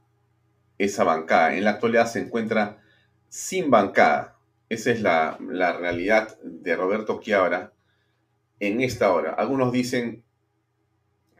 esa 0.78 1.04
bancada. 1.04 1.54
En 1.54 1.62
la 1.62 1.70
actualidad 1.70 2.06
se 2.08 2.22
encuentra 2.22 2.82
sin 3.28 3.70
bancada. 3.70 4.36
Esa 4.68 4.90
es 4.90 5.00
la, 5.00 5.38
la 5.48 5.74
realidad 5.74 6.36
de 6.42 6.74
Roberto 6.74 7.20
Quiabra 7.20 7.72
en 8.58 8.80
esta 8.80 9.12
hora. 9.12 9.34
Algunos 9.34 9.70
dicen 9.70 10.24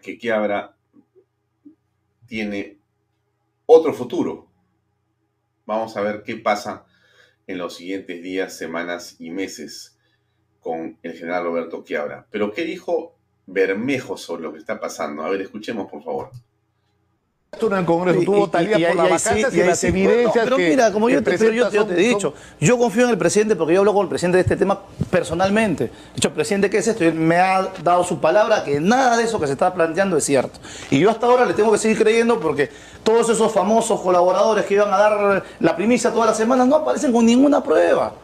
que 0.01 0.17
Quiabra 0.17 0.72
tiene 2.33 2.79
otro 3.67 3.93
futuro. 3.93 4.49
Vamos 5.67 5.95
a 5.99 6.01
ver 6.01 6.23
qué 6.23 6.37
pasa 6.37 6.87
en 7.47 7.59
los 7.59 7.75
siguientes 7.77 8.23
días, 8.23 8.57
semanas 8.57 9.17
y 9.19 9.29
meses 9.29 9.99
con 10.61 10.99
el 11.03 11.13
general 11.13 11.45
Roberto 11.45 11.85
Quiabra. 11.85 12.27
Pero 12.31 12.51
¿qué 12.51 12.65
dijo 12.65 13.19
Bermejo 13.45 14.17
sobre 14.17 14.45
lo 14.45 14.53
que 14.55 14.61
está 14.61 14.81
pasando? 14.81 15.23
A 15.23 15.29
ver, 15.29 15.43
escuchemos 15.43 15.91
por 15.91 16.03
favor 16.03 16.31
en 17.71 17.79
el 17.79 17.85
Congreso, 17.85 18.21
tú 18.25 18.35
votarías 18.35 18.81
por 18.81 18.97
la 18.97 19.03
vacancia 19.05 19.49
y, 19.53 19.57
las 19.67 19.85
evidencias 19.85 20.45
Pero 20.45 20.59
mira, 20.59 20.93
como 20.93 21.09
yo 21.09 21.23
te, 21.23 21.37
yo, 21.55 21.87
te, 21.87 21.95
he 21.95 22.09
dicho, 22.09 22.35
yo 22.61 22.79
confío 22.79 23.05
en 23.05 23.11
el 23.11 23.19
presidente 23.19 23.57
porque 23.57 23.75
yo 23.75 23.81
hablo 23.81 23.93
con 23.93 24.03
el 24.05 24.09
presidente 24.09 24.37
de 24.39 24.43
este 24.43 24.57
tema 24.57 24.81
personalmente. 25.11 25.85
De 25.85 25.93
hecho, 26.17 26.33
presidente, 26.33 26.71
¿qué 26.71 26.79
es 26.79 26.89
esto? 26.89 27.05
Él 27.05 27.15
me 27.15 27.37
ha 27.37 27.69
dado 27.83 28.05
su 28.05 28.21
palabra 28.21 28.65
que 28.65 28.81
nada 28.81 29.17
de 29.17 29.25
eso 29.25 29.39
que 29.39 29.47
se 29.47 29.53
está 29.53 29.73
planteando 29.73 30.17
es 30.17 30.25
cierto. 30.25 30.59
Y 30.91 30.99
yo 30.99 31.11
hasta 31.11 31.27
ahora 31.27 31.45
le 31.45 31.55
tengo 31.55 31.71
que 31.73 31.79
seguir 31.79 31.99
creyendo 31.99 32.41
porque 32.41 32.71
todos 33.03 33.29
esos 33.29 33.53
famosos 33.53 34.01
colaboradores 34.01 34.65
que 34.65 34.75
iban 34.75 34.93
a 34.93 34.99
dar 34.99 35.45
la 35.61 35.77
primicia 35.77 36.11
todas 36.11 36.29
las 36.29 36.37
semanas 36.37 36.67
no 36.67 36.77
aparecen 36.77 37.13
con 37.13 37.27
ninguna 37.27 37.63
prueba. 37.63 38.15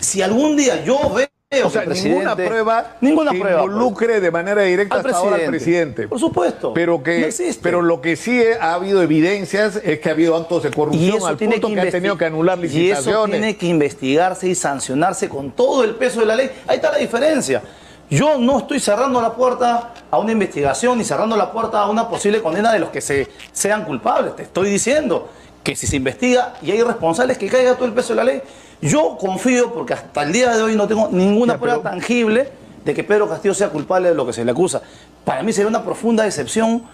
Si 0.00 0.22
algún 0.22 0.56
día 0.56 0.82
yo 0.84 0.98
veo 1.10 1.26
o 1.64 1.70
sea, 1.70 1.86
ninguna 1.86 2.36
prueba 2.36 2.96
ninguna 3.00 3.30
que 3.30 3.40
prueba, 3.40 3.62
pues. 3.62 3.72
involucre 3.72 4.20
de 4.20 4.30
manera 4.30 4.62
directa 4.62 4.96
al 4.96 5.06
hasta 5.06 5.16
ahora 5.16 5.36
al 5.36 5.46
presidente. 5.46 6.06
Por 6.06 6.20
supuesto. 6.20 6.74
Pero 6.74 7.02
que, 7.02 7.32
pero 7.62 7.80
lo 7.80 8.02
que 8.02 8.16
sí 8.16 8.42
ha 8.60 8.74
habido 8.74 9.02
evidencias 9.02 9.80
es 9.82 9.98
que 9.98 10.10
ha 10.10 10.12
habido 10.12 10.36
actos 10.36 10.64
de 10.64 10.70
corrupción 10.70 11.26
al 11.26 11.38
punto 11.38 11.68
que, 11.68 11.74
que 11.74 11.80
han 11.80 11.90
tenido 11.90 12.18
que 12.18 12.26
anular 12.26 12.58
licitaciones. 12.58 13.06
Y 13.06 13.10
eso 13.10 13.24
tiene 13.24 13.56
que 13.56 13.66
investigarse 13.66 14.46
y 14.46 14.54
sancionarse 14.54 15.30
con 15.30 15.52
todo 15.52 15.84
el 15.84 15.94
peso 15.94 16.20
de 16.20 16.26
la 16.26 16.36
ley. 16.36 16.50
Ahí 16.66 16.76
está 16.76 16.92
la 16.92 16.98
diferencia. 16.98 17.62
Yo 18.10 18.36
no 18.36 18.58
estoy 18.58 18.78
cerrando 18.78 19.20
la 19.22 19.34
puerta 19.34 19.94
a 20.10 20.18
una 20.18 20.32
investigación 20.32 20.98
ni 20.98 21.04
cerrando 21.04 21.34
la 21.34 21.50
puerta 21.50 21.80
a 21.80 21.88
una 21.88 22.10
posible 22.10 22.42
condena 22.42 22.72
de 22.74 22.78
los 22.78 22.90
que 22.90 23.00
se, 23.00 23.26
sean 23.52 23.86
culpables. 23.86 24.36
Te 24.36 24.42
estoy 24.42 24.68
diciendo 24.68 25.30
que 25.64 25.74
si 25.74 25.86
se 25.86 25.96
investiga 25.96 26.54
y 26.60 26.72
hay 26.72 26.82
responsables, 26.82 27.38
que 27.38 27.48
caiga 27.48 27.74
todo 27.74 27.86
el 27.86 27.94
peso 27.94 28.10
de 28.10 28.16
la 28.16 28.24
ley. 28.24 28.42
Yo 28.80 29.16
confío, 29.18 29.72
porque 29.72 29.94
hasta 29.94 30.22
el 30.22 30.32
día 30.32 30.56
de 30.56 30.62
hoy 30.62 30.76
no 30.76 30.86
tengo 30.86 31.08
ninguna 31.10 31.58
prueba 31.58 31.82
tangible 31.82 32.48
de 32.84 32.94
que 32.94 33.02
Pedro 33.02 33.28
Castillo 33.28 33.54
sea 33.54 33.70
culpable 33.70 34.10
de 34.10 34.14
lo 34.14 34.24
que 34.24 34.32
se 34.32 34.44
le 34.44 34.52
acusa. 34.52 34.82
Para 35.24 35.42
mí 35.42 35.52
sería 35.52 35.68
una 35.68 35.84
profunda 35.84 36.22
decepción. 36.24 36.84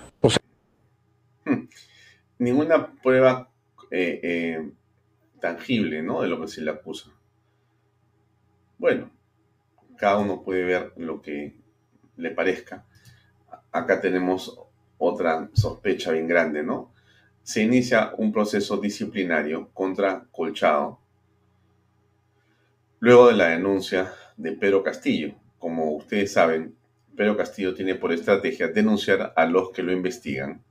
Hmm. 1.45 1.69
Ninguna 2.39 2.91
prueba 3.03 3.51
eh, 3.91 4.21
eh, 4.23 4.71
tangible, 5.41 6.03
¿no? 6.03 6.23
De 6.23 6.29
lo 6.29 6.41
que 6.41 6.49
se 6.49 6.63
le 6.63 6.71
acusa. 6.71 7.11
Bueno, 8.79 9.11
cada 9.97 10.19
uno 10.19 10.43
puede 10.43 10.65
ver 10.65 10.93
lo 10.97 11.21
que 11.21 11.55
le 12.17 12.31
parezca. 12.31 12.85
Acá 13.71 14.01
tenemos 14.01 14.59
otra 14.97 15.51
sospecha 15.53 16.13
bien 16.13 16.27
grande, 16.27 16.63
¿no? 16.63 16.93
Se 17.43 17.63
inicia 17.63 18.13
un 18.17 18.33
proceso 18.33 18.79
disciplinario 18.79 19.69
contra 19.75 20.25
Colchado 20.33 21.04
Luego 23.05 23.29
de 23.29 23.35
la 23.35 23.49
denuncia 23.49 24.15
de 24.39 24.53
Pedro 24.53 24.83
Castillo, 24.83 25.35
como 25.59 25.93
ustedes 25.95 26.33
saben, 26.33 26.75
Pedro 27.15 27.37
Castillo 27.37 27.75
tiene 27.75 27.97
por 27.97 28.15
estrategia 28.15 28.69
denunciar 28.69 29.35
a 29.37 29.45
los 29.45 29.73
que 29.73 29.83
lo 29.83 29.93
investigan. 29.93 30.65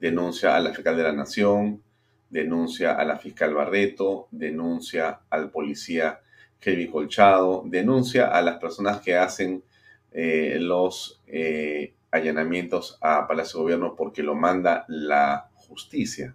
Denuncia 0.00 0.56
a 0.56 0.60
la 0.60 0.74
fiscal 0.74 0.96
de 0.96 1.04
la 1.04 1.12
Nación, 1.12 1.80
denuncia 2.28 2.94
a 2.94 3.04
la 3.04 3.16
fiscal 3.16 3.54
Barreto, 3.54 4.26
denuncia 4.32 5.20
al 5.30 5.52
policía 5.52 6.18
Kelvin 6.58 6.90
Colchado, 6.90 7.62
denuncia 7.64 8.26
a 8.26 8.42
las 8.42 8.58
personas 8.58 9.00
que 9.00 9.14
hacen 9.14 9.62
eh, 10.10 10.56
los 10.58 11.22
eh, 11.28 11.94
allanamientos 12.10 12.98
a 13.00 13.28
Palacio 13.28 13.60
de 13.60 13.62
Gobierno 13.62 13.94
porque 13.94 14.24
lo 14.24 14.34
manda 14.34 14.84
la 14.88 15.48
justicia. 15.54 16.34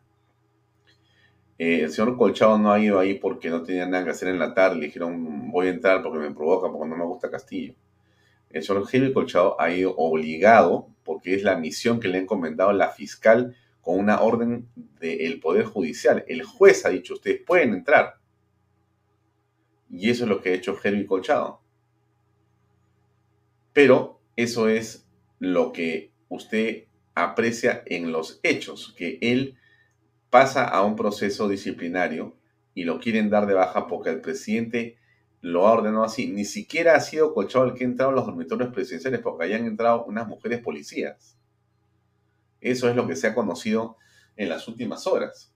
Eh, 1.57 1.81
el 1.81 1.91
señor 1.91 2.17
Colchado 2.17 2.57
no 2.57 2.71
ha 2.71 2.79
ido 2.79 2.99
ahí 2.99 3.15
porque 3.15 3.49
no 3.49 3.63
tenía 3.63 3.85
nada 3.87 4.03
que 4.03 4.11
hacer 4.11 4.29
en 4.29 4.39
la 4.39 4.53
tarde. 4.53 4.77
Le 4.77 4.85
dijeron, 4.87 5.49
voy 5.51 5.67
a 5.67 5.71
entrar 5.71 6.03
porque 6.03 6.19
me 6.19 6.31
provoca, 6.31 6.71
porque 6.71 6.89
no 6.89 6.97
me 6.97 7.05
gusta 7.05 7.31
Castillo. 7.31 7.73
El 8.49 8.63
señor 8.63 8.87
Henry 8.91 9.13
Colchado 9.13 9.59
ha 9.59 9.71
ido 9.71 9.95
obligado, 9.97 10.89
porque 11.03 11.35
es 11.35 11.43
la 11.43 11.57
misión 11.57 11.99
que 11.99 12.07
le 12.07 12.17
ha 12.17 12.21
encomendado 12.21 12.71
la 12.73 12.89
fiscal 12.89 13.55
con 13.81 13.99
una 13.99 14.21
orden 14.21 14.67
del 14.99 15.39
Poder 15.39 15.65
Judicial. 15.65 16.23
El 16.27 16.43
juez 16.43 16.85
ha 16.85 16.89
dicho, 16.89 17.15
ustedes 17.15 17.41
pueden 17.45 17.73
entrar. 17.73 18.15
Y 19.89 20.09
eso 20.09 20.25
es 20.25 20.29
lo 20.29 20.41
que 20.41 20.49
ha 20.49 20.53
hecho 20.53 20.77
Henry 20.81 21.05
Colchado. 21.05 21.61
Pero 23.73 24.19
eso 24.35 24.67
es 24.67 25.07
lo 25.39 25.71
que 25.71 26.11
usted 26.29 26.85
aprecia 27.15 27.83
en 27.85 28.11
los 28.11 28.39
hechos, 28.43 28.93
que 28.97 29.17
él 29.21 29.57
pasa 30.29 30.65
a 30.65 30.83
un 30.83 30.95
proceso 30.95 31.47
disciplinario 31.47 32.35
y 32.73 32.83
lo 32.83 32.99
quieren 32.99 33.29
dar 33.29 33.47
de 33.47 33.53
baja 33.53 33.87
porque 33.87 34.09
el 34.09 34.21
presidente 34.21 34.97
lo 35.41 35.67
ha 35.67 35.73
ordenado 35.73 36.03
así. 36.03 36.27
Ni 36.27 36.45
siquiera 36.45 36.95
ha 36.95 36.99
sido 36.99 37.33
Colchado 37.33 37.65
el 37.65 37.73
que 37.73 37.83
ha 37.83 37.87
entrado 37.87 38.11
en 38.11 38.17
los 38.17 38.25
dormitorios 38.25 38.73
presidenciales 38.73 39.19
porque 39.19 39.45
hayan 39.45 39.65
entrado 39.65 40.05
unas 40.05 40.27
mujeres 40.27 40.59
policías. 40.59 41.37
Eso 42.61 42.89
es 42.89 42.95
lo 42.95 43.07
que 43.07 43.15
se 43.15 43.27
ha 43.27 43.35
conocido 43.35 43.97
en 44.35 44.49
las 44.49 44.67
últimas 44.67 45.07
horas. 45.07 45.53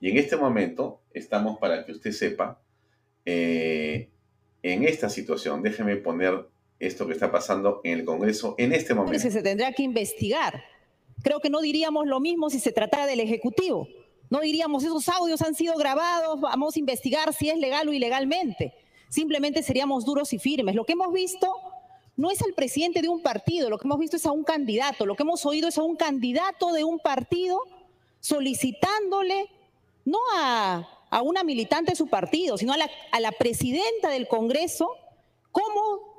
Y 0.00 0.10
en 0.10 0.16
este 0.16 0.36
momento 0.36 1.02
estamos 1.12 1.58
para 1.58 1.84
que 1.84 1.92
usted 1.92 2.12
sepa, 2.12 2.60
eh, 3.24 4.10
en 4.62 4.84
esta 4.84 5.08
situación, 5.08 5.62
déjeme 5.62 5.96
poner 5.96 6.46
esto 6.78 7.06
que 7.06 7.12
está 7.12 7.30
pasando 7.30 7.80
en 7.84 7.98
el 7.98 8.04
Congreso 8.04 8.54
en 8.58 8.72
este 8.72 8.94
momento. 8.94 9.30
Se 9.30 9.42
tendrá 9.42 9.72
que 9.72 9.82
investigar. 9.82 10.64
Creo 11.22 11.40
que 11.40 11.50
no 11.50 11.60
diríamos 11.60 12.06
lo 12.06 12.20
mismo 12.20 12.50
si 12.50 12.60
se 12.60 12.72
tratara 12.72 13.06
del 13.06 13.20
Ejecutivo. 13.20 13.88
No 14.30 14.40
diríamos 14.40 14.84
esos 14.84 15.08
audios 15.08 15.42
han 15.42 15.54
sido 15.54 15.76
grabados, 15.76 16.40
vamos 16.40 16.76
a 16.76 16.78
investigar 16.78 17.34
si 17.34 17.50
es 17.50 17.58
legal 17.58 17.88
o 17.88 17.92
ilegalmente. 17.92 18.74
Simplemente 19.08 19.62
seríamos 19.62 20.04
duros 20.04 20.32
y 20.32 20.38
firmes. 20.38 20.74
Lo 20.74 20.84
que 20.84 20.92
hemos 20.92 21.12
visto 21.12 21.52
no 22.16 22.30
es 22.30 22.40
al 22.42 22.52
presidente 22.52 23.02
de 23.02 23.08
un 23.08 23.22
partido, 23.22 23.70
lo 23.70 23.78
que 23.78 23.88
hemos 23.88 23.98
visto 23.98 24.16
es 24.16 24.26
a 24.26 24.30
un 24.30 24.44
candidato, 24.44 25.06
lo 25.06 25.16
que 25.16 25.22
hemos 25.22 25.44
oído 25.46 25.68
es 25.68 25.78
a 25.78 25.82
un 25.82 25.96
candidato 25.96 26.72
de 26.72 26.84
un 26.84 26.98
partido 26.98 27.60
solicitándole 28.20 29.48
no 30.04 30.18
a, 30.36 30.86
una 31.22 31.42
militante 31.42 31.92
de 31.92 31.96
su 31.96 32.08
partido, 32.08 32.56
sino 32.56 32.72
a 32.72 32.76
la, 32.76 33.32
presidenta 33.32 34.10
del 34.10 34.28
Congreso, 34.28 34.90
cómo 35.50 36.09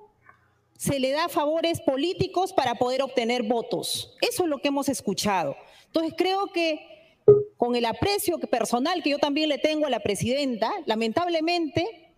se 0.82 1.00
le 1.00 1.12
da 1.12 1.30
favores 1.30 1.80
políticos 1.80 2.54
para 2.54 2.74
poder 2.74 3.04
obtener 3.04 3.44
votos. 3.44 4.18
Eso 4.20 4.46
es 4.46 4.50
lo 4.50 4.58
que 4.58 4.70
hemos 4.70 4.90
escuchado. 4.90 5.56
Entonces 5.86 6.16
creo 6.18 6.48
que 6.48 7.20
con 7.56 7.76
el 7.76 7.86
aprecio 7.86 8.40
personal 8.40 9.04
que 9.04 9.12
yo 9.12 9.20
también 9.20 9.50
le 9.50 9.60
tengo 9.60 9.86
a 9.86 9.92
la 9.92 10.00
presidenta, 10.00 10.74
lamentablemente 10.88 12.16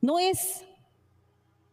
no 0.00 0.18
es, 0.18 0.64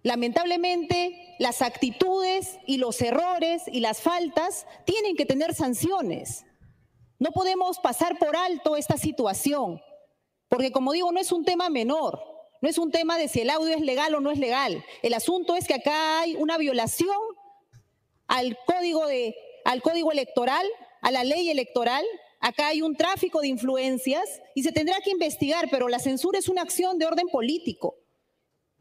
lamentablemente 0.03 1.35
las 1.39 1.63
actitudes 1.63 2.59
y 2.67 2.77
los 2.77 3.01
errores 3.01 3.63
y 3.65 3.79
las 3.79 3.99
faltas 3.99 4.67
tienen 4.85 5.15
que 5.15 5.25
tener 5.25 5.55
sanciones. 5.55 6.45
No 7.17 7.31
podemos 7.31 7.79
pasar 7.79 8.19
por 8.19 8.35
alto 8.35 8.75
esta 8.77 8.95
situación, 8.95 9.81
porque 10.49 10.71
como 10.71 10.91
digo, 10.91 11.11
no 11.11 11.19
es 11.19 11.31
un 11.31 11.43
tema 11.43 11.71
menor, 11.71 12.30
no 12.61 12.69
es 12.69 12.77
un 12.77 12.91
tema 12.91 13.17
de 13.17 13.27
si 13.27 13.41
el 13.41 13.49
audio 13.49 13.73
es 13.73 13.81
legal 13.81 14.13
o 14.13 14.19
no 14.21 14.29
es 14.29 14.37
legal. 14.37 14.85
El 15.01 15.15
asunto 15.15 15.55
es 15.55 15.67
que 15.67 15.73
acá 15.73 16.21
hay 16.21 16.35
una 16.35 16.57
violación 16.57 17.17
al 18.27 18.57
código, 18.65 19.07
de, 19.07 19.35
al 19.65 19.81
código 19.81 20.11
electoral, 20.11 20.65
a 21.01 21.09
la 21.09 21.23
ley 21.23 21.49
electoral. 21.49 22.05
Acá 22.39 22.67
hay 22.67 22.83
un 22.83 22.95
tráfico 22.95 23.41
de 23.41 23.47
influencias 23.47 24.41
y 24.53 24.61
se 24.61 24.71
tendrá 24.71 25.01
que 25.01 25.09
investigar, 25.09 25.69
pero 25.71 25.89
la 25.89 25.97
censura 25.97 26.37
es 26.37 26.47
una 26.47 26.61
acción 26.61 26.99
de 26.99 27.07
orden 27.07 27.27
político. 27.27 27.95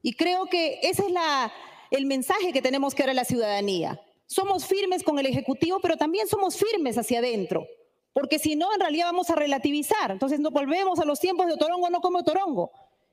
Y 0.02 0.14
creo 0.14 0.46
que 0.46 0.80
ese 0.82 1.06
es 1.06 1.10
la, 1.10 1.50
el 1.90 2.04
mensaje 2.04 2.52
que 2.52 2.62
tenemos 2.62 2.94
que 2.94 3.02
dar 3.02 3.10
a 3.10 3.14
la 3.14 3.24
ciudadanía. 3.24 3.98
Somos 4.26 4.66
firmes 4.66 5.02
con 5.02 5.18
el 5.18 5.26
Ejecutivo, 5.26 5.80
pero 5.80 5.96
también 5.96 6.28
somos 6.28 6.56
firmes 6.56 6.98
hacia 6.98 7.20
adentro. 7.20 7.66
Porque 8.12 8.38
si 8.38 8.56
no, 8.56 8.72
en 8.74 8.80
realidad 8.80 9.06
vamos 9.06 9.30
a 9.30 9.36
relativizar. 9.36 10.10
Entonces 10.10 10.38
nos 10.38 10.52
volvemos 10.52 10.98
a 11.00 11.06
los 11.06 11.18
tiempos 11.18 11.46
de 11.46 11.56
Torongo, 11.56 11.88
no 11.88 12.00
como 12.00 12.22
Torongo. 12.22 12.70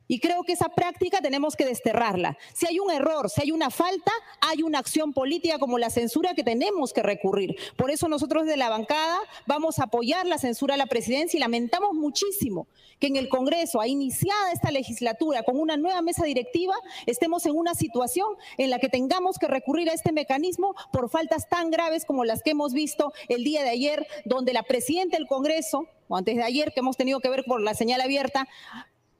Y 0.07 0.19
creo 0.19 0.43
que 0.43 0.53
esa 0.53 0.69
práctica 0.69 1.21
tenemos 1.21 1.55
que 1.55 1.65
desterrarla. 1.65 2.37
Si 2.53 2.65
hay 2.65 2.79
un 2.79 2.91
error, 2.91 3.29
si 3.29 3.41
hay 3.41 3.51
una 3.51 3.69
falta, 3.69 4.11
hay 4.41 4.63
una 4.63 4.79
acción 4.79 5.13
política 5.13 5.59
como 5.59 5.77
la 5.77 5.89
censura 5.89 6.33
que 6.33 6.43
tenemos 6.43 6.93
que 6.93 7.03
recurrir. 7.03 7.55
Por 7.75 7.91
eso 7.91 8.07
nosotros 8.07 8.45
de 8.45 8.57
la 8.57 8.69
bancada 8.69 9.19
vamos 9.45 9.79
a 9.79 9.83
apoyar 9.83 10.25
la 10.25 10.37
censura 10.37 10.75
a 10.75 10.77
la 10.77 10.85
presidencia 10.85 11.37
y 11.37 11.41
lamentamos 11.41 11.93
muchísimo 11.93 12.67
que 12.99 13.07
en 13.07 13.15
el 13.15 13.29
Congreso, 13.29 13.79
a 13.79 13.87
iniciada 13.87 14.51
esta 14.51 14.71
legislatura 14.71 15.43
con 15.43 15.59
una 15.59 15.77
nueva 15.77 16.01
mesa 16.01 16.25
directiva, 16.25 16.73
estemos 17.05 17.45
en 17.45 17.55
una 17.55 17.75
situación 17.75 18.27
en 18.57 18.69
la 18.69 18.79
que 18.79 18.89
tengamos 18.89 19.37
que 19.37 19.47
recurrir 19.47 19.89
a 19.89 19.93
este 19.93 20.11
mecanismo 20.11 20.75
por 20.91 21.09
faltas 21.09 21.47
tan 21.49 21.69
graves 21.69 22.05
como 22.05 22.25
las 22.25 22.41
que 22.41 22.51
hemos 22.51 22.73
visto 22.73 23.13
el 23.27 23.43
día 23.43 23.63
de 23.63 23.69
ayer, 23.69 24.07
donde 24.25 24.53
la 24.53 24.63
presidenta 24.63 25.17
del 25.17 25.27
Congreso, 25.27 25.87
o 26.07 26.17
antes 26.17 26.35
de 26.35 26.43
ayer 26.43 26.71
que 26.73 26.79
hemos 26.79 26.97
tenido 26.97 27.19
que 27.19 27.29
ver 27.29 27.43
por 27.45 27.61
la 27.61 27.73
señal 27.73 28.01
abierta, 28.01 28.47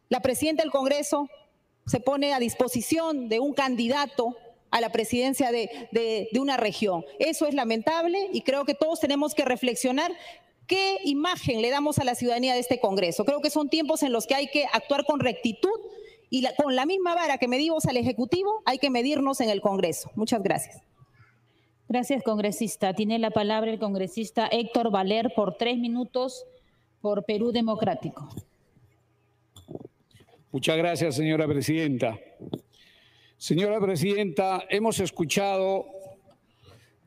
la 0.10 0.22
presidenta 0.22 0.64
del 0.64 0.72
Congreso 0.72 1.30
se 1.86 2.00
pone 2.00 2.34
a 2.34 2.40
disposición 2.40 3.30
de 3.30 3.40
un 3.40 3.54
candidato 3.54 4.36
a 4.72 4.82
la 4.82 4.92
presidencia 4.92 5.52
de, 5.52 6.30
una 6.40 6.58
región. 6.58 7.06
Eso 7.20 7.48
es 7.48 7.54
lamentable 7.54 8.30
y 8.34 8.42
creo 8.42 8.66
que 8.66 8.74
todos 8.74 9.00
tenemos 9.00 9.34
que 9.34 9.46
reflexionar 9.46 10.12
qué 10.68 10.98
imagen 11.06 11.62
le 11.62 11.70
damos 11.70 12.00
a 12.00 12.04
la 12.04 12.16
ciudadanía 12.16 12.54
de 12.54 12.60
este 12.60 12.80
Congreso. 12.80 13.24
Creo 13.24 13.42
que 13.42 13.50
son 13.50 13.70
tiempos 13.70 14.04
en 14.04 14.12
los 14.12 14.28
que 14.28 14.36
hay 14.36 14.48
que 14.48 14.66
actuar 14.74 15.06
con 15.06 15.20
rectitud 15.20 15.80
y 16.30 16.46
con 16.62 16.76
la 16.76 16.86
misma 16.86 17.16
vara 17.16 17.38
que 17.38 17.48
medimos 17.48 17.86
al 17.86 17.96
Ejecutivo, 17.96 18.62
hay 18.66 18.80
que 18.80 18.90
medirnos 18.90 19.40
en 19.40 19.50
el 19.50 19.62
Congreso. 19.62 20.12
Muchas 20.16 20.44
gracias. 20.44 20.82
Gracias, 21.88 22.22
congresista. 22.22 22.94
Tiene 22.94 23.18
la 23.18 23.32
palabra 23.32 23.72
el 23.72 23.80
congresista 23.80 24.48
Héctor 24.48 24.92
Valer 24.92 25.32
por 25.34 25.56
tres 25.56 25.78
minutos 25.78 26.46
por 27.00 27.24
Perú 27.24 27.54
Democrático. 27.54 28.28
Muchas 30.58 30.78
gracias, 30.78 31.16
señora 31.16 31.48
presidenta. 31.48 32.20
Señora 33.38 33.80
presidenta, 33.80 34.66
hemos 34.72 35.00
escuchado 35.00 35.86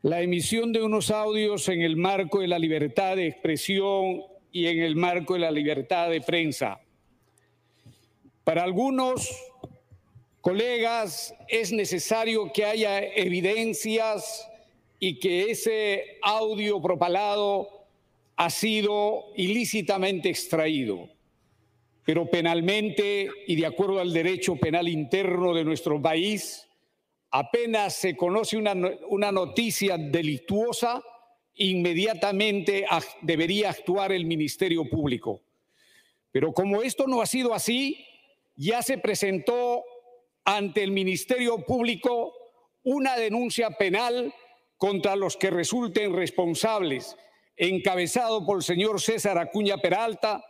la 0.03 0.23
emisión 0.23 0.73
de 0.73 0.81
unos 0.85 1.11
audios 1.11 1.69
en 1.69 1.83
el 1.83 1.97
marco 1.97 2.39
de 2.39 2.47
la 2.47 2.61
libertad 2.61 3.17
de 3.17 3.27
expresión 3.27 4.23
y 4.53 4.67
en 4.69 4.79
el 4.79 4.95
marco 4.95 5.35
de 5.35 5.41
la 5.41 5.51
libertad 5.51 6.11
de 6.11 6.21
prensa. 6.21 6.79
Para 8.45 8.63
algunos 8.63 9.29
colegas 10.41 11.35
es 11.49 11.73
necesario 11.73 12.53
que 12.53 12.65
haya 12.65 13.01
evidencias 13.03 14.49
y 15.01 15.19
que 15.19 15.51
ese 15.51 16.19
audio 16.23 16.81
propalado 16.81 17.69
ha 18.37 18.49
sido 18.49 19.25
ilícitamente 19.35 20.29
extraído 20.29 21.09
pero 22.05 22.31
penalmente 22.31 23.31
y 23.47 23.57
de 23.57 23.67
acuerdo 23.67 24.01
al 24.01 24.13
derecho 24.13 24.57
penal 24.57 24.89
interno 24.89 25.55
de 25.55 25.65
nuestro 25.65 26.01
país, 26.01 26.67
apenas 27.31 27.95
se 27.95 28.17
conoce 28.17 28.57
una, 28.57 29.33
noticia 29.33 29.97
delictuosa, 29.97 31.03
inmediatamente 31.55 32.87
debería 33.21 33.71
actuar 33.71 34.13
el 34.13 34.25
Ministerio 34.25 34.89
Público. 34.89 35.43
Pero 36.33 36.53
como 36.53 36.83
esto 36.83 37.07
no 37.07 37.21
ha 37.21 37.27
sido 37.27 37.55
así, 37.55 38.05
ya 38.57 38.83
se 38.83 38.99
presentó 38.99 39.83
ante 40.45 40.83
el 40.83 40.91
Ministerio 40.91 41.65
Público 41.65 42.33
una 42.83 43.17
denuncia 43.17 43.71
penal 43.71 44.33
contra 44.77 45.17
los 45.17 45.37
que 45.37 45.51
resulten 45.51 46.15
responsables, 46.15 47.17
encabezado 47.57 48.47
por 48.47 48.59
el 48.59 48.63
señor 48.63 49.01
César 49.01 49.39
Acuña 49.39 49.77
Peralta, 49.79 50.43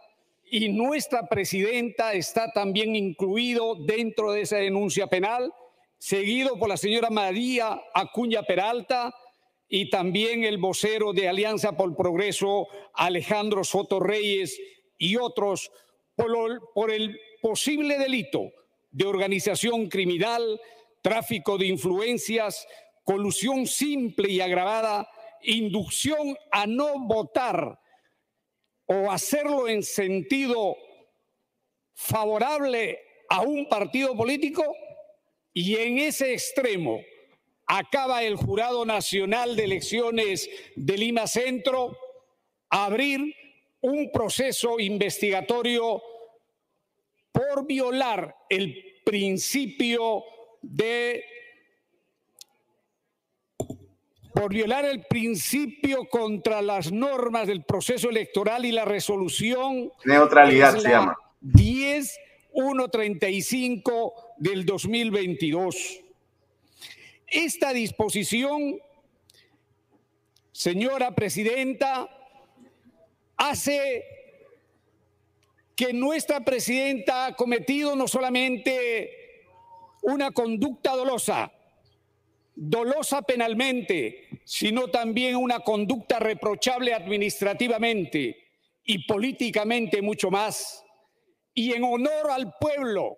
y 0.51 0.69
nuestra 0.69 1.29
presidenta 1.29 2.13
está 2.13 2.51
también 2.51 2.97
incluido 2.97 3.77
dentro 3.77 4.33
de 4.33 4.43
esa 4.43 4.57
denuncia 4.57 5.07
penal, 5.07 5.55
seguido 5.97 6.59
por 6.59 6.69
la 6.69 6.77
señora 6.77 7.09
María 7.09 7.81
Acuña 7.95 8.43
Peralta 8.43 9.15
y 9.69 9.91
también 9.91 10.43
el 10.43 10.59
vocero 10.59 11.13
de 11.13 11.29
Alianza 11.29 11.77
por 11.77 11.91
el 11.91 11.95
Progreso, 11.95 12.67
Alejandro 12.95 13.63
Soto 13.63 14.01
Reyes 14.01 14.61
y 14.99 15.17
otros 15.17 15.71
por, 16.17 16.33
por 16.75 16.91
el 16.91 17.17
posible 17.41 17.97
delito 17.97 18.51
de 18.91 19.07
organización 19.07 19.89
criminal, 19.89 20.61
tráfico 21.01 21.59
de 21.59 21.67
influencias, 21.67 22.67
colusión 23.05 23.69
simple 23.69 24.29
y 24.29 24.41
agravada, 24.41 25.09
inducción 25.43 26.37
a 26.51 26.67
no 26.67 27.07
votar 27.07 27.79
o 28.93 29.09
hacerlo 29.09 29.69
en 29.69 29.85
sentido 29.85 30.77
favorable 31.95 32.99
a 33.29 33.41
un 33.43 33.69
partido 33.69 34.17
político 34.17 34.65
y 35.55 35.77
en 35.77 35.99
ese 35.99 36.33
extremo 36.33 37.01
acaba 37.67 38.25
el 38.25 38.35
Jurado 38.35 38.85
Nacional 38.85 39.55
de 39.55 39.63
Elecciones 39.63 40.51
de 40.75 40.99
Lima 40.99 41.29
Centro 41.29 41.97
abrir 42.69 43.33
un 43.81 44.11
proceso 44.11 44.81
investigatorio 44.81 46.03
por 47.31 47.69
violar 47.69 48.35
el 48.49 49.03
principio 49.05 50.25
de 50.63 51.25
por 54.41 54.53
violar 54.55 54.87
el 54.87 55.03
principio 55.03 56.09
contra 56.09 56.63
las 56.63 56.91
normas 56.91 57.47
del 57.47 57.63
proceso 57.63 58.09
electoral 58.09 58.65
y 58.65 58.73
la 58.73 58.87
resolución. 58.87 59.93
Neutralidad 60.07 60.79
se 60.79 60.89
llama. 60.89 61.15
10.135 61.43 64.15
del 64.39 64.65
2022. 64.65 66.01
Esta 67.27 67.75
disposición, 67.75 68.79
señora 70.53 71.15
presidenta, 71.15 72.09
hace 73.37 74.07
que 75.77 75.93
nuestra 75.93 76.47
presidenta 76.47 77.27
ha 77.27 77.37
cometido 77.37 77.95
no 77.95 78.09
solamente 78.09 79.45
una 80.01 80.31
conducta 80.31 80.97
dolosa, 80.97 81.53
dolosa 82.55 83.21
penalmente, 83.21 84.30
sino 84.51 84.89
también 84.89 85.37
una 85.37 85.61
conducta 85.61 86.19
reprochable 86.19 86.93
administrativamente 86.93 88.37
y 88.83 89.07
políticamente 89.07 90.03
mucho 90.03 90.29
más. 90.29 90.83
Y 91.55 91.73
en 91.73 91.85
honor 91.85 92.33
al 92.33 92.55
pueblo, 92.59 93.17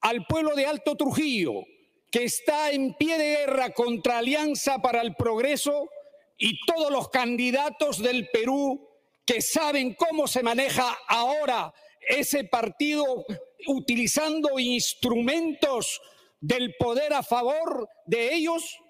al 0.00 0.26
pueblo 0.26 0.56
de 0.56 0.66
Alto 0.66 0.96
Trujillo, 0.96 1.62
que 2.10 2.24
está 2.24 2.72
en 2.72 2.94
pie 2.94 3.16
de 3.16 3.36
guerra 3.36 3.70
contra 3.70 4.18
Alianza 4.18 4.82
para 4.82 5.02
el 5.02 5.14
Progreso 5.14 5.88
y 6.36 6.58
todos 6.66 6.90
los 6.90 7.10
candidatos 7.10 8.02
del 8.02 8.28
Perú 8.30 8.88
que 9.24 9.42
saben 9.42 9.94
cómo 9.94 10.26
se 10.26 10.42
maneja 10.42 10.98
ahora 11.06 11.72
ese 12.08 12.42
partido 12.42 13.24
utilizando 13.68 14.58
instrumentos 14.58 16.00
del 16.40 16.74
poder 16.76 17.12
a 17.12 17.22
favor 17.22 17.88
de 18.04 18.34
ellos? 18.34 18.80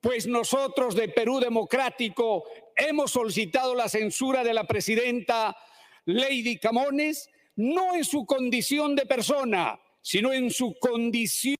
Pues 0.00 0.28
nosotros 0.28 0.94
de 0.94 1.08
Perú 1.08 1.40
Democrático 1.40 2.44
hemos 2.76 3.10
solicitado 3.10 3.74
la 3.74 3.88
censura 3.88 4.44
de 4.44 4.54
la 4.54 4.64
presidenta 4.64 5.56
Lady 6.04 6.58
Camones, 6.58 7.28
no 7.56 7.96
en 7.96 8.04
su 8.04 8.24
condición 8.24 8.94
de 8.94 9.06
persona, 9.06 9.80
sino 10.00 10.32
en 10.32 10.50
su 10.50 10.76
condición. 10.78 11.56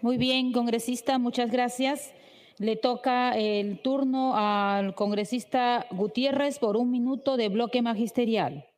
Muy 0.00 0.16
bien, 0.16 0.52
congresista, 0.52 1.18
muchas 1.18 1.50
gracias. 1.50 2.12
Le 2.58 2.76
toca 2.76 3.36
el 3.36 3.82
turno 3.82 4.36
al 4.36 4.94
congresista 4.94 5.86
Gutiérrez 5.90 6.60
por 6.60 6.76
un 6.76 6.92
minuto 6.92 7.36
de 7.36 7.48
bloque 7.48 7.82
magisterial. 7.82 8.68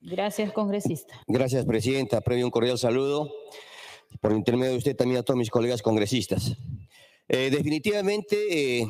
Gracias, 0.00 0.52
congresista. 0.52 1.14
Gracias, 1.26 1.66
presidenta. 1.66 2.20
Previo 2.20 2.46
un 2.46 2.50
cordial 2.52 2.78
saludo 2.78 3.28
por 4.20 4.32
intermedio 4.32 4.72
de 4.72 4.78
usted 4.78 4.96
también 4.96 5.20
a 5.20 5.22
todos 5.22 5.38
mis 5.38 5.50
colegas 5.50 5.82
congresistas. 5.82 6.56
Eh, 7.28 7.50
definitivamente, 7.50 8.80
eh, 8.80 8.86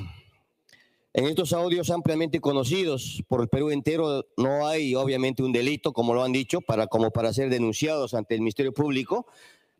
en 1.14 1.24
estos 1.24 1.52
audios 1.52 1.90
ampliamente 1.90 2.40
conocidos 2.40 3.22
por 3.28 3.40
el 3.40 3.48
Perú 3.48 3.70
entero, 3.70 4.26
no 4.36 4.66
hay 4.66 4.94
obviamente 4.94 5.42
un 5.42 5.52
delito, 5.52 5.92
como 5.92 6.12
lo 6.12 6.22
han 6.22 6.32
dicho, 6.32 6.60
para, 6.60 6.86
como 6.86 7.10
para 7.10 7.32
ser 7.32 7.48
denunciados 7.48 8.12
ante 8.12 8.34
el 8.34 8.40
Ministerio 8.40 8.74
Público, 8.74 9.26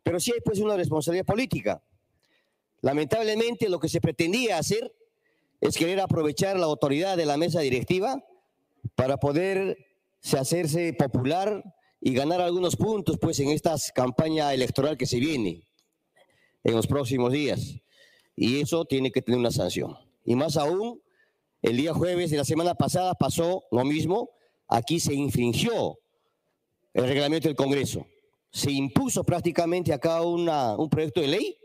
pero 0.02 0.18
sí 0.18 0.32
hay 0.32 0.40
pues 0.40 0.60
una 0.60 0.76
responsabilidad 0.76 1.26
política. 1.26 1.82
Lamentablemente, 2.80 3.68
lo 3.68 3.78
que 3.78 3.88
se 3.88 4.00
pretendía 4.00 4.58
hacer 4.58 4.94
es 5.60 5.76
querer 5.76 6.00
aprovechar 6.00 6.58
la 6.58 6.66
autoridad 6.66 7.16
de 7.16 7.26
la 7.26 7.36
mesa 7.36 7.60
directiva 7.60 8.24
para 8.94 9.18
poder 9.18 9.76
hacerse 10.32 10.92
popular 10.92 11.75
y 12.06 12.14
ganar 12.14 12.40
algunos 12.40 12.76
puntos 12.76 13.18
pues 13.20 13.40
en 13.40 13.48
esta 13.48 13.74
campaña 13.92 14.54
electoral 14.54 14.96
que 14.96 15.06
se 15.06 15.18
viene 15.18 15.64
en 16.62 16.76
los 16.76 16.86
próximos 16.86 17.32
días. 17.32 17.80
Y 18.36 18.60
eso 18.60 18.84
tiene 18.84 19.10
que 19.10 19.22
tener 19.22 19.40
una 19.40 19.50
sanción. 19.50 19.98
Y 20.24 20.36
más 20.36 20.56
aún, 20.56 21.02
el 21.62 21.76
día 21.76 21.92
jueves 21.92 22.30
de 22.30 22.36
la 22.36 22.44
semana 22.44 22.76
pasada 22.76 23.14
pasó 23.14 23.64
lo 23.72 23.84
mismo. 23.84 24.30
Aquí 24.68 25.00
se 25.00 25.14
infringió 25.14 25.98
el 26.94 27.08
reglamento 27.08 27.48
del 27.48 27.56
Congreso. 27.56 28.06
Se 28.52 28.70
impuso 28.70 29.24
prácticamente 29.24 29.92
acá 29.92 30.22
una, 30.22 30.76
un 30.76 30.88
proyecto 30.88 31.20
de 31.22 31.26
ley, 31.26 31.58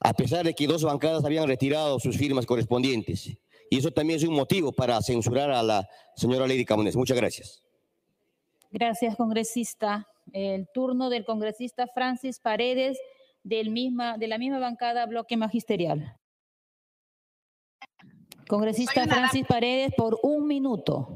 a 0.00 0.12
pesar 0.12 0.44
de 0.44 0.54
que 0.54 0.66
dos 0.66 0.82
bancadas 0.82 1.24
habían 1.24 1.46
retirado 1.46 2.00
sus 2.00 2.16
firmas 2.16 2.46
correspondientes. 2.46 3.30
Y 3.70 3.78
eso 3.78 3.92
también 3.92 4.16
es 4.16 4.24
un 4.24 4.34
motivo 4.34 4.72
para 4.72 5.00
censurar 5.02 5.52
a 5.52 5.62
la 5.62 5.88
señora 6.16 6.48
Lady 6.48 6.64
Camones. 6.64 6.96
Muchas 6.96 7.16
gracias. 7.16 7.69
Gracias, 8.70 9.16
congresista. 9.16 10.06
El 10.32 10.68
turno 10.72 11.10
del 11.10 11.24
congresista 11.24 11.88
Francis 11.88 12.38
Paredes 12.38 12.98
del 13.42 13.70
misma, 13.70 14.16
de 14.16 14.28
la 14.28 14.38
misma 14.38 14.60
bancada 14.60 15.06
Bloque 15.06 15.36
Magisterial. 15.36 16.16
Congresista 18.48 19.06
Francis 19.06 19.46
Paredes 19.46 19.92
por 19.96 20.18
un 20.22 20.46
minuto. 20.46 21.08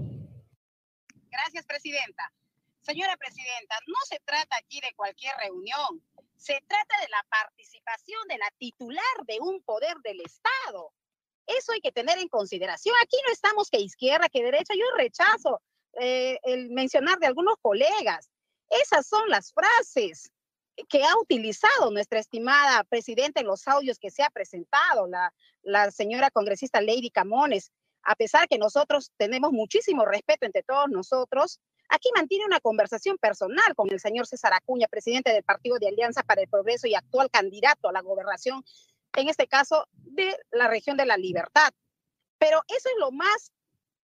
Gracias, 1.30 1.64
presidenta. 1.66 2.32
Señora 2.80 3.16
presidenta, 3.16 3.76
no 3.86 3.96
se 4.08 4.20
trata 4.24 4.56
aquí 4.56 4.80
de 4.80 4.92
cualquier 4.94 5.34
reunión. 5.38 6.02
Se 6.36 6.60
trata 6.66 7.00
de 7.00 7.08
la 7.08 7.24
participación 7.30 8.20
de 8.28 8.38
la 8.38 8.50
titular 8.58 9.16
de 9.26 9.38
un 9.40 9.62
poder 9.62 9.96
del 10.02 10.20
Estado. 10.20 10.92
Eso 11.46 11.72
hay 11.72 11.80
que 11.80 11.92
tener 11.92 12.18
en 12.18 12.28
consideración. 12.28 12.94
Aquí 13.02 13.16
no 13.26 13.32
estamos 13.32 13.70
que 13.70 13.78
izquierda, 13.78 14.28
que 14.28 14.42
derecha. 14.42 14.74
Yo 14.74 14.84
rechazo 14.96 15.62
eh, 16.00 16.38
el 16.42 16.70
mencionar 16.70 17.18
de 17.18 17.26
algunos 17.26 17.56
colegas. 17.60 18.30
Esas 18.70 19.06
son 19.06 19.28
las 19.28 19.52
frases 19.52 20.30
que 20.88 21.04
ha 21.04 21.16
utilizado 21.20 21.90
nuestra 21.90 22.18
estimada 22.18 22.82
presidenta 22.84 23.40
en 23.40 23.46
los 23.46 23.66
audios 23.68 23.98
que 23.98 24.10
se 24.10 24.22
ha 24.22 24.30
presentado, 24.30 25.06
la, 25.06 25.32
la 25.62 25.90
señora 25.90 26.30
congresista 26.30 26.80
Lady 26.80 27.10
Camones. 27.10 27.70
A 28.02 28.16
pesar 28.16 28.48
que 28.48 28.58
nosotros 28.58 29.12
tenemos 29.16 29.52
muchísimo 29.52 30.04
respeto 30.04 30.46
entre 30.46 30.62
todos 30.62 30.88
nosotros, 30.90 31.60
aquí 31.88 32.10
mantiene 32.14 32.44
una 32.44 32.60
conversación 32.60 33.16
personal 33.18 33.74
con 33.76 33.90
el 33.92 34.00
señor 34.00 34.26
César 34.26 34.52
Acuña, 34.52 34.88
presidente 34.88 35.32
del 35.32 35.44
Partido 35.44 35.78
de 35.78 35.88
Alianza 35.88 36.22
para 36.22 36.42
el 36.42 36.48
Progreso 36.48 36.86
y 36.86 36.94
actual 36.94 37.30
candidato 37.30 37.88
a 37.88 37.92
la 37.92 38.02
gobernación 38.02 38.62
en 39.16 39.28
este 39.28 39.46
caso 39.46 39.86
de 39.92 40.36
la 40.50 40.68
región 40.68 40.96
de 40.96 41.06
la 41.06 41.16
libertad. 41.16 41.70
Pero 42.38 42.62
eso 42.68 42.88
es 42.88 42.96
lo 42.98 43.10
más 43.12 43.52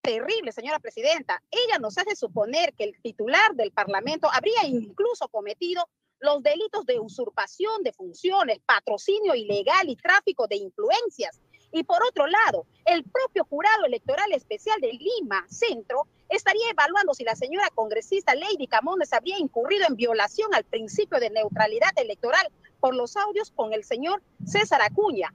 terrible, 0.01 0.51
señora 0.51 0.79
presidenta. 0.79 1.41
Ella 1.51 1.79
nos 1.79 1.97
hace 1.97 2.15
suponer 2.15 2.73
que 2.73 2.85
el 2.85 3.01
titular 3.01 3.53
del 3.55 3.71
Parlamento 3.71 4.27
habría 4.31 4.65
incluso 4.65 5.27
cometido 5.29 5.87
los 6.19 6.43
delitos 6.43 6.85
de 6.85 6.99
usurpación 6.99 7.83
de 7.83 7.93
funciones, 7.93 8.59
patrocinio 8.65 9.33
ilegal 9.35 9.89
y 9.89 9.95
tráfico 9.95 10.47
de 10.47 10.57
influencias. 10.57 11.39
Y 11.71 11.83
por 11.83 12.03
otro 12.03 12.27
lado, 12.27 12.65
el 12.85 13.03
propio 13.05 13.45
jurado 13.45 13.85
electoral 13.85 14.31
especial 14.33 14.79
de 14.81 14.91
Lima 14.91 15.45
Centro 15.47 16.07
estaría 16.29 16.69
evaluando 16.69 17.13
si 17.13 17.23
la 17.23 17.35
señora 17.35 17.69
congresista 17.73 18.35
Lady 18.35 18.67
Camones 18.67 19.13
habría 19.13 19.39
incurrido 19.39 19.85
en 19.87 19.95
violación 19.95 20.53
al 20.53 20.65
principio 20.65 21.19
de 21.19 21.29
neutralidad 21.29 21.91
electoral 21.95 22.47
por 22.79 22.95
los 22.95 23.15
audios 23.15 23.51
con 23.51 23.73
el 23.73 23.83
señor 23.83 24.21
César 24.45 24.81
Acuña. 24.81 25.33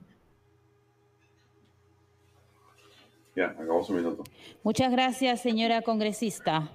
Ya, 3.37 3.49
acabó 3.49 3.83
su 3.83 3.93
minuto. 3.93 4.23
Muchas 4.63 4.91
gracias, 4.91 5.41
señora 5.41 5.83
congresista. 5.83 6.71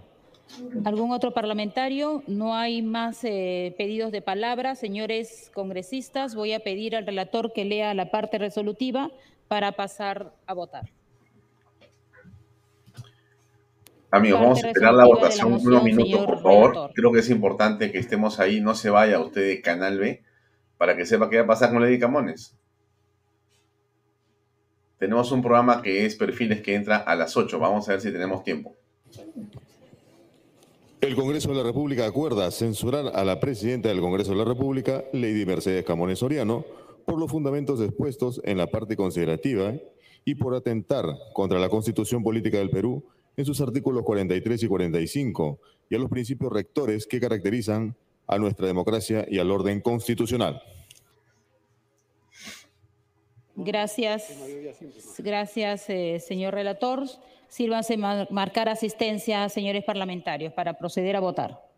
¿Algún 0.84 1.10
otro 1.10 1.34
parlamentario? 1.34 2.22
No 2.28 2.54
hay 2.54 2.82
más 2.82 3.24
eh, 3.24 3.74
pedidos 3.76 4.12
de 4.12 4.22
palabra. 4.22 4.76
Señores 4.76 5.50
congresistas, 5.52 6.36
voy 6.36 6.52
a 6.52 6.60
pedir 6.60 6.94
al 6.94 7.04
relator 7.04 7.52
que 7.52 7.64
lea 7.64 7.94
la 7.94 8.12
parte 8.12 8.38
resolutiva 8.38 9.10
para 9.48 9.72
pasar 9.72 10.36
a 10.46 10.54
votar. 10.54 10.88
Amigos, 14.12 14.40
vamos 14.40 14.62
a 14.62 14.68
esperar 14.68 14.94
la 14.94 15.06
votación 15.06 15.54
unos 15.54 15.82
minutos, 15.82 16.24
por 16.26 16.42
favor. 16.42 16.90
Creo 16.94 17.10
que 17.10 17.18
es 17.18 17.30
importante 17.30 17.90
que 17.90 17.98
estemos 17.98 18.38
ahí. 18.38 18.60
No 18.60 18.76
se 18.76 18.88
vaya 18.88 19.18
usted 19.18 19.48
de 19.48 19.60
Canal 19.62 19.98
B 19.98 20.22
para 20.78 20.96
que 20.96 21.06
sepa 21.06 21.28
qué 21.28 21.38
va 21.38 21.42
a 21.42 21.46
pasar 21.48 21.70
con 21.70 21.82
Lady 21.82 21.98
Camones. 21.98 22.56
Tenemos 25.02 25.32
un 25.32 25.42
programa 25.42 25.82
que 25.82 26.06
es 26.06 26.14
Perfiles 26.14 26.60
que 26.60 26.76
entra 26.76 26.98
a 26.98 27.16
las 27.16 27.36
8. 27.36 27.58
Vamos 27.58 27.88
a 27.88 27.90
ver 27.90 28.00
si 28.00 28.12
tenemos 28.12 28.44
tiempo. 28.44 28.76
El 31.00 31.16
Congreso 31.16 31.48
de 31.48 31.56
la 31.56 31.64
República 31.64 32.06
acuerda 32.06 32.48
censurar 32.52 33.10
a 33.12 33.24
la 33.24 33.40
presidenta 33.40 33.88
del 33.88 33.98
Congreso 33.98 34.30
de 34.30 34.36
la 34.36 34.44
República, 34.44 35.02
Lady 35.12 35.44
Mercedes 35.44 35.84
Camones 35.84 36.20
Soriano, 36.20 36.64
por 37.04 37.18
los 37.18 37.28
fundamentos 37.28 37.80
expuestos 37.80 38.40
en 38.44 38.58
la 38.58 38.68
parte 38.68 38.94
considerativa 38.94 39.74
y 40.24 40.36
por 40.36 40.54
atentar 40.54 41.06
contra 41.32 41.58
la 41.58 41.68
Constitución 41.68 42.22
Política 42.22 42.58
del 42.58 42.70
Perú 42.70 43.04
en 43.36 43.44
sus 43.44 43.60
artículos 43.60 44.04
43 44.04 44.62
y 44.62 44.68
45 44.68 45.58
y 45.90 45.96
a 45.96 45.98
los 45.98 46.10
principios 46.10 46.52
rectores 46.52 47.08
que 47.08 47.18
caracterizan 47.18 47.96
a 48.28 48.38
nuestra 48.38 48.68
democracia 48.68 49.26
y 49.28 49.40
al 49.40 49.50
orden 49.50 49.80
constitucional. 49.80 50.62
Gracias, 53.54 54.34
gracias, 55.18 55.90
eh, 55.90 56.18
señor 56.20 56.54
relator. 56.54 57.04
Sírvanse 57.48 57.96
marcar 57.98 58.70
asistencia, 58.70 59.48
señores 59.50 59.84
parlamentarios, 59.84 60.54
para 60.54 60.78
proceder 60.78 61.16
a 61.16 61.20
votar. 61.20 61.72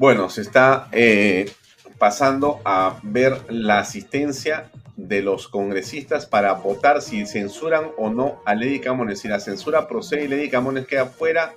Bueno, 0.00 0.30
se 0.30 0.40
está 0.40 0.88
eh, 0.92 1.52
pasando 1.98 2.62
a 2.64 2.98
ver 3.02 3.36
la 3.50 3.80
asistencia 3.80 4.70
de 4.96 5.20
los 5.20 5.46
congresistas 5.46 6.24
para 6.24 6.54
votar 6.54 7.02
si 7.02 7.26
censuran 7.26 7.90
o 7.98 8.08
no 8.08 8.40
a 8.46 8.54
Lady 8.54 8.80
Camones. 8.80 9.20
Si 9.20 9.28
la 9.28 9.40
censura 9.40 9.88
procede 9.88 10.24
y 10.24 10.28
Lady 10.28 10.48
Camones 10.48 10.86
queda 10.86 11.04
fuera 11.04 11.52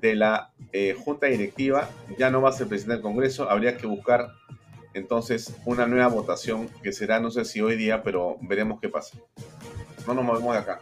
de 0.00 0.14
la 0.14 0.50
eh, 0.72 0.96
junta 0.98 1.26
directiva, 1.26 1.90
ya 2.18 2.30
no 2.30 2.40
va 2.40 2.48
a 2.48 2.52
ser 2.52 2.68
presidente 2.68 2.94
del 2.94 3.02
Congreso, 3.02 3.50
habría 3.50 3.76
que 3.76 3.86
buscar 3.86 4.30
entonces 4.94 5.54
una 5.66 5.86
nueva 5.86 6.06
votación 6.08 6.70
que 6.82 6.94
será, 6.94 7.20
no 7.20 7.30
sé 7.30 7.44
si 7.44 7.60
hoy 7.60 7.76
día, 7.76 8.02
pero 8.02 8.38
veremos 8.40 8.80
qué 8.80 8.88
pasa. 8.88 9.18
No 10.06 10.14
nos 10.14 10.24
movemos 10.24 10.54
de 10.54 10.60
acá. 10.60 10.80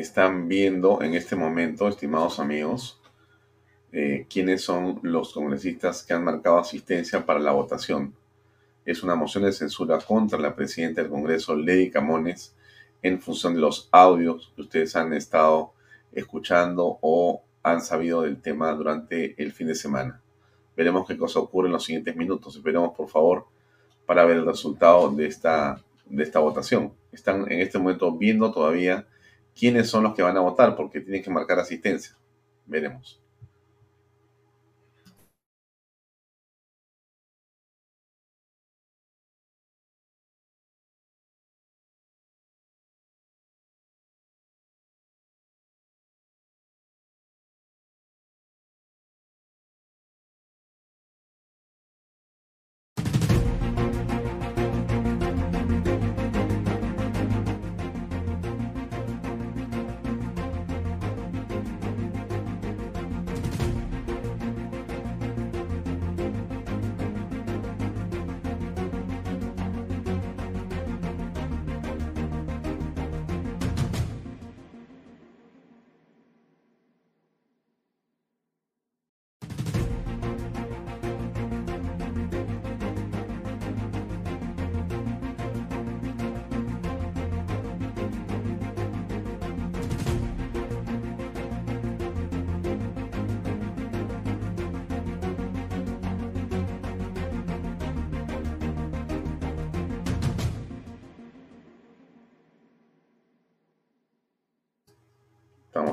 Están 0.00 0.46
viendo 0.46 1.02
en 1.02 1.14
este 1.14 1.34
momento, 1.34 1.88
estimados 1.88 2.38
amigos, 2.38 3.00
eh, 3.90 4.26
quiénes 4.30 4.62
son 4.62 5.00
los 5.02 5.32
congresistas 5.32 6.04
que 6.04 6.14
han 6.14 6.22
marcado 6.22 6.58
asistencia 6.58 7.26
para 7.26 7.40
la 7.40 7.50
votación. 7.50 8.14
Es 8.84 9.02
una 9.02 9.16
moción 9.16 9.42
de 9.42 9.52
censura 9.52 9.98
contra 9.98 10.38
la 10.38 10.54
presidenta 10.54 11.02
del 11.02 11.10
Congreso, 11.10 11.56
Lady 11.56 11.90
Camones, 11.90 12.54
en 13.02 13.20
función 13.20 13.54
de 13.54 13.60
los 13.60 13.88
audios 13.90 14.52
que 14.54 14.62
ustedes 14.62 14.94
han 14.94 15.12
estado 15.14 15.72
escuchando 16.12 16.98
o 17.00 17.42
han 17.64 17.82
sabido 17.82 18.22
del 18.22 18.40
tema 18.40 18.72
durante 18.74 19.34
el 19.42 19.50
fin 19.52 19.66
de 19.66 19.74
semana. 19.74 20.20
Veremos 20.76 21.08
qué 21.08 21.18
cosa 21.18 21.40
ocurre 21.40 21.66
en 21.66 21.72
los 21.72 21.84
siguientes 21.84 22.14
minutos. 22.14 22.54
Esperemos, 22.54 22.96
por 22.96 23.08
favor, 23.08 23.46
para 24.06 24.24
ver 24.24 24.36
el 24.36 24.46
resultado 24.46 25.10
de 25.10 25.26
esta, 25.26 25.82
de 26.06 26.22
esta 26.22 26.38
votación. 26.38 26.92
Están 27.10 27.50
en 27.50 27.60
este 27.60 27.78
momento 27.78 28.12
viendo 28.12 28.52
todavía 28.52 29.04
quiénes 29.58 29.88
son 29.88 30.04
los 30.04 30.14
que 30.14 30.22
van 30.22 30.36
a 30.36 30.40
votar, 30.40 30.76
porque 30.76 31.00
tienen 31.00 31.22
que 31.22 31.30
marcar 31.30 31.58
asistencia. 31.58 32.16
Veremos. 32.66 33.20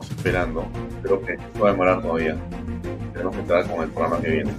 Esperando. 0.01 0.67
Creo 1.03 1.21
que 1.21 1.37
va 1.61 1.69
a 1.69 1.71
demorar 1.71 2.01
todavía. 2.01 2.37
Tenemos 3.13 3.33
que 3.35 3.41
entrar 3.41 3.69
con 3.69 3.83
el 3.83 3.89
programa 3.89 4.21
que 4.21 4.29
viene. 4.29 4.51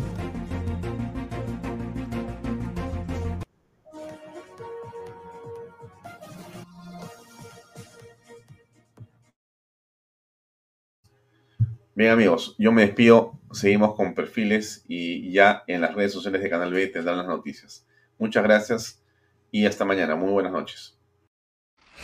Bien 11.97 12.11
amigos, 12.11 12.55
yo 12.59 12.73
me 12.73 12.83
despido, 12.83 13.41
seguimos 13.53 13.95
con 13.95 14.15
perfiles 14.15 14.85
y 14.87 15.33
ya 15.33 15.65
en 15.67 15.81
las 15.81 15.95
redes 15.95 16.13
sociales 16.13 16.43
de 16.43 16.51
Canal 16.51 16.71
B 16.71 16.87
tendrán 16.89 17.17
las 17.17 17.27
noticias. 17.27 17.87
Muchas 18.19 18.43
gracias 18.43 19.03
y 19.51 19.65
hasta 19.65 19.87
mañana. 19.87 20.15
Muy 20.15 20.31
buenas 20.31 20.53
noches. 20.53 20.96